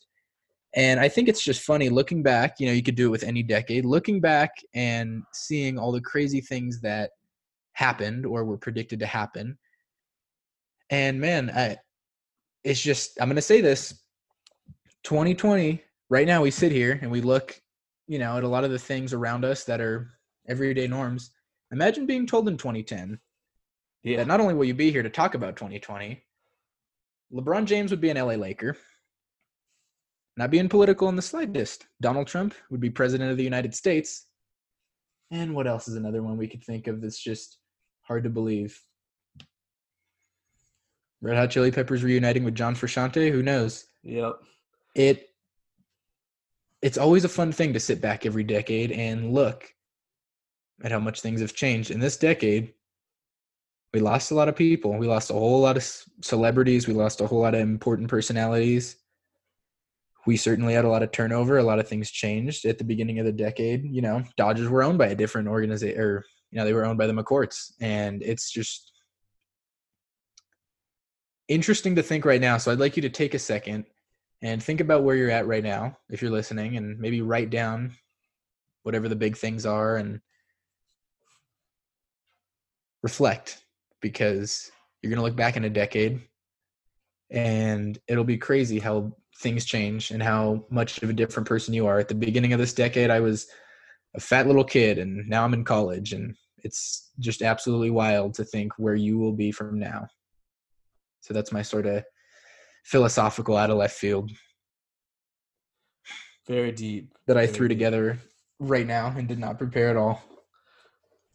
And 0.76 0.99
I 0.99 1.09
think 1.09 1.28
it's 1.28 1.43
just 1.43 1.63
funny 1.63 1.89
looking 1.89 2.22
back, 2.22 2.59
you 2.59 2.67
know, 2.67 2.74
you 2.74 2.84
could 2.84 2.95
do 2.95 3.07
it 3.07 3.11
with 3.11 3.24
any 3.24 3.41
decade, 3.41 3.86
looking 3.86 4.20
back 4.22 4.51
and 4.76 5.24
seeing 5.34 5.80
all 5.80 5.91
the 5.91 6.01
crazy 6.01 6.41
things 6.41 6.80
that 6.82 7.11
happened 7.74 8.26
or 8.26 8.45
were 8.45 8.57
predicted 8.57 8.99
to 8.99 9.05
happen. 9.05 9.57
And 10.91 11.20
man, 11.20 11.51
I, 11.55 11.78
it's 12.63 12.82
just, 12.82 13.20
I'm 13.20 13.30
going 13.30 13.36
to 13.36 13.41
say 13.41 13.61
this 13.61 13.99
2020, 15.03 15.82
right 16.09 16.28
now 16.28 16.41
we 16.41 16.51
sit 16.51 16.72
here 16.72 16.99
and 17.01 17.09
we 17.09 17.22
look, 17.22 17.59
you 18.07 18.20
know, 18.20 18.38
at 18.38 18.43
a 18.43 18.47
lot 18.47 18.63
of 18.63 18.72
the 18.72 18.80
things 18.80 19.13
around 19.13 19.45
us 19.45 19.63
that 19.63 19.82
are 19.82 20.11
everyday 20.47 20.88
norms. 20.88 21.32
Imagine 21.72 22.05
being 22.05 22.28
told 22.28 22.47
in 22.47 22.57
2010 22.57 23.20
yeah. 24.03 24.17
that 24.17 24.28
not 24.28 24.39
only 24.39 24.53
will 24.53 24.65
you 24.65 24.74
be 24.74 24.91
here 24.91 25.03
to 25.03 25.09
talk 25.09 25.36
about 25.36 25.55
2020, 25.55 26.22
LeBron 27.34 27.65
James 27.65 27.91
would 27.91 28.01
be 28.01 28.09
an 28.09 28.17
LA 28.17 28.34
Laker. 28.34 28.76
Not 30.39 30.49
being 30.49 30.69
political 30.69 31.07
in 31.09 31.15
the 31.15 31.21
slightest. 31.21 31.85
Donald 32.01 32.25
Trump 32.25 32.55
would 32.71 32.79
be 32.79 32.89
president 32.89 33.29
of 33.29 33.37
the 33.37 33.43
United 33.43 33.75
States. 33.75 34.25
And 35.29 35.53
what 35.53 35.67
else 35.67 35.87
is 35.87 35.95
another 35.95 36.23
one 36.23 36.37
we 36.37 36.47
could 36.47 36.63
think 36.63 36.87
of 36.87 37.01
that's 37.01 37.21
just 37.21 37.59
hard 38.01 38.23
to 38.23 38.31
believe? 38.31 38.81
Red 41.21 41.37
Hot 41.37 41.51
Chili 41.51 41.69
Peppers 41.69 42.03
reuniting 42.03 42.43
with 42.43 42.55
John 42.55 42.73
Frusciante? 42.73 43.31
Who 43.31 43.43
knows? 43.43 43.85
Yep 44.01 44.39
it 44.95 45.29
it's 46.81 46.97
always 46.97 47.25
a 47.25 47.29
fun 47.29 47.51
thing 47.51 47.73
to 47.73 47.79
sit 47.79 48.01
back 48.01 48.25
every 48.25 48.43
decade 48.43 48.91
and 48.91 49.33
look 49.33 49.67
at 50.83 50.91
how 50.91 50.99
much 50.99 51.21
things 51.21 51.41
have 51.41 51.53
changed 51.53 51.91
in 51.91 51.99
this 51.99 52.17
decade 52.17 52.73
we 53.93 53.99
lost 53.99 54.31
a 54.31 54.35
lot 54.35 54.49
of 54.49 54.55
people 54.55 54.97
we 54.97 55.07
lost 55.07 55.29
a 55.29 55.33
whole 55.33 55.61
lot 55.61 55.77
of 55.77 55.83
celebrities 56.21 56.87
we 56.87 56.93
lost 56.93 57.21
a 57.21 57.27
whole 57.27 57.41
lot 57.41 57.53
of 57.53 57.61
important 57.61 58.07
personalities 58.09 58.97
we 60.30 60.38
certainly 60.38 60.75
had 60.75 60.86
a 60.86 60.89
lot 60.89 61.01
of 61.01 61.11
turnover 61.11 61.57
a 61.57 61.63
lot 61.63 61.80
of 61.80 61.88
things 61.88 62.11
changed 62.11 62.63
at 62.63 62.77
the 62.77 62.84
beginning 62.84 63.17
of 63.17 63.25
the 63.25 63.32
decade. 63.32 63.84
You 63.84 64.03
know 64.03 64.23
dodgers 64.38 64.69
were 64.69 64.84
owned 64.84 64.99
by 64.99 65.07
a 65.07 65.15
different 65.15 65.47
organization 65.47 65.99
or 65.99 66.23
you 66.51 66.59
know 66.59 66.65
they 66.65 66.73
were 66.73 66.86
owned 66.86 66.99
by 66.99 67.07
the 67.07 67.13
mccourts 67.13 67.71
and 67.82 68.21
it's 68.21 68.51
just 68.51 68.91
interesting 71.47 71.95
to 71.95 72.03
think 72.03 72.25
right 72.25 72.39
now. 72.39 72.59
So 72.59 72.71
i'd 72.71 72.77
like 72.77 72.95
you 72.95 73.01
to 73.01 73.09
take 73.09 73.34
a 73.34 73.39
second 73.39 73.86
and 74.43 74.61
think 74.61 74.82
about 74.82 75.03
where 75.03 75.15
you're 75.15 75.32
at 75.32 75.47
right 75.47 75.63
now 75.63 75.97
if 76.11 76.21
you're 76.21 76.30
listening 76.30 76.77
and 76.77 76.99
maybe 76.99 77.23
write 77.23 77.49
down 77.49 77.95
whatever 78.84 79.09
the 79.09 79.15
big 79.15 79.36
things 79.36 79.65
are 79.65 79.97
and 79.97 80.21
reflect 83.01 83.63
because 83.99 84.69
you're 85.01 85.09
going 85.09 85.17
to 85.17 85.23
look 85.23 85.36
back 85.36 85.57
in 85.57 85.65
a 85.65 85.71
decade 85.71 86.21
and 87.32 87.97
it'll 88.07 88.23
be 88.23 88.38
crazy 88.38 88.77
how 88.77 89.11
things 89.39 89.65
change 89.65 90.11
and 90.11 90.21
how 90.21 90.65
much 90.69 91.01
of 91.01 91.09
a 91.09 91.13
different 91.13 91.47
person 91.47 91.73
you 91.73 91.87
are 91.87 91.99
at 91.99 92.07
the 92.07 92.15
beginning 92.15 92.53
of 92.53 92.59
this 92.59 92.73
decade 92.73 93.09
i 93.09 93.19
was 93.19 93.47
a 94.15 94.19
fat 94.19 94.47
little 94.47 94.63
kid 94.63 94.97
and 94.97 95.27
now 95.29 95.43
i'm 95.43 95.53
in 95.53 95.63
college 95.63 96.13
and 96.13 96.35
it's 96.63 97.11
just 97.19 97.41
absolutely 97.41 97.89
wild 97.89 98.33
to 98.33 98.43
think 98.43 98.73
where 98.77 98.95
you 98.95 99.17
will 99.17 99.33
be 99.33 99.51
from 99.51 99.79
now 99.79 100.07
so 101.21 101.33
that's 101.33 101.51
my 101.51 101.61
sort 101.61 101.85
of 101.85 102.03
philosophical 102.83 103.55
out 103.55 103.69
of 103.69 103.77
left 103.77 103.95
field. 103.95 104.31
Very 106.47 106.71
deep. 106.71 107.13
That 107.27 107.37
I 107.37 107.45
Very 107.45 107.55
threw 107.55 107.67
deep. 107.67 107.77
together 107.77 108.17
right 108.59 108.87
now 108.87 109.13
and 109.15 109.27
did 109.27 109.39
not 109.39 109.57
prepare 109.57 109.89
at 109.89 109.97
all. 109.97 110.23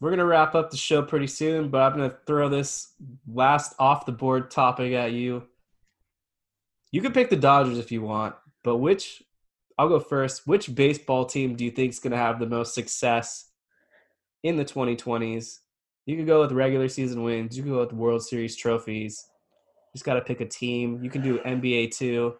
We're 0.01 0.09
gonna 0.09 0.25
wrap 0.25 0.55
up 0.55 0.69
the 0.71 0.77
show 0.77 1.01
pretty 1.01 1.27
soon, 1.27 1.69
but 1.69 1.81
I'm 1.81 1.93
gonna 1.93 2.17
throw 2.27 2.49
this 2.49 2.93
last 3.25 3.73
off 3.79 4.05
the 4.05 4.11
board 4.11 4.51
topic 4.51 4.93
at 4.93 5.13
you. 5.13 5.43
You 6.95 7.01
can 7.01 7.11
pick 7.11 7.29
the 7.29 7.35
Dodgers 7.35 7.77
if 7.77 7.91
you 7.91 8.01
want, 8.01 8.35
but 8.63 8.77
which 8.77 9.21
I'll 9.77 9.89
go 9.89 9.99
first. 9.99 10.47
Which 10.47 10.73
baseball 10.73 11.25
team 11.25 11.55
do 11.55 11.65
you 11.65 11.71
think 11.71 11.91
is 11.91 11.99
gonna 11.99 12.17
have 12.17 12.39
the 12.39 12.47
most 12.47 12.73
success 12.73 13.49
in 14.43 14.55
the 14.55 14.65
2020s? 14.65 15.59
You 16.05 16.15
could 16.15 16.27
go 16.27 16.41
with 16.41 16.51
regular 16.51 16.87
season 16.87 17.23
wins. 17.23 17.57
You 17.57 17.63
could 17.63 17.71
go 17.73 17.79
with 17.79 17.93
World 17.93 18.23
Series 18.23 18.55
trophies 18.55 19.27
just 19.95 20.03
got 20.03 20.15
to 20.15 20.21
pick 20.21 20.41
a 20.41 20.45
team. 20.45 20.99
You 21.01 21.09
can 21.09 21.21
do 21.21 21.39
NBA 21.39 21.95
too. 21.95 22.35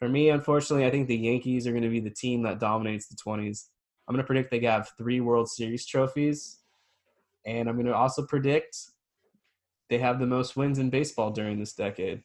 For 0.00 0.08
me, 0.08 0.30
unfortunately, 0.30 0.84
I 0.84 0.90
think 0.90 1.06
the 1.06 1.16
Yankees 1.16 1.64
are 1.66 1.70
going 1.70 1.84
to 1.84 1.88
be 1.88 2.00
the 2.00 2.10
team 2.10 2.42
that 2.42 2.58
dominates 2.58 3.06
the 3.06 3.14
20s. 3.14 3.66
I'm 4.06 4.14
going 4.14 4.22
to 4.22 4.26
predict 4.26 4.50
they 4.50 4.58
have 4.60 4.90
three 4.98 5.20
World 5.20 5.48
Series 5.48 5.86
trophies. 5.86 6.58
And 7.46 7.68
I'm 7.68 7.76
going 7.76 7.86
to 7.86 7.94
also 7.94 8.26
predict 8.26 8.76
they 9.88 9.98
have 9.98 10.18
the 10.18 10.26
most 10.26 10.56
wins 10.56 10.80
in 10.80 10.90
baseball 10.90 11.30
during 11.30 11.60
this 11.60 11.74
decade. 11.74 12.24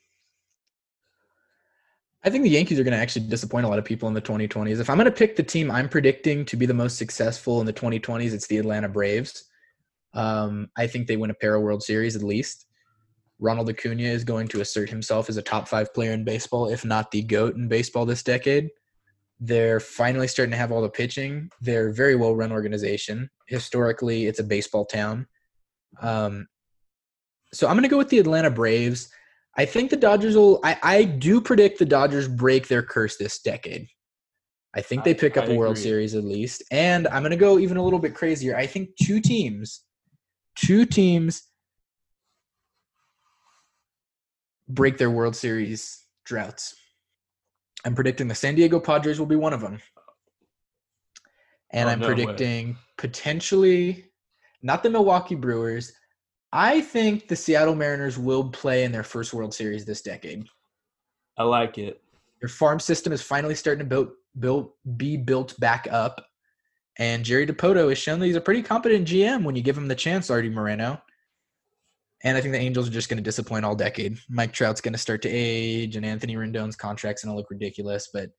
I 2.24 2.30
think 2.30 2.44
the 2.44 2.50
Yankees 2.50 2.80
are 2.80 2.84
going 2.84 2.94
to 2.94 3.00
actually 3.00 3.28
disappoint 3.28 3.66
a 3.66 3.70
lot 3.70 3.80
of 3.80 3.86
people 3.86 4.08
in 4.08 4.14
the 4.14 4.22
2020s. 4.22 4.80
If 4.80 4.90
I'm 4.90 4.98
going 4.98 5.06
to 5.06 5.12
pick 5.12 5.36
the 5.36 5.44
team 5.44 5.72
I'm 5.72 5.90
predicting 5.90 6.46
to 6.46 6.56
be 6.56 6.68
the 6.68 6.74
most 6.74 6.98
successful 6.98 7.60
in 7.62 7.66
the 7.66 7.74
2020s, 7.74 8.34
it's 8.34 8.48
the 8.48 8.60
Atlanta 8.60 8.88
Braves. 8.88 9.46
Um, 10.14 10.70
I 10.78 10.88
think 10.88 11.08
they 11.08 11.18
win 11.18 11.32
a 11.32 11.36
pair 11.36 11.56
of 11.56 11.64
World 11.64 11.82
Series 11.82 12.16
at 12.16 12.22
least. 12.22 12.68
Ronald 13.40 13.70
Acuna 13.70 14.04
is 14.04 14.24
going 14.24 14.48
to 14.50 14.62
assert 14.62 14.90
himself 14.90 15.30
as 15.30 15.38
a 15.38 15.42
top 15.42 15.68
five 15.68 15.92
player 15.96 16.12
in 16.12 16.24
baseball, 16.24 16.68
if 16.68 16.86
not 16.86 17.10
the 17.10 17.24
GOAT 17.24 17.56
in 17.56 17.68
baseball 17.68 18.06
this 18.06 18.22
decade. 18.22 18.70
They're 19.40 19.80
finally 19.80 20.28
starting 20.28 20.52
to 20.52 20.58
have 20.58 20.72
all 20.72 20.84
the 20.84 20.90
pitching. 20.90 21.50
They're 21.60 21.90
a 21.90 21.94
very 21.94 22.16
well 22.16 22.36
run 22.36 22.52
organization. 22.52 23.32
Historically, 23.48 24.28
it's 24.28 24.40
a 24.40 24.44
baseball 24.44 24.86
town. 24.86 25.26
Um, 26.00 26.48
so 27.52 27.68
I'm 27.68 27.74
going 27.74 27.84
to 27.84 27.90
go 27.90 27.98
with 27.98 28.10
the 28.10 28.20
Atlanta 28.20 28.52
Braves. 28.52 29.10
I 29.58 29.66
think 29.66 29.90
the 29.90 29.98
Dodgers 29.98 30.36
will. 30.36 30.60
I, 30.64 30.78
I 30.82 31.04
do 31.04 31.42
predict 31.42 31.80
the 31.80 31.86
Dodgers 31.86 32.28
break 32.28 32.68
their 32.68 32.84
curse 32.84 33.18
this 33.18 33.40
decade. 33.42 33.88
I 34.74 34.82
think 34.82 35.04
they 35.04 35.14
pick 35.14 35.38
I, 35.38 35.42
up 35.42 35.50
I 35.50 35.54
a 35.54 35.56
World 35.58 35.74
agree. 35.74 35.84
Series 35.84 36.16
at 36.16 36.24
least. 36.24 36.64
And 36.72 37.08
I'm 37.10 37.22
going 37.22 37.32
to 37.32 37.38
go 37.38 37.60
even 37.60 37.76
a 37.78 37.84
little 37.84 38.00
bit 38.00 38.16
crazier. 38.16 38.56
I 38.56 38.66
think 38.66 38.96
two 38.96 39.20
teams, 39.20 39.82
two 40.56 40.86
teams 40.86 41.44
break 44.70 44.98
their 44.98 45.10
World 45.10 45.36
Series 45.36 46.06
droughts. 46.24 46.74
I'm 47.84 47.96
predicting 47.96 48.28
the 48.30 48.36
San 48.36 48.56
Diego 48.56 48.80
Padres 48.80 49.20
will 49.20 49.26
be 49.26 49.36
one 49.36 49.54
of 49.54 49.60
them. 49.60 49.82
And 51.74 51.90
Oh, 51.90 51.92
I'm 51.92 52.00
no 52.00 52.08
way. 52.08 52.14
predicting 52.16 52.78
potentially 52.98 54.06
not 54.62 54.84
the 54.84 54.90
Milwaukee 54.90 55.36
Brewers. 55.36 55.92
I 56.54 56.82
think 56.82 57.28
the 57.28 57.36
Seattle 57.36 57.76
Mariners 57.76 58.18
will 58.18 58.50
play 58.50 58.84
in 58.84 58.92
their 58.92 59.04
first 59.04 59.34
World 59.34 59.54
Series 59.54 59.86
this 59.86 60.02
decade. 60.02 60.46
I 61.38 61.44
like 61.44 61.78
it. 61.78 62.02
Their 62.42 62.50
farm 62.50 62.80
system 62.80 63.14
is 63.14 63.22
finally 63.22 63.56
starting 63.56 63.80
to 63.80 63.90
build, 63.90 64.10
build, 64.40 64.72
be 64.98 65.16
built 65.16 65.58
back 65.60 65.88
up. 65.90 66.26
And 67.00 67.24
Jerry 67.24 67.48
Dipoto 67.48 67.88
has 67.90 67.98
shown 67.98 68.20
that 68.20 68.26
he's 68.26 68.36
a 68.36 68.42
pretty 68.42 68.62
competent 68.62 69.08
GM 69.08 69.44
when 69.44 69.56
you 69.56 69.62
give 69.62 69.78
him 69.78 69.88
the 69.88 69.96
chance, 69.96 70.30
Arte 70.30 70.50
Moreno. 70.50 71.02
And 72.24 72.38
I 72.38 72.42
think 72.42 72.52
the 72.52 72.60
Angels 72.60 72.88
are 72.88 72.92
just 72.92 73.10
going 73.10 73.18
to 73.18 73.24
disappoint 73.24 73.66
all 73.66 73.76
decade. 73.76 74.18
Mike 74.30 74.52
Trout's 74.52 74.82
going 74.82 74.94
to 74.94 75.00
start 75.00 75.22
to 75.24 75.30
age, 75.30 75.96
and 75.96 76.06
Anthony 76.06 76.36
Rendon's 76.36 76.76
contract's 76.76 77.24
going 77.24 77.34
to 77.34 77.38
look 77.38 77.50
ridiculous. 77.50 78.10
But 78.14 78.30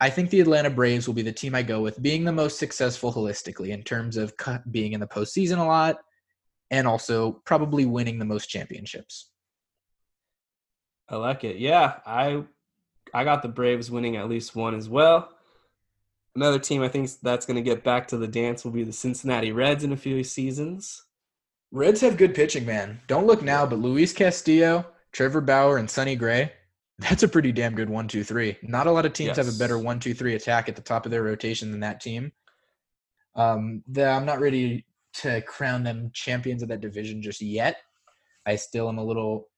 I 0.00 0.10
think 0.10 0.28
the 0.28 0.40
Atlanta 0.40 0.68
Braves 0.68 1.06
will 1.06 1.14
be 1.14 1.22
the 1.22 1.32
team 1.32 1.54
I 1.54 1.62
go 1.62 1.80
with, 1.80 2.02
being 2.02 2.24
the 2.24 2.32
most 2.32 2.58
successful 2.58 3.12
holistically 3.12 3.68
in 3.68 3.82
terms 3.82 4.16
of 4.18 4.34
being 4.70 4.92
in 4.92 5.00
the 5.00 5.06
postseason 5.06 5.58
a 5.58 5.64
lot, 5.64 5.98
and 6.70 6.86
also 6.86 7.32
probably 7.44 7.86
winning 7.86 8.18
the 8.18 8.24
most 8.24 8.46
championships. 8.46 9.30
I 11.08 11.16
like 11.16 11.44
it. 11.44 11.56
Yeah, 11.56 11.96
I 12.04 12.44
I 13.14 13.24
got 13.24 13.42
the 13.42 13.48
Braves 13.48 13.90
winning 13.90 14.16
at 14.16 14.28
least 14.28 14.56
one 14.56 14.74
as 14.74 14.88
well. 14.88 15.30
Another 16.34 16.58
team 16.58 16.82
I 16.82 16.88
think 16.88 17.08
that's 17.22 17.46
going 17.46 17.56
to 17.56 17.62
get 17.62 17.84
back 17.84 18.08
to 18.08 18.18
the 18.18 18.28
dance 18.28 18.64
will 18.64 18.72
be 18.72 18.84
the 18.84 18.92
Cincinnati 18.92 19.52
Reds 19.52 19.84
in 19.84 19.92
a 19.92 19.96
few 19.96 20.22
seasons. 20.22 21.04
Reds 21.72 22.00
have 22.00 22.16
good 22.16 22.34
pitching, 22.34 22.66
man. 22.66 23.00
Don't 23.06 23.26
look 23.26 23.42
now, 23.42 23.66
but 23.66 23.78
Luis 23.78 24.12
Castillo, 24.12 24.86
Trevor 25.12 25.40
Bauer, 25.40 25.78
and 25.78 25.90
Sonny 25.90 26.16
Gray, 26.16 26.52
that's 26.98 27.22
a 27.22 27.28
pretty 27.28 27.52
damn 27.52 27.74
good 27.74 27.90
one, 27.90 28.08
two, 28.08 28.24
three. 28.24 28.56
Not 28.62 28.86
a 28.86 28.90
lot 28.90 29.06
of 29.06 29.12
teams 29.12 29.36
yes. 29.36 29.36
have 29.36 29.48
a 29.48 29.58
better 29.58 29.78
one, 29.78 30.00
two, 30.00 30.14
three 30.14 30.34
attack 30.34 30.68
at 30.68 30.76
the 30.76 30.82
top 30.82 31.04
of 31.04 31.10
their 31.10 31.22
rotation 31.22 31.70
than 31.70 31.80
that 31.80 32.00
team. 32.00 32.32
Um, 33.34 33.82
the, 33.86 34.06
I'm 34.06 34.24
not 34.24 34.40
ready 34.40 34.85
to 35.22 35.40
crown 35.42 35.82
them 35.82 36.10
champions 36.12 36.62
of 36.62 36.68
that 36.68 36.80
division 36.80 37.22
just 37.22 37.40
yet. 37.40 37.78
I 38.44 38.56
still 38.56 38.88
am 38.88 38.98
a 38.98 39.04
little 39.04 39.48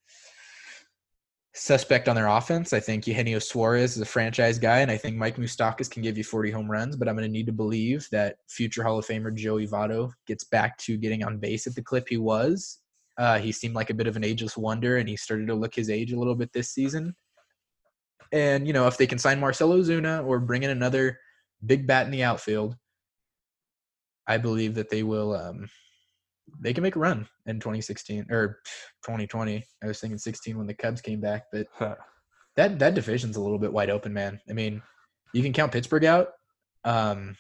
suspect 1.59 2.09
on 2.09 2.15
their 2.15 2.29
offense. 2.29 2.73
I 2.73 2.81
think 2.81 3.07
Eugenio 3.07 3.39
Suarez 3.39 3.97
is 3.97 4.03
a 4.03 4.07
franchise 4.07 4.59
guy, 4.59 4.79
and 4.79 4.91
I 4.91 4.97
think 4.97 5.17
Mike 5.17 5.37
Moustakas 5.37 5.91
can 5.91 6.03
give 6.03 6.17
you 6.17 6.25
40 6.25 6.51
home 6.51 6.71
runs. 6.71 6.97
But 6.97 7.09
I'm 7.09 7.17
going 7.17 7.27
to 7.27 7.33
need 7.33 7.47
to 7.47 7.53
believe 7.53 8.09
that 8.13 8.37
future 8.49 8.83
Hall 8.83 8.99
of 8.99 9.07
Famer 9.07 9.35
Joey 9.35 9.67
Votto 9.67 10.13
gets 10.27 10.45
back 10.45 10.79
to 10.79 10.97
getting 10.97 11.25
on 11.25 11.39
base 11.39 11.67
at 11.67 11.75
the 11.75 11.83
clip 11.83 12.09
he 12.09 12.17
was. 12.17 12.79
Uh, 13.19 13.39
he 13.39 13.51
seemed 13.51 13.75
like 13.75 13.91
a 13.91 13.95
bit 13.95 14.07
of 14.07 14.17
an 14.17 14.25
ageless 14.25 14.57
wonder, 14.57 14.99
and 14.99 15.09
he 15.09 15.17
started 15.17 15.49
to 15.49 15.55
look 15.55 15.75
his 15.75 15.91
age 15.91 16.13
a 16.13 16.19
little 16.19 16.37
bit 16.37 16.53
this 16.53 16.71
season. 16.71 17.15
And 18.33 18.67
you 18.67 18.73
know, 18.73 18.87
if 18.87 18.97
they 18.97 19.07
can 19.07 19.19
sign 19.19 19.41
Marcell 19.41 19.71
Ozuna 19.71 20.25
or 20.25 20.39
bring 20.39 20.63
in 20.63 20.71
another 20.71 21.19
big 21.67 21.87
bat 21.87 22.07
in 22.07 22.13
the 22.13 22.23
outfield, 22.23 22.77
I 24.29 24.37
believe 24.37 24.75
that 24.75 24.91
they 24.91 25.03
will. 25.03 25.35
Um, 25.35 25.69
they 26.61 26.73
can 26.73 26.83
make 26.83 26.97
a 26.97 26.99
run 26.99 27.29
in 27.47 27.61
2016 27.61 28.27
or 28.31 28.61
2020. 29.05 29.65
I 29.83 29.87
was 29.87 30.01
thinking 30.01 30.19
16 30.19 30.57
when 30.57 30.67
the 30.67 30.75
Cubs 30.75 31.01
came 31.01 31.21
back, 31.21 31.45
but 31.53 31.67
that 32.57 32.79
that 32.79 32.95
division's 32.95 33.37
a 33.37 33.41
little 33.41 33.59
bit 33.59 33.73
wide 33.73 33.91
open, 33.91 34.13
man. 34.13 34.41
I 34.49 34.53
mean, 34.53 34.83
you 35.35 35.43
can 35.43 35.53
count 35.53 35.73
Pittsburgh 35.73 36.05
out, 36.05 36.29
um, 36.85 37.37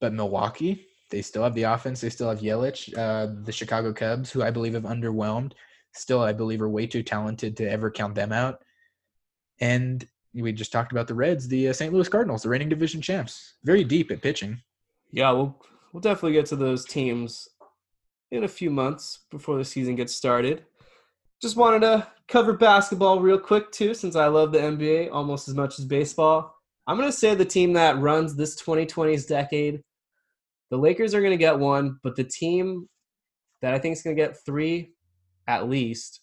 but 0.00 0.12
Milwaukee, 0.12 0.86
they 1.10 1.22
still 1.22 1.42
have 1.42 1.54
the 1.54 1.64
offense. 1.64 2.00
They 2.00 2.10
still 2.10 2.28
have 2.28 2.40
Yelich. 2.40 2.96
Uh, 2.96 3.42
the 3.42 3.52
Chicago 3.52 3.92
Cubs, 3.92 4.30
who 4.30 4.42
I 4.42 4.50
believe 4.50 4.74
have 4.74 4.84
underwhelmed, 4.84 5.52
still 5.94 6.22
I 6.22 6.32
believe 6.32 6.62
are 6.62 6.68
way 6.68 6.86
too 6.86 7.02
talented 7.02 7.56
to 7.56 7.70
ever 7.70 7.90
count 7.90 8.14
them 8.14 8.32
out. 8.32 8.62
And 9.60 10.06
we 10.34 10.52
just 10.52 10.72
talked 10.72 10.92
about 10.92 11.08
the 11.08 11.14
Reds, 11.14 11.48
the 11.48 11.68
uh, 11.68 11.72
St. 11.72 11.92
Louis 11.92 12.08
Cardinals, 12.08 12.42
the 12.42 12.48
reigning 12.48 12.68
division 12.68 13.00
champs, 13.00 13.54
very 13.64 13.84
deep 13.84 14.10
at 14.10 14.22
pitching. 14.22 14.60
Yeah, 15.10 15.30
we'll 15.30 15.58
we'll 15.96 16.02
definitely 16.02 16.34
get 16.34 16.44
to 16.44 16.56
those 16.56 16.84
teams 16.84 17.48
in 18.30 18.44
a 18.44 18.48
few 18.48 18.68
months 18.70 19.20
before 19.30 19.56
the 19.56 19.64
season 19.64 19.94
gets 19.94 20.14
started. 20.14 20.62
Just 21.40 21.56
wanted 21.56 21.80
to 21.80 22.06
cover 22.28 22.52
basketball 22.52 23.18
real 23.20 23.38
quick 23.38 23.72
too, 23.72 23.94
since 23.94 24.14
I 24.14 24.26
love 24.26 24.52
the 24.52 24.58
NBA 24.58 25.08
almost 25.10 25.48
as 25.48 25.54
much 25.54 25.78
as 25.78 25.86
baseball. 25.86 26.54
I'm 26.86 26.98
going 26.98 27.08
to 27.08 27.16
say 27.16 27.34
the 27.34 27.46
team 27.46 27.72
that 27.72 27.98
runs 27.98 28.36
this 28.36 28.60
2020s 28.60 29.26
decade, 29.26 29.80
the 30.70 30.76
Lakers 30.76 31.14
are 31.14 31.20
going 31.20 31.30
to 31.30 31.38
get 31.38 31.58
one, 31.58 31.98
but 32.02 32.14
the 32.14 32.24
team 32.24 32.90
that 33.62 33.72
I 33.72 33.78
think 33.78 33.94
is 33.94 34.02
going 34.02 34.14
to 34.14 34.22
get 34.22 34.44
three 34.44 34.90
at 35.48 35.66
least 35.66 36.20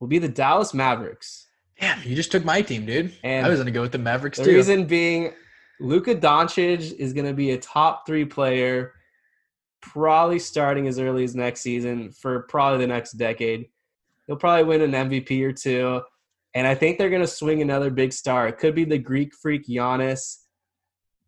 will 0.00 0.08
be 0.08 0.18
the 0.18 0.26
Dallas 0.26 0.72
Mavericks. 0.72 1.48
Damn, 1.78 2.02
you 2.02 2.16
just 2.16 2.32
took 2.32 2.46
my 2.46 2.62
team, 2.62 2.86
dude. 2.86 3.12
And 3.24 3.44
I 3.44 3.50
was 3.50 3.58
going 3.58 3.66
to 3.66 3.72
go 3.72 3.82
with 3.82 3.92
the 3.92 3.98
Mavericks 3.98 4.38
the 4.38 4.44
too. 4.44 4.52
The 4.52 4.56
reason 4.56 4.86
being, 4.86 5.34
Luka 5.80 6.14
Doncic 6.14 6.92
is 6.92 7.12
going 7.12 7.26
to 7.26 7.34
be 7.34 7.50
a 7.50 7.58
top 7.58 8.06
three 8.06 8.24
player 8.24 8.92
probably 9.80 10.38
starting 10.38 10.86
as 10.86 10.98
early 10.98 11.24
as 11.24 11.34
next 11.34 11.62
season 11.62 12.12
for 12.12 12.40
probably 12.42 12.78
the 12.78 12.86
next 12.86 13.12
decade. 13.12 13.68
He'll 14.26 14.36
probably 14.36 14.64
win 14.64 14.82
an 14.82 15.08
MVP 15.08 15.42
or 15.42 15.52
two. 15.52 16.02
And 16.54 16.66
I 16.66 16.74
think 16.74 16.98
they're 16.98 17.10
going 17.10 17.22
to 17.22 17.26
swing 17.26 17.62
another 17.62 17.90
big 17.90 18.12
star. 18.12 18.48
It 18.48 18.58
could 18.58 18.74
be 18.74 18.84
the 18.84 18.98
Greek 18.98 19.34
freak 19.34 19.66
Giannis. 19.66 20.38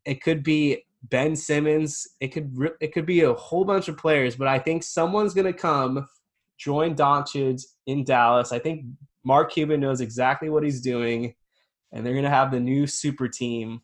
It 0.04 0.22
could 0.22 0.42
be 0.42 0.84
Ben 1.04 1.34
Simmons. 1.34 2.06
It 2.20 2.28
could 2.28 2.54
it 2.80 2.92
could 2.92 3.06
be 3.06 3.22
a 3.22 3.34
whole 3.34 3.64
bunch 3.64 3.88
of 3.88 3.96
players, 3.96 4.36
but 4.36 4.48
I 4.48 4.58
think 4.58 4.82
someone's 4.82 5.34
going 5.34 5.52
to 5.52 5.58
come 5.58 6.06
join 6.58 6.94
Doncic 6.94 7.64
in 7.86 8.04
Dallas. 8.04 8.52
I 8.52 8.58
think 8.58 8.84
Mark 9.24 9.52
Cuban 9.52 9.80
knows 9.80 10.00
exactly 10.00 10.48
what 10.48 10.64
he's 10.64 10.80
doing, 10.80 11.34
and 11.92 12.04
they're 12.04 12.14
going 12.14 12.24
to 12.24 12.30
have 12.30 12.50
the 12.50 12.60
new 12.60 12.86
super 12.86 13.28
team 13.28 13.80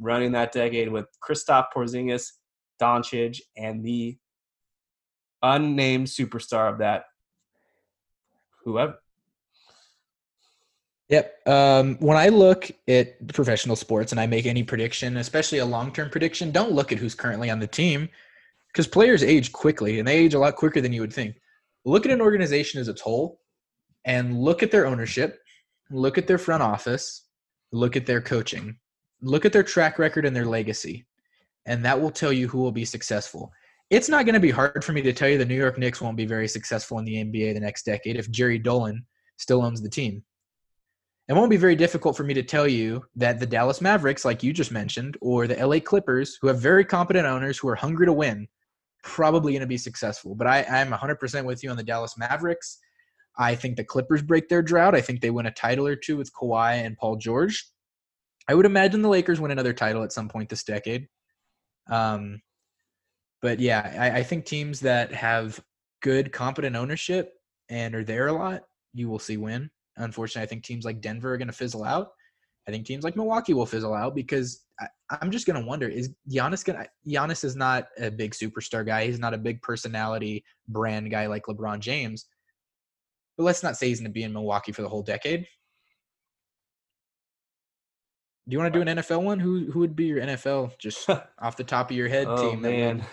running 0.00 0.32
that 0.32 0.52
decade 0.52 0.90
with 0.90 1.06
Kristaps 1.22 1.66
Porzingis, 1.74 2.32
Doncic, 2.80 3.40
and 3.56 3.84
the 3.84 4.18
unnamed 5.42 6.06
superstar 6.06 6.72
of 6.72 6.78
that, 6.78 7.04
whoever. 8.64 8.98
Yep. 11.08 11.48
Um, 11.48 11.96
when 11.96 12.16
I 12.16 12.28
look 12.28 12.70
at 12.86 13.26
professional 13.28 13.74
sports 13.74 14.12
and 14.12 14.20
I 14.20 14.26
make 14.26 14.46
any 14.46 14.62
prediction, 14.62 15.16
especially 15.16 15.58
a 15.58 15.64
long 15.64 15.92
term 15.92 16.08
prediction, 16.08 16.52
don't 16.52 16.72
look 16.72 16.92
at 16.92 16.98
who's 16.98 17.16
currently 17.16 17.50
on 17.50 17.58
the 17.58 17.66
team 17.66 18.08
because 18.68 18.86
players 18.86 19.24
age 19.24 19.52
quickly 19.52 19.98
and 19.98 20.06
they 20.06 20.16
age 20.16 20.34
a 20.34 20.38
lot 20.38 20.54
quicker 20.54 20.80
than 20.80 20.92
you 20.92 21.00
would 21.00 21.12
think. 21.12 21.34
Look 21.84 22.06
at 22.06 22.12
an 22.12 22.20
organization 22.20 22.80
as 22.80 22.88
a 22.88 22.94
whole 23.02 23.40
and 24.04 24.40
look 24.40 24.62
at 24.62 24.70
their 24.70 24.86
ownership, 24.86 25.40
look 25.90 26.16
at 26.16 26.28
their 26.28 26.38
front 26.38 26.62
office, 26.62 27.26
look 27.72 27.96
at 27.96 28.06
their 28.06 28.20
coaching, 28.20 28.76
look 29.22 29.44
at 29.44 29.52
their 29.52 29.62
track 29.62 29.98
record 29.98 30.24
and 30.24 30.34
their 30.34 30.46
legacy 30.46 31.06
and 31.66 31.84
that 31.84 32.00
will 32.00 32.10
tell 32.10 32.32
you 32.32 32.48
who 32.48 32.58
will 32.58 32.72
be 32.72 32.84
successful. 32.84 33.52
It's 33.90 34.08
not 34.08 34.24
going 34.24 34.34
to 34.34 34.40
be 34.40 34.50
hard 34.50 34.84
for 34.84 34.92
me 34.92 35.02
to 35.02 35.12
tell 35.12 35.28
you 35.28 35.38
the 35.38 35.44
New 35.44 35.56
York 35.56 35.78
Knicks 35.78 36.00
won't 36.00 36.16
be 36.16 36.26
very 36.26 36.48
successful 36.48 36.98
in 36.98 37.04
the 37.04 37.24
NBA 37.24 37.54
the 37.54 37.60
next 37.60 37.84
decade 37.84 38.16
if 38.16 38.30
Jerry 38.30 38.58
Dolan 38.58 39.04
still 39.36 39.62
owns 39.62 39.82
the 39.82 39.88
team. 39.88 40.22
It 41.28 41.34
won't 41.34 41.50
be 41.50 41.56
very 41.56 41.76
difficult 41.76 42.16
for 42.16 42.24
me 42.24 42.34
to 42.34 42.42
tell 42.42 42.66
you 42.66 43.04
that 43.16 43.38
the 43.38 43.46
Dallas 43.46 43.80
Mavericks, 43.80 44.24
like 44.24 44.42
you 44.42 44.52
just 44.52 44.72
mentioned, 44.72 45.16
or 45.20 45.46
the 45.46 45.64
LA 45.64 45.78
Clippers, 45.78 46.38
who 46.40 46.48
have 46.48 46.60
very 46.60 46.84
competent 46.84 47.26
owners 47.26 47.58
who 47.58 47.68
are 47.68 47.76
hungry 47.76 48.06
to 48.06 48.12
win, 48.12 48.48
probably 49.04 49.52
going 49.52 49.60
to 49.60 49.66
be 49.66 49.78
successful. 49.78 50.34
But 50.34 50.48
I, 50.48 50.64
I'm 50.64 50.90
100% 50.90 51.44
with 51.44 51.62
you 51.62 51.70
on 51.70 51.76
the 51.76 51.84
Dallas 51.84 52.18
Mavericks. 52.18 52.78
I 53.38 53.54
think 53.54 53.76
the 53.76 53.84
Clippers 53.84 54.22
break 54.22 54.48
their 54.48 54.62
drought. 54.62 54.96
I 54.96 55.00
think 55.00 55.20
they 55.20 55.30
win 55.30 55.46
a 55.46 55.52
title 55.52 55.86
or 55.86 55.94
two 55.94 56.16
with 56.16 56.32
Kawhi 56.32 56.84
and 56.84 56.96
Paul 56.96 57.16
George. 57.16 57.64
I 58.50 58.54
would 58.54 58.66
imagine 58.66 59.00
the 59.00 59.08
Lakers 59.08 59.40
win 59.40 59.52
another 59.52 59.72
title 59.72 60.02
at 60.02 60.10
some 60.10 60.28
point 60.28 60.48
this 60.48 60.64
decade. 60.64 61.06
Um, 61.88 62.42
but 63.40 63.60
yeah, 63.60 63.94
I, 63.96 64.18
I 64.18 64.22
think 64.24 64.44
teams 64.44 64.80
that 64.80 65.12
have 65.12 65.60
good, 66.02 66.32
competent 66.32 66.74
ownership 66.74 67.34
and 67.68 67.94
are 67.94 68.02
there 68.02 68.26
a 68.26 68.32
lot, 68.32 68.62
you 68.92 69.08
will 69.08 69.20
see 69.20 69.36
win. 69.36 69.70
Unfortunately, 69.98 70.42
I 70.42 70.46
think 70.46 70.64
teams 70.64 70.84
like 70.84 71.00
Denver 71.00 71.32
are 71.32 71.38
going 71.38 71.46
to 71.46 71.54
fizzle 71.54 71.84
out. 71.84 72.08
I 72.66 72.72
think 72.72 72.86
teams 72.86 73.04
like 73.04 73.14
Milwaukee 73.14 73.54
will 73.54 73.66
fizzle 73.66 73.94
out 73.94 74.16
because 74.16 74.64
I, 74.80 74.88
am 75.22 75.30
just 75.30 75.46
going 75.46 75.60
to 75.60 75.66
wonder: 75.66 75.88
is 75.88 76.10
Giannis 76.28 76.64
going? 76.64 76.84
Giannis 77.06 77.44
is 77.44 77.54
not 77.54 77.86
a 78.00 78.10
big 78.10 78.32
superstar 78.32 78.84
guy. 78.84 79.06
He's 79.06 79.20
not 79.20 79.32
a 79.32 79.38
big 79.38 79.62
personality 79.62 80.44
brand 80.66 81.08
guy 81.12 81.26
like 81.26 81.44
LeBron 81.44 81.78
James. 81.78 82.26
But 83.36 83.44
let's 83.44 83.62
not 83.62 83.76
say 83.76 83.88
he's 83.88 84.00
going 84.00 84.10
to 84.10 84.12
be 84.12 84.24
in 84.24 84.32
Milwaukee 84.32 84.72
for 84.72 84.82
the 84.82 84.88
whole 84.88 85.04
decade. 85.04 85.46
Do 88.48 88.54
you 88.54 88.58
want 88.58 88.72
to 88.72 88.84
do 88.84 88.88
an 88.88 88.98
NFL 88.98 89.22
one? 89.22 89.38
Who 89.38 89.70
who 89.70 89.80
would 89.80 89.94
be 89.94 90.06
your 90.06 90.20
NFL 90.20 90.78
just 90.78 91.08
off 91.38 91.56
the 91.56 91.64
top 91.64 91.90
of 91.90 91.96
your 91.96 92.08
head 92.08 92.26
oh, 92.28 92.50
team? 92.50 92.62
man, 92.62 93.04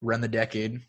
run 0.00 0.20
the 0.20 0.28
decade. 0.28 0.80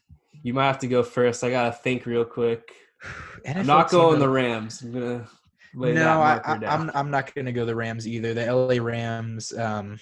You 0.44 0.54
might 0.54 0.68
have 0.68 0.80
to 0.80 0.88
go 0.88 1.04
first. 1.04 1.44
I 1.44 1.50
gotta 1.50 1.72
think 1.72 2.06
real 2.06 2.26
quick. 2.26 2.72
I'm 3.48 3.66
not 3.66 3.90
going 3.90 4.20
the 4.20 4.30
Rams. 4.30 4.82
I'm 4.82 4.94
gonna 4.94 5.28
no, 5.76 6.22
I, 6.22 6.42
am 6.46 6.64
I'm, 6.64 6.92
I'm 6.94 7.12
not 7.12 7.34
gonna 7.34 7.52
go 7.52 7.66
the 7.66 7.76
Rams 7.76 8.08
either. 8.08 8.34
The 8.34 8.54
LA 8.54 8.84
Rams. 8.84 9.52
Um, 9.58 10.00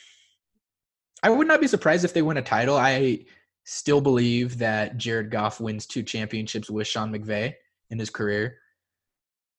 I 1.24 1.30
would 1.30 1.48
not 1.48 1.62
be 1.62 1.68
surprised 1.68 2.04
if 2.04 2.14
they 2.14 2.22
win 2.22 2.38
a 2.38 2.42
title. 2.42 2.76
I 2.76 3.26
still 3.64 4.02
believe 4.02 4.58
that 4.58 4.98
Jared 4.98 5.32
Goff 5.32 5.60
wins 5.60 5.86
two 5.86 6.04
championships 6.04 6.70
with 6.70 6.88
Sean 6.88 7.14
McVay 7.14 7.54
in 7.90 8.00
his 8.00 8.10
career. 8.10 8.58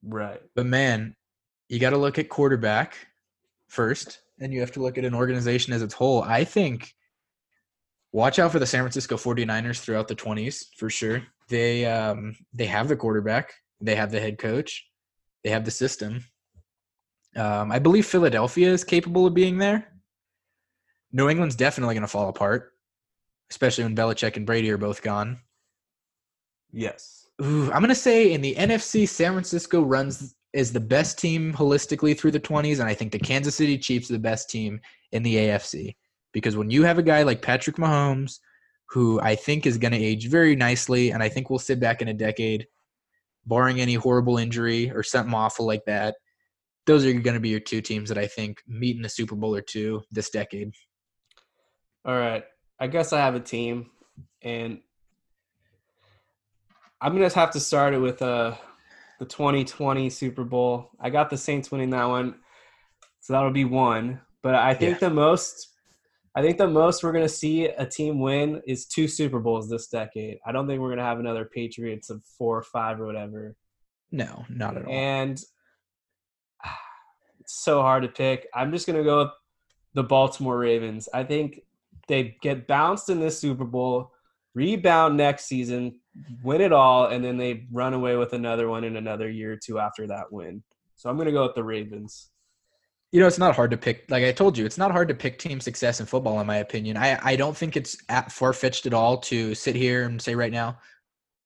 Right. 0.02 0.40
But 0.54 0.66
man, 0.66 1.14
you 1.68 1.78
got 1.78 1.90
to 1.90 1.98
look 1.98 2.18
at 2.18 2.28
quarterback 2.28 2.96
first, 3.72 4.20
and 4.38 4.52
you 4.52 4.60
have 4.60 4.72
to 4.72 4.80
look 4.80 4.98
at 4.98 5.04
an 5.04 5.14
organization 5.14 5.72
as 5.72 5.82
its 5.82 5.94
whole. 5.94 6.22
I 6.22 6.44
think 6.44 6.92
watch 8.12 8.38
out 8.38 8.52
for 8.52 8.58
the 8.58 8.66
San 8.66 8.82
Francisco 8.82 9.16
49ers 9.16 9.80
throughout 9.80 10.08
the 10.08 10.14
20s 10.14 10.66
for 10.76 10.90
sure. 10.90 11.22
They 11.48 11.86
um, 11.86 12.36
they 12.52 12.66
have 12.66 12.88
the 12.88 12.96
quarterback, 12.96 13.54
they 13.80 13.96
have 13.96 14.12
the 14.12 14.20
head 14.20 14.38
coach, 14.38 14.86
they 15.42 15.50
have 15.50 15.64
the 15.64 15.70
system. 15.70 16.24
Um, 17.34 17.72
I 17.72 17.78
believe 17.78 18.04
Philadelphia 18.04 18.70
is 18.70 18.84
capable 18.84 19.26
of 19.26 19.32
being 19.32 19.56
there. 19.56 19.88
New 21.12 21.30
England's 21.30 21.56
definitely 21.56 21.94
going 21.94 22.02
to 22.02 22.08
fall 22.08 22.28
apart, 22.28 22.72
especially 23.50 23.84
when 23.84 23.96
Belichick 23.96 24.36
and 24.36 24.46
Brady 24.46 24.70
are 24.70 24.78
both 24.78 25.02
gone. 25.02 25.40
Yes. 26.72 27.26
Ooh, 27.42 27.72
I'm 27.72 27.80
going 27.80 27.88
to 27.88 27.94
say 27.94 28.32
in 28.32 28.42
the 28.42 28.54
NFC, 28.54 29.08
San 29.08 29.32
Francisco 29.32 29.82
runs 29.82 30.34
is 30.52 30.72
the 30.72 30.80
best 30.80 31.18
team 31.18 31.52
holistically 31.52 32.18
through 32.18 32.32
the 32.32 32.40
20s, 32.40 32.80
and 32.80 32.88
I 32.88 32.94
think 32.94 33.12
the 33.12 33.18
Kansas 33.18 33.54
City 33.54 33.78
Chiefs 33.78 34.10
are 34.10 34.14
the 34.14 34.18
best 34.18 34.50
team 34.50 34.80
in 35.12 35.22
the 35.22 35.36
AFC. 35.36 35.96
Because 36.32 36.56
when 36.56 36.70
you 36.70 36.82
have 36.84 36.98
a 36.98 37.02
guy 37.02 37.22
like 37.22 37.42
Patrick 37.42 37.76
Mahomes, 37.76 38.38
who 38.90 39.20
I 39.20 39.34
think 39.34 39.66
is 39.66 39.78
going 39.78 39.92
to 39.92 39.98
age 39.98 40.28
very 40.28 40.54
nicely, 40.54 41.10
and 41.10 41.22
I 41.22 41.28
think 41.28 41.48
we'll 41.48 41.58
sit 41.58 41.80
back 41.80 42.02
in 42.02 42.08
a 42.08 42.14
decade, 42.14 42.66
barring 43.46 43.80
any 43.80 43.94
horrible 43.94 44.38
injury 44.38 44.90
or 44.90 45.02
something 45.02 45.34
awful 45.34 45.66
like 45.66 45.84
that, 45.86 46.16
those 46.86 47.04
are 47.04 47.12
going 47.12 47.34
to 47.34 47.40
be 47.40 47.48
your 47.48 47.60
two 47.60 47.80
teams 47.80 48.08
that 48.08 48.18
I 48.18 48.26
think 48.26 48.62
meet 48.66 48.96
in 48.96 49.02
the 49.02 49.08
Super 49.08 49.36
Bowl 49.36 49.54
or 49.54 49.62
two 49.62 50.02
this 50.10 50.30
decade. 50.30 50.72
All 52.04 52.16
right. 52.16 52.44
I 52.80 52.88
guess 52.88 53.12
I 53.12 53.20
have 53.20 53.36
a 53.36 53.40
team, 53.40 53.90
and 54.42 54.80
I'm 57.00 57.12
gonna 57.14 57.32
have 57.32 57.52
to 57.52 57.60
start 57.60 57.94
it 57.94 57.98
with 57.98 58.20
uh 58.22 58.56
the 59.22 59.28
2020 59.28 60.10
Super 60.10 60.42
Bowl. 60.42 60.90
I 60.98 61.08
got 61.08 61.30
the 61.30 61.36
Saints 61.36 61.70
winning 61.70 61.90
that 61.90 62.06
one, 62.06 62.34
so 63.20 63.32
that'll 63.32 63.52
be 63.52 63.64
one. 63.64 64.20
But 64.42 64.56
I 64.56 64.74
think 64.74 65.00
yeah. 65.00 65.08
the 65.08 65.14
most, 65.14 65.68
I 66.34 66.42
think 66.42 66.58
the 66.58 66.66
most 66.66 67.04
we're 67.04 67.12
gonna 67.12 67.28
see 67.28 67.66
a 67.66 67.86
team 67.86 68.18
win 68.18 68.60
is 68.66 68.86
two 68.86 69.06
Super 69.06 69.38
Bowls 69.38 69.70
this 69.70 69.86
decade. 69.86 70.38
I 70.44 70.50
don't 70.50 70.66
think 70.66 70.80
we're 70.80 70.88
gonna 70.88 71.04
have 71.04 71.20
another 71.20 71.44
Patriots 71.44 72.10
of 72.10 72.20
four 72.36 72.58
or 72.58 72.64
five 72.64 73.00
or 73.00 73.06
whatever. 73.06 73.54
No, 74.10 74.44
not 74.48 74.76
at 74.76 74.86
all. 74.86 74.92
And 74.92 75.40
it's 77.40 77.62
so 77.62 77.80
hard 77.80 78.02
to 78.02 78.08
pick. 78.08 78.48
I'm 78.52 78.72
just 78.72 78.88
gonna 78.88 79.04
go 79.04 79.18
with 79.18 79.32
the 79.94 80.02
Baltimore 80.02 80.58
Ravens. 80.58 81.08
I 81.14 81.22
think 81.22 81.60
they 82.08 82.36
get 82.42 82.66
bounced 82.66 83.08
in 83.08 83.20
this 83.20 83.38
Super 83.38 83.66
Bowl, 83.66 84.10
rebound 84.56 85.16
next 85.16 85.44
season, 85.44 86.00
win 86.42 86.60
it 86.60 86.72
all, 86.72 87.06
and 87.06 87.24
then 87.24 87.36
they 87.36 87.66
run 87.70 87.94
away 87.94 88.16
with 88.16 88.32
another 88.32 88.68
one 88.68 88.84
in 88.84 88.96
another 88.96 89.30
year 89.30 89.52
or 89.52 89.56
two 89.56 89.78
after 89.78 90.06
that 90.06 90.30
win. 90.30 90.62
So 90.96 91.08
I'm 91.08 91.16
going 91.16 91.26
to 91.26 91.32
go 91.32 91.46
with 91.46 91.54
the 91.54 91.64
Ravens. 91.64 92.30
You 93.10 93.20
know, 93.20 93.26
it's 93.26 93.38
not 93.38 93.54
hard 93.54 93.70
to 93.72 93.76
pick. 93.76 94.04
Like 94.08 94.24
I 94.24 94.32
told 94.32 94.56
you, 94.56 94.64
it's 94.64 94.78
not 94.78 94.90
hard 94.90 95.08
to 95.08 95.14
pick 95.14 95.38
team 95.38 95.60
success 95.60 96.00
in 96.00 96.06
football, 96.06 96.40
in 96.40 96.46
my 96.46 96.58
opinion. 96.58 96.96
I, 96.96 97.18
I 97.22 97.36
don't 97.36 97.56
think 97.56 97.76
it's 97.76 97.96
far 98.30 98.52
fetched 98.52 98.86
at 98.86 98.94
all 98.94 99.18
to 99.18 99.54
sit 99.54 99.74
here 99.74 100.04
and 100.04 100.20
say 100.20 100.34
right 100.34 100.52
now, 100.52 100.78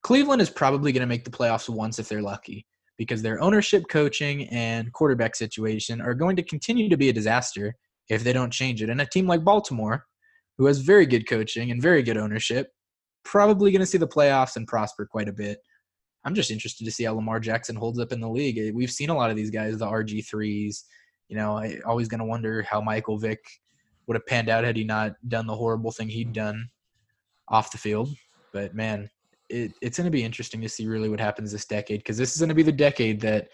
Cleveland 0.03 0.41
is 0.41 0.51
probably 0.51 0.93
going 0.93 1.01
to 1.01 1.07
make 1.07 1.25
the 1.25 1.31
playoffs 1.31 1.69
once 1.69 1.99
if 1.99 2.09
they're 2.09 2.23
lucky 2.23 2.67
because 2.97 3.23
their 3.23 3.43
ownership, 3.43 3.85
coaching, 3.91 4.49
and 4.49 4.93
quarterback 4.93 5.35
situation 5.35 6.01
are 6.01 6.15
going 6.15 6.37
to 6.37 6.43
continue 6.43 6.89
to 6.89 6.97
be 6.97 7.09
a 7.09 7.13
disaster 7.13 7.75
if 8.09 8.23
they 8.23 8.33
don't 8.33 8.53
change 8.53 8.83
it. 8.83 8.89
And 8.89 9.01
a 9.01 9.07
team 9.07 9.27
like 9.27 9.43
Baltimore, 9.43 10.07
who 10.59 10.67
has 10.67 10.79
very 10.79 11.07
good 11.07 11.29
coaching 11.29 11.71
and 11.71 11.83
very 11.83 12.03
good 12.03 12.17
ownership, 12.17 12.69
probably 13.27 13.71
going 13.71 13.81
to 13.81 13.87
see 13.87 13.99
the 13.99 14.07
playoffs 14.07 14.57
and 14.57 14.67
prosper 14.67 15.07
quite 15.07 15.29
a 15.29 15.33
bit. 15.33 15.59
I'm 16.25 16.35
just 16.35 16.51
interested 16.51 16.85
to 16.85 16.91
see 16.91 17.05
how 17.05 17.15
Lamar 17.15 17.41
Jackson 17.41 17.77
holds 17.77 17.99
up 17.99 18.13
in 18.13 18.21
the 18.21 18.29
league. 18.29 18.59
Eh, 18.59 18.71
we've 18.75 18.91
seen 18.91 19.11
a 19.11 19.15
lot 19.15 19.31
of 19.31 19.37
these 19.37 19.51
guys, 19.51 19.79
the 19.79 19.87
RG3s. 19.87 20.83
You 21.29 21.37
know, 21.37 21.57
I 21.57 21.79
always 21.87 22.09
going 22.09 22.21
to 22.21 22.27
wonder 22.27 22.63
how 22.63 22.81
Michael 22.81 23.19
Vick 23.19 23.41
would 24.07 24.15
have 24.15 24.27
panned 24.27 24.49
out 24.49 24.65
had 24.65 24.77
he 24.77 24.85
not 24.85 25.13
done 25.29 25.47
the 25.47 25.55
horrible 25.55 25.91
thing 25.91 26.09
he'd 26.09 26.33
done 26.33 26.69
off 27.49 27.73
the 27.73 27.79
field. 27.79 28.11
But 28.53 28.75
man, 28.75 29.11
it, 29.49 29.73
it's 29.83 29.99
going 29.99 30.07
to 30.07 30.11
be 30.11 30.25
interesting 30.25 30.61
to 30.61 30.69
see 30.69 30.87
really 30.87 31.09
what 31.09 31.21
happens 31.21 31.53
this 31.53 31.67
decade 31.67 32.01
because 32.01 32.17
this 32.17 32.33
is 32.33 32.39
going 32.39 32.49
to 32.49 32.55
be 32.55 32.63
the 32.63 32.73
decade 32.73 33.21
that 33.21 33.49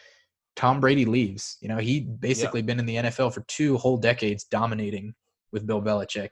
Tom 0.57 0.81
Brady 0.81 1.05
leaves. 1.05 1.59
You 1.61 1.69
know, 1.69 1.79
he 1.79 2.01
basically 2.01 2.61
yep. 2.61 2.67
been 2.67 2.79
in 2.79 2.87
the 2.87 2.97
NFL 2.97 3.35
for 3.35 3.43
two 3.49 3.77
whole 3.79 3.97
decades 3.97 4.45
dominating 4.45 5.15
with 5.53 5.67
Bill 5.67 5.83
Belichick. 5.83 6.31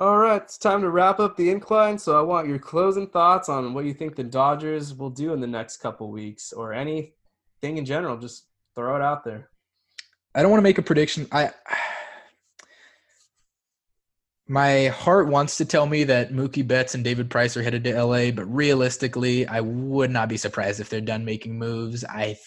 All 0.00 0.16
right, 0.16 0.40
it's 0.40 0.58
time 0.58 0.82
to 0.82 0.90
wrap 0.90 1.18
up 1.18 1.36
the 1.36 1.50
incline. 1.50 1.98
So 1.98 2.16
I 2.16 2.22
want 2.22 2.46
your 2.46 2.60
closing 2.60 3.08
thoughts 3.08 3.48
on 3.48 3.74
what 3.74 3.84
you 3.84 3.92
think 3.92 4.14
the 4.14 4.22
Dodgers 4.22 4.94
will 4.94 5.10
do 5.10 5.32
in 5.32 5.40
the 5.40 5.46
next 5.48 5.78
couple 5.78 6.12
weeks, 6.12 6.52
or 6.52 6.72
anything 6.72 7.12
in 7.62 7.84
general. 7.84 8.16
Just 8.16 8.46
throw 8.76 8.94
it 8.94 9.02
out 9.02 9.24
there. 9.24 9.50
I 10.36 10.42
don't 10.42 10.52
want 10.52 10.60
to 10.60 10.64
make 10.64 10.78
a 10.78 10.82
prediction. 10.82 11.26
I 11.32 11.50
my 14.46 14.86
heart 14.86 15.26
wants 15.26 15.56
to 15.56 15.64
tell 15.64 15.86
me 15.86 16.04
that 16.04 16.32
Mookie 16.32 16.66
Betts 16.66 16.94
and 16.94 17.02
David 17.02 17.28
Price 17.28 17.56
are 17.56 17.62
headed 17.62 17.82
to 17.84 18.02
LA, 18.02 18.30
but 18.30 18.44
realistically, 18.46 19.48
I 19.48 19.60
would 19.60 20.12
not 20.12 20.28
be 20.28 20.36
surprised 20.36 20.78
if 20.78 20.88
they're 20.88 21.00
done 21.00 21.24
making 21.24 21.58
moves. 21.58 22.04
I 22.04 22.38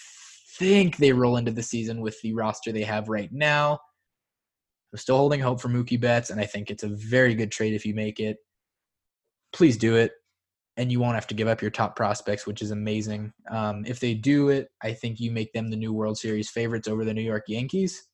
think 0.57 0.95
they 0.95 1.11
roll 1.11 1.35
into 1.35 1.51
the 1.51 1.63
season 1.63 1.99
with 1.99 2.19
the 2.21 2.33
roster 2.33 2.71
they 2.71 2.83
have 2.83 3.09
right 3.09 3.31
now. 3.31 3.81
I'm 4.91 4.97
still 4.97 5.17
holding 5.17 5.39
hope 5.39 5.61
for 5.61 5.69
Mookie 5.69 5.99
Betts, 5.99 6.29
and 6.29 6.39
I 6.39 6.45
think 6.45 6.69
it's 6.69 6.83
a 6.83 6.89
very 6.89 7.33
good 7.35 7.51
trade 7.51 7.73
if 7.73 7.85
you 7.85 7.93
make 7.93 8.19
it. 8.19 8.37
Please 9.53 9.77
do 9.77 9.95
it, 9.95 10.11
and 10.77 10.91
you 10.91 10.99
won't 10.99 11.15
have 11.15 11.27
to 11.27 11.33
give 11.33 11.47
up 11.47 11.61
your 11.61 11.71
top 11.71 11.95
prospects, 11.95 12.45
which 12.45 12.61
is 12.61 12.71
amazing. 12.71 13.31
Um, 13.49 13.85
if 13.85 13.99
they 13.99 14.13
do 14.13 14.49
it, 14.49 14.69
I 14.83 14.93
think 14.93 15.19
you 15.19 15.31
make 15.31 15.53
them 15.53 15.69
the 15.69 15.77
new 15.77 15.93
World 15.93 16.17
Series 16.17 16.49
favorites 16.49 16.87
over 16.87 17.05
the 17.05 17.13
New 17.13 17.21
York 17.21 17.45
Yankees. 17.47 18.07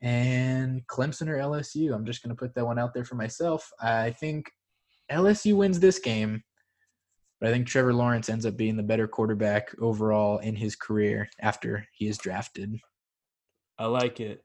And 0.00 0.86
Clemson 0.86 1.28
or 1.28 1.38
LSU, 1.38 1.94
I'm 1.94 2.04
just 2.04 2.22
going 2.22 2.34
to 2.34 2.38
put 2.38 2.54
that 2.54 2.66
one 2.66 2.78
out 2.78 2.92
there 2.92 3.04
for 3.04 3.14
myself. 3.14 3.70
I 3.80 4.10
think 4.10 4.50
LSU 5.10 5.56
wins 5.56 5.80
this 5.80 5.98
game, 5.98 6.42
but 7.40 7.48
I 7.48 7.52
think 7.52 7.66
Trevor 7.66 7.94
Lawrence 7.94 8.28
ends 8.28 8.44
up 8.44 8.56
being 8.56 8.76
the 8.76 8.82
better 8.82 9.08
quarterback 9.08 9.74
overall 9.80 10.38
in 10.38 10.56
his 10.56 10.76
career 10.76 11.28
after 11.40 11.86
he 11.92 12.06
is 12.06 12.18
drafted. 12.18 12.78
I 13.78 13.86
like 13.86 14.20
it. 14.20 14.43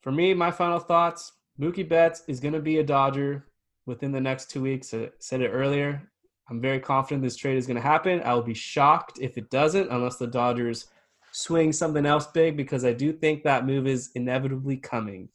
For 0.00 0.12
me, 0.12 0.34
my 0.34 0.50
final 0.50 0.78
thoughts 0.78 1.32
Mookie 1.60 1.88
Betts 1.88 2.22
is 2.26 2.40
going 2.40 2.54
to 2.54 2.60
be 2.60 2.78
a 2.78 2.82
Dodger 2.82 3.46
within 3.86 4.12
the 4.12 4.20
next 4.20 4.50
two 4.50 4.62
weeks. 4.62 4.94
I 4.94 5.10
said 5.18 5.42
it 5.42 5.48
earlier. 5.50 6.10
I'm 6.48 6.60
very 6.60 6.80
confident 6.80 7.22
this 7.22 7.36
trade 7.36 7.58
is 7.58 7.66
going 7.66 7.76
to 7.76 7.82
happen. 7.82 8.22
I 8.22 8.34
will 8.34 8.42
be 8.42 8.54
shocked 8.54 9.18
if 9.20 9.36
it 9.36 9.50
doesn't, 9.50 9.90
unless 9.90 10.16
the 10.16 10.26
Dodgers 10.26 10.86
swing 11.32 11.72
something 11.72 12.06
else 12.06 12.26
big, 12.26 12.56
because 12.56 12.84
I 12.84 12.92
do 12.92 13.12
think 13.12 13.44
that 13.44 13.66
move 13.66 13.86
is 13.86 14.10
inevitably 14.14 14.78
coming. 14.78 15.28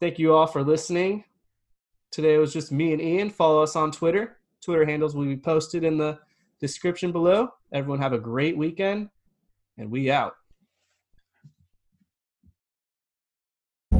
Thank 0.00 0.18
you 0.18 0.34
all 0.34 0.46
for 0.46 0.62
listening. 0.62 1.24
Today 2.10 2.38
was 2.38 2.52
just 2.52 2.72
me 2.72 2.92
and 2.92 3.02
Ian. 3.02 3.30
Follow 3.30 3.62
us 3.62 3.76
on 3.76 3.92
Twitter. 3.92 4.38
Twitter 4.62 4.86
handles 4.86 5.14
will 5.14 5.24
be 5.24 5.36
posted 5.36 5.84
in 5.84 5.98
the 5.98 6.18
description 6.58 7.12
below. 7.12 7.50
Everyone 7.72 8.00
have 8.00 8.12
a 8.12 8.18
great 8.18 8.56
weekend, 8.56 9.10
and 9.76 9.90
we 9.90 10.10
out. 10.10 10.34